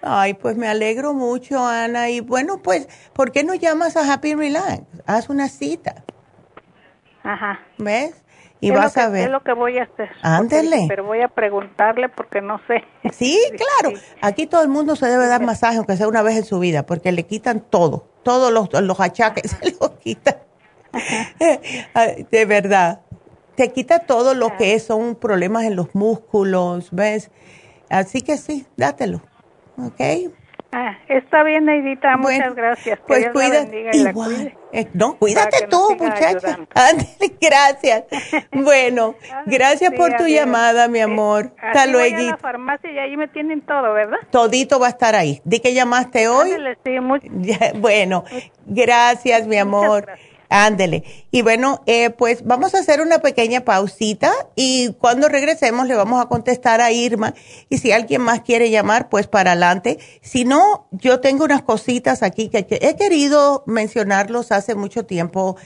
Ay, 0.00 0.34
pues 0.34 0.56
me 0.56 0.68
alegro 0.68 1.12
mucho, 1.12 1.66
Ana. 1.66 2.08
Y 2.08 2.20
bueno, 2.20 2.62
pues, 2.62 2.88
¿por 3.12 3.32
qué 3.32 3.42
no 3.44 3.54
llamas 3.54 3.96
a 3.96 4.12
Happy 4.12 4.34
Relax? 4.34 4.82
Haz 5.06 5.28
una 5.28 5.48
cita. 5.48 6.04
Ajá. 7.24 7.60
¿Ves? 7.78 8.24
Y 8.60 8.70
vas 8.70 8.96
a 8.96 9.08
ver. 9.08 9.26
Es 9.26 9.30
lo 9.30 9.42
que 9.42 9.52
voy 9.52 9.78
a 9.78 9.84
hacer. 9.84 10.08
Ándele. 10.22 10.86
Pero 10.88 11.04
voy 11.04 11.20
a 11.20 11.28
preguntarle 11.28 12.08
porque 12.08 12.40
no 12.40 12.60
sé. 12.66 12.84
Sí, 13.12 13.38
claro. 13.82 13.96
Aquí 14.20 14.46
todo 14.46 14.62
el 14.62 14.68
mundo 14.68 14.96
se 14.96 15.06
debe 15.06 15.26
dar 15.26 15.42
masaje, 15.42 15.76
aunque 15.76 15.96
sea 15.96 16.08
una 16.08 16.22
vez 16.22 16.36
en 16.36 16.44
su 16.44 16.58
vida, 16.58 16.84
porque 16.84 17.12
le 17.12 17.24
quitan 17.24 17.60
todo. 17.60 18.07
Todos 18.28 18.52
los, 18.52 18.68
los 18.82 19.00
achaques 19.00 19.52
se 19.58 19.70
los 19.80 19.92
quitan. 20.00 20.36
De 22.30 22.44
verdad. 22.44 23.00
Te 23.56 23.72
quita 23.72 24.00
todo 24.00 24.34
lo 24.34 24.54
que 24.58 24.78
son 24.80 25.14
problemas 25.14 25.64
en 25.64 25.76
los 25.76 25.94
músculos, 25.94 26.90
¿ves? 26.90 27.30
Así 27.88 28.20
que 28.20 28.36
sí, 28.36 28.66
dátelo. 28.76 29.22
¿Ok? 29.78 30.30
Ah, 30.70 30.98
está 31.08 31.44
bien, 31.44 31.64
Neidita, 31.64 32.18
muchas 32.18 32.54
gracias. 32.54 32.98
Pues 33.06 33.28
cuídate. 33.30 33.90
Igual. 33.92 34.54
Eh, 34.70 34.86
no, 34.92 35.16
cuídate 35.18 35.66
tú, 35.66 35.96
muchacha. 35.98 36.58
gracias. 37.40 38.04
bueno, 38.52 39.14
gracias 39.46 39.94
por 39.94 40.14
tu 40.16 40.26
llamada, 40.26 40.88
mi 40.88 41.00
amor. 41.00 41.52
Hasta 41.58 41.86
luego. 41.86 42.16
Voy 42.16 42.26
a 42.26 42.30
la 42.32 42.36
farmacia 42.36 42.90
y 42.92 42.98
ahí 42.98 43.16
me 43.16 43.28
tienen 43.28 43.62
todo, 43.62 43.94
¿verdad? 43.94 44.18
Todito 44.30 44.78
va 44.78 44.88
a 44.88 44.90
estar 44.90 45.14
ahí. 45.14 45.40
¿De 45.44 45.62
que 45.62 45.72
llamaste 45.72 46.28
hoy? 46.28 46.50
bueno, 47.76 48.24
gracias, 48.66 49.46
mi 49.46 49.56
amor. 49.56 50.06
Ándele. 50.50 51.04
Y 51.30 51.42
bueno, 51.42 51.82
eh, 51.84 52.08
pues 52.08 52.44
vamos 52.44 52.74
a 52.74 52.78
hacer 52.78 53.02
una 53.02 53.18
pequeña 53.18 53.66
pausita 53.66 54.32
y 54.56 54.94
cuando 54.94 55.28
regresemos 55.28 55.86
le 55.86 55.94
vamos 55.94 56.24
a 56.24 56.28
contestar 56.28 56.80
a 56.80 56.90
Irma 56.90 57.34
y 57.68 57.78
si 57.78 57.92
alguien 57.92 58.22
más 58.22 58.40
quiere 58.40 58.70
llamar, 58.70 59.10
pues 59.10 59.26
para 59.26 59.52
adelante. 59.52 59.98
Si 60.22 60.46
no, 60.46 60.88
yo 60.90 61.20
tengo 61.20 61.44
unas 61.44 61.62
cositas 61.62 62.22
aquí 62.22 62.48
que 62.48 62.66
he 62.70 62.96
querido 62.96 63.62
mencionarlos 63.66 64.50
hace 64.50 64.74
mucho 64.74 65.04
tiempo, 65.04 65.56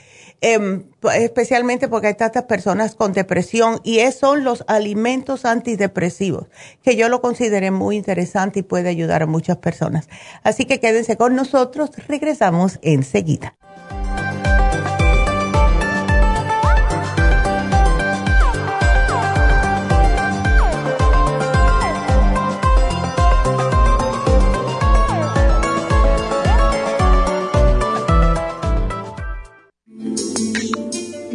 em, 0.41 0.83
especialmente 1.15 1.87
porque 1.87 2.07
hay 2.07 2.15
tantas 2.15 2.43
personas 2.43 2.95
con 2.95 3.13
depresión 3.13 3.79
y 3.83 3.99
esos 3.99 4.23
son 4.23 4.43
los 4.45 4.63
alimentos 4.67 5.43
antidepresivos, 5.43 6.47
que 6.81 6.95
yo 6.95 7.09
lo 7.09 7.21
consideré 7.21 7.71
muy 7.71 7.97
interesante 7.97 8.59
y 8.59 8.63
puede 8.63 8.87
ayudar 8.87 9.21
a 9.23 9.27
muchas 9.27 9.57
personas. 9.57 10.07
Así 10.43 10.63
que 10.63 10.79
quédense 10.79 11.17
con 11.17 11.35
nosotros, 11.35 11.89
regresamos 12.07 12.79
enseguida. 12.81 13.55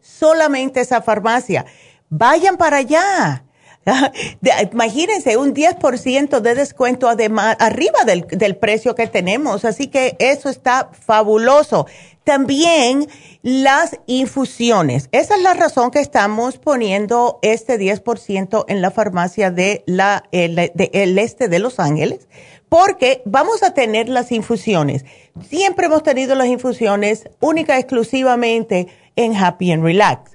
solamente 0.00 0.80
esa 0.80 1.02
farmacia 1.02 1.66
vayan 2.08 2.56
para 2.56 2.76
allá. 2.78 3.44
Imagínense 4.72 5.36
un 5.36 5.54
10% 5.54 6.40
de 6.40 6.54
descuento 6.54 7.08
además, 7.08 7.56
arriba 7.58 8.00
del, 8.04 8.56
precio 8.56 8.94
que 8.94 9.06
tenemos, 9.06 9.64
así 9.64 9.88
que 9.88 10.16
eso 10.18 10.48
está 10.48 10.90
fabuloso. 10.92 11.86
También 12.24 13.08
las 13.42 13.98
infusiones. 14.06 15.08
Esa 15.10 15.36
es 15.36 15.42
la 15.42 15.54
razón 15.54 15.90
que 15.90 16.00
estamos 16.00 16.58
poniendo 16.58 17.38
este 17.42 17.78
10% 17.78 18.64
en 18.68 18.82
la 18.82 18.90
farmacia 18.90 19.50
de 19.50 19.82
la, 19.86 20.24
el 20.30 21.18
este 21.18 21.48
de 21.48 21.58
Los 21.58 21.80
Ángeles, 21.80 22.28
porque 22.68 23.22
vamos 23.24 23.62
a 23.62 23.72
tener 23.74 24.08
las 24.08 24.30
infusiones. 24.32 25.04
Siempre 25.48 25.86
hemos 25.86 26.02
tenido 26.02 26.34
las 26.34 26.48
infusiones 26.48 27.28
única 27.40 27.78
exclusivamente 27.78 28.88
en 29.16 29.34
Happy 29.34 29.72
and 29.72 29.82
Relax 29.82 30.29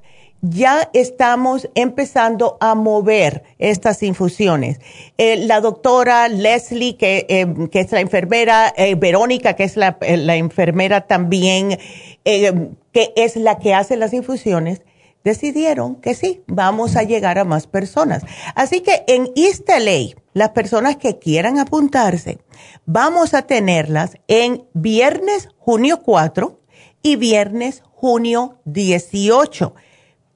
ya 0.50 0.90
estamos 0.94 1.70
empezando 1.76 2.58
a 2.60 2.76
mover 2.76 3.44
estas 3.58 4.04
infusiones. 4.04 4.80
Eh, 5.18 5.38
la 5.38 5.60
doctora 5.60 6.28
Leslie, 6.28 6.98
que, 6.98 7.26
eh, 7.30 7.48
es 7.72 7.92
la 7.92 8.00
enfermera, 8.00 8.74
eh, 8.78 8.96
Verónica, 8.96 9.54
que 9.54 9.64
es 9.64 9.76
la, 9.76 9.98
la 10.02 10.36
enfermera 10.36 11.08
también, 11.08 11.80
que 12.24 13.14
es 13.16 13.36
la 13.36 13.58
que 13.58 13.74
hace 13.74 13.98
las 13.98 14.14
infusiones, 14.14 14.82
decidieron 15.24 15.96
que 15.96 16.14
sí, 16.14 16.44
vamos 16.48 16.96
a 16.96 17.04
llegar 17.04 17.40
a 17.40 17.44
más 17.44 17.66
personas. 17.66 18.24
Así 18.54 18.82
que 18.82 19.04
en 19.08 19.32
East 19.36 19.68
LA, 19.68 20.16
las 20.34 20.50
personas 20.50 20.98
que 20.98 21.18
quieran 21.18 21.58
apuntarse, 21.58 22.38
vamos 22.86 23.34
a 23.34 23.42
tenerlas 23.44 24.18
en 24.28 24.66
viernes 24.74 25.50
junio 25.58 26.02
4 26.04 26.60
y 27.02 27.16
viernes 27.16 27.82
junio 27.96 28.60
18 28.66 29.74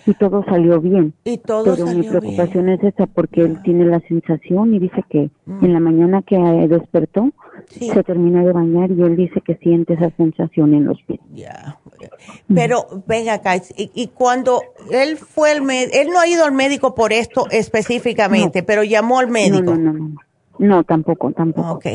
y 0.06 0.14
todo 0.14 0.44
salió 0.46 0.80
bien. 0.80 1.14
Y 1.24 1.38
todo 1.38 1.76
Pero 1.76 1.88
mi 1.88 2.04
preocupación 2.04 2.70
es 2.70 2.84
esa 2.84 3.08
porque 3.08 3.42
él 3.42 3.62
tiene 3.64 3.86
la 3.86 4.00
sensación 4.02 4.74
y 4.74 4.80
dice 4.80 5.04
que 5.10 5.30
mm. 5.46 5.66
en 5.66 5.74
la 5.74 5.80
mañana 5.80 6.22
que 6.22 6.38
despertó 6.68 7.32
se 7.70 8.04
termina 8.04 8.44
de 8.44 8.52
bañar 8.52 8.92
y 8.92 9.02
él 9.02 9.16
dice 9.16 9.42
que 9.42 9.56
siente 9.56 9.94
esa 9.94 10.10
sensación 10.12 10.74
en 10.74 10.86
los 10.86 11.02
pies. 11.04 11.20
Ya. 11.34 11.78
Pero 12.54 13.04
venga 13.06 13.34
acá, 13.34 13.62
y, 13.76 14.08
cuando 14.08 14.62
él 14.92 15.18
fue 15.18 15.52
el 15.52 15.62
médico, 15.62 15.98
él 15.98 16.08
no 16.10 16.20
ha 16.20 16.28
ido 16.28 16.46
al 16.46 16.54
médico 16.54 16.96
por 16.96 17.14
esto 17.14 17.46
específicamente, 17.52 18.64
pero 18.64 18.84
llamó 18.84 19.20
al 19.20 19.28
médico. 19.28 19.76
No, 19.76 19.78
no, 19.78 19.94
no, 19.94 20.00
no. 20.10 20.16
No, 20.60 20.84
tampoco, 20.84 21.32
tampoco. 21.32 21.74
Ok. 21.74 21.86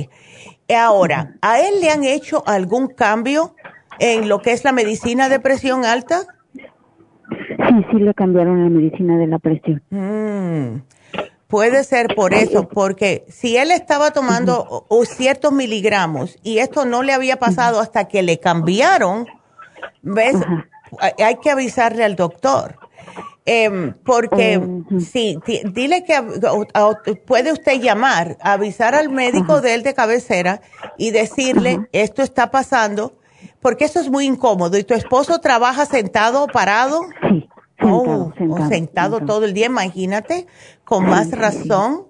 Ahora, 0.77 1.35
¿a 1.43 1.61
él 1.61 1.81
le 1.81 1.91
han 1.91 2.05
hecho 2.05 2.43
algún 2.47 2.89
cambio 2.89 3.55
en 3.99 4.29
lo 4.29 4.41
que 4.41 4.53
es 4.53 4.65
la 4.65 4.73
medicina 4.73 5.29
de 5.29 5.41
presión 5.41 5.85
alta? 5.85 6.23
Sí, 7.29 7.87
sí 7.91 7.99
le 7.99 8.15
cambiaron 8.15 8.63
la 8.63 8.71
medicina 8.71 9.19
de 9.19 9.27
la 9.27 9.39
presión. 9.39 9.83
Mm. 9.91 10.83
Puede 11.53 11.85
ser 11.85 12.15
por 12.17 12.33
eso, 12.33 12.67
porque 12.67 13.27
si 13.29 13.59
él 13.59 13.73
estaba 13.73 14.13
tomando 14.13 14.87
ciertos 15.05 15.53
miligramos 15.53 16.39
y 16.43 16.61
esto 16.61 16.87
no 16.87 17.03
le 17.03 17.13
había 17.13 17.39
pasado 17.39 17.79
hasta 17.79 18.09
que 18.09 18.23
le 18.23 18.41
cambiaron, 18.41 19.27
¿ves? 20.01 20.37
Hay 21.19 21.37
que 21.43 21.51
avisarle 21.51 22.05
al 22.05 22.17
doctor. 22.17 22.79
Em, 23.45 23.93
porque 24.03 24.57
oh, 24.57 24.99
sí, 24.99 25.39
dile 25.75 26.05
que 26.05 26.23
puede 27.27 27.53
usted 27.53 27.83
llamar, 27.83 28.39
avisar 28.41 28.95
al 28.95 29.11
médico 29.11 29.61
de 29.61 29.75
él 29.75 29.83
de 29.83 29.93
cabecera 29.93 30.63
y 30.97 31.11
decirle, 31.11 31.87
esto 31.93 32.23
está 32.23 32.51
pasando, 32.51 33.19
porque 33.61 33.85
eso 33.85 34.01
es 34.01 34.09
muy 34.09 34.25
incómodo. 34.25 34.79
¿Y 34.79 34.85
tu 34.85 34.95
esposo 34.95 35.39
trabaja 35.39 35.85
sentado 35.85 36.45
o 36.45 36.47
parado? 36.47 37.03
Sí. 37.29 37.47
Sentado, 37.79 38.33
oh, 38.49 38.69
sentado, 38.69 39.21
todo 39.21 39.45
el 39.45 39.55
día, 39.55 39.67
imagínate, 39.67 40.47
con 40.85 41.07
más 41.07 41.31
razón. 41.33 42.07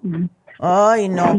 Ay, 0.59 1.09
no. 1.09 1.35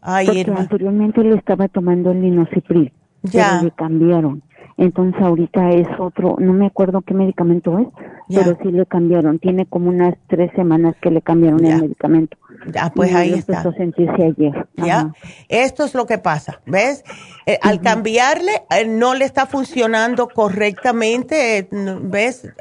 Ay, 0.00 0.26
porque 0.26 0.50
anteriormente 0.50 1.22
le 1.22 1.36
estaba 1.36 1.68
tomando 1.68 2.10
el 2.10 2.20
linocipril, 2.20 2.92
ya. 3.22 3.52
pero 3.52 3.64
le 3.64 3.70
cambiaron. 3.70 4.42
Entonces 4.76 5.20
ahorita 5.22 5.70
es 5.70 5.88
otro, 5.98 6.36
no 6.38 6.52
me 6.52 6.66
acuerdo 6.66 7.00
qué 7.00 7.14
medicamento 7.14 7.78
es, 7.78 7.88
pero 8.28 8.58
sí 8.62 8.70
le 8.70 8.84
cambiaron. 8.84 9.38
Tiene 9.38 9.64
como 9.66 9.88
unas 9.88 10.14
tres 10.26 10.50
semanas 10.54 10.94
que 11.00 11.10
le 11.10 11.22
cambiaron 11.22 11.64
el 11.64 11.80
medicamento. 11.80 12.36
Ya, 12.72 12.92
pues 12.94 13.14
ahí 13.14 13.34
está. 13.34 13.60
A 13.60 13.72
sentirse 13.72 14.22
ayer. 14.22 14.68
Ya, 14.76 15.12
esto 15.48 15.84
es 15.84 15.94
lo 15.94 16.06
que 16.06 16.18
pasa, 16.18 16.60
¿ves? 16.66 17.04
Eh, 17.48 17.58
al 17.62 17.80
cambiarle, 17.80 18.64
eh, 18.70 18.86
no 18.86 19.14
le 19.14 19.24
está 19.24 19.46
funcionando 19.46 20.28
correctamente, 20.28 21.58
eh, 21.58 21.68
¿ves? 22.02 22.52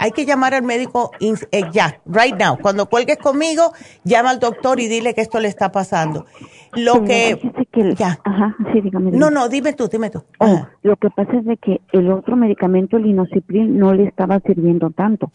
hay 0.00 0.10
que 0.10 0.26
llamar 0.26 0.54
al 0.54 0.64
médico 0.64 1.12
ya, 1.72 2.00
right 2.06 2.34
now. 2.36 2.58
Cuando 2.60 2.86
cuelgues 2.86 3.18
conmigo, 3.18 3.72
llama 4.02 4.30
al 4.30 4.40
doctor 4.40 4.80
y 4.80 4.88
dile 4.88 5.14
que 5.14 5.20
esto 5.20 5.38
le 5.38 5.46
está 5.46 5.70
pasando. 5.70 6.26
Lo 6.74 7.04
que... 7.04 7.38
ya. 7.96 8.18
Ajá, 8.24 8.56
sí, 8.72 8.80
dígame, 8.80 9.12
No, 9.12 9.30
no, 9.30 9.48
dime 9.48 9.74
tú, 9.74 9.88
dime 9.88 10.10
tú. 10.10 10.24
Oh, 10.38 10.66
lo 10.82 10.96
que 10.96 11.10
pasa 11.10 11.32
es 11.36 11.44
de 11.44 11.56
que 11.58 11.80
el 11.92 12.10
otro 12.10 12.34
medicamento, 12.34 12.96
el 12.96 13.06
inocipril, 13.06 13.78
no 13.78 13.92
le 13.92 14.04
estaba 14.04 14.40
sirviendo 14.40 14.90
tanto. 14.90 15.30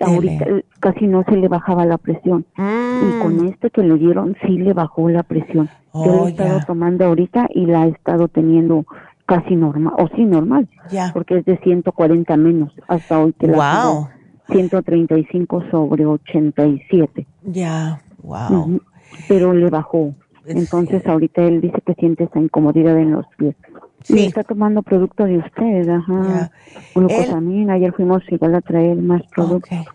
Ahorita 0.00 0.46
casi 0.80 1.06
no 1.06 1.24
se 1.24 1.36
le 1.36 1.48
bajaba 1.48 1.84
la 1.86 1.98
presión. 1.98 2.44
Y 2.56 3.18
con 3.20 3.36
mm. 3.36 3.48
Este 3.62 3.70
que 3.70 3.86
le 3.86 3.96
dieron, 3.96 4.36
sí 4.44 4.58
le 4.58 4.72
bajó 4.72 5.08
la 5.08 5.22
presión. 5.22 5.68
Yo 5.94 6.06
lo 6.06 6.12
he 6.14 6.20
oh, 6.20 6.28
estado 6.28 6.60
tomando 6.66 7.04
ahorita 7.04 7.48
y 7.54 7.66
la 7.66 7.86
he 7.86 7.90
estado 7.90 8.28
teniendo 8.28 8.84
casi 9.24 9.54
normal, 9.54 9.94
o 9.98 10.08
sí 10.16 10.24
normal, 10.24 10.68
porque 11.12 11.38
es 11.38 11.44
de 11.44 11.56
140 11.58 12.36
menos 12.36 12.72
hasta 12.88 13.20
hoy 13.20 13.32
que 13.34 13.46
wow. 13.46 14.08
135 14.50 15.64
sobre 15.70 16.04
87. 16.04 17.26
Ya, 17.44 18.00
wow. 18.22 18.80
Pero 19.28 19.52
le 19.52 19.70
bajó. 19.70 20.14
Entonces 20.44 21.06
ahorita 21.06 21.42
él 21.42 21.60
dice 21.60 21.80
que 21.86 21.94
siente 21.94 22.24
esa 22.24 22.40
incomodidad 22.40 22.98
en 22.98 23.12
los 23.12 23.26
pies. 23.38 23.54
Sí. 24.02 24.26
está 24.26 24.42
tomando 24.42 24.82
producto 24.82 25.24
de 25.24 25.38
ustedes, 25.38 25.88
ajá. 25.88 26.50
Glucosamina, 26.96 27.74
ayer 27.74 27.92
fuimos 27.92 28.22
igual 28.32 28.56
a 28.56 28.60
traer 28.60 28.96
más 28.96 29.22
productos. 29.32 29.86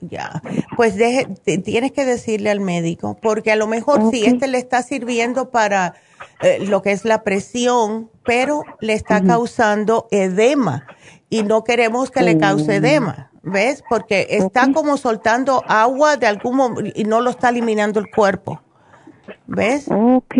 Ya, 0.00 0.42
pues 0.76 0.96
deje, 0.96 1.26
tienes 1.64 1.92
que 1.92 2.04
decirle 2.04 2.50
al 2.50 2.60
médico, 2.60 3.18
porque 3.20 3.50
a 3.50 3.56
lo 3.56 3.66
mejor 3.66 4.10
si 4.10 4.24
este 4.24 4.46
le 4.46 4.58
está 4.58 4.82
sirviendo 4.82 5.50
para 5.50 5.94
eh, 6.40 6.64
lo 6.66 6.82
que 6.82 6.92
es 6.92 7.04
la 7.04 7.24
presión, 7.24 8.08
pero 8.24 8.62
le 8.80 8.92
está 8.92 9.22
causando 9.24 10.06
edema 10.12 10.86
y 11.30 11.42
no 11.42 11.64
queremos 11.64 12.10
que 12.10 12.22
le 12.22 12.38
cause 12.38 12.70
oh. 12.70 12.72
edema, 12.72 13.30
¿ves? 13.42 13.82
Porque 13.88 14.28
está 14.30 14.72
como 14.72 14.96
soltando 14.96 15.64
agua 15.66 16.16
de 16.16 16.26
algún 16.26 16.92
y 16.94 17.04
no 17.04 17.20
lo 17.20 17.30
está 17.30 17.48
eliminando 17.48 17.98
el 17.98 18.06
cuerpo. 18.10 18.62
¿Ves? 19.46 19.86
Ok. 19.90 20.34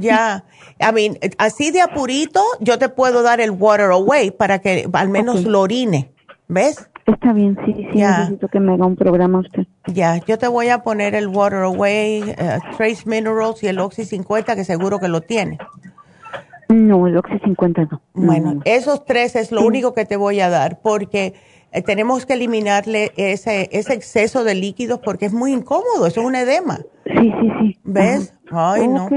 Ya. 0.00 0.44
I 0.78 0.92
mean, 0.92 1.18
así 1.38 1.70
de 1.70 1.80
apurito, 1.80 2.42
yo 2.60 2.78
te 2.78 2.88
puedo 2.88 3.22
dar 3.22 3.40
el 3.40 3.52
water 3.52 3.90
away 3.92 4.30
para 4.30 4.60
que 4.60 4.88
al 4.92 5.08
menos 5.08 5.44
lo 5.44 5.60
orine. 5.60 6.12
¿Ves? 6.48 6.88
Está 7.06 7.32
bien, 7.32 7.58
sí, 7.64 7.74
sí, 7.74 7.98
necesito 7.98 8.48
que 8.48 8.60
me 8.60 8.74
haga 8.74 8.86
un 8.86 8.94
programa 8.94 9.40
usted. 9.40 9.66
Ya, 9.86 10.18
yo 10.24 10.38
te 10.38 10.46
voy 10.46 10.68
a 10.68 10.82
poner 10.82 11.14
el 11.14 11.26
Water 11.26 11.60
Away, 11.60 12.22
eh, 12.30 12.58
Trace 12.76 13.02
Minerals 13.06 13.62
y 13.62 13.66
el 13.66 13.80
Oxy 13.80 14.04
50, 14.04 14.54
que 14.54 14.64
seguro 14.64 15.00
que 15.00 15.08
lo 15.08 15.20
tiene. 15.20 15.58
No, 16.68 17.06
el 17.08 17.16
Oxy 17.16 17.38
50 17.44 17.88
no. 17.90 18.02
Bueno, 18.14 18.60
esos 18.64 19.04
tres 19.04 19.34
es 19.34 19.50
lo 19.50 19.62
único 19.62 19.94
que 19.94 20.04
te 20.04 20.16
voy 20.16 20.40
a 20.40 20.48
dar, 20.48 20.80
porque 20.80 21.34
eh, 21.72 21.82
tenemos 21.82 22.24
que 22.24 22.34
eliminarle 22.34 23.12
ese, 23.16 23.68
ese 23.72 23.94
exceso 23.94 24.44
de 24.44 24.54
líquidos 24.54 25.00
porque 25.00 25.26
es 25.26 25.32
muy 25.32 25.52
incómodo, 25.52 26.06
eso 26.06 26.20
es 26.20 26.26
un 26.26 26.36
edema. 26.36 26.78
Sí, 27.04 27.32
sí, 27.40 27.50
sí. 27.60 27.78
¿Ves? 27.82 28.32
Ay, 28.52 28.86
no. 28.86 29.08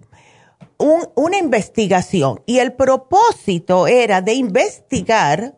una 0.78 1.38
investigación 1.38 2.40
y 2.46 2.60
el 2.60 2.72
propósito 2.72 3.88
era 3.88 4.22
de 4.22 4.34
investigar 4.34 5.57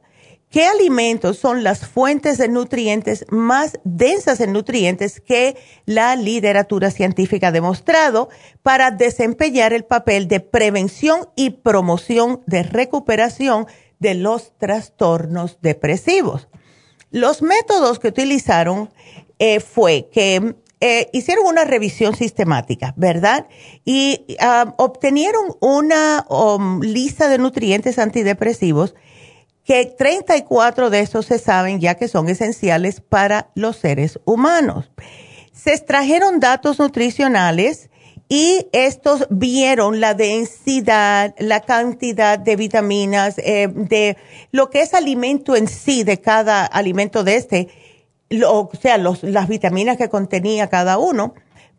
¿Qué 0.51 0.67
alimentos 0.67 1.39
son 1.39 1.63
las 1.63 1.87
fuentes 1.87 2.37
de 2.37 2.49
nutrientes 2.49 3.25
más 3.31 3.79
densas 3.85 4.41
en 4.41 4.53
nutrientes 4.53 5.21
que 5.21 5.57
la 5.87 6.17
literatura 6.17 6.91
científica 6.91 7.49
ha 7.49 7.53
demostrado 7.53 8.31
para 8.65 8.91
desempeñar 8.91 9.73
el 9.73 9.85
papel 9.85 10.27
de 10.27 10.41
prevención 10.41 11.29
y 11.37 11.51
promoción 11.51 12.43
de 12.49 12.65
recuperación 12.65 13.69
de 14.01 14.15
los 14.15 14.59
trastornos 14.59 15.59
depresivos? 15.63 16.49
Los 17.13 17.43
métodos 17.43 18.01
que 18.01 18.09
utilizaron 18.09 18.91
eh, 19.39 19.61
fue 19.61 20.09
que 20.13 20.57
eh, 20.81 21.11
hicieron 21.13 21.47
una 21.47 21.65
revisión 21.65 22.17
sistemática, 22.17 22.93
¿verdad? 22.97 23.47
Y 23.85 24.37
ah, 24.41 24.75
obtenieron 24.79 25.55
una 25.61 26.27
um, 26.29 26.81
lista 26.81 27.29
de 27.29 27.39
nutrientes 27.39 28.01
antidepresivos 28.01 28.97
que 29.65 29.87
34 29.87 30.91
de 30.91 31.01
estos 31.01 31.27
se 31.27 31.39
saben 31.39 31.81
ya 31.81 31.95
que 31.95 32.09
son 32.09 32.29
esenciales 32.29 33.01
para 33.01 33.51
los 33.55 33.77
seres 33.77 34.19
humanos. 34.25 34.91
Se 35.53 35.73
extrajeron 35.73 36.41
datos 36.41 36.79
nutricionales 36.79 37.91
y 38.29 38.69
estos 38.73 39.27
vieron 39.29 40.01
la 40.01 40.15
densidad, 40.15 41.35
la 41.39 41.61
cantidad 41.61 42.39
de 42.39 42.55
vitaminas, 42.57 43.37
eh, 43.39 43.69
de 43.75 44.17
lo 44.53 44.71
que 44.71 44.83
es 44.83 44.95
alimento 44.95 45.57
en 45.57 45.67
sí 45.67 46.05
de 46.05 46.21
cada 46.21 46.65
alimento 46.65 47.25
de 47.25 47.35
este, 47.35 47.69
o 48.47 48.71
sea, 48.81 48.99
las 48.99 49.49
vitaminas 49.49 49.97
que 49.97 50.09
contenía 50.09 50.69
cada 50.69 50.97
uno, 50.99 51.35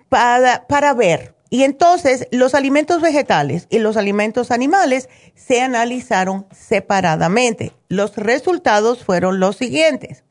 para, 0.10 0.68
para 0.68 0.94
ver 0.94 1.36
y 1.54 1.66
entonces 1.66 2.30
los 2.32 2.56
alimentos 2.56 3.02
vegetales 3.02 3.68
y 3.70 3.80
los 3.80 3.98
alimentos 3.98 4.52
animales 4.52 5.10
se 5.36 5.62
analizaron 5.62 6.48
separadamente. 6.50 7.74
Los 7.90 8.16
resultados 8.16 9.04
fueron 9.04 9.42
los 9.42 9.58
siguientes. 9.58 10.24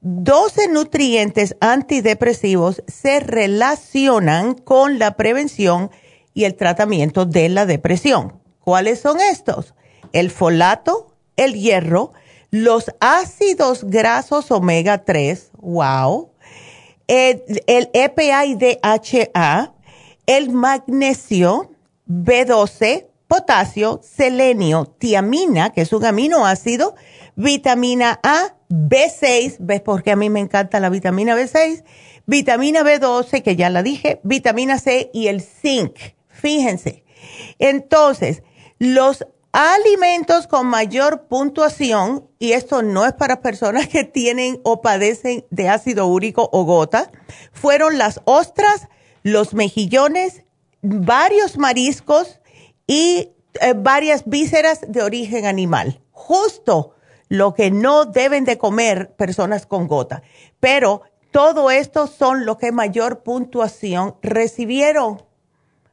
12 0.00 0.68
nutrientes 0.68 1.56
antidepresivos 1.58 2.84
se 2.86 3.18
relacionan 3.18 4.54
con 4.54 5.00
la 5.00 5.16
prevención 5.16 5.90
y 6.34 6.44
el 6.44 6.54
tratamiento 6.54 7.26
de 7.26 7.48
la 7.48 7.66
depresión. 7.66 8.40
¿Cuáles 8.60 9.00
son 9.00 9.20
estos? 9.20 9.74
El 10.12 10.30
folato, 10.30 11.16
el 11.36 11.54
hierro, 11.54 12.12
los 12.52 12.92
ácidos 13.00 13.82
grasos 13.82 14.52
omega 14.52 15.04
3, 15.04 15.50
wow, 15.56 16.30
el, 17.08 17.42
el 17.66 17.90
EPA 17.92 18.46
y 18.46 18.54
DHA, 18.54 19.73
el 20.26 20.50
magnesio, 20.50 21.72
B12, 22.08 23.06
potasio, 23.28 24.00
selenio, 24.02 24.86
tiamina, 24.98 25.70
que 25.70 25.82
es 25.82 25.92
un 25.92 26.04
aminoácido, 26.04 26.94
vitamina 27.36 28.20
A, 28.22 28.56
B6, 28.68 29.56
¿ves 29.60 29.80
por 29.80 30.02
qué 30.02 30.12
a 30.12 30.16
mí 30.16 30.30
me 30.30 30.40
encanta 30.40 30.80
la 30.80 30.88
vitamina 30.88 31.36
B6? 31.36 31.84
Vitamina 32.26 32.82
B12, 32.82 33.42
que 33.42 33.56
ya 33.56 33.70
la 33.70 33.82
dije, 33.82 34.20
vitamina 34.24 34.78
C 34.78 35.10
y 35.12 35.28
el 35.28 35.42
zinc. 35.42 35.96
Fíjense. 36.28 37.04
Entonces, 37.58 38.42
los 38.78 39.26
alimentos 39.52 40.46
con 40.46 40.66
mayor 40.66 41.28
puntuación, 41.28 42.28
y 42.38 42.52
esto 42.52 42.82
no 42.82 43.06
es 43.06 43.12
para 43.12 43.40
personas 43.40 43.86
que 43.88 44.04
tienen 44.04 44.60
o 44.64 44.80
padecen 44.80 45.44
de 45.50 45.68
ácido 45.68 46.06
úrico 46.06 46.48
o 46.52 46.64
gota, 46.64 47.12
fueron 47.52 47.98
las 47.98 48.20
ostras, 48.24 48.88
los 49.24 49.54
mejillones, 49.54 50.44
varios 50.82 51.58
mariscos 51.58 52.38
y 52.86 53.30
eh, 53.60 53.74
varias 53.74 54.24
vísceras 54.26 54.82
de 54.86 55.02
origen 55.02 55.46
animal. 55.46 56.00
Justo 56.12 56.94
lo 57.28 57.54
que 57.54 57.70
no 57.72 58.04
deben 58.04 58.44
de 58.44 58.58
comer 58.58 59.16
personas 59.16 59.66
con 59.66 59.88
gota. 59.88 60.22
Pero 60.60 61.02
todo 61.32 61.70
esto 61.70 62.06
son 62.06 62.44
lo 62.44 62.58
que 62.58 62.70
mayor 62.70 63.22
puntuación 63.22 64.14
recibieron. 64.22 65.22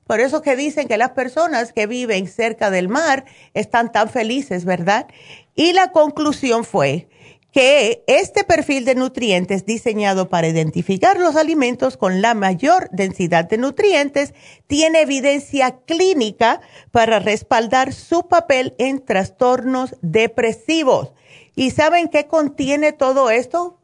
Por 0.06 0.20
eso 0.20 0.42
que 0.42 0.58
dicen 0.58 0.90
que 0.90 0.98
las 0.98 1.12
personas 1.12 1.72
que 1.72 1.88
viven 1.88 2.28
cerca 2.28 2.70
del 2.70 2.90
mar 2.90 3.24
están 3.54 3.94
tan 3.94 4.10
felices, 4.10 4.66
¿verdad? 4.66 5.08
Y 5.56 5.72
la 5.72 5.94
conclusión 5.94 6.66
fue 6.66 7.08
que 7.52 8.04
este 8.08 8.44
perfil 8.44 8.86
de 8.86 8.96
nutrientes 8.96 9.66
diseñado 9.66 10.30
para 10.30 10.48
identificar 10.48 11.20
los 11.20 11.36
alimentos 11.36 11.98
con 11.98 12.22
la 12.22 12.34
mayor 12.34 12.90
densidad 12.92 13.46
de 13.46 13.58
nutrientes 13.58 14.34
tiene 14.68 15.02
evidencia 15.02 15.80
clínica 15.86 16.62
para 16.92 17.20
respaldar 17.20 17.94
su 17.94 18.28
papel 18.28 18.74
en 18.78 19.04
trastornos 19.04 19.96
depresivos. 20.02 21.14
¿Y 21.56 21.72
saben 21.72 22.08
qué 22.08 22.28
contiene 22.28 22.94
todo 22.94 23.30
esto? 23.30 23.78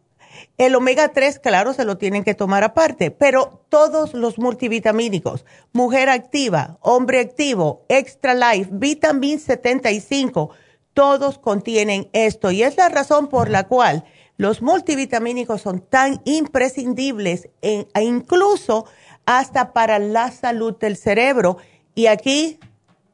El 0.58 0.76
omega 0.76 1.10
3, 1.10 1.40
claro, 1.40 1.74
se 1.74 1.86
lo 1.86 1.98
tienen 1.98 2.24
que 2.24 2.36
tomar 2.36 2.64
aparte, 2.64 3.12
pero 3.12 3.66
todos 3.70 4.14
los 4.14 4.38
multivitamínicos, 4.40 5.46
mujer 5.74 6.10
activa, 6.10 6.78
hombre 6.82 7.20
activo, 7.20 7.86
extra 7.90 8.34
life, 8.34 8.70
vitamin 8.72 9.40
75, 9.40 10.52
todos 10.98 11.38
contienen 11.38 12.10
esto 12.12 12.50
y 12.50 12.64
es 12.64 12.76
la 12.76 12.90
razón 12.90 13.28
por 13.28 13.52
la 13.52 13.68
cual 13.68 14.04
los 14.36 14.64
multivitamínicos 14.64 15.62
son 15.62 15.80
tan 15.80 16.24
imprescindibles 16.26 17.50
e 17.62 17.86
incluso 18.02 18.88
hasta 19.28 19.74
para 19.74 20.00
la 20.00 20.32
salud 20.32 20.76
del 20.80 20.98
cerebro. 20.98 21.58
Y 21.94 22.08
aquí 22.08 22.60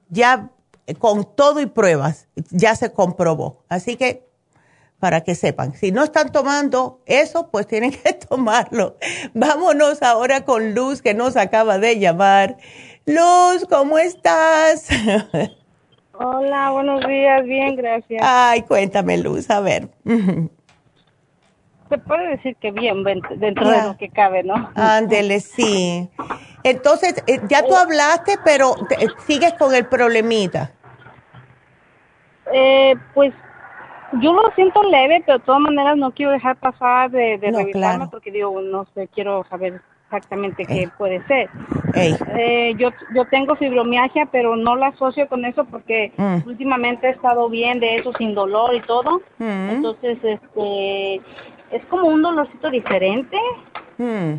ya 0.08 0.50
con 0.98 1.36
todo 1.36 1.60
y 1.60 1.66
pruebas 1.66 2.30
ya 2.52 2.74
se 2.78 2.94
comprobó. 2.94 3.66
Así 3.68 3.98
que 3.98 4.30
para 5.00 5.20
que 5.26 5.36
sepan. 5.36 5.76
Si 5.76 5.92
no 5.92 6.06
están 6.06 6.32
tomando 6.32 7.02
eso, 7.06 7.50
pues 7.52 7.68
tienen 7.68 7.92
que 8.04 8.14
tomarlo. 8.14 8.96
Vámonos 9.34 10.02
ahora 10.04 10.46
con 10.46 10.74
Luz, 10.74 11.02
que 11.02 11.14
nos 11.14 11.36
acaba 11.36 11.80
de 11.80 12.00
llamar. 12.00 12.56
Luz, 13.06 13.66
¿cómo 13.70 13.98
estás? 13.98 14.88
Hola, 16.16 16.70
buenos 16.72 17.06
días, 17.08 17.44
bien, 17.44 17.76
gracias. 17.76 18.22
Ay, 18.24 18.62
cuéntame, 18.62 19.18
Luz, 19.18 19.50
a 19.50 19.62
ver. 19.62 19.90
Se 21.90 21.98
puede 21.98 22.28
decir 22.30 22.56
que 22.58 22.72
bien, 22.72 23.04
dentro 23.04 23.68
de 23.68 23.84
lo 23.84 23.98
que 23.98 24.10
cabe, 24.10 24.44
¿no? 24.44 24.72
Ándele, 24.76 25.40
sí. 25.40 26.10
Entonces, 26.64 27.24
eh, 27.28 27.42
ya 27.50 27.66
tú 27.66 27.76
hablaste, 27.76 28.36
pero 28.46 28.76
eh, 29.00 29.08
sigues 29.26 29.54
con 29.54 29.74
el 29.74 29.88
problemita. 29.88 30.72
Eh, 32.54 32.96
pues 33.16 33.34
yo 34.22 34.34
lo 34.34 34.52
siento 34.56 34.84
leve, 34.84 35.24
pero 35.26 35.40
de 35.40 35.46
todas 35.46 35.62
maneras 35.62 35.98
no 35.98 36.12
quiero 36.12 36.32
dejar 36.32 36.58
pasar 36.58 37.10
de, 37.10 37.40
de 37.40 37.52
revisarme 37.52 38.08
porque 38.10 38.32
digo, 38.32 38.62
no 38.62 38.86
sé, 38.94 39.08
quiero 39.08 39.46
saber 39.50 39.82
exactamente 40.14 40.66
qué 40.66 40.90
puede 40.98 41.26
ser. 41.26 41.50
Eh, 41.96 42.76
yo, 42.78 42.90
yo 43.16 43.26
tengo 43.26 43.56
fibromialgia, 43.56 44.28
pero 44.32 44.56
no 44.56 44.76
la 44.76 44.88
asocio 44.88 45.28
con 45.28 45.44
eso 45.46 45.66
porque 45.66 46.12
mm. 46.18 46.48
últimamente 46.48 47.08
he 47.08 47.12
estado 47.12 47.50
bien 47.50 47.80
de 47.80 47.98
eso 47.98 48.14
sin 48.18 48.36
dolor 48.36 48.76
y 48.76 48.82
todo. 48.82 49.22
Mm. 49.40 49.70
Entonces, 49.70 50.18
este, 50.24 51.16
es 51.72 51.86
como 51.90 52.08
un 52.08 52.22
dolorcito 52.22 52.70
diferente. 52.70 53.38
Mm. 53.98 54.36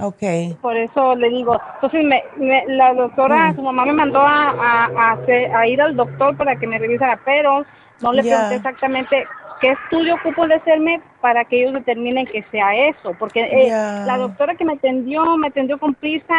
Okay. 0.00 0.56
Por 0.60 0.76
eso 0.76 1.14
le 1.14 1.30
digo, 1.30 1.60
entonces 1.76 2.04
me, 2.04 2.64
la 2.66 2.94
doctora, 2.94 3.54
su 3.54 3.62
mamá 3.62 3.84
me 3.86 3.92
mandó 3.92 4.20
a, 4.20 4.50
a, 4.96 5.18
a, 5.56 5.66
ir 5.68 5.80
al 5.80 5.94
doctor 5.94 6.36
para 6.36 6.56
que 6.56 6.66
me 6.66 6.80
revisara, 6.80 7.20
pero 7.24 7.64
no 8.02 8.12
le 8.12 8.22
pregunté 8.22 8.56
exactamente 8.56 9.24
qué 9.64 9.72
estudio 9.72 10.16
ocupo 10.16 10.46
de 10.46 10.56
hacerme 10.56 11.00
para 11.22 11.42
que 11.46 11.62
ellos 11.62 11.72
determinen 11.72 12.26
que 12.26 12.44
sea 12.50 12.74
eso, 12.88 13.14
porque 13.18 13.40
eh, 13.40 13.70
la 13.70 14.18
doctora 14.18 14.54
que 14.56 14.64
me 14.64 14.74
atendió, 14.74 15.38
me 15.38 15.48
atendió 15.48 15.78
con 15.78 15.94
prisa, 15.94 16.34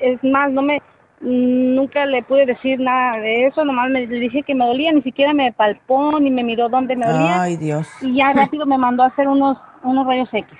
es 0.00 0.22
más, 0.22 0.48
no 0.52 0.62
me, 0.62 0.80
nunca 1.20 2.06
le 2.06 2.22
pude 2.22 2.46
decir 2.46 2.78
nada 2.78 3.18
de 3.18 3.46
eso, 3.46 3.64
nomás 3.64 3.90
me 3.90 4.06
le 4.06 4.20
dije 4.20 4.44
que 4.44 4.54
me 4.54 4.64
dolía, 4.64 4.92
ni 4.92 5.02
siquiera 5.02 5.32
me 5.32 5.52
palpó, 5.52 6.20
ni 6.20 6.30
me 6.30 6.44
miró 6.44 6.68
dónde 6.68 6.94
me 6.94 7.04
dolía. 7.04 7.42
Ay, 7.42 7.56
Dios. 7.56 7.88
Y 8.00 8.14
ya 8.14 8.32
rápido 8.34 8.64
me 8.64 8.78
mandó 8.78 9.02
a 9.02 9.06
hacer 9.06 9.26
unos, 9.26 9.58
unos 9.82 10.06
rayos 10.06 10.28
X. 10.32 10.56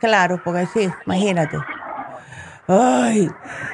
Claro, 0.00 0.40
porque 0.42 0.64
sí, 0.64 0.88
imagínate. 1.04 1.58
Ay, 2.66 3.28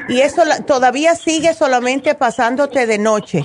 y 0.09 0.21
eso 0.21 0.43
todavía 0.67 1.15
sigue 1.15 1.55
solamente 1.55 2.17
pasándote 2.17 2.87
de 2.87 2.99
noche. 2.99 3.45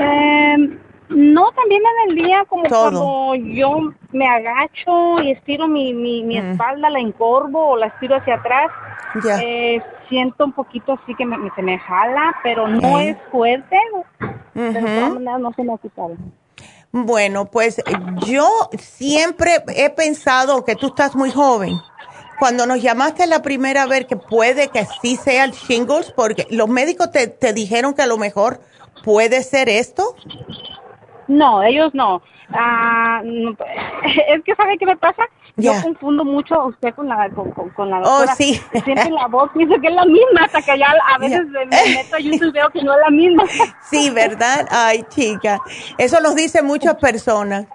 Eh, 0.00 0.78
no, 1.08 1.52
también 1.52 1.82
en 1.82 2.10
el 2.10 2.24
día, 2.24 2.44
como 2.48 2.64
cuando 2.64 3.34
yo 3.34 3.92
me 4.12 4.26
agacho 4.26 5.20
y 5.22 5.32
estiro 5.32 5.68
mi, 5.68 5.94
mi, 5.94 6.24
mi 6.24 6.40
mm. 6.40 6.50
espalda, 6.52 6.90
la 6.90 6.98
encorvo 6.98 7.70
o 7.70 7.76
la 7.76 7.86
estiro 7.86 8.16
hacia 8.16 8.34
atrás, 8.36 8.70
eh, 9.40 9.80
siento 10.08 10.44
un 10.44 10.52
poquito 10.52 10.92
así 10.92 11.14
que 11.14 11.24
me, 11.24 11.36
se 11.54 11.62
me 11.62 11.78
jala, 11.78 12.34
pero 12.42 12.66
no 12.68 12.98
es 12.98 13.16
fuerte, 13.30 13.76
pero 14.52 14.72
de 14.72 14.80
todas 14.80 15.14
maneras 15.14 15.40
no 15.40 15.52
se 15.52 15.62
me 15.62 15.74
ha 15.74 15.78
quitado. 15.78 16.16
Bueno, 16.92 17.46
pues 17.46 17.82
yo 18.26 18.48
siempre 18.78 19.62
he 19.76 19.90
pensado 19.90 20.64
que 20.64 20.76
tú 20.76 20.88
estás 20.88 21.14
muy 21.14 21.30
joven. 21.30 21.74
Cuando 22.38 22.66
nos 22.66 22.82
llamaste 22.82 23.26
la 23.26 23.42
primera 23.42 23.86
vez 23.86 24.06
que 24.06 24.16
puede 24.16 24.68
que 24.68 24.86
sí 25.00 25.16
sea 25.16 25.44
el 25.44 25.52
shingles, 25.52 26.12
porque 26.12 26.46
los 26.50 26.68
médicos 26.68 27.10
te, 27.10 27.28
te 27.28 27.52
dijeron 27.52 27.94
que 27.94 28.02
a 28.02 28.06
lo 28.06 28.18
mejor 28.18 28.60
puede 29.04 29.42
ser 29.42 29.68
esto. 29.68 30.16
No, 31.28 31.62
ellos 31.62 31.94
no. 31.94 32.22
Ah, 32.52 33.22
es 34.28 34.44
que 34.44 34.54
¿sabe 34.54 34.78
qué 34.78 34.86
me 34.86 34.96
pasa? 34.96 35.22
Yo 35.56 35.72
confundo 35.82 36.22
mucho 36.24 36.54
a 36.54 36.66
usted 36.66 36.94
con 36.94 37.08
la, 37.08 37.30
con, 37.30 37.50
con 37.50 37.90
la 37.90 38.00
doctora. 38.00 38.32
Oh, 38.32 38.36
sí. 38.36 38.60
Siempre 38.84 39.10
la 39.10 39.26
voz 39.26 39.50
pienso 39.54 39.80
que 39.80 39.88
es 39.88 39.94
la 39.94 40.04
misma, 40.04 40.44
hasta 40.44 40.60
que 40.60 40.78
ya 40.78 40.92
a 41.14 41.18
veces 41.18 41.46
me 41.46 41.64
meto 41.64 42.16
a 42.16 42.18
YouTube 42.20 42.52
veo 42.52 42.68
que 42.70 42.82
no 42.82 42.92
es 42.92 43.00
la 43.04 43.10
misma. 43.10 43.44
Sí, 43.90 44.10
¿verdad? 44.10 44.66
Ay, 44.70 45.04
chica. 45.08 45.60
Eso 45.96 46.20
nos 46.20 46.34
dicen 46.34 46.66
muchas 46.66 46.96
personas. 46.96 47.66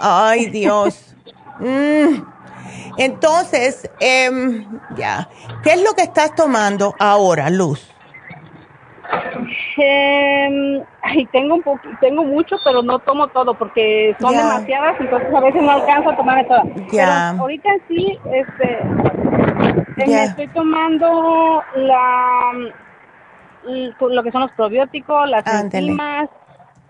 Ay, 0.00 0.46
Dios. 0.46 1.14
Mm. 1.60 2.22
Entonces, 2.96 3.88
eh, 4.00 4.66
ya. 4.96 5.28
¿Qué 5.62 5.72
es 5.72 5.82
lo 5.82 5.92
que 5.92 6.02
estás 6.02 6.34
tomando 6.34 6.94
ahora, 6.98 7.50
Luz? 7.50 7.93
Eh, 9.76 10.84
ay, 11.02 11.26
tengo 11.26 11.56
un 11.56 11.64
tengo 12.00 12.24
mucho, 12.24 12.56
pero 12.64 12.82
no 12.82 12.98
tomo 13.00 13.26
todo 13.28 13.54
porque 13.54 14.14
son 14.20 14.36
demasiadas, 14.36 15.00
entonces 15.00 15.34
a 15.34 15.40
veces 15.40 15.62
no 15.62 15.70
alcanzo 15.72 16.10
a 16.10 16.16
tomarme 16.16 16.44
todas. 16.44 16.66
Ahorita 17.38 17.70
sí, 17.88 18.18
este, 18.32 18.78
me 19.96 20.24
estoy 20.24 20.48
tomando 20.48 21.62
la 21.76 22.52
lo 24.00 24.22
que 24.22 24.30
son 24.30 24.42
los 24.42 24.52
probióticos, 24.52 25.28
las 25.28 25.44
enzimas, 25.46 26.28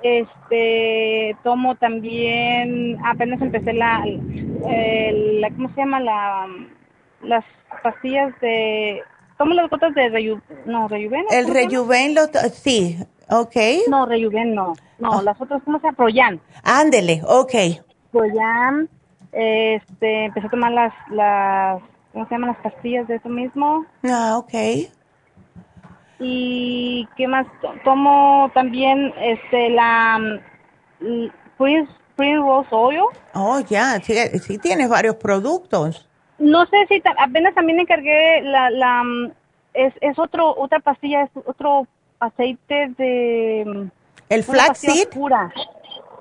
este, 0.03 1.37
tomo 1.43 1.77
también, 1.77 2.99
apenas 3.05 3.41
empecé 3.41 3.73
la, 3.73 4.05
la, 4.05 5.51
¿cómo 5.51 5.69
se 5.71 5.77
llama? 5.77 6.01
La, 6.01 6.47
las 7.23 7.45
pastillas 7.83 8.39
de 8.41 9.03
tomo 9.37 9.55
las 9.55 9.71
gotas 9.71 9.95
de 9.95 10.09
Reyu, 10.09 10.41
no, 10.67 10.89
Rejuven. 10.89 11.25
El 11.31 11.49
Rejuven, 11.49 12.15
lo, 12.15 12.23
sí, 12.53 12.99
ok. 13.29 13.57
No, 13.89 14.07
Rejuven 14.07 14.55
no. 14.55 14.75
No, 14.99 15.19
ah. 15.19 15.23
las 15.23 15.41
otras, 15.41 15.63
¿cómo 15.65 15.79
se 15.79 15.87
llama? 15.87 15.97
Proyan. 15.97 16.41
Ándele, 16.63 17.23
ok. 17.27 17.55
Proyan, 18.13 18.89
este, 19.33 20.27
empecé 20.27 20.47
a 20.47 20.51
tomar 20.51 20.73
las, 20.73 20.93
las, 21.11 21.83
¿cómo 22.13 22.27
se 22.27 22.35
llaman? 22.35 22.51
Las 22.51 22.73
pastillas 22.73 23.09
de 23.09 23.17
eso 23.17 23.29
mismo. 23.29 23.85
Ah, 24.05 24.37
ok. 24.39 24.55
Y, 26.21 27.09
¿qué 27.17 27.27
más? 27.27 27.47
Tomo 27.85 28.51
también, 28.55 29.13
este, 29.19 29.71
la, 29.71 30.19
mm, 31.01 31.27
Prince, 31.59 31.93
Prince 32.17 32.39
Rose 32.39 32.69
Oil. 32.71 33.03
Oh, 33.35 33.61
ya, 33.61 34.01
sí, 34.01 34.15
sí 34.41 34.59
tienes 34.59 34.89
varios 34.89 35.17
productos. 35.17 36.09
No 36.39 36.67
sé 36.67 36.87
si 36.89 37.03
apenas 37.19 37.55
también 37.55 37.81
encargué 37.81 38.43
la, 38.43 38.71
la 38.71 39.05
mm, 39.05 39.33
es, 39.75 39.95
es 40.01 40.19
otro 40.19 40.55
otra 40.57 40.81
pastilla, 40.81 41.23
es 41.23 41.31
otro 41.47 41.87
aceite 42.21 42.93
de 42.97 43.65
mm, 43.67 43.91
el 44.29 44.45
flaxseed 44.45 45.09
pura. 45.11 45.53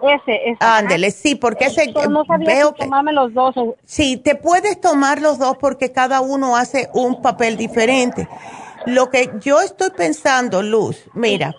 Ese, 0.01 0.49
ese. 0.49 0.57
Ándele, 0.59 1.11
sí, 1.11 1.35
porque 1.35 1.65
ese 1.65 1.93
no 2.09 2.25
sabía 2.25 2.47
veo 2.47 2.73
que 2.73 2.83
tomarme 2.83 3.13
los 3.13 3.33
dos. 3.33 3.55
Sí, 3.85 4.17
te 4.17 4.35
puedes 4.35 4.81
tomar 4.81 5.21
los 5.21 5.39
dos 5.39 5.57
porque 5.57 5.93
cada 5.93 6.19
uno 6.19 6.57
hace 6.57 6.89
un 6.93 7.21
papel 7.21 7.55
diferente. 7.55 8.27
Lo 8.85 9.09
que 9.09 9.31
yo 9.39 9.61
estoy 9.61 9.91
pensando, 9.91 10.61
Luz, 10.61 11.05
mira, 11.13 11.55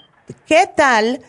¿qué 0.47 0.69
tal 0.77 1.21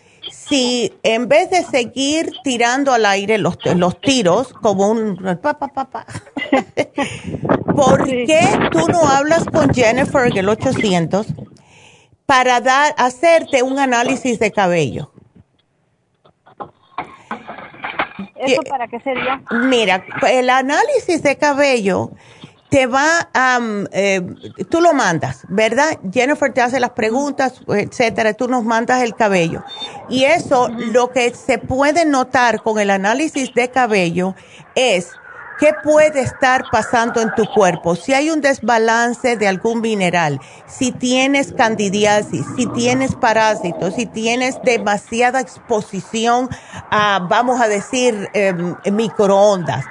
si 0.48 0.94
en 1.04 1.28
vez 1.28 1.50
de 1.50 1.64
seguir 1.64 2.32
tirando 2.44 2.94
al 2.94 3.06
aire 3.06 3.38
los, 3.38 3.58
los 3.76 4.00
tiros 4.00 4.54
como 4.54 4.90
un 4.90 5.40
papá 5.42 5.68
papá 5.68 6.06
¿por 7.76 8.06
qué 8.06 8.42
tú 8.72 8.88
no 8.88 9.08
hablas 9.08 9.46
con 9.46 9.74
Jennifer 9.74 10.28
en 10.28 10.38
el 10.38 10.50
800 10.50 11.28
para 12.26 12.62
dar 12.62 12.94
hacerte 12.98 13.64
un 13.64 13.80
análisis 13.80 14.40
de 14.40 14.52
cabello? 14.52 15.12
¿Eso 18.36 18.62
para 18.70 18.88
qué 18.88 19.00
sería? 19.00 19.42
Mira, 19.52 20.06
el 20.30 20.50
análisis 20.50 21.24
de 21.24 21.38
cabello 21.38 22.12
te 22.76 22.88
va 22.88 23.30
a, 23.34 23.58
eh, 23.94 24.22
tú 24.70 24.82
lo 24.82 24.94
mandas, 24.94 25.46
¿verdad? 25.48 25.98
Jennifer 26.12 26.52
te 26.52 26.60
hace 26.60 26.82
las 26.82 26.90
preguntas, 26.90 27.62
etcétera, 27.70 28.34
tú 28.34 28.50
nos 28.50 28.66
mandas 28.66 29.02
el 29.02 29.16
cabello. 29.16 29.64
Y 30.10 30.26
eso, 30.26 30.68
lo 30.68 31.10
que 31.10 31.34
se 31.34 31.58
puede 31.58 32.04
notar 32.04 32.62
con 32.64 32.78
el 32.78 32.90
análisis 32.90 33.54
de 33.54 33.70
cabello 33.70 34.36
es 34.76 35.12
qué 35.58 35.72
puede 35.86 36.20
estar 36.20 36.66
pasando 36.70 37.22
en 37.22 37.34
tu 37.34 37.46
cuerpo, 37.46 37.96
si 37.96 38.14
hay 38.14 38.30
un 38.30 38.42
desbalance 38.42 39.38
de 39.38 39.48
algún 39.48 39.80
mineral, 39.80 40.42
si 40.68 40.92
tienes 40.92 41.54
candidiasis, 41.54 42.46
si 42.58 42.66
tienes 42.66 43.16
parásitos, 43.16 43.96
si 43.96 44.06
tienes 44.06 44.60
demasiada 44.66 45.40
exposición 45.40 46.50
a, 46.92 47.26
vamos 47.30 47.62
a 47.62 47.70
decir, 47.70 48.30
em, 48.34 48.76
microondas, 48.92 49.86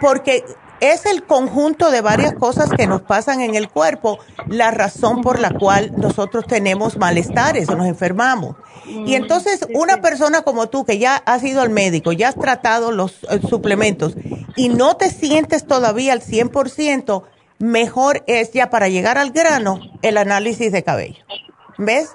porque 0.00 0.44
es 0.80 1.06
el 1.06 1.24
conjunto 1.24 1.90
de 1.90 2.00
varias 2.00 2.34
cosas 2.34 2.70
que 2.70 2.86
nos 2.86 3.02
pasan 3.02 3.40
en 3.40 3.54
el 3.54 3.68
cuerpo 3.68 4.18
la 4.46 4.70
razón 4.70 5.22
por 5.22 5.38
la 5.38 5.50
cual 5.50 5.92
nosotros 5.96 6.46
tenemos 6.46 6.96
malestares 6.96 7.68
o 7.68 7.76
nos 7.76 7.86
enfermamos. 7.86 8.56
Y 8.86 9.14
entonces 9.14 9.66
una 9.74 10.00
persona 10.00 10.42
como 10.42 10.68
tú 10.68 10.84
que 10.84 10.98
ya 10.98 11.16
has 11.16 11.44
ido 11.44 11.60
al 11.60 11.70
médico, 11.70 12.12
ya 12.12 12.28
has 12.28 12.36
tratado 12.36 12.90
los 12.90 13.24
eh, 13.24 13.40
suplementos 13.48 14.14
y 14.56 14.70
no 14.70 14.96
te 14.96 15.10
sientes 15.10 15.66
todavía 15.66 16.12
al 16.12 16.22
100%, 16.22 17.22
mejor 17.58 18.24
es 18.26 18.52
ya 18.52 18.70
para 18.70 18.88
llegar 18.88 19.18
al 19.18 19.30
grano 19.30 19.80
el 20.02 20.16
análisis 20.16 20.72
de 20.72 20.82
cabello. 20.82 21.22
¿Ves? 21.76 22.10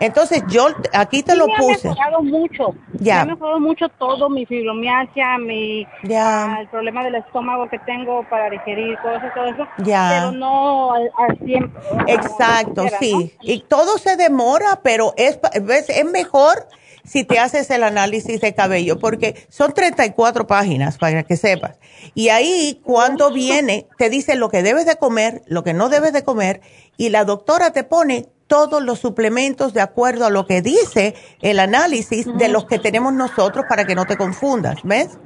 Entonces 0.00 0.42
yo 0.48 0.68
aquí 0.92 1.22
te 1.22 1.36
lo 1.36 1.46
puse. 1.46 1.88
Me 1.88 1.92
ha 1.92 1.94
mejorado 1.94 2.22
mucho. 2.22 2.74
Ya. 2.94 3.24
Me 3.24 3.32
ha 3.32 3.34
mejorado 3.34 3.60
mucho 3.60 3.88
todo, 3.90 4.28
mi 4.28 4.44
fibromialgia, 4.46 5.38
mi 5.38 5.86
ah, 6.14 6.58
el 6.60 6.68
problema 6.68 7.04
del 7.04 7.16
estómago 7.16 7.68
que 7.68 7.78
tengo 7.80 8.24
para 8.28 8.50
digerir 8.50 8.98
cosas, 8.98 9.32
todo 9.34 9.46
eso. 9.46 9.66
Ya. 9.78 10.08
Pero 10.10 10.32
no 10.32 10.92
al, 10.92 11.10
al 11.18 12.08
Exacto, 12.08 12.86
sí. 12.98 13.32
Y 13.42 13.60
todo 13.60 13.98
se 13.98 14.16
demora, 14.16 14.80
pero 14.82 15.14
es, 15.16 15.38
es 15.54 16.04
mejor 16.04 16.66
si 17.08 17.24
te 17.24 17.38
haces 17.38 17.70
el 17.70 17.84
análisis 17.84 18.40
de 18.40 18.54
cabello, 18.54 18.98
porque 18.98 19.46
son 19.48 19.72
34 19.72 20.46
páginas 20.46 20.98
para 20.98 21.22
que 21.22 21.36
sepas. 21.36 21.78
Y 22.14 22.28
ahí 22.28 22.80
cuando 22.84 23.32
viene, 23.32 23.86
te 23.96 24.10
dice 24.10 24.36
lo 24.36 24.50
que 24.50 24.62
debes 24.62 24.84
de 24.84 24.96
comer, 24.96 25.42
lo 25.46 25.64
que 25.64 25.72
no 25.72 25.88
debes 25.88 26.12
de 26.12 26.22
comer, 26.22 26.60
y 26.96 27.08
la 27.08 27.24
doctora 27.24 27.72
te 27.72 27.84
pone 27.84 28.28
todos 28.48 28.82
los 28.82 28.98
suplementos 28.98 29.72
de 29.72 29.80
acuerdo 29.80 30.26
a 30.26 30.30
lo 30.30 30.46
que 30.46 30.62
dice 30.62 31.14
el 31.40 31.60
análisis 31.60 32.26
de 32.36 32.48
los 32.48 32.64
que 32.64 32.78
tenemos 32.80 33.12
nosotros 33.12 33.66
para 33.68 33.84
que 33.84 33.94
no 33.94 34.06
te 34.06 34.16
confundas, 34.16 34.78
¿ves? 34.82 35.18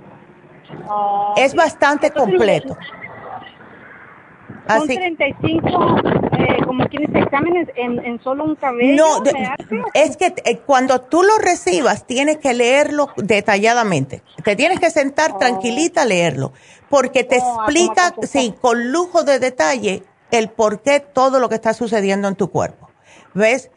Ah, 0.88 1.34
es 1.36 1.54
bastante 1.54 2.10
completo. 2.10 2.76
Son 4.68 4.86
35, 4.86 5.68
eh, 6.38 6.64
como 6.64 6.86
tienes 6.86 7.10
exámenes 7.14 7.68
en, 7.74 7.98
en, 8.04 8.22
solo 8.22 8.44
un 8.44 8.54
cabello. 8.54 9.04
No, 9.04 9.22
es 9.92 10.16
que 10.16 10.34
eh, 10.44 10.58
cuando 10.64 11.00
tú 11.00 11.22
lo 11.22 11.38
recibas 11.38 12.06
tienes 12.06 12.38
que 12.38 12.54
leerlo 12.54 13.08
detalladamente. 13.16 14.22
Te 14.44 14.54
tienes 14.54 14.78
que 14.78 14.90
sentar 14.90 15.32
oh. 15.32 15.38
tranquilita 15.38 16.02
a 16.02 16.04
leerlo, 16.04 16.52
porque 16.88 17.24
te 17.24 17.38
oh, 17.42 17.56
explica, 17.56 18.14
sí, 18.22 18.54
con 18.60 18.92
lujo 18.92 19.24
de 19.24 19.40
detalle, 19.40 20.04
el 20.30 20.48
por 20.48 20.80
qué 20.82 21.00
todo 21.00 21.40
lo 21.40 21.48
que 21.48 21.56
está 21.56 21.74
sucediendo 21.74 22.28
en 22.28 22.36
tu 22.36 22.50
cuerpo. 22.50 22.81
¿Ves? 23.34 23.70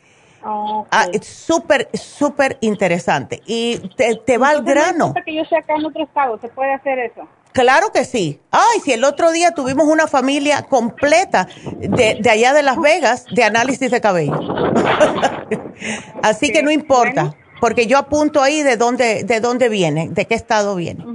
Ah, 0.43 1.07
es 1.11 1.25
súper, 1.25 1.89
súper 1.93 2.57
interesante. 2.61 3.41
Y 3.47 3.79
te, 3.95 4.15
te 4.15 4.37
va 4.37 4.49
al 4.49 4.63
grano. 4.63 5.13
No 5.15 5.23
que 5.25 5.35
yo 5.35 5.43
sea 5.45 5.59
acá 5.59 5.73
en 5.75 5.85
otro 5.85 6.03
estado, 6.03 6.37
¿se 6.39 6.49
puede 6.49 6.73
hacer 6.73 6.99
eso? 6.99 7.27
Claro 7.51 7.91
que 7.91 8.03
sí. 8.03 8.41
Ay, 8.51 8.79
si 8.83 8.91
el 8.91 9.05
otro 9.05 9.31
día 9.31 9.51
tuvimos 9.51 9.87
una 9.87 10.07
familia 10.07 10.63
completa 10.63 11.47
de, 11.79 12.17
de 12.19 12.29
allá 12.29 12.53
de 12.53 12.61
Las 12.61 12.77
Vegas 12.77 13.25
de 13.31 13.43
análisis 13.43 13.89
de 13.89 14.01
cabello. 14.01 14.37
Así 16.21 16.51
que 16.51 16.61
no 16.61 16.69
importa, 16.69 17.33
porque 17.61 17.87
yo 17.87 17.97
apunto 17.97 18.41
ahí 18.41 18.61
de 18.61 18.77
dónde, 18.77 19.23
de 19.23 19.39
dónde 19.39 19.69
viene, 19.69 20.09
de 20.09 20.25
qué 20.25 20.35
estado 20.35 20.75
viene. 20.75 21.05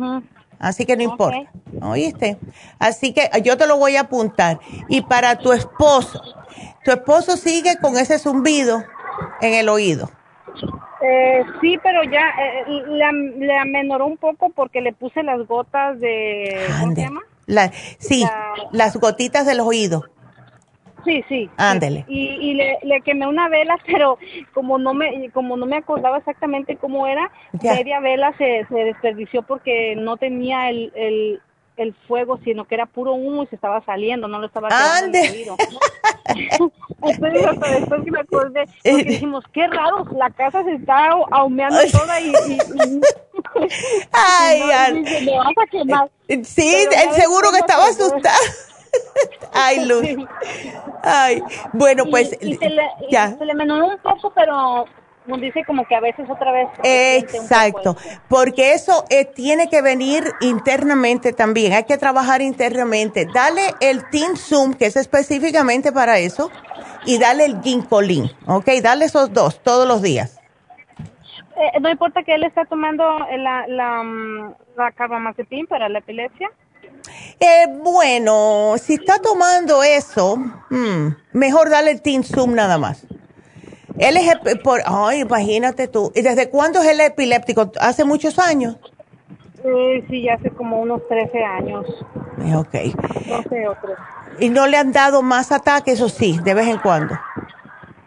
Así 0.58 0.86
que 0.86 0.96
no 0.96 1.02
importa. 1.02 1.50
¿Oíste? 1.82 2.38
Así 2.78 3.12
que 3.12 3.30
yo 3.42 3.56
te 3.56 3.66
lo 3.66 3.76
voy 3.76 3.96
a 3.96 4.02
apuntar. 4.02 4.60
Y 4.88 5.02
para 5.02 5.36
tu 5.36 5.52
esposo, 5.52 6.22
tu 6.84 6.90
esposo 6.90 7.36
sigue 7.36 7.76
con 7.80 7.96
ese 7.96 8.18
zumbido 8.18 8.82
en 9.40 9.54
el 9.54 9.68
oído. 9.68 10.10
Eh, 11.02 11.42
sí, 11.60 11.78
pero 11.82 12.02
ya 12.04 12.28
eh, 12.38 12.84
le, 12.88 13.56
amenoró 13.56 14.06
un 14.06 14.18
poco 14.18 14.50
porque 14.50 14.80
le 14.80 14.92
puse 14.92 15.22
las 15.22 15.46
gotas 15.46 15.98
de... 15.98 16.66
¿Cómo 16.80 16.94
se 16.94 17.00
llama? 17.02 17.20
sí, 17.98 18.24
las 18.72 18.96
gotitas 18.96 19.46
del 19.46 19.60
oído. 19.60 20.04
Sí, 21.04 21.24
sí. 21.28 21.50
Ándele. 21.56 22.04
Y, 22.08 22.28
y 22.40 22.54
le, 22.54 22.78
le, 22.82 23.00
quemé 23.00 23.26
una 23.26 23.48
vela, 23.48 23.78
pero 23.86 24.18
como 24.52 24.78
no 24.78 24.94
me 24.94 25.30
como 25.30 25.56
no 25.56 25.66
me 25.66 25.78
acordaba 25.78 26.18
exactamente 26.18 26.76
cómo 26.76 27.06
era, 27.06 27.30
media 27.62 28.00
vela 28.00 28.34
se, 28.36 28.66
se 28.68 28.74
desperdició 28.74 29.42
porque 29.42 29.94
no 29.96 30.16
tenía 30.16 30.70
el, 30.70 30.92
el, 30.94 31.40
el 31.82 31.94
fuego, 32.06 32.38
sino 32.44 32.64
que 32.64 32.74
era 32.74 32.86
puro 32.86 33.12
humo 33.14 33.42
y 33.42 33.46
se 33.46 33.56
estaba 33.56 33.84
saliendo, 33.84 34.28
no 34.28 34.38
lo 34.38 34.46
estaba 34.46 34.68
¡Ande! 34.70 35.46
Entonces, 37.02 37.46
hasta 37.46 37.70
después 37.70 38.04
que 38.04 38.10
me 38.10 38.20
acordé, 38.20 38.64
porque 38.84 39.04
dijimos, 39.04 39.44
qué 39.52 39.66
raro, 39.66 40.04
la 40.16 40.30
casa 40.30 40.62
se 40.64 40.74
está 40.74 41.08
ahumeando 41.30 41.78
toda 41.90 42.20
y... 42.20 42.30
y, 42.30 43.00
Ay, 44.12 45.02
me 45.24 45.38
vas 45.38 45.54
a 45.56 45.66
quemar. 45.70 46.10
Sí, 46.44 46.86
el 46.90 47.12
seguro 47.14 47.50
que 47.52 47.58
estaba 47.58 47.86
asustado. 47.86 48.38
Ay, 49.52 49.84
Luz. 49.86 50.06
Ay, 51.02 51.42
bueno, 51.72 52.04
pues 52.10 52.36
ya. 53.10 53.36
Se 53.36 53.44
le 53.44 53.54
menó 53.54 53.86
un 53.86 53.98
poco, 53.98 54.32
pero 54.34 54.84
dice 55.26 55.64
como 55.64 55.86
que 55.86 55.94
a 55.94 56.00
veces 56.00 56.28
otra 56.28 56.52
vez. 56.52 56.68
Exacto, 56.82 57.96
porque 58.28 58.72
eso 58.72 59.04
eh, 59.10 59.24
tiene 59.24 59.68
que 59.68 59.82
venir 59.82 60.24
internamente 60.40 61.32
también, 61.32 61.72
hay 61.72 61.84
que 61.84 61.98
trabajar 61.98 62.42
internamente. 62.42 63.26
Dale 63.32 63.74
el 63.80 64.08
Team 64.10 64.36
Zoom, 64.36 64.74
que 64.74 64.86
es 64.86 64.96
específicamente 64.96 65.92
para 65.92 66.18
eso, 66.18 66.50
y 67.04 67.18
dale 67.18 67.44
el 67.44 67.60
ginkolin, 67.62 68.30
¿ok? 68.46 68.66
Dale 68.82 69.04
esos 69.04 69.32
dos 69.32 69.62
todos 69.62 69.86
los 69.86 70.02
días. 70.02 70.40
Eh, 71.56 71.80
no 71.80 71.90
importa 71.90 72.22
que 72.22 72.34
él 72.34 72.44
está 72.44 72.64
tomando 72.64 73.04
la, 73.36 73.66
la, 73.68 74.02
mm, 74.02 74.54
la 74.76 74.92
carbamazepin 74.92 75.66
para 75.66 75.88
la 75.88 75.98
epilepsia. 75.98 76.50
Eh, 77.38 77.66
bueno, 77.82 78.74
si 78.78 78.94
está 78.94 79.18
tomando 79.18 79.82
eso, 79.82 80.36
hmm, 80.36 81.08
mejor 81.32 81.70
dale 81.70 81.90
el 81.90 82.02
Team 82.02 82.22
Zoom 82.22 82.54
nada 82.54 82.78
más. 82.78 83.06
Él 84.00 84.16
es, 84.16 84.58
por, 84.62 84.80
ay, 84.86 85.20
imagínate 85.20 85.86
tú. 85.86 86.10
¿Y 86.14 86.22
desde 86.22 86.48
cuándo 86.48 86.80
es 86.80 86.88
el 86.88 87.00
epiléptico? 87.00 87.70
¿Hace 87.78 88.04
muchos 88.04 88.38
años? 88.38 88.78
Eh, 89.62 90.02
sí, 90.08 90.22
ya 90.22 90.34
hace 90.34 90.50
como 90.50 90.80
unos 90.80 91.06
13 91.06 91.44
años. 91.44 91.86
Eh, 92.42 92.56
ok. 92.56 92.72
12 93.26 93.68
o 93.68 93.76
¿Y 94.38 94.48
no 94.48 94.66
le 94.66 94.78
han 94.78 94.92
dado 94.92 95.20
más 95.20 95.52
ataques 95.52 96.00
o 96.00 96.08
sí, 96.08 96.38
de 96.42 96.54
vez 96.54 96.68
en 96.68 96.78
cuando? 96.78 97.14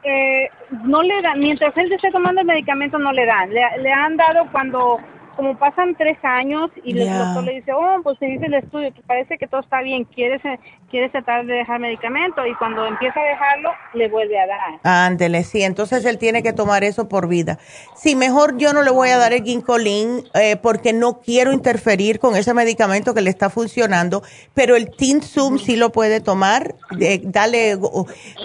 Eh, 0.04 0.50
no 0.84 1.04
le 1.04 1.22
dan, 1.22 1.40
mientras 1.40 1.78
él 1.78 1.94
esté 1.94 2.10
tomando 2.10 2.42
el 2.42 2.48
medicamento 2.48 2.98
no 2.98 3.12
le 3.12 3.28
dan. 3.28 3.54
Le, 3.54 3.62
le 3.84 3.92
han 3.92 4.18
dado 4.18 4.48
cuando 4.52 4.98
como 5.36 5.58
pasan 5.58 5.96
tres 5.96 6.18
años 6.24 6.70
y 6.84 6.98
el 6.98 7.10
doctor 7.18 7.44
le 7.44 7.56
dice, 7.56 7.72
oh, 7.74 8.02
pues 8.04 8.18
se 8.20 8.26
dice 8.26 8.46
el 8.46 8.54
estudio 8.56 8.94
que 8.94 9.02
parece 9.02 9.38
que 9.38 9.48
todo 9.48 9.62
está 9.62 9.82
bien, 9.82 10.06
quieres, 10.06 10.42
quieres 10.90 11.12
tratar 11.12 11.46
de 11.46 11.54
dejar 11.54 11.80
medicamento 11.80 12.46
y 12.46 12.54
cuando 12.56 12.86
empieza 12.86 13.20
a 13.20 13.24
dejarlo, 13.24 13.70
le 13.94 14.10
vuelve 14.10 14.40
a 14.40 14.48
dar. 14.48 14.80
Ándele, 14.84 15.44
sí, 15.44 15.64
entonces 15.64 16.06
él 16.06 16.18
tiene 16.18 16.44
que 16.44 16.54
tomar 16.54 16.84
eso 16.84 17.10
por 17.10 17.28
vida. 17.28 17.58
Sí, 17.96 18.16
mejor 18.16 18.58
yo 18.58 18.74
no 18.74 18.84
le 18.84 18.92
voy 18.92 19.10
a 19.10 19.18
dar 19.18 19.34
el 19.34 19.44
ginkolin 19.44 20.24
eh, 20.36 20.56
porque 20.58 20.94
no 20.94 21.20
quiero 21.20 21.52
interferir 21.52 22.20
con 22.20 22.36
ese 22.36 22.54
medicamento 22.54 23.14
que 23.14 23.22
le 23.22 23.30
está 23.30 23.50
funcionando, 23.50 24.24
pero 24.54 24.76
el 24.76 24.92
Tinsum 24.92 25.58
sí 25.58 25.76
lo 25.76 25.92
puede 25.92 26.22
tomar, 26.22 26.76
dale, 27.24 27.78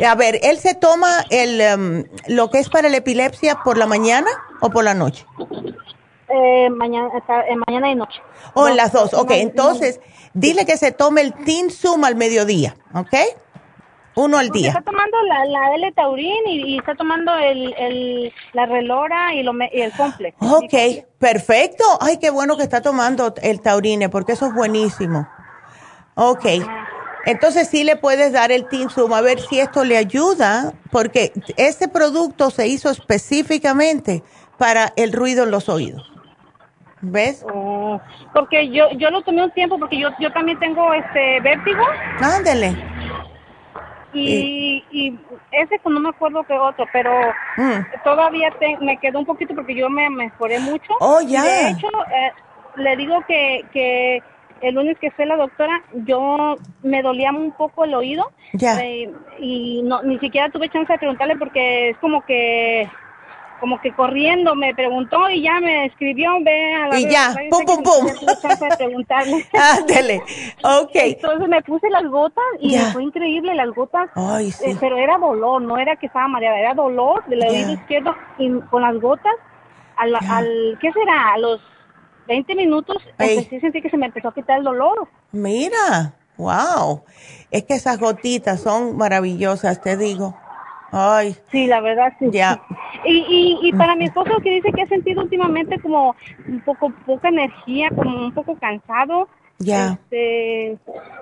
a 0.07 0.15
ver, 0.15 0.41
¿él 0.43 0.59
se 0.59 0.75
toma 0.75 1.25
el, 1.31 1.61
em, 1.61 2.05
lo 2.29 2.51
que 2.51 2.59
es 2.59 2.69
para 2.69 2.89
la 2.89 2.97
epilepsia 2.97 3.59
por 3.65 3.77
la 3.77 3.87
mañana 3.87 4.29
o 4.61 4.71
por 4.71 4.85
la 4.85 4.95
noche? 4.95 5.27
Eh, 6.29 6.69
mañana, 6.71 7.09
eh, 7.17 7.57
mañana 7.67 7.91
y 7.91 7.95
noche. 7.95 8.21
O 8.55 8.63
oh, 8.63 8.69
en 8.69 8.77
las 8.77 8.93
dos, 8.93 9.15
ok. 9.15 9.31
Entonces, 9.33 10.01
dile 10.35 10.67
que 10.67 10.77
se 10.77 10.93
tome 10.93 11.23
el 11.23 11.33
Tinsum 11.33 12.05
al 12.05 12.17
mediodía, 12.17 12.77
¿ok? 12.95 13.15
Uno 14.15 14.37
al 14.37 14.51
día. 14.51 14.71
Está 14.71 14.83
tomando 14.83 15.17
la, 15.23 15.45
la 15.45 15.75
L-Taurin 15.77 16.49
y, 16.49 16.79
está 16.79 16.95
tomando 16.97 17.35
el, 17.37 17.73
el, 17.79 18.33
la 18.53 18.67
Relora 18.67 19.33
y, 19.33 19.43
lo, 19.45 19.53
y 19.73 19.81
el 19.81 19.93
Complex. 19.93 20.37
Ok, 20.41 21.07
perfecto. 21.19 21.85
Ay, 22.01 22.19
qué 22.19 22.31
bueno 22.31 22.57
que 22.57 22.65
está 22.65 22.83
tomando 22.83 23.33
el 23.41 23.61
Taurine, 23.61 24.09
porque 24.09 24.33
eso 24.33 24.47
es 24.47 24.55
buenísimo. 24.55 25.29
Ok. 26.17 26.47
Entonces 27.27 27.69
sí 27.69 27.85
le 27.85 27.95
puedes 27.95 28.33
dar 28.33 28.51
el 28.51 28.69
Tinsum 28.69 29.13
a 29.13 29.21
ver 29.21 29.41
si 29.41 29.61
esto 29.61 29.85
le 29.85 29.97
ayuda, 29.97 30.73
porque 30.91 31.33
este 31.57 31.87
producto 31.87 32.51
se 32.51 32.67
hizo 32.67 32.91
específicamente 32.91 34.25
para 34.59 34.93
el 34.97 35.13
ruido 35.13 35.45
en 35.45 35.53
los 35.53 35.69
oídos. 35.69 36.18
¿Ves? 37.01 37.45
Oh, 37.53 38.01
porque 38.35 38.69
yo 38.71 38.91
yo 38.97 39.11
lo 39.11 39.23
tomé 39.23 39.45
un 39.45 39.51
tiempo 39.51 39.79
porque 39.79 39.99
yo 39.99 40.11
yo 40.19 40.33
también 40.33 40.59
tengo 40.59 40.93
este 40.93 41.41
vértigo. 41.41 41.85
Ándele. 42.21 42.77
Y, 44.13 44.83
y 44.91 45.19
ese 45.53 45.79
pues 45.83 45.93
no 45.93 46.01
me 46.01 46.09
acuerdo 46.09 46.43
qué 46.45 46.55
otro, 46.55 46.87
pero 46.93 47.13
mm. 47.57 48.03
todavía 48.05 48.53
me 48.81 48.97
quedó 48.97 49.19
un 49.19 49.27
poquito 49.27 49.55
porque 49.55 49.75
yo 49.75 49.91
me 49.91 50.09
mejoré 50.09 50.59
mucho. 50.61 50.95
Oh, 51.01 51.21
ya. 51.21 51.43
De 51.43 51.71
hecho, 51.71 51.89
eh, 51.89 52.33
le 52.77 52.97
digo 52.97 53.23
que, 53.29 53.65
que 53.73 54.23
el 54.63 54.75
lunes 54.75 54.99
que 54.99 55.11
fue 55.11 55.27
la 55.27 55.37
doctora, 55.37 55.83
yo 56.07 56.57
me 56.83 57.03
dolía 57.03 57.31
un 57.31 57.53
poco 57.53 57.85
el 57.85 57.95
oído. 57.95 58.33
Ya. 58.55 58.81
Eh, 58.81 59.13
y 59.39 59.83
no, 59.83 60.03
ni 60.03 60.19
siquiera 60.19 60.51
tuve 60.51 60.71
chance 60.71 60.93
de 60.93 60.99
preguntarle 60.99 61.37
porque 61.37 61.91
es 61.91 61.99
como 61.99 62.23
que 62.23 62.89
como 63.61 63.81
que 63.81 63.93
corriendo 63.93 64.55
me 64.55 64.75
preguntó 64.75 65.29
y 65.31 65.43
ya 65.43 65.61
me 65.61 65.87
escribió, 65.87 66.33
ve 66.43 66.75
a 66.75 66.89
la 66.89 67.01
Y 67.01 67.09
ya, 67.09 67.35
pum, 67.51 67.65
pum, 67.65 67.83
pum. 67.83 68.07
ok. 70.65 70.91
Entonces 70.95 71.49
me 71.49 71.63
puse 71.63 71.91
las 71.91 72.05
gotas 72.05 72.45
y 72.61 72.77
fue 72.93 73.03
increíble 73.03 73.55
las 73.55 73.71
gotas. 73.75 74.11
Ay, 74.15 74.51
sí. 74.51 74.71
Eh, 74.71 74.77
pero 74.79 74.97
era 74.97 75.19
dolor, 75.19 75.63
no 75.63 75.79
era 75.79 75.97
que 75.97 76.07
estaba 76.07 76.29
mareada, 76.29 76.59
era 76.59 76.75
dolor 76.75 77.25
del 77.27 77.43
oído 77.43 77.73
izquierdo 77.73 78.15
y 78.39 78.51
con 78.71 78.83
las 78.83 79.01
gotas, 79.01 79.35
al, 79.97 80.15
al, 80.15 80.79
¿qué 80.81 80.93
será? 80.93 81.35
A 81.35 81.39
los 81.39 81.61
20 82.29 82.55
minutos 82.55 82.99
empecé 83.19 83.57
a 83.57 83.61
sentir 83.61 83.83
que 83.83 83.91
se 83.91 83.97
me 83.97 84.07
empezó 84.07 84.29
a 84.29 84.35
quitar 84.35 84.59
el 84.59 84.65
dolor. 84.65 85.09
Mira, 85.33 86.15
wow. 86.37 87.03
Es 87.51 87.65
que 87.65 87.75
esas 87.75 87.99
gotitas 87.99 88.61
son 88.61 88.97
maravillosas, 88.97 89.81
te 89.81 89.97
digo. 89.97 90.37
Ay. 90.91 91.37
Sí, 91.51 91.67
la 91.67 91.81
verdad 91.81 92.13
sí. 92.19 92.29
Ya. 92.31 92.63
Y, 93.05 93.13
y, 93.29 93.69
y 93.69 93.73
para 93.73 93.95
mi 93.95 94.07
esposo 94.07 94.31
que 94.43 94.51
dice 94.51 94.73
que 94.73 94.83
ha 94.83 94.87
sentido 94.87 95.23
últimamente 95.23 95.79
como 95.81 96.15
un 96.47 96.61
poco 96.61 96.93
poca 97.07 97.29
energía, 97.29 97.91
como 97.91 98.25
un 98.27 98.33
poco 98.33 98.57
cansado. 98.57 99.29
Ya. 99.61 99.99
Este, 100.05 100.79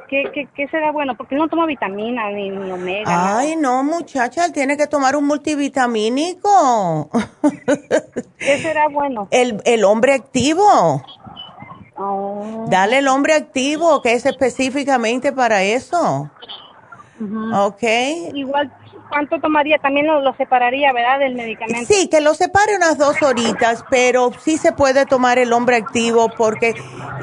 ¿qué, 0.09 0.49
qué, 0.55 0.69
será 0.69 0.93
bueno? 0.93 1.17
Porque 1.17 1.35
él 1.35 1.41
no 1.41 1.49
toma 1.49 1.65
vitamina 1.65 2.31
ni, 2.31 2.51
omega. 2.51 3.39
Ay, 3.39 3.57
no, 3.57 3.83
muchacha, 3.83 4.45
él 4.45 4.53
tiene 4.53 4.77
que 4.77 4.87
tomar 4.87 5.17
un 5.17 5.27
multivitamínico. 5.27 7.11
¿Qué 8.39 8.59
será 8.59 8.89
bueno? 8.89 9.27
El, 9.31 9.63
el 9.65 9.85
hombre 9.85 10.13
activo. 10.13 11.03
Oh. 11.97 12.67
Dale 12.69 12.99
el 12.99 13.09
hombre 13.09 13.33
activo, 13.33 14.03
que 14.03 14.13
es 14.13 14.27
específicamente 14.27 15.33
para 15.33 15.63
eso. 15.63 16.31
Ok. 17.55 17.83
Igual 18.35 18.71
¿Cuánto 19.09 19.41
tomaría? 19.41 19.79
También 19.79 20.07
lo, 20.07 20.35
separaría, 20.35 20.93
¿verdad? 20.93 21.21
Del 21.21 21.35
medicamento. 21.35 21.93
Sí, 21.93 22.09
que 22.09 22.21
lo 22.21 22.35
separe 22.35 22.77
unas 22.77 22.99
dos 22.99 23.23
horitas, 23.23 23.85
pero 23.89 24.33
sí 24.41 24.59
se 24.59 24.73
puede 24.73 25.07
tomar 25.07 25.39
el 25.39 25.53
hombre 25.53 25.77
activo 25.77 26.29
porque 26.37 26.75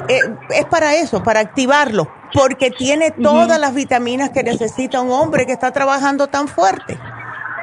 eh, 0.08 0.20
es 0.50 0.64
para 0.66 0.94
eso, 0.94 1.22
para 1.22 1.40
activarlo, 1.40 2.08
porque 2.32 2.70
tiene 2.70 3.10
todas 3.10 3.60
las 3.60 3.74
vitaminas 3.74 4.30
que 4.30 4.42
necesita 4.42 5.00
un 5.00 5.10
hombre 5.10 5.46
que 5.46 5.52
está 5.52 5.72
trabajando 5.72 6.28
tan 6.28 6.48
fuerte. 6.48 6.98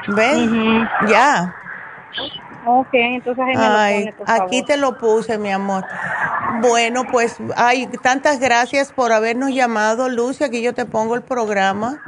¿Ves? 0.07 0.49
Ya. 1.07 1.55
Ok, 2.65 2.89
entonces 2.93 3.43
ahí 3.43 3.57
me 3.57 4.05
lo 4.05 4.15
pone, 4.15 4.15
aquí 4.27 4.63
te 4.63 4.77
lo 4.77 4.97
puse, 4.97 5.37
mi 5.39 5.51
amor. 5.51 5.83
Bueno, 6.61 7.05
pues, 7.11 7.37
ay, 7.55 7.87
tantas 8.03 8.39
gracias 8.39 8.91
por 8.93 9.11
habernos 9.11 9.51
llamado, 9.51 10.09
Lucia, 10.09 10.47
aquí 10.47 10.61
yo 10.61 10.73
te 10.73 10.85
pongo 10.85 11.15
el 11.15 11.23
programa. 11.23 11.99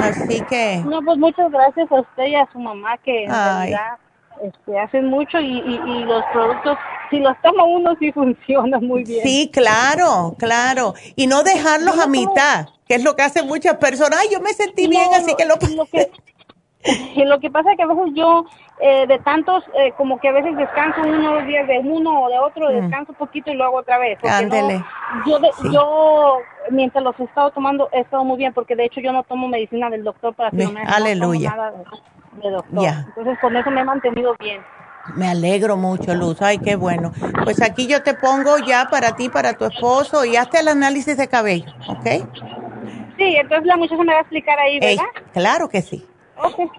Así 0.00 0.40
que... 0.42 0.82
No, 0.84 1.00
pues 1.02 1.18
muchas 1.18 1.50
gracias 1.50 1.90
a 1.90 2.00
usted 2.00 2.26
y 2.26 2.34
a 2.34 2.48
su 2.52 2.58
mamá 2.58 2.96
que 2.98 3.24
en 3.24 3.30
realidad 3.30 3.98
este, 4.42 4.78
hacen 4.78 5.06
mucho 5.06 5.38
y, 5.38 5.58
y, 5.58 6.04
los 6.04 6.24
productos, 6.32 6.78
si 7.10 7.18
los 7.18 7.34
toma 7.42 7.64
uno, 7.64 7.94
sí 7.98 8.10
funciona 8.14 8.78
muy 8.78 9.04
bien. 9.04 9.22
Sí, 9.22 9.50
claro, 9.52 10.34
claro. 10.38 10.94
Y 11.16 11.26
no 11.26 11.42
dejarlos 11.42 11.98
a 11.98 12.06
mitad, 12.06 12.68
que 12.88 12.94
es 12.94 13.04
lo 13.04 13.16
que 13.16 13.22
hacen 13.22 13.46
muchas 13.46 13.76
personas. 13.76 14.18
Ay, 14.20 14.28
yo 14.32 14.40
me 14.40 14.52
sentí 14.52 14.88
bien, 14.88 15.12
así 15.14 15.34
que 15.36 15.44
lo... 15.44 15.54
lo 15.76 15.86
que, 15.86 16.10
lo 17.24 17.40
que 17.40 17.50
pasa 17.50 17.72
es 17.72 17.76
que 17.76 17.82
a 17.82 17.86
veces 17.86 18.12
yo 18.14 18.46
eh, 18.82 19.06
de 19.06 19.18
tantos, 19.18 19.62
eh, 19.78 19.92
como 19.96 20.18
que 20.18 20.28
a 20.28 20.32
veces 20.32 20.56
descanso 20.56 21.02
uno 21.02 21.34
dos 21.34 21.46
días 21.46 21.66
de 21.66 21.78
uno 21.80 22.22
o 22.22 22.28
de 22.30 22.38
otro, 22.38 22.70
mm. 22.70 22.80
descanso 22.80 23.12
un 23.12 23.18
poquito 23.18 23.50
y 23.50 23.54
luego 23.54 23.78
otra 23.78 23.98
vez. 23.98 24.18
Ándele. 24.24 24.82
yo, 25.26 25.38
yo, 25.70 26.38
mientras 26.70 27.04
los 27.04 27.18
he 27.20 27.24
estado 27.24 27.50
tomando, 27.50 27.88
he 27.92 28.00
estado 28.00 28.24
muy 28.24 28.38
bien, 28.38 28.54
porque 28.54 28.76
de 28.76 28.86
hecho 28.86 29.00
yo 29.00 29.12
no 29.12 29.22
tomo 29.24 29.48
medicina 29.48 29.90
del 29.90 30.02
doctor 30.02 30.34
para 30.34 30.50
que 30.50 30.64
no 30.64 30.72
me 30.72 30.82
Aleluya. 30.82 31.50
nada 31.50 31.72
de, 31.72 32.50
doctor. 32.50 32.84
Entonces 33.08 33.38
con 33.40 33.56
eso 33.56 33.70
me 33.70 33.82
he 33.82 33.84
mantenido 33.84 34.34
bien. 34.40 34.62
Me 35.14 35.28
alegro 35.28 35.76
mucho, 35.76 36.14
Luz. 36.14 36.40
Ay, 36.40 36.58
qué 36.58 36.76
bueno. 36.76 37.12
Pues 37.44 37.60
aquí 37.62 37.86
yo 37.86 38.02
te 38.02 38.14
pongo 38.14 38.58
ya 38.58 38.88
para 38.90 39.16
ti, 39.16 39.28
para 39.28 39.54
tu 39.54 39.64
esposo, 39.66 40.24
y 40.24 40.36
hazte 40.36 40.60
el 40.60 40.68
análisis 40.68 41.16
de 41.16 41.28
cabello, 41.28 41.72
¿ok? 41.88 42.06
Sí, 43.18 43.36
entonces 43.36 43.66
la 43.66 43.76
muchacha 43.76 44.02
me 44.02 44.12
va 44.12 44.18
a 44.18 44.22
explicar 44.22 44.58
ahí, 44.58 44.80
¿verdad? 44.80 45.04
claro 45.32 45.68
que 45.68 45.82
sí. 45.82 46.06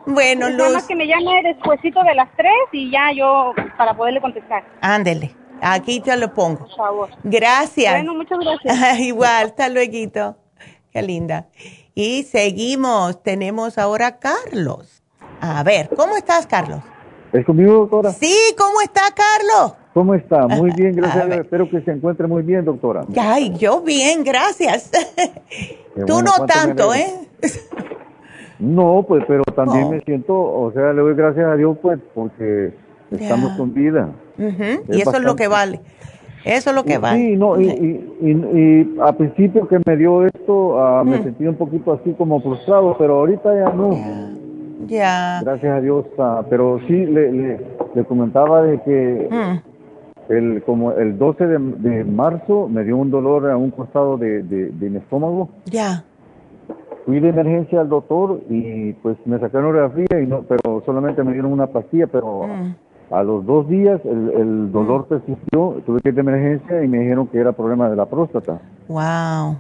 Bueno, 0.05 0.49
Luz. 0.49 0.83
que 0.87 0.95
me 0.95 1.07
llame 1.07 1.43
despuesito 1.43 2.03
de 2.03 2.15
las 2.15 2.29
tres 2.35 2.51
y 2.71 2.91
ya 2.91 3.11
yo 3.15 3.53
para 3.77 3.95
poderle 3.95 4.21
contestar. 4.21 4.63
Ándele. 4.81 5.35
Aquí 5.61 5.99
te 5.99 6.15
lo 6.17 6.33
pongo. 6.33 6.65
Por 6.65 6.75
favor. 6.75 7.09
Gracias. 7.23 7.93
Bueno, 7.93 8.15
muchas 8.15 8.39
gracias. 8.39 8.99
Igual, 8.99 9.45
hasta 9.45 9.69
luego. 9.69 10.35
Qué 10.91 11.01
linda. 11.01 11.47
Y 11.93 12.23
seguimos. 12.23 13.21
Tenemos 13.21 13.77
ahora 13.77 14.07
a 14.07 14.19
Carlos. 14.19 15.03
A 15.39 15.63
ver, 15.63 15.89
¿cómo 15.95 16.17
estás, 16.17 16.47
Carlos? 16.47 16.81
¿Es 17.31 17.45
conmigo, 17.45 17.73
doctora? 17.73 18.11
Sí, 18.11 18.35
¿cómo 18.57 18.81
está, 18.81 19.01
Carlos? 19.15 19.77
¿Cómo 19.93 20.15
está? 20.15 20.47
Muy 20.47 20.71
bien, 20.71 20.93
gracias. 20.93 21.29
Espero 21.29 21.69
que 21.69 21.81
se 21.81 21.91
encuentre 21.91 22.27
muy 22.27 22.43
bien, 22.43 22.65
doctora. 22.65 23.05
Ay, 23.19 23.53
yo 23.57 23.81
bien, 23.81 24.23
gracias. 24.23 24.91
Tú 26.07 26.21
no 26.21 26.45
tanto, 26.45 26.93
¿eh? 26.93 27.13
No, 28.61 29.03
pues, 29.07 29.23
pero 29.27 29.43
también 29.55 29.89
me 29.89 30.01
siento, 30.01 30.35
o 30.35 30.71
sea, 30.71 30.93
le 30.93 31.01
doy 31.01 31.15
gracias 31.15 31.47
a 31.47 31.55
Dios, 31.55 31.75
pues, 31.81 31.99
porque 32.13 32.71
estamos 33.09 33.53
con 33.57 33.73
vida. 33.73 34.09
y 34.37 35.01
eso 35.01 35.15
es 35.15 35.23
lo 35.23 35.35
que 35.35 35.47
vale. 35.47 35.81
Eso 36.45 36.69
es 36.69 36.75
lo 36.75 36.83
que 36.83 36.99
vale. 36.99 37.19
Sí, 37.19 37.37
no, 37.37 37.59
y, 37.59 37.67
y, 37.67 38.95
a 39.01 39.13
principio 39.13 39.67
que 39.67 39.79
me 39.83 39.97
dio 39.97 40.25
esto, 40.25 40.75
uh, 40.75 41.03
me 41.03 41.23
sentí 41.23 41.45
un 41.45 41.55
poquito 41.55 41.93
así 41.93 42.13
como 42.13 42.39
frustrado, 42.39 42.95
pero 42.99 43.19
ahorita 43.19 43.53
ya 43.53 43.73
no. 43.73 43.97
Ya. 44.87 45.41
Gracias 45.43 45.77
a 45.77 45.81
Dios, 45.81 46.05
uh, 46.17 46.43
pero 46.47 46.79
sí 46.87 47.05
le, 47.05 47.59
le, 47.95 48.05
comentaba 48.05 48.61
de 48.63 48.79
que 48.81 49.27
mm. 49.29 50.31
el 50.33 50.63
como 50.63 50.91
el 50.93 51.17
12 51.17 51.47
de, 51.47 52.03
marzo 52.03 52.67
me 52.67 52.83
dio 52.83 52.97
un 52.97 53.09
dolor 53.11 53.49
a 53.49 53.57
un 53.57 53.71
costado 53.71 54.17
de, 54.17 54.43
de 54.43 54.89
mi 54.89 54.97
estómago. 54.97 55.49
Ya 55.65 56.03
fui 57.05 57.19
de 57.19 57.29
emergencia 57.29 57.81
al 57.81 57.89
doctor 57.89 58.41
y 58.49 58.93
pues 58.93 59.17
me 59.25 59.39
sacaron 59.39 59.91
fría 59.91 60.21
y 60.21 60.27
no, 60.27 60.43
pero 60.43 60.81
solamente 60.85 61.23
me 61.23 61.33
dieron 61.33 61.51
una 61.51 61.67
pastilla, 61.67 62.07
pero 62.07 62.47
mm. 62.47 63.13
a 63.13 63.23
los 63.23 63.45
dos 63.45 63.67
días 63.67 64.01
el, 64.05 64.71
dolor 64.71 65.01
mm. 65.01 65.09
persistió, 65.09 65.81
tuve 65.85 65.99
que 66.01 66.09
ir 66.09 66.15
de 66.15 66.21
emergencia 66.21 66.83
y 66.83 66.87
me 66.87 66.99
dijeron 66.99 67.27
que 67.27 67.39
era 67.39 67.51
problema 67.51 67.89
de 67.89 67.95
la 67.95 68.05
próstata. 68.05 68.59
Wow. 68.87 69.57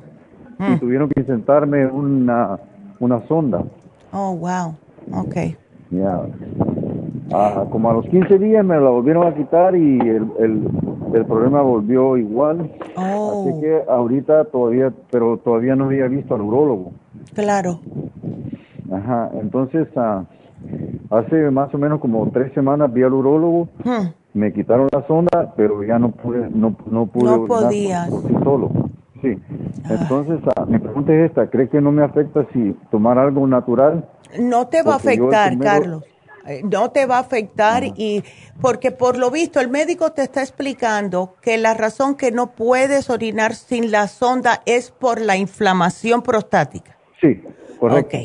Y 0.59 0.63
mm. 0.63 0.79
tuvieron 0.79 1.09
que 1.09 1.21
insertarme 1.21 1.87
una, 1.87 2.59
una 2.99 3.25
sonda. 3.27 3.63
Oh, 4.11 4.35
wow. 4.35 4.75
Ok. 5.13 5.35
Ya. 5.89 6.21
Ah, 7.33 7.65
como 7.69 7.89
a 7.89 7.93
los 7.93 8.05
15 8.07 8.39
días 8.39 8.63
me 8.65 8.75
la 8.75 8.89
volvieron 8.89 9.25
a 9.25 9.33
quitar 9.33 9.75
y 9.75 9.99
el, 9.99 10.29
el, 11.13 11.25
problema 11.25 11.61
volvió 11.61 12.17
igual. 12.17 12.69
Oh. 12.97 13.45
Así 13.47 13.61
que 13.61 13.81
ahorita 13.87 14.45
todavía, 14.45 14.91
pero 15.09 15.37
todavía 15.37 15.75
no 15.75 15.85
había 15.85 16.07
visto 16.07 16.35
al 16.35 16.41
urólogo. 16.41 16.91
Claro. 17.33 17.79
Ajá, 18.91 19.29
entonces 19.33 19.87
ah, 19.95 20.25
hace 21.09 21.49
más 21.49 21.73
o 21.73 21.77
menos 21.77 21.99
como 21.99 22.29
tres 22.31 22.53
semanas 22.53 22.91
vi 22.91 23.03
al 23.03 23.13
urólogo, 23.13 23.69
hmm. 23.83 24.07
me 24.33 24.53
quitaron 24.53 24.89
la 24.91 25.05
sonda, 25.07 25.53
pero 25.55 25.83
ya 25.83 25.97
no 25.97 26.11
pude, 26.11 26.49
no, 26.49 26.75
no 26.89 27.05
pude 27.05 27.31
no. 27.31 27.45
Por, 27.45 27.71
sí 27.71 27.89
solo. 28.43 28.71
Sí. 29.21 29.37
Ah. 29.85 29.97
Entonces, 30.01 30.39
ah, 30.55 30.65
mi 30.65 30.79
pregunta 30.79 31.13
es 31.13 31.29
esta, 31.29 31.49
¿cree 31.49 31.69
que 31.69 31.79
no 31.79 31.91
me 31.91 32.03
afecta 32.03 32.45
si 32.53 32.75
tomar 32.89 33.17
algo 33.17 33.47
natural? 33.47 34.05
No 34.39 34.67
te 34.67 34.83
va 34.83 34.93
a 34.93 34.97
afectar, 34.97 35.57
Carlos. 35.59 36.03
Eh, 36.47 36.61
no 36.63 36.89
te 36.89 37.05
va 37.05 37.17
a 37.17 37.19
afectar 37.19 37.83
y 37.83 38.23
porque 38.61 38.91
por 38.91 39.15
lo 39.15 39.29
visto 39.29 39.59
el 39.59 39.69
médico 39.69 40.11
te 40.11 40.23
está 40.23 40.41
explicando 40.41 41.35
que 41.39 41.59
la 41.59 41.75
razón 41.75 42.15
que 42.15 42.31
no 42.31 42.53
puedes 42.53 43.11
orinar 43.11 43.53
sin 43.53 43.91
la 43.91 44.07
sonda 44.07 44.63
es 44.65 44.89
por 44.89 45.21
la 45.21 45.37
inflamación 45.37 46.23
prostática. 46.23 46.97
Sí, 47.21 47.41
correcto. 47.79 48.17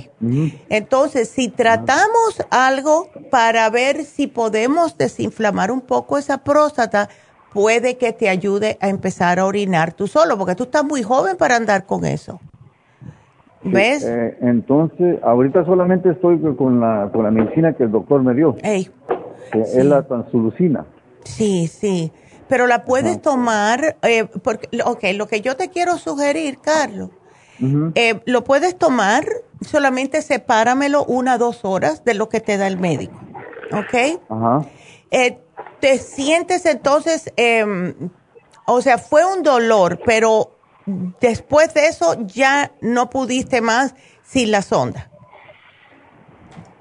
Entonces, 0.68 1.28
si 1.28 1.48
tratamos 1.48 2.43
algo 2.51 3.09
para 3.31 3.68
ver 3.70 4.05
si 4.05 4.27
podemos 4.27 4.97
desinflamar 4.98 5.70
un 5.70 5.82
poco 5.82 6.18
esa 6.18 6.39
próstata, 6.39 7.09
puede 7.52 7.97
que 7.97 8.12
te 8.12 8.28
ayude 8.28 8.78
a 8.81 8.89
empezar 8.89 9.39
a 9.39 9.47
orinar 9.47 9.93
tú 9.93 10.06
solo, 10.06 10.36
porque 10.36 10.55
tú 10.55 10.64
estás 10.64 10.85
muy 10.85 11.02
joven 11.02 11.36
para 11.36 11.56
andar 11.56 11.86
con 11.86 12.05
eso. 12.05 12.40
¿Ves? 13.62 14.05
Eh, 14.05 14.36
entonces, 14.43 15.18
ahorita 15.23 15.64
solamente 15.64 16.10
estoy 16.10 16.39
con 16.56 16.81
la, 16.81 17.10
con 17.12 17.24
la 17.24 17.31
medicina 17.31 17.73
que 17.73 17.85
el 17.85 17.93
doctor 17.93 18.23
me 18.23 18.35
dio. 18.35 18.56
Ey, 18.62 18.89
que 19.52 19.60
es 19.60 19.85
la 19.85 20.02
transulucina. 20.02 20.86
Sí, 21.24 21.66
sí. 21.66 22.12
Pero 22.48 22.66
la 22.66 22.85
puedes 22.85 23.20
tomar, 23.20 23.97
eh, 24.02 24.27
porque, 24.43 24.68
ok, 24.85 25.05
lo 25.14 25.27
que 25.27 25.40
yo 25.40 25.56
te 25.56 25.68
quiero 25.68 25.97
sugerir, 25.97 26.59
Carlos, 26.59 27.10
eh, 27.95 28.20
lo 28.27 28.45
puedes 28.45 28.77
tomar, 28.78 29.24
solamente 29.61 30.23
sepáramelo 30.23 31.05
una 31.05 31.39
dos 31.39 31.65
horas 31.65 32.05
de 32.05 32.15
lo 32.15 32.28
que 32.28 32.41
te 32.41 32.57
da 32.57 32.66
el 32.66 32.78
médico. 32.78 33.19
¿Ok? 33.73 34.20
Ajá. 34.28 34.66
Eh, 35.11 35.39
te 35.81 35.99
sientes 35.99 36.66
entonces, 36.66 37.33
em, 37.37 38.11
o 38.66 38.81
sea, 38.81 38.99
fue 38.99 39.23
un 39.24 39.43
dolor, 39.43 40.01
pero 40.05 40.53
después 41.20 41.74
de 41.74 41.87
eso 41.87 42.16
ya 42.27 42.73
no 42.81 43.11
pudiste 43.11 43.61
más 43.61 43.95
sin 44.23 44.51
la 44.51 44.62
sonda. 44.62 45.11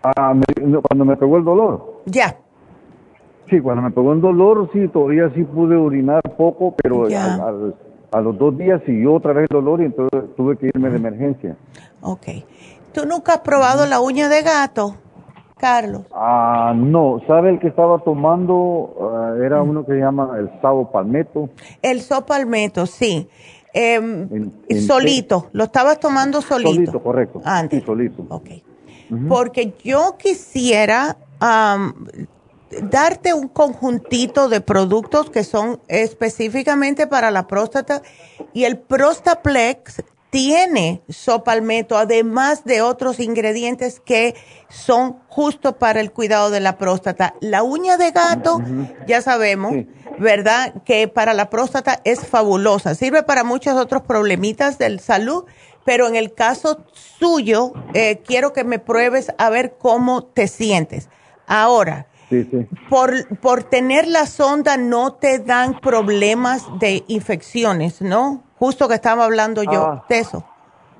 Ah, 0.04 0.34
cuando 0.88 1.06
me 1.06 1.18
pegó 1.18 1.38
el 1.38 1.44
dolor. 1.44 2.02
Ya. 2.06 2.38
Sí, 3.50 3.60
cuando 3.60 3.84
me 3.84 3.92
pegó 3.92 4.14
el 4.14 4.22
dolor, 4.22 4.70
sí, 4.74 4.88
todavía 4.88 5.32
sí 5.36 5.44
pude 5.44 5.76
orinar 5.76 6.22
poco, 6.38 6.76
pero 6.82 7.06
al, 7.06 7.76
a 8.12 8.22
los 8.22 8.38
dos 8.38 8.58
días 8.58 8.82
siguió 8.86 9.16
otra 9.16 9.34
vez 9.34 9.48
el 9.50 9.56
dolor 9.56 9.82
y 9.82 9.86
entonces 9.86 10.24
tuve 10.36 10.58
que 10.58 10.68
irme 10.68 10.90
de 10.90 10.98
emergencia. 10.98 11.56
Ok. 12.02 12.28
¿Tú 12.94 13.06
nunca 13.06 13.34
has 13.34 13.40
probado 13.40 13.86
la 13.86 14.00
uña 14.00 14.30
de 14.30 14.42
gato, 14.42 14.96
Carlos? 15.58 16.04
Ah, 16.14 16.74
no. 16.76 17.22
¿Sabe 17.28 17.50
el 17.50 17.60
que 17.60 17.68
estaba 17.68 18.00
tomando? 18.00 18.96
Ah, 19.02 19.36
era 19.44 19.62
uno 19.62 19.86
que 19.86 19.94
se 19.94 20.00
llama 20.00 20.36
el 20.38 20.50
Sabo 20.62 20.92
Palmeto. 20.92 21.50
El 21.82 22.02
Sabo 22.02 22.26
Palmeto, 22.26 22.86
sí. 22.86 23.28
Em, 23.74 24.52
solito, 24.88 25.50
lo 25.52 25.66
estabas 25.66 26.00
tomando 26.00 26.42
solito. 26.42 26.72
Solito, 26.72 27.04
correcto. 27.04 27.42
Antes. 27.44 27.82
Sí, 27.82 27.86
solito. 27.86 28.26
Ok. 28.30 28.50
porque 29.28 29.74
yo 29.84 30.16
quisiera 30.18 31.18
darte 32.82 33.34
un 33.34 33.48
conjuntito 33.48 34.50
de 34.50 34.62
productos 34.62 35.30
que 35.30 35.44
son 35.44 35.82
específicamente 35.88 37.08
para 37.08 37.32
la 37.32 37.48
próstata 37.48 38.02
y 38.54 38.64
el 38.66 38.78
Prostaplex 38.78 40.04
tiene 40.36 41.02
sopalmeto, 41.08 41.98
además 41.98 42.66
de 42.66 42.82
otros 42.82 43.22
ingredientes 43.22 44.02
que 44.02 44.36
son 44.68 45.20
justo 45.30 45.78
para 45.78 46.02
el 46.02 46.12
cuidado 46.12 46.50
de 46.50 46.60
la 46.60 46.78
próstata. 46.78 47.36
La 47.40 47.64
uña 47.64 47.96
de 47.96 48.12
gato, 48.12 48.62
ya 49.08 49.22
sabemos, 49.22 49.74
¿verdad? 50.20 50.74
Que 50.84 51.08
para 51.08 51.34
la 51.34 51.50
próstata 51.50 52.02
es 52.04 52.28
fabulosa. 52.28 52.96
Sirve 52.96 53.24
para 53.24 53.46
muchos 53.46 53.78
otros 53.78 54.02
problemitas 54.02 54.78
de 54.78 55.00
salud, 55.00 55.46
pero 55.86 56.06
en 56.08 56.18
el 56.18 56.34
caso 56.34 56.84
suyo, 56.92 57.72
eh, 57.94 58.22
quiero 58.26 58.52
que 58.52 58.66
me 58.66 58.80
pruebes 58.80 59.32
a 59.38 59.50
ver 59.50 59.78
cómo 59.78 60.26
te 60.26 60.50
sientes. 60.50 61.08
Ahora, 61.48 62.08
Por, 62.90 63.38
por 63.40 63.64
tener 63.64 64.08
la 64.08 64.26
sonda 64.26 64.78
no 64.78 65.14
te 65.14 65.40
dan 65.40 65.80
problemas 65.80 66.64
de 66.80 67.04
infecciones, 67.08 68.02
¿no? 68.02 68.44
Justo 68.58 68.88
que 68.88 68.96
estaba 68.96 69.26
hablando 69.26 69.64
yo 69.64 69.86
ah. 69.86 70.06
de 70.10 70.20
eso. 70.20 70.46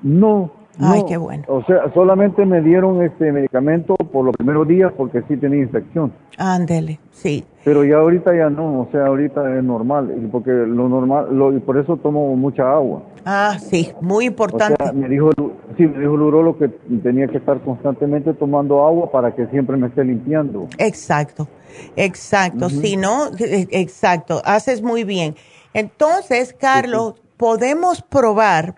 No. 0.02 0.52
Ay, 0.78 1.04
qué 1.08 1.16
bueno. 1.16 1.44
O 1.48 1.64
sea, 1.64 1.92
solamente 1.94 2.44
me 2.44 2.60
dieron 2.60 3.02
este 3.02 3.32
medicamento 3.32 3.94
por 3.96 4.24
los 4.24 4.36
primeros 4.36 4.68
días 4.68 4.92
porque 4.96 5.22
sí 5.28 5.36
tenía 5.36 5.60
infección. 5.60 6.12
Ándele, 6.36 7.00
sí. 7.12 7.44
Pero 7.64 7.84
ya 7.84 7.96
ahorita 7.96 8.36
ya 8.36 8.50
no, 8.50 8.82
o 8.82 8.88
sea, 8.92 9.06
ahorita 9.06 9.56
es 9.56 9.64
normal, 9.64 10.28
porque 10.30 10.50
lo 10.50 10.88
normal, 10.88 11.28
lo, 11.36 11.56
y 11.56 11.60
por 11.60 11.78
eso 11.78 11.96
tomo 11.96 12.36
mucha 12.36 12.70
agua. 12.70 13.02
Ah, 13.24 13.56
sí, 13.58 13.90
muy 14.00 14.26
importante. 14.26 14.82
O 14.82 14.84
sea, 14.84 14.92
me 14.92 15.08
dijo, 15.08 15.30
sí, 15.76 15.86
me 15.86 15.98
dijo 15.98 16.14
el 16.14 16.22
urolo 16.22 16.58
que 16.58 16.68
tenía 16.68 17.26
que 17.26 17.38
estar 17.38 17.60
constantemente 17.60 18.34
tomando 18.34 18.86
agua 18.86 19.10
para 19.10 19.34
que 19.34 19.46
siempre 19.46 19.76
me 19.76 19.88
esté 19.88 20.04
limpiando. 20.04 20.68
Exacto, 20.78 21.48
exacto, 21.96 22.68
sí, 22.68 22.96
¿no? 22.96 23.28
E, 23.38 23.66
exacto, 23.70 24.42
haces 24.44 24.82
muy 24.82 25.04
bien. 25.04 25.34
Entonces, 25.74 26.54
Carlos, 26.58 27.14
podemos 27.36 28.02
probar 28.02 28.76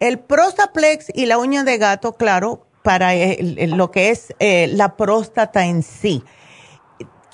el 0.00 0.18
Prostaplex 0.18 1.06
y 1.14 1.26
la 1.26 1.38
uña 1.38 1.64
de 1.64 1.78
gato, 1.78 2.14
claro, 2.14 2.66
para 2.82 3.10
lo 3.12 3.90
que 3.90 4.10
es 4.10 4.34
eh, 4.38 4.68
la 4.68 4.96
próstata 4.96 5.66
en 5.66 5.82
sí. 5.82 6.22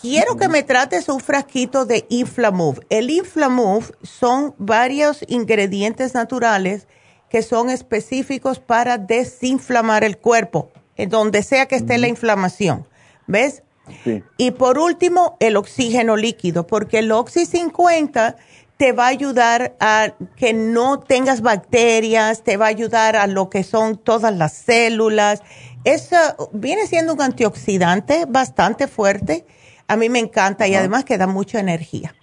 Quiero 0.01 0.36
que 0.36 0.49
me 0.49 0.62
trates 0.62 1.09
un 1.09 1.20
frasquito 1.20 1.86
de 1.86 2.05
Inflamove. 2.11 2.81
El 2.91 3.09
Inflamove 3.11 3.95
son 4.03 4.55
varios 4.59 5.24
ingredientes 5.28 6.12
naturales 6.15 6.89
que 7.31 7.43
son 7.43 7.70
específicos 7.70 8.61
para 8.61 8.99
desinflamar 8.99 10.05
el 10.05 10.19
cuerpo, 10.19 10.70
en 10.97 11.09
donde 11.09 11.43
sea 11.43 11.66
que 11.66 11.77
esté 11.77 11.99
la 11.99 12.09
inflamación. 12.09 12.86
¿Ves? 13.27 13.62
Sí. 14.05 14.23
Y 14.36 14.51
por 14.53 14.78
último, 14.78 15.36
el 15.41 15.57
oxígeno 15.57 16.16
líquido, 16.16 16.66
porque 16.66 16.99
el 16.99 17.11
Oxy 17.11 17.47
50 17.47 18.36
te 18.85 18.93
va 18.93 19.06
a 19.06 19.09
ayudar 19.09 19.77
a 19.81 20.12
que 20.36 20.52
no 20.52 21.01
tengas 21.01 21.40
bacterias, 21.40 22.43
te 22.43 22.59
va 22.59 22.66
a 22.66 22.69
ayudar 22.69 23.16
a 23.16 23.27
lo 23.27 23.48
que 23.48 23.62
son 23.62 23.97
todas 23.97 24.36
las 24.36 24.52
células. 24.52 25.43
Eso 25.85 26.16
viene 26.52 26.86
siendo 26.86 27.15
un 27.15 27.23
antioxidante 27.23 28.27
bastante 28.28 28.86
fuerte. 28.86 29.47
A 29.89 29.97
mí 29.97 30.11
me 30.11 30.19
encanta 30.19 30.69
y 30.69 30.74
además 30.74 31.06
que 31.06 31.16
da 31.16 31.27
mucha 31.27 31.61
energía. 31.61 32.15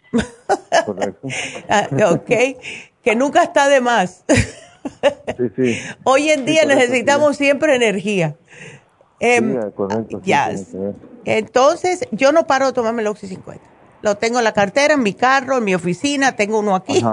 Correcto. 0.86 1.28
Ah, 1.68 1.88
ok, 2.12 2.30
que 3.02 3.16
nunca 3.16 3.42
está 3.42 3.68
de 3.68 3.82
más. 3.82 4.24
sí, 4.30 5.50
sí. 5.56 5.80
Hoy 6.04 6.30
en 6.30 6.46
día 6.46 6.66
necesitamos 6.66 7.38
siempre 7.38 7.76
energía. 7.76 8.36
Em, 9.20 9.72
correcto. 9.72 10.22
Entonces, 11.26 12.08
yo 12.12 12.32
no 12.32 12.46
paro 12.46 12.68
de 12.68 12.74
tomarme 12.74 13.02
el 13.02 13.08
Oxy 13.08 13.26
50 13.26 13.71
lo 14.02 14.16
tengo 14.16 14.40
en 14.40 14.44
la 14.44 14.54
cartera, 14.54 14.96
en 14.96 15.04
mi 15.04 15.14
carro, 15.14 15.58
en 15.58 15.64
mi 15.64 15.76
oficina, 15.76 16.36
tengo 16.36 16.60
uno 16.60 16.76
aquí, 16.76 17.04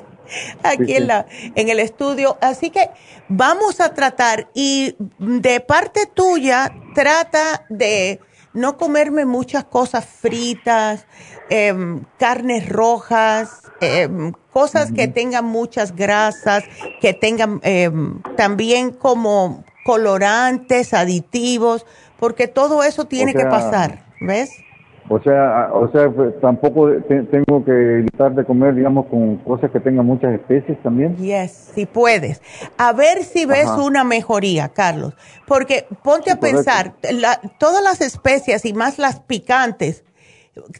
aquí 0.62 0.96
En, 0.96 1.06
la, 1.06 1.26
en 1.54 1.68
el 1.68 1.78
estudio. 1.78 2.38
Así 2.40 2.70
que 2.70 2.90
vamos 3.28 3.80
a 3.80 3.94
tratar 3.94 4.48
y 4.54 4.96
de 5.18 5.60
parte 5.60 6.06
tuya, 6.06 6.72
trata 6.94 7.66
de 7.68 8.20
no 8.54 8.76
comerme 8.76 9.24
muchas 9.24 9.64
cosas 9.64 10.04
fritas, 10.04 11.06
em, 11.48 12.04
carnes 12.18 12.68
rojas, 12.68 13.62
em, 13.80 14.32
cosas 14.52 14.92
que 14.92 15.08
tengan 15.08 15.44
muchas 15.44 15.96
grasas, 15.96 16.64
que 17.00 17.14
tengan 17.14 17.60
em, 17.62 18.20
también 18.36 18.90
como 18.90 19.64
colorantes, 19.84 20.92
aditivos, 20.92 21.86
porque 22.18 22.46
todo 22.46 22.84
eso 22.84 23.06
tiene 23.06 23.34
que 23.34 23.44
pasar, 23.44 24.04
¿ves? 24.20 24.50
O 25.12 25.22
sea, 25.22 25.68
o 25.74 25.92
sea, 25.92 26.10
pues, 26.10 26.40
tampoco 26.40 26.88
tengo 27.06 27.62
que 27.64 27.98
evitar 27.98 28.34
de 28.34 28.46
comer, 28.46 28.74
digamos, 28.74 29.06
con 29.06 29.36
cosas 29.38 29.70
que 29.70 29.78
tengan 29.78 30.06
muchas 30.06 30.32
especies 30.32 30.82
también. 30.82 31.16
Yes, 31.16 31.72
si 31.74 31.84
puedes. 31.84 32.40
A 32.78 32.94
ver 32.94 33.22
si 33.22 33.44
ves 33.44 33.68
una 33.68 34.04
mejoría, 34.04 34.70
Carlos. 34.70 35.14
Porque 35.46 35.86
ponte 36.02 36.30
a 36.30 36.40
pensar, 36.40 36.94
todas 37.58 37.84
las 37.84 38.00
especias 38.00 38.64
y 38.64 38.72
más 38.72 38.98
las 38.98 39.20
picantes 39.20 40.04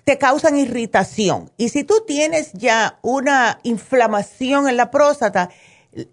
te 0.04 0.16
causan 0.16 0.56
irritación. 0.56 1.50
Y 1.58 1.68
si 1.68 1.84
tú 1.84 1.96
tienes 2.06 2.54
ya 2.54 2.98
una 3.02 3.58
inflamación 3.64 4.66
en 4.66 4.78
la 4.78 4.90
próstata, 4.90 5.50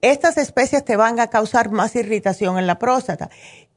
estas 0.01 0.37
especias 0.37 0.83
te 0.83 0.97
van 0.97 1.21
a 1.21 1.27
causar 1.27 1.71
más 1.71 1.95
irritación 1.95 2.57
en 2.57 2.67
la 2.67 2.79
próstata. 2.79 3.29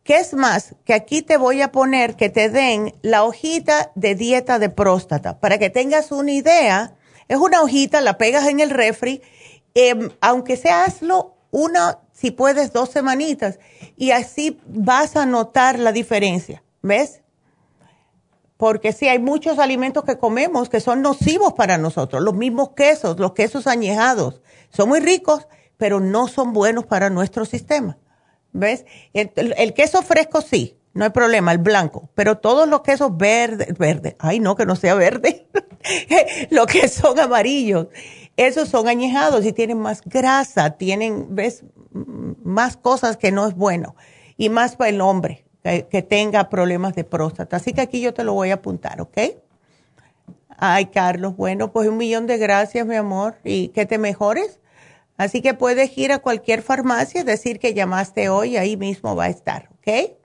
¿Qué 0.04 0.16
es 0.16 0.34
más? 0.34 0.74
Que 0.84 0.94
aquí 0.94 1.22
te 1.22 1.36
voy 1.36 1.62
a 1.62 1.70
poner 1.70 2.16
que 2.16 2.28
te 2.28 2.48
den 2.48 2.92
la 3.02 3.22
hojita 3.22 3.92
de 3.94 4.16
dieta 4.16 4.58
de 4.58 4.68
próstata 4.68 5.38
para 5.38 5.58
que 5.58 5.70
tengas 5.70 6.10
una 6.10 6.32
idea. 6.32 6.96
Es 7.28 7.36
una 7.36 7.62
hojita, 7.62 8.00
la 8.00 8.18
pegas 8.18 8.48
en 8.48 8.58
el 8.58 8.70
refri, 8.70 9.22
em, 9.74 10.10
aunque 10.20 10.56
sea 10.56 10.84
hazlo 10.84 11.36
una, 11.52 12.00
si 12.12 12.32
puedes, 12.32 12.72
dos 12.72 12.90
semanitas 12.90 13.60
y 13.96 14.10
así 14.10 14.60
vas 14.66 15.14
a 15.16 15.24
notar 15.24 15.78
la 15.78 15.92
diferencia. 15.92 16.64
¿Ves? 16.82 17.20
Porque 18.56 18.92
sí, 18.92 19.06
hay 19.06 19.20
muchos 19.20 19.60
alimentos 19.60 20.04
que 20.04 20.18
comemos 20.18 20.68
que 20.68 20.80
son 20.80 21.00
nocivos 21.00 21.52
para 21.52 21.78
nosotros. 21.78 22.22
Los 22.22 22.34
mismos 22.34 22.70
quesos, 22.70 23.20
los 23.20 23.34
quesos 23.34 23.68
añejados, 23.68 24.40
son 24.70 24.88
muy 24.88 24.98
ricos, 24.98 25.46
pero 25.76 26.00
no 26.00 26.26
son 26.26 26.52
buenos 26.52 26.86
para 26.86 27.08
nuestro 27.08 27.44
sistema. 27.44 27.98
¿Ves? 28.52 28.84
El, 29.14 29.74
queso 29.74 30.02
fresco 30.02 30.42
sí, 30.42 30.76
no 30.92 31.04
hay 31.04 31.10
problema, 31.10 31.52
el 31.52 31.58
blanco, 31.58 32.10
pero 32.14 32.38
todos 32.38 32.68
los 32.68 32.82
quesos 32.82 33.16
verdes, 33.16 33.76
verde, 33.78 34.16
ay 34.18 34.40
no, 34.40 34.56
que 34.56 34.66
no 34.66 34.76
sea 34.76 34.94
verde, 34.94 35.46
los 36.50 36.66
que 36.66 36.88
son 36.88 37.18
amarillos, 37.18 37.88
esos 38.36 38.68
son 38.68 38.88
añejados 38.88 39.46
y 39.46 39.52
tienen 39.52 39.78
más 39.78 40.02
grasa, 40.04 40.70
tienen, 40.70 41.34
¿ves? 41.34 41.64
Más 42.44 42.76
cosas 42.76 43.16
que 43.16 43.32
no 43.32 43.46
es 43.46 43.54
bueno 43.54 43.94
y 44.36 44.48
más 44.48 44.76
para 44.76 44.90
el 44.90 45.00
hombre 45.00 45.44
que, 45.62 46.02
tenga 46.02 46.48
problemas 46.48 46.94
de 46.94 47.04
próstata. 47.04 47.56
Así 47.56 47.72
que 47.72 47.80
aquí 47.80 48.00
yo 48.00 48.12
te 48.14 48.24
lo 48.24 48.34
voy 48.34 48.50
a 48.50 48.54
apuntar, 48.54 49.00
¿ok? 49.00 49.18
Ay, 50.56 50.86
Carlos, 50.86 51.36
bueno, 51.36 51.72
pues 51.72 51.88
un 51.88 51.96
millón 51.96 52.26
de 52.26 52.38
gracias, 52.38 52.86
mi 52.86 52.96
amor, 52.96 53.36
y 53.44 53.68
que 53.68 53.86
te 53.86 53.98
mejores 53.98 54.60
Así 55.16 55.42
que 55.42 55.54
puedes 55.54 55.96
ir 55.98 56.12
a 56.12 56.18
cualquier 56.18 56.62
farmacia, 56.62 57.24
decir 57.24 57.58
que 57.58 57.74
llamaste 57.74 58.28
hoy, 58.28 58.56
ahí 58.56 58.76
mismo 58.76 59.14
va 59.14 59.24
a 59.24 59.28
estar, 59.28 59.68
¿ok? 59.78 60.16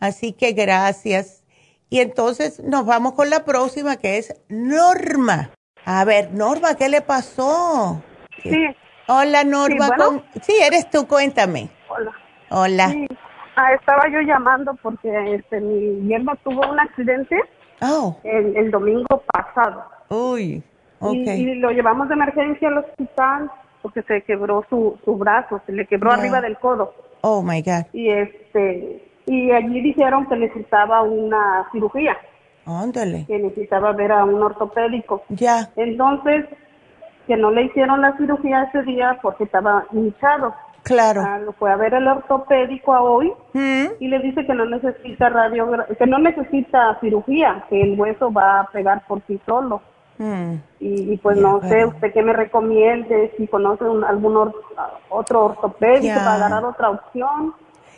Así 0.00 0.32
que 0.32 0.52
gracias. 0.52 1.44
Y 1.90 2.00
entonces 2.00 2.60
nos 2.60 2.86
vamos 2.86 3.12
con 3.12 3.30
la 3.30 3.44
próxima, 3.44 3.96
que 3.96 4.18
es 4.18 4.40
Norma. 4.48 5.50
A 5.84 6.04
ver, 6.04 6.32
Norma, 6.32 6.74
¿qué 6.76 6.88
le 6.88 7.02
pasó? 7.02 8.02
Sí. 8.42 8.66
Hola, 9.08 9.44
Norma. 9.44 9.88
Sí, 10.40 10.54
eres 10.64 10.88
tú, 10.88 11.06
cuéntame. 11.06 11.68
Hola. 11.88 12.12
Hola. 12.50 12.94
Ah, 13.56 13.74
estaba 13.74 14.08
yo 14.08 14.20
llamando 14.20 14.74
porque 14.82 15.34
este, 15.34 15.60
mi 15.60 16.08
hierba 16.08 16.36
tuvo 16.44 16.60
un 16.70 16.78
accidente 16.78 17.36
oh. 17.82 18.18
el, 18.24 18.70
domingo 18.70 19.22
pasado. 19.26 19.84
Uy, 20.08 20.62
ok. 21.00 21.14
y, 21.14 21.56
lo 21.56 21.70
llevamos 21.70 22.08
de 22.08 22.14
emergencia 22.14 22.68
al 22.68 22.78
hospital 22.78 23.50
porque 23.82 24.02
se 24.02 24.22
quebró 24.22 24.64
su, 24.68 24.98
su 25.04 25.16
brazo, 25.16 25.60
se 25.66 25.72
le 25.72 25.86
quebró 25.86 26.12
arriba 26.12 26.40
del 26.40 26.58
codo. 26.58 26.94
Oh 27.22 27.42
my 27.42 27.62
God. 27.62 27.86
Y 27.92 28.08
este 28.10 29.10
y 29.26 29.50
allí 29.52 29.80
dijeron 29.80 30.26
que 30.26 30.36
necesitaba 30.36 31.02
una 31.02 31.68
cirugía. 31.70 32.16
Ándale. 32.66 33.26
Que 33.26 33.38
necesitaba 33.38 33.92
ver 33.92 34.12
a 34.12 34.24
un 34.24 34.42
ortopédico. 34.42 35.22
Ya. 35.28 35.70
Entonces, 35.76 36.46
que 37.26 37.36
no 37.36 37.50
le 37.50 37.64
hicieron 37.64 38.00
la 38.00 38.16
cirugía 38.16 38.64
ese 38.64 38.82
día 38.82 39.18
porque 39.22 39.44
estaba 39.44 39.84
hinchado. 39.92 40.54
Claro. 40.82 41.22
Ah, 41.24 41.38
lo 41.38 41.52
fue 41.52 41.70
a 41.70 41.76
ver 41.76 41.94
el 41.94 42.08
ortopédico 42.08 42.94
a 42.94 43.02
hoy 43.02 43.32
¿Mm? 43.52 43.86
y 44.00 44.08
le 44.08 44.18
dice 44.20 44.46
que 44.46 44.54
no 44.54 44.64
necesita 44.64 45.28
radio, 45.28 45.70
que 45.96 46.06
no 46.06 46.18
necesita 46.18 46.98
cirugía, 47.00 47.64
que 47.68 47.82
el 47.82 48.00
hueso 48.00 48.32
va 48.32 48.60
a 48.60 48.66
pegar 48.70 49.06
por 49.06 49.22
sí 49.26 49.38
solo. 49.46 49.82
Mm. 50.20 50.56
Y, 50.80 51.16
pues 51.16 51.38
no 51.38 51.62
sé, 51.66 51.86
usted 51.86 52.12
qué 52.12 52.22
me 52.22 52.34
recomiende, 52.34 53.32
si 53.38 53.46
conoce 53.46 53.84
algún 54.06 54.52
otro 55.08 55.46
ortopédico 55.46 56.14
para 56.14 56.34
agarrar 56.34 56.64
otra 56.66 56.90
opción. 56.90 57.54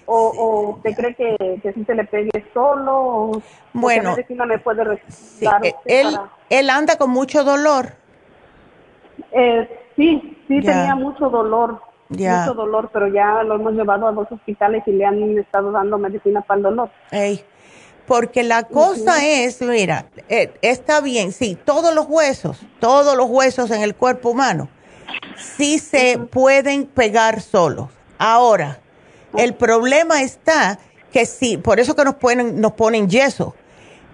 o, 0.06 0.76
usted 0.76 0.94
cree 0.94 1.14
que, 1.16 1.58
que 1.60 1.72
si 1.72 1.84
se 1.84 1.94
le 1.96 2.04
pegue 2.04 2.44
solo 2.54 2.92
o 2.96 3.42
bueno, 3.72 4.10
qué 4.10 4.16
medicina 4.16 4.46
me 4.46 4.58
puede 4.60 4.84
recetar 4.84 5.66
eh, 5.66 5.74
él, 5.84 6.16
él 6.48 6.70
anda 6.70 6.96
con 6.96 7.10
mucho 7.10 7.42
dolor. 7.42 7.94
Eh, 9.32 9.68
sí, 9.96 10.38
sí 10.46 10.60
tenía 10.60 10.94
mucho 10.94 11.28
dolor, 11.28 11.80
mucho 12.08 12.54
dolor, 12.54 12.90
pero 12.92 13.08
ya 13.08 13.42
lo 13.42 13.56
hemos 13.56 13.72
llevado 13.72 14.06
a 14.06 14.12
dos 14.12 14.30
hospitales 14.30 14.84
y 14.86 14.92
le 14.92 15.04
han 15.04 15.38
estado 15.38 15.72
dando 15.72 15.98
medicina 15.98 16.40
para 16.42 16.58
el 16.58 16.62
dolor. 16.62 16.90
Porque 18.06 18.42
la 18.42 18.64
cosa 18.64 19.24
es, 19.26 19.60
mira, 19.60 20.06
eh, 20.28 20.52
está 20.62 21.00
bien, 21.00 21.32
sí, 21.32 21.56
todos 21.64 21.94
los 21.94 22.06
huesos, 22.08 22.58
todos 22.80 23.16
los 23.16 23.28
huesos 23.28 23.70
en 23.70 23.82
el 23.82 23.94
cuerpo 23.94 24.30
humano, 24.30 24.68
sí 25.56 25.78
se 25.78 26.18
pueden 26.18 26.86
pegar 26.86 27.40
solos. 27.40 27.88
Ahora, 28.18 28.80
el 29.36 29.54
problema 29.54 30.22
está 30.22 30.78
que 31.12 31.26
sí, 31.26 31.56
por 31.56 31.80
eso 31.80 31.94
que 31.94 32.04
nos 32.04 32.16
ponen, 32.16 32.60
nos 32.60 32.72
ponen 32.72 33.08
yeso. 33.08 33.54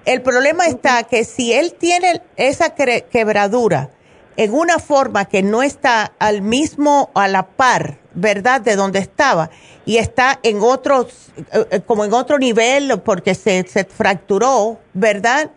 El 0.05 0.23
problema 0.23 0.67
está 0.67 1.03
que 1.03 1.25
si 1.25 1.53
él 1.53 1.75
tiene 1.75 2.23
esa 2.37 2.75
quebradura 2.75 3.91
en 4.37 4.55
una 4.55 4.79
forma 4.79 5.25
que 5.27 5.43
no 5.43 5.63
está 5.63 6.13
al 6.19 6.43
mismo, 6.43 7.11
a 7.15 7.29
la 7.29 7.49
par, 7.49 7.99
¿verdad? 8.19 8.61
De 8.61 8.77
donde 8.77 8.99
estaba, 8.99 9.51
y 9.85 9.99
está 9.99 10.39
en 10.43 10.61
otros, 10.61 11.31
eh, 11.53 11.67
eh, 11.71 11.81
como 11.87 12.05
en 12.05 12.13
otro 12.13 12.39
nivel, 12.39 13.01
porque 13.05 13.35
se, 13.35 13.67
se 13.69 13.85
fracturó, 13.85 14.79
¿verdad? 14.93 15.51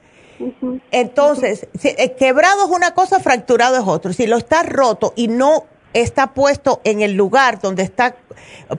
Entonces, 0.91 1.67
eh, 1.83 2.15
quebrado 2.15 2.65
es 2.65 2.71
una 2.71 2.93
cosa, 2.93 3.19
fracturado 3.19 3.77
es 3.77 3.83
otro. 3.85 4.11
Si 4.13 4.25
lo 4.25 4.38
está 4.38 4.63
roto 4.63 5.13
y 5.15 5.27
no 5.27 5.65
está 5.93 6.33
puesto 6.33 6.81
en 6.83 7.01
el 7.01 7.13
lugar 7.13 7.59
donde 7.61 7.83
está 7.83 8.15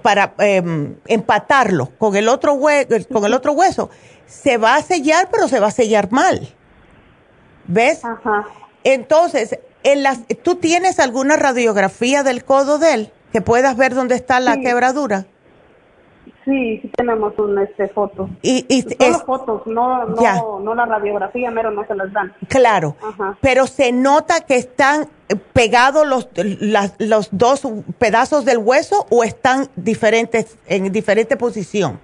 para 0.00 0.34
em, 0.38 0.96
empatarlo 1.06 1.90
con 1.98 2.16
el 2.16 2.28
otro 2.28 2.58
con 3.12 3.24
el 3.24 3.34
otro 3.34 3.52
hueso, 3.52 3.90
se 4.26 4.56
va 4.56 4.76
a 4.76 4.82
sellar, 4.82 5.28
pero 5.30 5.46
se 5.46 5.60
va 5.60 5.68
a 5.68 5.72
sellar 5.72 6.10
mal. 6.10 6.48
¿Ves? 7.66 8.04
Ajá. 8.04 8.48
Entonces, 8.82 9.58
en 9.84 10.02
las, 10.02 10.20
¿tú 10.42 10.56
tienes 10.56 10.98
alguna 10.98 11.36
radiografía 11.36 12.24
del 12.24 12.44
codo 12.44 12.78
de 12.78 12.94
él 12.94 13.12
que 13.32 13.40
puedas 13.40 13.76
ver 13.76 13.94
dónde 13.94 14.14
está 14.14 14.40
la 14.40 14.58
quebradura? 14.60 15.24
Sí, 16.44 16.80
sí 16.82 16.90
tenemos 16.96 17.38
una 17.38 17.62
este, 17.62 17.88
foto. 17.88 18.28
Y, 18.42 18.66
y 18.68 18.82
Solo 18.82 19.18
fotos, 19.20 19.66
no, 19.66 20.06
no, 20.06 20.60
no 20.60 20.74
la 20.74 20.86
radiografía, 20.86 21.52
pero 21.54 21.70
no 21.70 21.86
se 21.86 21.94
las 21.94 22.12
dan. 22.12 22.32
Claro, 22.48 22.96
pero 23.40 23.66
se 23.66 23.92
nota 23.92 24.40
que 24.40 24.56
están 24.56 25.06
pegados 25.52 26.06
los, 26.06 26.28
los 26.98 27.28
dos 27.30 27.68
pedazos 27.98 28.44
del 28.44 28.58
hueso 28.58 29.06
o 29.10 29.22
están 29.22 29.68
diferentes 29.76 30.58
en 30.66 30.90
diferente 30.90 31.36
posición. 31.36 32.00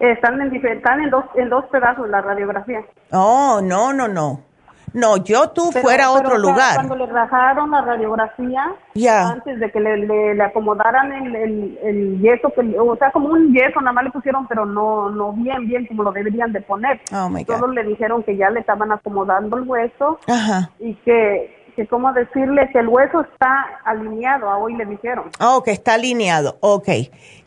Están 0.00 0.40
en, 0.40 0.54
están 0.66 1.00
en, 1.00 1.10
dos, 1.10 1.24
en 1.36 1.48
dos 1.48 1.64
pedazos 1.66 2.08
la 2.08 2.20
radiografía. 2.22 2.84
Oh, 3.12 3.60
no, 3.62 3.92
no, 3.92 4.08
no. 4.08 4.40
No, 4.94 5.16
yo 5.16 5.50
tú 5.50 5.72
fuera 5.72 6.06
a 6.06 6.12
otro 6.12 6.38
lugar. 6.38 6.74
Cuando 6.74 6.96
le 6.96 7.06
rajaron 7.06 7.70
la 7.70 7.80
radiografía, 7.82 8.74
antes 9.08 9.58
de 9.58 9.70
que 9.70 9.80
le, 9.80 10.42
acomodaran 10.42 11.12
el, 11.12 11.78
el, 11.82 12.20
yeso, 12.20 12.52
o 12.78 12.96
sea, 12.96 13.10
como 13.10 13.28
un 13.30 13.52
yeso, 13.54 13.80
nada 13.80 13.92
más 13.92 14.04
le 14.04 14.10
pusieron, 14.10 14.46
pero 14.46 14.66
no 14.66 15.10
no 15.10 15.32
bien, 15.32 15.66
bien 15.66 15.86
como 15.86 16.02
lo 16.02 16.12
deberían 16.12 16.52
de 16.52 16.60
poner. 16.60 17.00
Oh, 17.12 17.30
Solo 17.46 17.72
le 17.72 17.84
dijeron 17.84 18.22
que 18.22 18.36
ya 18.36 18.50
le 18.50 18.60
estaban 18.60 18.92
acomodando 18.92 19.56
el 19.56 19.68
hueso 19.68 20.18
y 20.78 20.94
que, 20.96 21.72
que, 21.76 21.86
¿cómo 21.86 22.12
decirle? 22.12 22.68
Que 22.72 22.80
el 22.80 22.88
hueso 22.88 23.22
está 23.22 23.80
alineado, 23.84 24.50
a 24.50 24.58
hoy 24.58 24.74
le 24.74 24.84
dijeron. 24.84 25.30
Oh, 25.40 25.62
que 25.62 25.72
está 25.72 25.94
alineado, 25.94 26.56
ok. 26.60 26.88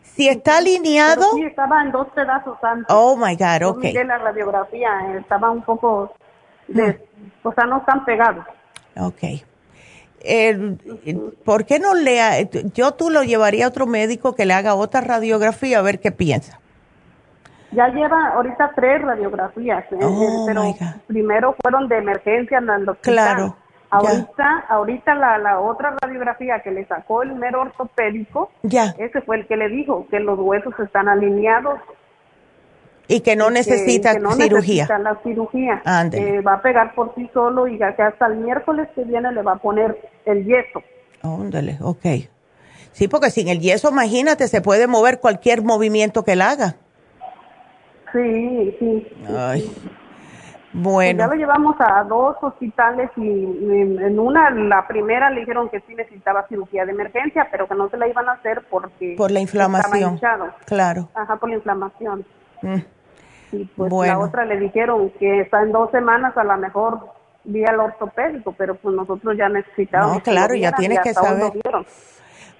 Si 0.02 0.28
está 0.28 0.58
alineado... 0.58 1.30
sí, 1.34 1.42
estaba 1.42 1.82
en 1.82 1.92
dos 1.92 2.08
pedazos 2.14 2.56
antes. 2.62 2.86
Oh, 2.88 3.16
my 3.16 3.36
God, 3.36 3.76
ok. 3.76 3.84
Yo 3.92 4.04
la 4.04 4.18
radiografía, 4.18 4.90
estaba 5.18 5.50
un 5.50 5.62
poco... 5.62 6.12
De, 6.68 6.82
mm 6.82 7.15
o 7.42 7.52
sea, 7.52 7.64
no 7.64 7.78
están 7.78 8.04
pegados. 8.04 8.44
Ok. 8.98 9.22
¿Por 11.44 11.64
qué 11.66 11.78
no 11.78 11.94
le, 11.94 12.48
yo 12.74 12.92
tú 12.92 13.10
lo 13.10 13.22
llevaría 13.22 13.66
a 13.66 13.68
otro 13.68 13.86
médico 13.86 14.34
que 14.34 14.46
le 14.46 14.54
haga 14.54 14.74
otra 14.74 15.00
radiografía 15.00 15.78
a 15.78 15.82
ver 15.82 16.00
qué 16.00 16.10
piensa? 16.10 16.58
Ya 17.72 17.88
lleva 17.88 18.28
ahorita 18.28 18.72
tres 18.74 19.02
radiografías, 19.02 19.84
¿eh? 19.92 19.98
oh, 20.02 20.44
pero 20.46 20.62
primero 21.06 21.54
fueron 21.62 21.88
de 21.88 21.98
emergencia 21.98 22.58
en 22.58 22.70
el 22.70 22.96
Claro. 23.02 23.56
Ahorita, 23.90 24.64
ahorita 24.68 25.14
la, 25.14 25.38
la 25.38 25.60
otra 25.60 25.94
radiografía 26.02 26.60
que 26.60 26.72
le 26.72 26.86
sacó 26.86 27.22
el 27.22 27.34
mero 27.34 27.62
ortopédico, 27.62 28.50
ya. 28.62 28.94
ese 28.98 29.20
fue 29.22 29.36
el 29.36 29.46
que 29.46 29.56
le 29.56 29.68
dijo 29.68 30.06
que 30.10 30.18
los 30.18 30.38
huesos 30.38 30.74
están 30.80 31.08
alineados 31.08 31.78
y 33.08 33.20
que 33.20 33.36
no 33.36 33.50
necesita 33.50 34.14
que, 34.14 34.20
no 34.20 34.32
cirugía. 34.32 34.82
Necesita 34.84 34.98
la 34.98 35.18
cirugía. 35.22 35.82
Eh, 36.12 36.40
va 36.40 36.54
a 36.54 36.62
pegar 36.62 36.94
por 36.94 37.14
sí 37.14 37.28
solo 37.32 37.66
y 37.66 37.78
que 37.78 37.84
hasta 37.84 38.26
el 38.26 38.36
miércoles 38.36 38.88
que 38.94 39.04
viene 39.04 39.32
le 39.32 39.42
va 39.42 39.52
a 39.52 39.56
poner 39.56 39.96
el 40.24 40.44
yeso. 40.44 40.82
Ándale, 41.22 41.78
ok. 41.80 42.06
Sí, 42.92 43.08
porque 43.08 43.30
sin 43.30 43.48
el 43.48 43.60
yeso, 43.60 43.90
imagínate, 43.90 44.48
se 44.48 44.60
puede 44.60 44.86
mover 44.86 45.20
cualquier 45.20 45.62
movimiento 45.62 46.24
que 46.24 46.32
él 46.32 46.42
haga. 46.42 46.76
Sí, 48.12 48.76
sí. 48.78 49.06
Ay. 49.36 49.70
Bueno. 50.72 51.20
ya 51.20 51.26
lo 51.26 51.34
llevamos 51.34 51.76
a 51.78 52.04
dos 52.04 52.36
hospitales 52.42 53.10
y 53.16 53.28
en, 53.28 54.18
una, 54.18 54.50
la 54.50 54.86
primera 54.86 55.30
le 55.30 55.40
dijeron 55.40 55.70
que 55.70 55.80
sí 55.86 55.94
necesitaba 55.94 56.46
cirugía 56.48 56.84
de 56.84 56.92
emergencia, 56.92 57.48
pero 57.50 57.66
que 57.66 57.74
no 57.74 57.88
se 57.88 57.96
la 57.96 58.08
iban 58.08 58.28
a 58.28 58.32
hacer 58.32 58.62
porque... 58.68 59.14
Por 59.16 59.30
la 59.30 59.40
inflamación. 59.40 60.20
Claro. 60.66 61.08
Ajá, 61.14 61.36
por 61.36 61.48
la 61.48 61.56
inflamación. 61.56 62.26
Mm. 62.60 62.80
Y 63.52 63.64
pues 63.64 63.92
la 64.08 64.18
otra 64.18 64.44
le 64.44 64.58
dijeron 64.58 65.10
que 65.18 65.40
está 65.40 65.62
en 65.62 65.72
dos 65.72 65.90
semanas 65.90 66.36
a 66.36 66.44
lo 66.44 66.56
mejor 66.56 67.10
vía 67.44 67.70
el 67.72 67.80
ortopédico, 67.80 68.52
pero 68.52 68.74
pues 68.74 68.94
nosotros 68.94 69.36
ya 69.36 69.48
necesitamos. 69.48 70.14
No, 70.14 70.22
claro, 70.22 70.54
ya 70.54 70.72
tienes 70.72 71.00
que 71.00 71.14
saber. 71.14 71.52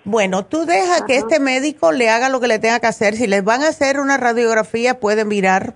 Bueno, 0.04 0.44
tú 0.44 0.64
deja 0.64 1.04
que 1.04 1.16
este 1.16 1.40
médico 1.40 1.90
le 1.90 2.08
haga 2.08 2.28
lo 2.28 2.38
que 2.38 2.46
le 2.46 2.60
tenga 2.60 2.78
que 2.78 2.86
hacer. 2.86 3.14
Si 3.14 3.26
les 3.26 3.42
van 3.42 3.62
a 3.62 3.68
hacer 3.68 3.98
una 3.98 4.16
radiografía, 4.16 5.00
pueden 5.00 5.26
mirar 5.26 5.74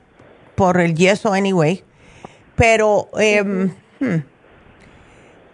por 0.55 0.81
el 0.81 0.95
yeso 0.95 1.33
anyway. 1.33 1.83
Pero, 2.55 3.09
eh, 3.19 3.43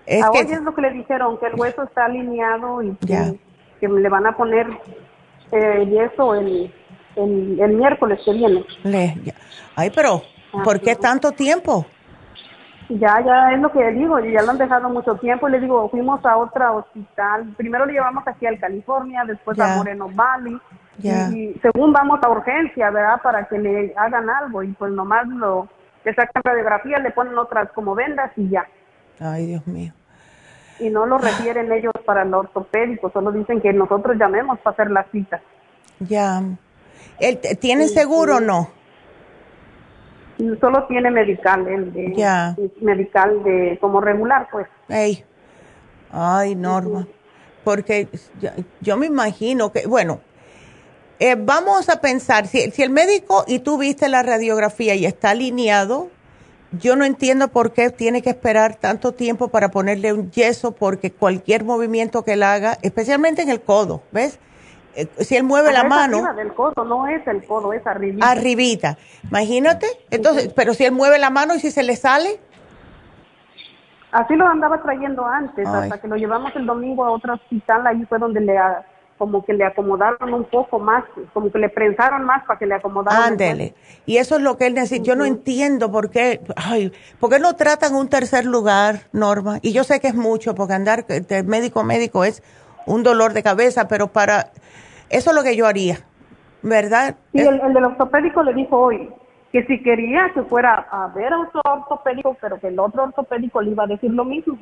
es 0.04 0.24
que, 0.30 0.40
es 0.40 0.60
lo 0.60 0.74
que 0.74 0.82
le 0.82 0.90
dijeron, 0.90 1.38
que 1.38 1.46
el 1.46 1.54
hueso 1.54 1.84
está 1.84 2.04
alineado 2.04 2.82
y 2.82 2.94
que, 2.96 3.88
le 3.88 4.08
van 4.10 4.26
a 4.26 4.36
poner 4.36 4.66
eh, 5.52 5.86
yeso 5.86 6.34
el 6.34 6.70
el, 7.16 7.74
miércoles 7.76 8.20
que 8.24 8.32
viene. 8.32 8.64
Ay, 9.76 9.90
pero 9.94 10.22
¿por 10.64 10.80
qué 10.80 10.96
tanto 10.96 11.30
tiempo? 11.32 11.86
Ya, 12.88 13.20
ya 13.24 13.52
es 13.52 13.60
lo 13.60 13.72
que 13.72 13.80
le 13.80 13.92
digo, 13.92 14.18
ya 14.20 14.42
lo 14.42 14.52
han 14.52 14.58
dejado 14.58 14.88
mucho 14.88 15.16
tiempo 15.16 15.48
le 15.48 15.58
digo, 15.58 15.88
fuimos 15.88 16.24
a 16.24 16.36
otra 16.36 16.72
hospital, 16.72 17.52
primero 17.56 17.84
le 17.84 17.94
llevamos 17.94 18.26
aquí 18.28 18.46
al 18.46 18.60
California, 18.60 19.24
después 19.26 19.58
a 19.58 19.76
Moreno 19.76 20.08
Valley, 20.12 20.56
y, 21.02 21.58
según 21.60 21.92
vamos 21.92 22.20
a 22.22 22.30
urgencia, 22.30 22.90
¿verdad? 22.90 23.20
Para 23.22 23.46
que 23.48 23.58
le 23.58 23.92
hagan 23.96 24.30
algo 24.30 24.62
y 24.62 24.68
pues 24.72 24.92
nomás 24.92 25.26
lo, 25.26 25.68
le 26.04 26.14
sacan 26.14 26.42
radiografía, 26.44 26.98
le 26.98 27.10
ponen 27.10 27.36
otras 27.36 27.70
como 27.72 27.94
vendas 27.94 28.30
y 28.36 28.48
ya. 28.48 28.66
Ay, 29.20 29.46
Dios 29.46 29.66
mío. 29.66 29.92
Y 30.78 30.88
no 30.90 31.06
lo 31.06 31.18
refieren 31.18 31.72
ellos 31.72 31.92
para 32.04 32.22
el 32.22 32.32
ortopédico, 32.32 33.10
solo 33.10 33.32
dicen 33.32 33.60
que 33.60 33.72
nosotros 33.72 34.16
llamemos 34.16 34.58
para 34.60 34.74
hacer 34.74 34.90
la 34.90 35.04
cita. 35.10 35.40
Ya. 36.00 36.42
¿Tiene 37.60 37.88
seguro 37.88 38.36
o 38.36 38.40
no? 38.40 38.75
Solo 40.60 40.86
tiene 40.86 41.10
medical, 41.10 41.66
el 41.66 41.92
de 41.92 42.70
medical 42.80 43.42
de 43.42 43.78
como 43.80 44.00
regular, 44.00 44.48
pues. 44.50 44.66
Ay, 46.10 46.54
Norma, 46.54 47.06
porque 47.64 48.08
yo, 48.80 48.96
me 48.96 49.06
imagino 49.06 49.72
que, 49.72 49.86
bueno, 49.86 50.20
eh, 51.18 51.36
vamos 51.38 51.88
a 51.88 52.00
pensar, 52.00 52.46
si, 52.46 52.70
si 52.70 52.82
el 52.82 52.90
médico 52.90 53.44
y 53.46 53.60
tú 53.60 53.78
viste 53.78 54.08
la 54.08 54.22
radiografía 54.22 54.94
y 54.94 55.06
está 55.06 55.30
alineado, 55.30 56.10
yo 56.72 56.96
no 56.96 57.04
entiendo 57.04 57.48
por 57.48 57.72
qué 57.72 57.90
tiene 57.90 58.22
que 58.22 58.30
esperar 58.30 58.76
tanto 58.76 59.12
tiempo 59.12 59.48
para 59.48 59.70
ponerle 59.70 60.12
un 60.12 60.30
yeso, 60.30 60.72
porque 60.72 61.10
cualquier 61.10 61.64
movimiento 61.64 62.24
que 62.24 62.34
él 62.34 62.42
haga, 62.42 62.78
especialmente 62.82 63.42
en 63.42 63.50
el 63.50 63.60
codo, 63.60 64.02
¿ves? 64.12 64.38
Eh, 64.96 65.08
si 65.18 65.36
él 65.36 65.44
mueve 65.44 65.72
la 65.72 65.84
mano. 65.84 66.18
Arriba 66.18 66.32
del 66.32 66.54
codo, 66.54 66.84
no 66.84 67.06
es 67.06 67.26
el 67.26 67.44
codo, 67.44 67.72
es 67.72 67.86
arribita. 67.86 68.30
Arribita. 68.30 68.98
Imagínate. 69.28 69.86
Entonces, 70.10 70.52
pero 70.54 70.72
si 70.72 70.84
él 70.84 70.92
mueve 70.92 71.18
la 71.18 71.30
mano 71.30 71.54
y 71.54 71.60
si 71.60 71.70
se 71.70 71.82
le 71.82 71.96
sale. 71.96 72.40
Así 74.10 74.34
lo 74.34 74.46
andaba 74.46 74.82
trayendo 74.82 75.26
antes, 75.26 75.66
hasta 75.68 76.00
que 76.00 76.08
lo 76.08 76.16
llevamos 76.16 76.56
el 76.56 76.64
domingo 76.64 77.04
a 77.04 77.10
otro 77.10 77.34
hospital, 77.34 77.86
ahí 77.86 78.02
fue 78.06 78.18
donde 78.18 78.40
le 78.40 78.56
como 79.18 79.44
que 79.44 79.54
le 79.54 79.64
acomodaron 79.64 80.32
un 80.34 80.44
poco 80.44 80.78
más, 80.78 81.04
como 81.32 81.50
que 81.50 81.58
le 81.58 81.68
prensaron 81.68 82.24
más 82.24 82.44
para 82.44 82.58
que 82.58 82.66
le 82.66 82.74
acomodaran. 82.74 83.32
Ándele. 83.32 83.74
Y 84.04 84.18
eso 84.18 84.36
es 84.36 84.42
lo 84.42 84.56
que 84.56 84.66
él 84.66 84.74
necesita. 84.74 85.04
Yo 85.04 85.16
no 85.16 85.24
entiendo 85.24 85.90
por 85.90 86.10
qué, 86.10 86.42
ay, 86.54 86.92
por 87.18 87.30
qué 87.30 87.38
no 87.38 87.56
tratan 87.56 87.94
un 87.94 88.08
tercer 88.08 88.44
lugar, 88.44 89.06
Norma. 89.12 89.58
Y 89.62 89.72
yo 89.72 89.84
sé 89.84 90.00
que 90.00 90.08
es 90.08 90.14
mucho, 90.14 90.54
porque 90.54 90.74
andar 90.74 91.06
de 91.06 91.42
médico 91.42 91.80
a 91.80 91.84
médico 91.84 92.24
es 92.24 92.42
un 92.86 93.02
dolor 93.02 93.32
de 93.32 93.42
cabeza, 93.42 93.88
pero 93.88 94.08
para 94.08 94.50
Eso 95.08 95.30
es 95.30 95.36
lo 95.36 95.42
que 95.42 95.56
yo 95.56 95.66
haría, 95.66 96.00
¿verdad? 96.62 97.16
Sí, 97.32 97.40
el, 97.40 97.60
del 97.72 97.84
ortopédico 97.84 98.42
le 98.42 98.54
dijo 98.54 98.78
hoy 98.78 99.08
que 99.52 99.64
si 99.66 99.82
quería 99.82 100.30
que 100.34 100.42
fuera 100.42 100.86
a 100.90 101.08
ver 101.08 101.32
a 101.32 101.40
otro 101.40 101.60
ortopédico, 101.64 102.36
pero 102.40 102.58
que 102.58 102.68
el 102.68 102.78
otro 102.78 103.04
ortopédico 103.04 103.60
le 103.62 103.70
iba 103.70 103.84
a 103.84 103.86
decir 103.86 104.10
lo 104.10 104.24
mismo. 104.24 104.58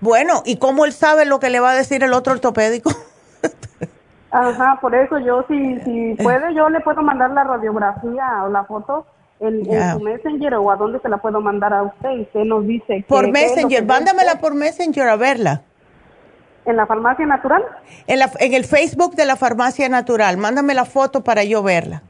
Bueno, 0.00 0.42
¿y 0.44 0.58
cómo 0.58 0.84
él 0.84 0.92
sabe 0.92 1.24
lo 1.24 1.40
que 1.40 1.50
le 1.50 1.60
va 1.60 1.70
a 1.70 1.74
decir 1.74 2.02
el 2.02 2.12
otro 2.12 2.34
ortopédico? 2.34 2.90
Ajá, 4.30 4.78
por 4.80 4.94
eso 4.94 5.18
yo, 5.18 5.44
si, 5.48 5.80
si 5.80 6.14
puede, 6.22 6.54
yo 6.54 6.68
le 6.68 6.80
puedo 6.80 7.02
mandar 7.02 7.30
la 7.32 7.42
radiografía 7.42 8.44
o 8.44 8.48
la 8.48 8.64
foto 8.64 9.04
en, 9.40 9.64
su 9.64 10.00
Messenger 10.00 10.54
o 10.54 10.70
a 10.70 10.76
dónde 10.76 11.00
se 11.00 11.08
la 11.08 11.18
puedo 11.18 11.40
mandar 11.40 11.72
a 11.74 11.82
usted. 11.82 12.10
Y 12.10 12.20
usted 12.22 12.44
nos 12.44 12.66
dice. 12.66 13.04
Por 13.08 13.30
Messenger, 13.30 13.84
mándamela 13.84 14.40
por 14.40 14.54
Messenger 14.54 15.08
a 15.08 15.16
verla. 15.16 15.62
¿En 16.66 16.76
la 16.76 16.86
farmacia 16.86 17.26
natural? 17.26 17.64
En, 18.06 18.18
la, 18.18 18.30
en 18.38 18.54
el 18.54 18.64
Facebook 18.64 19.14
de 19.14 19.24
la 19.24 19.36
farmacia 19.36 19.88
natural. 19.88 20.36
Mándame 20.36 20.74
la 20.74 20.84
foto 20.84 21.24
para 21.24 21.42
yo 21.44 21.62
verla. 21.62 22.02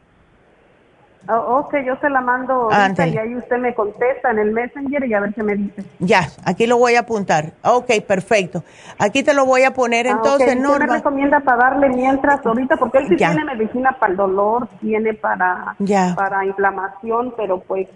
Oh, 1.29 1.59
ok, 1.59 1.77
yo 1.87 1.97
se 2.01 2.09
la 2.09 2.21
mando 2.21 2.71
y 2.73 3.19
ahí 3.19 3.37
usted 3.37 3.59
me 3.59 3.75
contesta 3.75 4.31
en 4.31 4.39
el 4.39 4.53
Messenger 4.53 5.05
y 5.05 5.15
a 5.15 5.21
ver 5.21 5.35
qué 5.35 5.43
me 5.43 5.55
dice. 5.55 5.85
Ya, 5.99 6.29
aquí 6.45 6.67
lo 6.67 6.79
voy 6.79 6.97
a 6.97 7.01
apuntar. 7.01 7.53
Ok, 7.63 7.91
perfecto. 8.07 8.65
Aquí 8.99 9.23
te 9.23 9.35
lo 9.35 9.45
voy 9.45 9.63
a 9.63 9.73
poner 9.73 10.09
ah, 10.09 10.13
entonces, 10.13 10.49
okay. 10.49 10.63
¿Qué 10.63 10.87
me 10.87 10.87
recomienda 10.87 11.41
para 11.41 11.71
darle 11.71 11.91
mientras 11.91 12.45
ahorita? 12.45 12.79
Porque 12.79 12.99
él 12.99 13.09
sí 13.09 13.17
tiene 13.17 13.45
medicina 13.45 13.97
para 14.01 14.13
el 14.13 14.17
dolor, 14.17 14.67
tiene 14.81 15.15
para, 15.15 15.77
para 16.17 16.45
inflamación, 16.45 17.35
pero 17.37 17.61
pues... 17.61 17.87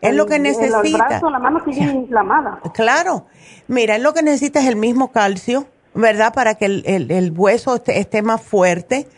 Es 0.00 0.14
lo 0.14 0.26
que 0.26 0.38
necesita. 0.38 0.80
El 0.82 0.94
brazo, 0.94 1.30
la 1.30 1.38
mano 1.38 1.64
sigue 1.64 1.82
inflamada. 1.82 2.60
Claro. 2.74 3.26
Mira, 3.66 3.96
es 3.96 4.02
lo 4.02 4.14
que 4.14 4.22
necesita 4.22 4.60
es 4.60 4.66
el 4.66 4.76
mismo 4.76 5.10
calcio, 5.10 5.66
¿verdad? 5.98 6.32
Para 6.32 6.54
que 6.54 6.66
el, 6.66 6.82
el, 6.86 7.10
el 7.10 7.32
hueso 7.32 7.74
esté, 7.74 7.98
esté 7.98 8.22
más 8.22 8.40
fuerte 8.40 9.08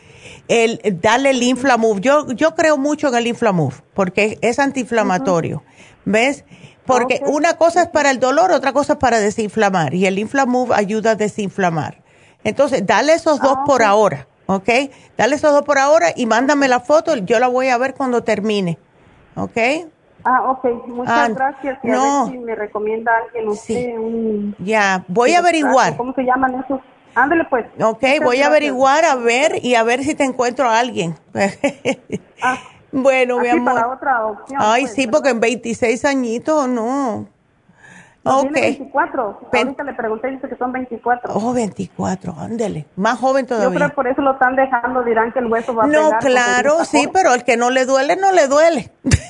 el 0.48 0.80
darle 1.00 1.30
el 1.30 1.42
Inflamove. 1.42 2.00
Yo, 2.00 2.32
yo 2.32 2.54
creo 2.54 2.78
mucho 2.78 3.08
en 3.08 3.14
el 3.16 3.26
Inflamove 3.26 3.76
porque 3.94 4.38
es 4.40 4.58
antiinflamatorio. 4.58 5.62
¿Ves? 6.06 6.44
Porque 6.86 7.20
una 7.26 7.54
cosa 7.54 7.82
es 7.82 7.88
para 7.88 8.10
el 8.10 8.18
dolor, 8.18 8.50
otra 8.50 8.72
cosa 8.72 8.94
es 8.94 8.98
para 8.98 9.20
desinflamar. 9.20 9.94
Y 9.94 10.06
el 10.06 10.18
Inflamove 10.18 10.74
ayuda 10.74 11.12
a 11.12 11.14
desinflamar. 11.14 12.02
Entonces, 12.42 12.86
dale 12.86 13.12
esos 13.12 13.40
dos 13.40 13.58
ah, 13.58 13.64
por 13.66 13.82
ahora, 13.82 14.26
¿ok? 14.46 14.68
Dale 15.18 15.36
esos 15.36 15.52
dos 15.52 15.62
por 15.62 15.78
ahora 15.78 16.14
y 16.16 16.24
mándame 16.24 16.66
la 16.66 16.80
foto. 16.80 17.14
Yo 17.18 17.38
la 17.38 17.48
voy 17.48 17.68
a 17.68 17.76
ver 17.76 17.94
cuando 17.94 18.22
termine, 18.22 18.78
¿ok? 19.36 19.58
Ah, 20.24 20.50
ok. 20.50 20.86
Muchas 20.86 21.34
gracias. 21.34 21.78
no. 21.82 22.22
A 22.22 22.24
ver 22.24 22.32
si 22.32 22.38
me 22.38 22.54
recomienda 22.54 23.12
alguien 23.24 23.48
usted 23.48 23.98
un... 23.98 24.54
Ya, 24.58 25.04
voy 25.08 25.34
a 25.34 25.38
averiguar. 25.38 25.96
¿Cómo 25.96 26.12
se 26.14 26.22
llaman 26.22 26.62
esos? 26.64 26.80
Ándale 27.14 27.44
pues. 27.44 27.66
Ok, 27.82 28.02
voy 28.22 28.40
a 28.40 28.46
averiguar, 28.46 29.04
a 29.04 29.16
ver 29.16 29.64
y 29.64 29.74
a 29.74 29.82
ver 29.82 30.02
si 30.04 30.14
te 30.14 30.24
encuentro 30.24 30.68
a 30.68 30.78
alguien. 30.78 31.16
Ah, 32.42 32.56
bueno, 32.92 33.40
mi 33.40 33.48
amor. 33.48 33.74
Para 33.74 33.88
otra 33.88 34.20
Ay, 34.58 34.82
pues, 34.82 34.94
sí, 34.94 35.06
porque 35.06 35.30
en 35.30 35.40
26 35.40 36.04
añitos 36.04 36.68
no. 36.68 37.26
Ok. 38.22 38.52
24. 38.52 39.40
Ahorita 39.52 39.82
le 39.82 39.94
pregunté 39.94 40.28
y 40.28 40.32
dice 40.32 40.48
que 40.48 40.56
son 40.56 40.72
24. 40.72 41.32
Oh, 41.34 41.52
24, 41.52 42.34
ándale. 42.38 42.86
Más 42.96 43.18
joven 43.18 43.46
todavía. 43.46 43.70
Yo 43.70 43.74
creo 43.74 43.88
que 43.88 43.94
por 43.94 44.06
eso 44.06 44.20
lo 44.20 44.32
están 44.32 44.56
dejando, 44.56 45.02
dirán 45.02 45.32
que 45.32 45.38
el 45.38 45.46
hueso 45.46 45.74
va 45.74 45.84
a 45.84 45.86
No, 45.86 46.10
claro, 46.20 46.84
sí, 46.84 47.08
pero 47.12 47.32
el 47.32 47.44
que 47.44 47.56
no 47.56 47.70
le 47.70 47.86
duele, 47.86 48.16
no 48.16 48.30
le 48.30 48.46
duele. 48.46 48.92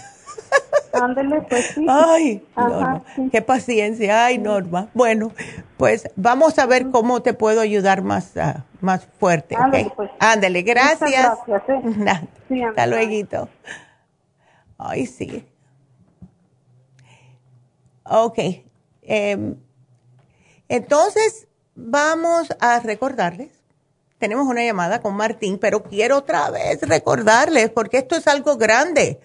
Ándele, 0.92 1.42
pues 1.42 1.66
sí. 1.74 1.86
Ay, 1.88 2.44
Norma, 2.56 3.02
qué 3.30 3.42
paciencia. 3.42 4.26
Ay, 4.26 4.38
Norma. 4.38 4.88
Bueno, 4.94 5.32
pues 5.76 6.08
vamos 6.16 6.58
a 6.58 6.66
ver 6.66 6.90
cómo 6.90 7.22
te 7.22 7.32
puedo 7.32 7.60
ayudar 7.60 8.02
más, 8.02 8.32
uh, 8.36 8.60
más 8.80 9.06
fuerte. 9.18 9.56
Ándale, 9.56 9.92
pues. 9.94 10.10
Ándale, 10.18 10.62
gracias. 10.62 11.38
gracias 11.46 11.62
¿eh? 11.68 12.28
sí, 12.48 12.62
Hasta 12.62 12.86
luego. 12.86 13.48
Ay, 14.78 15.06
sí. 15.06 15.46
Ok. 18.04 18.38
Eh, 19.02 19.54
entonces, 20.68 21.48
vamos 21.74 22.48
a 22.60 22.80
recordarles. 22.80 23.50
Tenemos 24.18 24.46
una 24.46 24.62
llamada 24.62 25.00
con 25.00 25.14
Martín, 25.14 25.58
pero 25.58 25.82
quiero 25.82 26.18
otra 26.18 26.50
vez 26.50 26.82
recordarles, 26.82 27.70
porque 27.70 27.98
esto 27.98 28.16
es 28.16 28.26
algo 28.26 28.56
grande. 28.56 29.18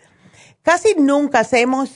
Casi 0.65 0.95
nunca 0.97 1.41
hacemos 1.41 1.91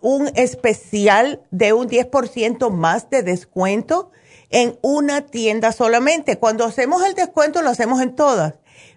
un 0.00 0.30
especial 0.34 1.42
de 1.50 1.74
un 1.74 1.86
10% 1.86 2.70
más 2.70 3.10
de 3.10 3.22
descuento 3.22 4.10
en 4.48 4.78
una 4.80 5.26
tienda 5.26 5.70
solamente. 5.70 6.38
Cuando 6.38 6.64
hacemos 6.64 7.04
el 7.04 7.14
descuento 7.14 7.60
lo 7.60 7.68
hacemos 7.68 8.00
en 8.00 8.16
todas, 8.16 8.54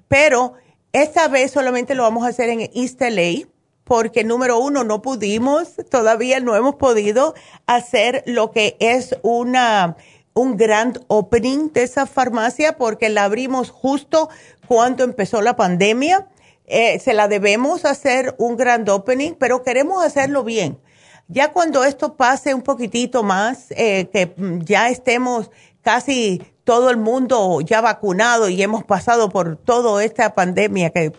pero 0.08 0.54
esta 0.94 1.28
vez 1.28 1.52
solamente 1.52 1.96
lo 1.96 2.04
vamos 2.04 2.24
a 2.24 2.30
hacer 2.30 2.48
en 2.48 2.62
East 2.74 3.02
LA 3.02 3.50
porque 3.84 4.24
número 4.24 4.58
uno 4.60 4.86
no 4.86 5.02
pudimos, 5.02 5.74
todavía 5.92 6.40
no 6.40 6.56
hemos 6.56 6.76
podido 6.76 7.36
hacer 7.68 8.24
lo 8.26 8.52
que 8.52 8.78
es 8.80 9.18
una 9.22 9.98
un 10.34 10.56
grand 10.56 11.04
opening 11.10 11.74
de 11.74 11.84
esa 11.84 12.06
farmacia 12.06 12.78
porque 12.78 13.10
la 13.10 13.26
abrimos 13.26 13.70
justo 13.70 14.30
cuando 14.66 15.04
empezó 15.04 15.42
la 15.42 15.58
pandemia 15.58 16.30
eh, 16.66 17.00
se 17.00 17.14
la 17.14 17.28
debemos 17.28 17.86
hacer 17.86 18.36
un 18.38 18.58
grand 18.58 18.88
opening, 18.90 19.34
pero 19.38 19.64
queremos 19.64 20.04
hacerlo 20.04 20.44
bien. 20.44 20.80
Ya 21.28 21.52
cuando 21.52 21.84
esto 21.84 22.16
pase 22.16 22.54
un 22.54 22.62
poquitito 22.62 23.24
más, 23.24 23.72
eh, 23.72 24.10
que 24.12 24.34
ya 24.66 24.90
estemos 24.90 25.52
casi 25.82 26.42
todo 26.64 26.90
el 26.90 26.98
mundo 26.98 27.62
ya 27.62 27.82
vacunado 27.82 28.50
y 28.50 28.62
hemos 28.62 28.84
pasado 28.84 29.30
por 29.30 29.58
toda 29.58 30.04
esta 30.04 30.36
pandemia 30.36 30.92
que, 30.92 31.12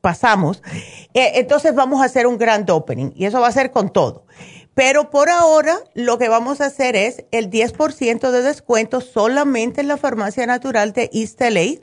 pasamos, 0.00 0.62
eh, 1.12 1.32
entonces 1.34 1.74
vamos 1.74 2.00
a 2.00 2.04
hacer 2.04 2.28
un 2.28 2.38
grand 2.38 2.70
opening 2.70 3.10
y 3.16 3.24
eso 3.24 3.40
va 3.40 3.48
a 3.48 3.52
ser 3.52 3.72
con 3.72 3.92
todo. 3.92 4.24
Pero 4.74 5.10
por 5.10 5.28
ahora 5.28 5.78
lo 5.94 6.18
que 6.18 6.28
vamos 6.28 6.60
a 6.60 6.66
hacer 6.66 6.94
es 6.94 7.24
el 7.30 7.50
10% 7.50 8.30
de 8.30 8.42
descuento 8.42 9.00
solamente 9.00 9.80
en 9.80 9.88
la 9.88 9.96
farmacia 9.96 10.46
natural 10.46 10.92
de 10.92 11.10
East 11.12 11.40
LA 11.40 11.80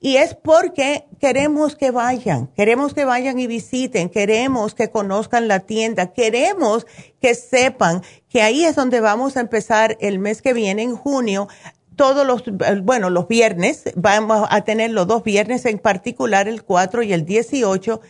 y 0.00 0.16
es 0.18 0.34
porque 0.34 1.06
queremos 1.20 1.74
que 1.74 1.90
vayan, 1.90 2.48
queremos 2.48 2.92
que 2.92 3.04
vayan 3.04 3.38
y 3.38 3.46
visiten, 3.46 4.10
queremos 4.10 4.74
que 4.74 4.90
conozcan 4.90 5.48
la 5.48 5.60
tienda, 5.60 6.12
queremos 6.12 6.86
que 7.20 7.34
sepan 7.34 8.02
que 8.28 8.42
ahí 8.42 8.64
es 8.64 8.76
donde 8.76 9.00
vamos 9.00 9.36
a 9.36 9.40
empezar 9.40 9.96
el 10.00 10.18
mes 10.18 10.42
que 10.42 10.52
viene, 10.52 10.82
en 10.82 10.96
junio, 10.96 11.48
todos 11.96 12.26
los, 12.26 12.44
bueno, 12.82 13.08
los 13.08 13.26
viernes, 13.26 13.84
vamos 13.96 14.46
a 14.50 14.60
tener 14.62 14.90
los 14.90 15.06
dos 15.06 15.24
viernes, 15.24 15.64
en 15.64 15.78
particular 15.78 16.46
el 16.46 16.62
4 16.62 17.02
y 17.02 17.12
el 17.14 17.24
18, 17.24 18.00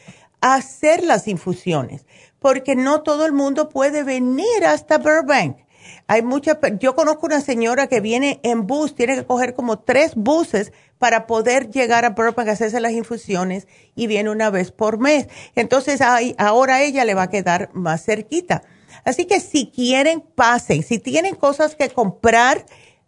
a 0.40 0.54
hacer 0.56 1.04
las 1.04 1.28
infusiones, 1.28 2.04
porque 2.40 2.74
no 2.74 3.02
todo 3.02 3.26
el 3.26 3.32
mundo 3.32 3.68
puede 3.68 4.02
venir 4.02 4.64
hasta 4.66 4.98
Burbank. 4.98 5.58
Hay 6.06 6.22
mucha, 6.22 6.58
yo 6.78 6.94
conozco 6.94 7.26
una 7.26 7.40
señora 7.40 7.86
que 7.86 8.00
viene 8.00 8.40
en 8.42 8.66
bus, 8.66 8.94
tiene 8.94 9.16
que 9.16 9.24
coger 9.24 9.54
como 9.54 9.78
tres 9.78 10.14
buses 10.14 10.72
para 10.98 11.26
poder 11.26 11.70
llegar 11.70 12.04
a 12.04 12.10
Burbank 12.10 12.48
hacerse 12.48 12.80
las 12.80 12.92
infusiones 12.92 13.66
y 13.94 14.06
viene 14.06 14.30
una 14.30 14.50
vez 14.50 14.72
por 14.72 14.98
mes. 14.98 15.28
Entonces 15.54 16.00
ahora 16.00 16.82
ella 16.82 17.04
le 17.04 17.14
va 17.14 17.24
a 17.24 17.30
quedar 17.30 17.70
más 17.72 18.04
cerquita. 18.04 18.62
Así 19.04 19.26
que 19.26 19.40
si 19.40 19.70
quieren, 19.70 20.20
pasen. 20.20 20.82
Si 20.82 20.98
tienen 20.98 21.34
cosas 21.34 21.76
que 21.76 21.90
comprar, 21.90 22.66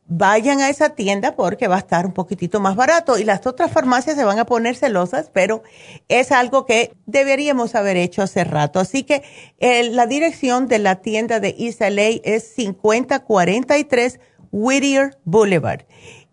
vayan 0.09 0.61
a 0.63 0.71
esa 0.71 0.89
tienda 0.91 1.37
porque 1.37 1.69
va 1.69 1.77
a 1.77 1.81
estar 1.81 2.07
un 2.07 2.13
poquitito 2.13 2.59
más 2.61 2.77
barato 2.77 3.19
y 3.19 3.25
las 3.25 3.47
otras 3.47 3.71
farmacias 3.71 4.17
se 4.17 4.25
van 4.25 4.39
a 4.39 4.47
poner 4.47 4.75
celosas, 4.75 5.29
pero 5.33 5.63
es 6.09 6.33
algo 6.33 6.65
que 6.65 6.95
deberíamos 7.05 7.75
haber 7.75 7.99
hecho 7.99 8.23
hace 8.23 8.45
rato. 8.45 8.81
Así 8.81 9.03
que 9.05 9.23
eh, 9.59 9.91
la 9.91 10.07
dirección 10.07 10.67
de 10.67 10.79
la 10.79 10.95
tienda 10.97 11.41
de 11.41 11.55
East 11.59 11.83
es 11.83 12.55
5043 12.55 14.19
Whittier 14.51 15.19
Boulevard. 15.25 15.83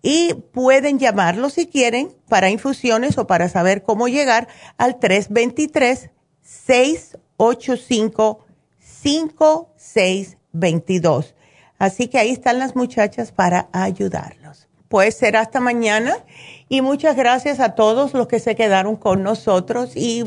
Y 0.02 0.36
pueden 0.54 0.98
llamarlo 0.98 1.50
si 1.50 1.68
quieren 1.68 2.16
para 2.30 2.50
infusiones 2.50 3.18
o 3.18 3.28
para 3.28 3.50
saber 3.50 3.84
cómo 3.84 4.08
llegar 4.08 4.48
al 4.78 5.00
323 5.00 6.12
685 6.42 8.46
5622 8.80 11.35
Así 11.86 12.08
que 12.08 12.18
ahí 12.18 12.32
están 12.32 12.58
las 12.58 12.76
muchachas 12.76 13.32
para 13.32 13.70
ayudarlos. 13.72 14.68
Pues 14.88 15.16
será 15.16 15.42
hasta 15.42 15.60
mañana 15.60 16.18
y 16.68 16.82
muchas 16.82 17.16
gracias 17.16 17.60
a 17.60 17.76
todos 17.76 18.16
los 18.16 18.28
que 18.28 18.40
se 18.40 18.56
quedaron 18.56 18.96
con 18.96 19.22
nosotros 19.22 19.92
y 19.96 20.24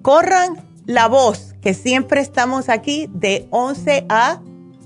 corran 0.00 0.56
la 0.86 1.08
voz 1.08 1.54
que 1.60 1.74
siempre 1.74 2.22
estamos 2.22 2.70
aquí 2.70 3.10
de 3.12 3.46
11 3.50 4.06
a 4.08 4.40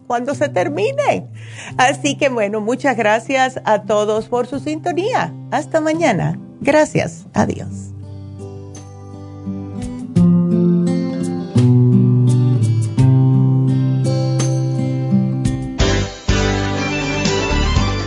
cuando 0.08 0.34
se 0.34 0.48
termine. 0.48 1.28
Así 1.76 2.16
que 2.16 2.28
bueno, 2.28 2.60
muchas 2.60 2.96
gracias 2.96 3.60
a 3.64 3.82
todos 3.82 4.28
por 4.28 4.48
su 4.48 4.58
sintonía. 4.58 5.32
Hasta 5.52 5.80
mañana. 5.80 6.40
Gracias. 6.60 7.26
Adiós. 7.34 7.95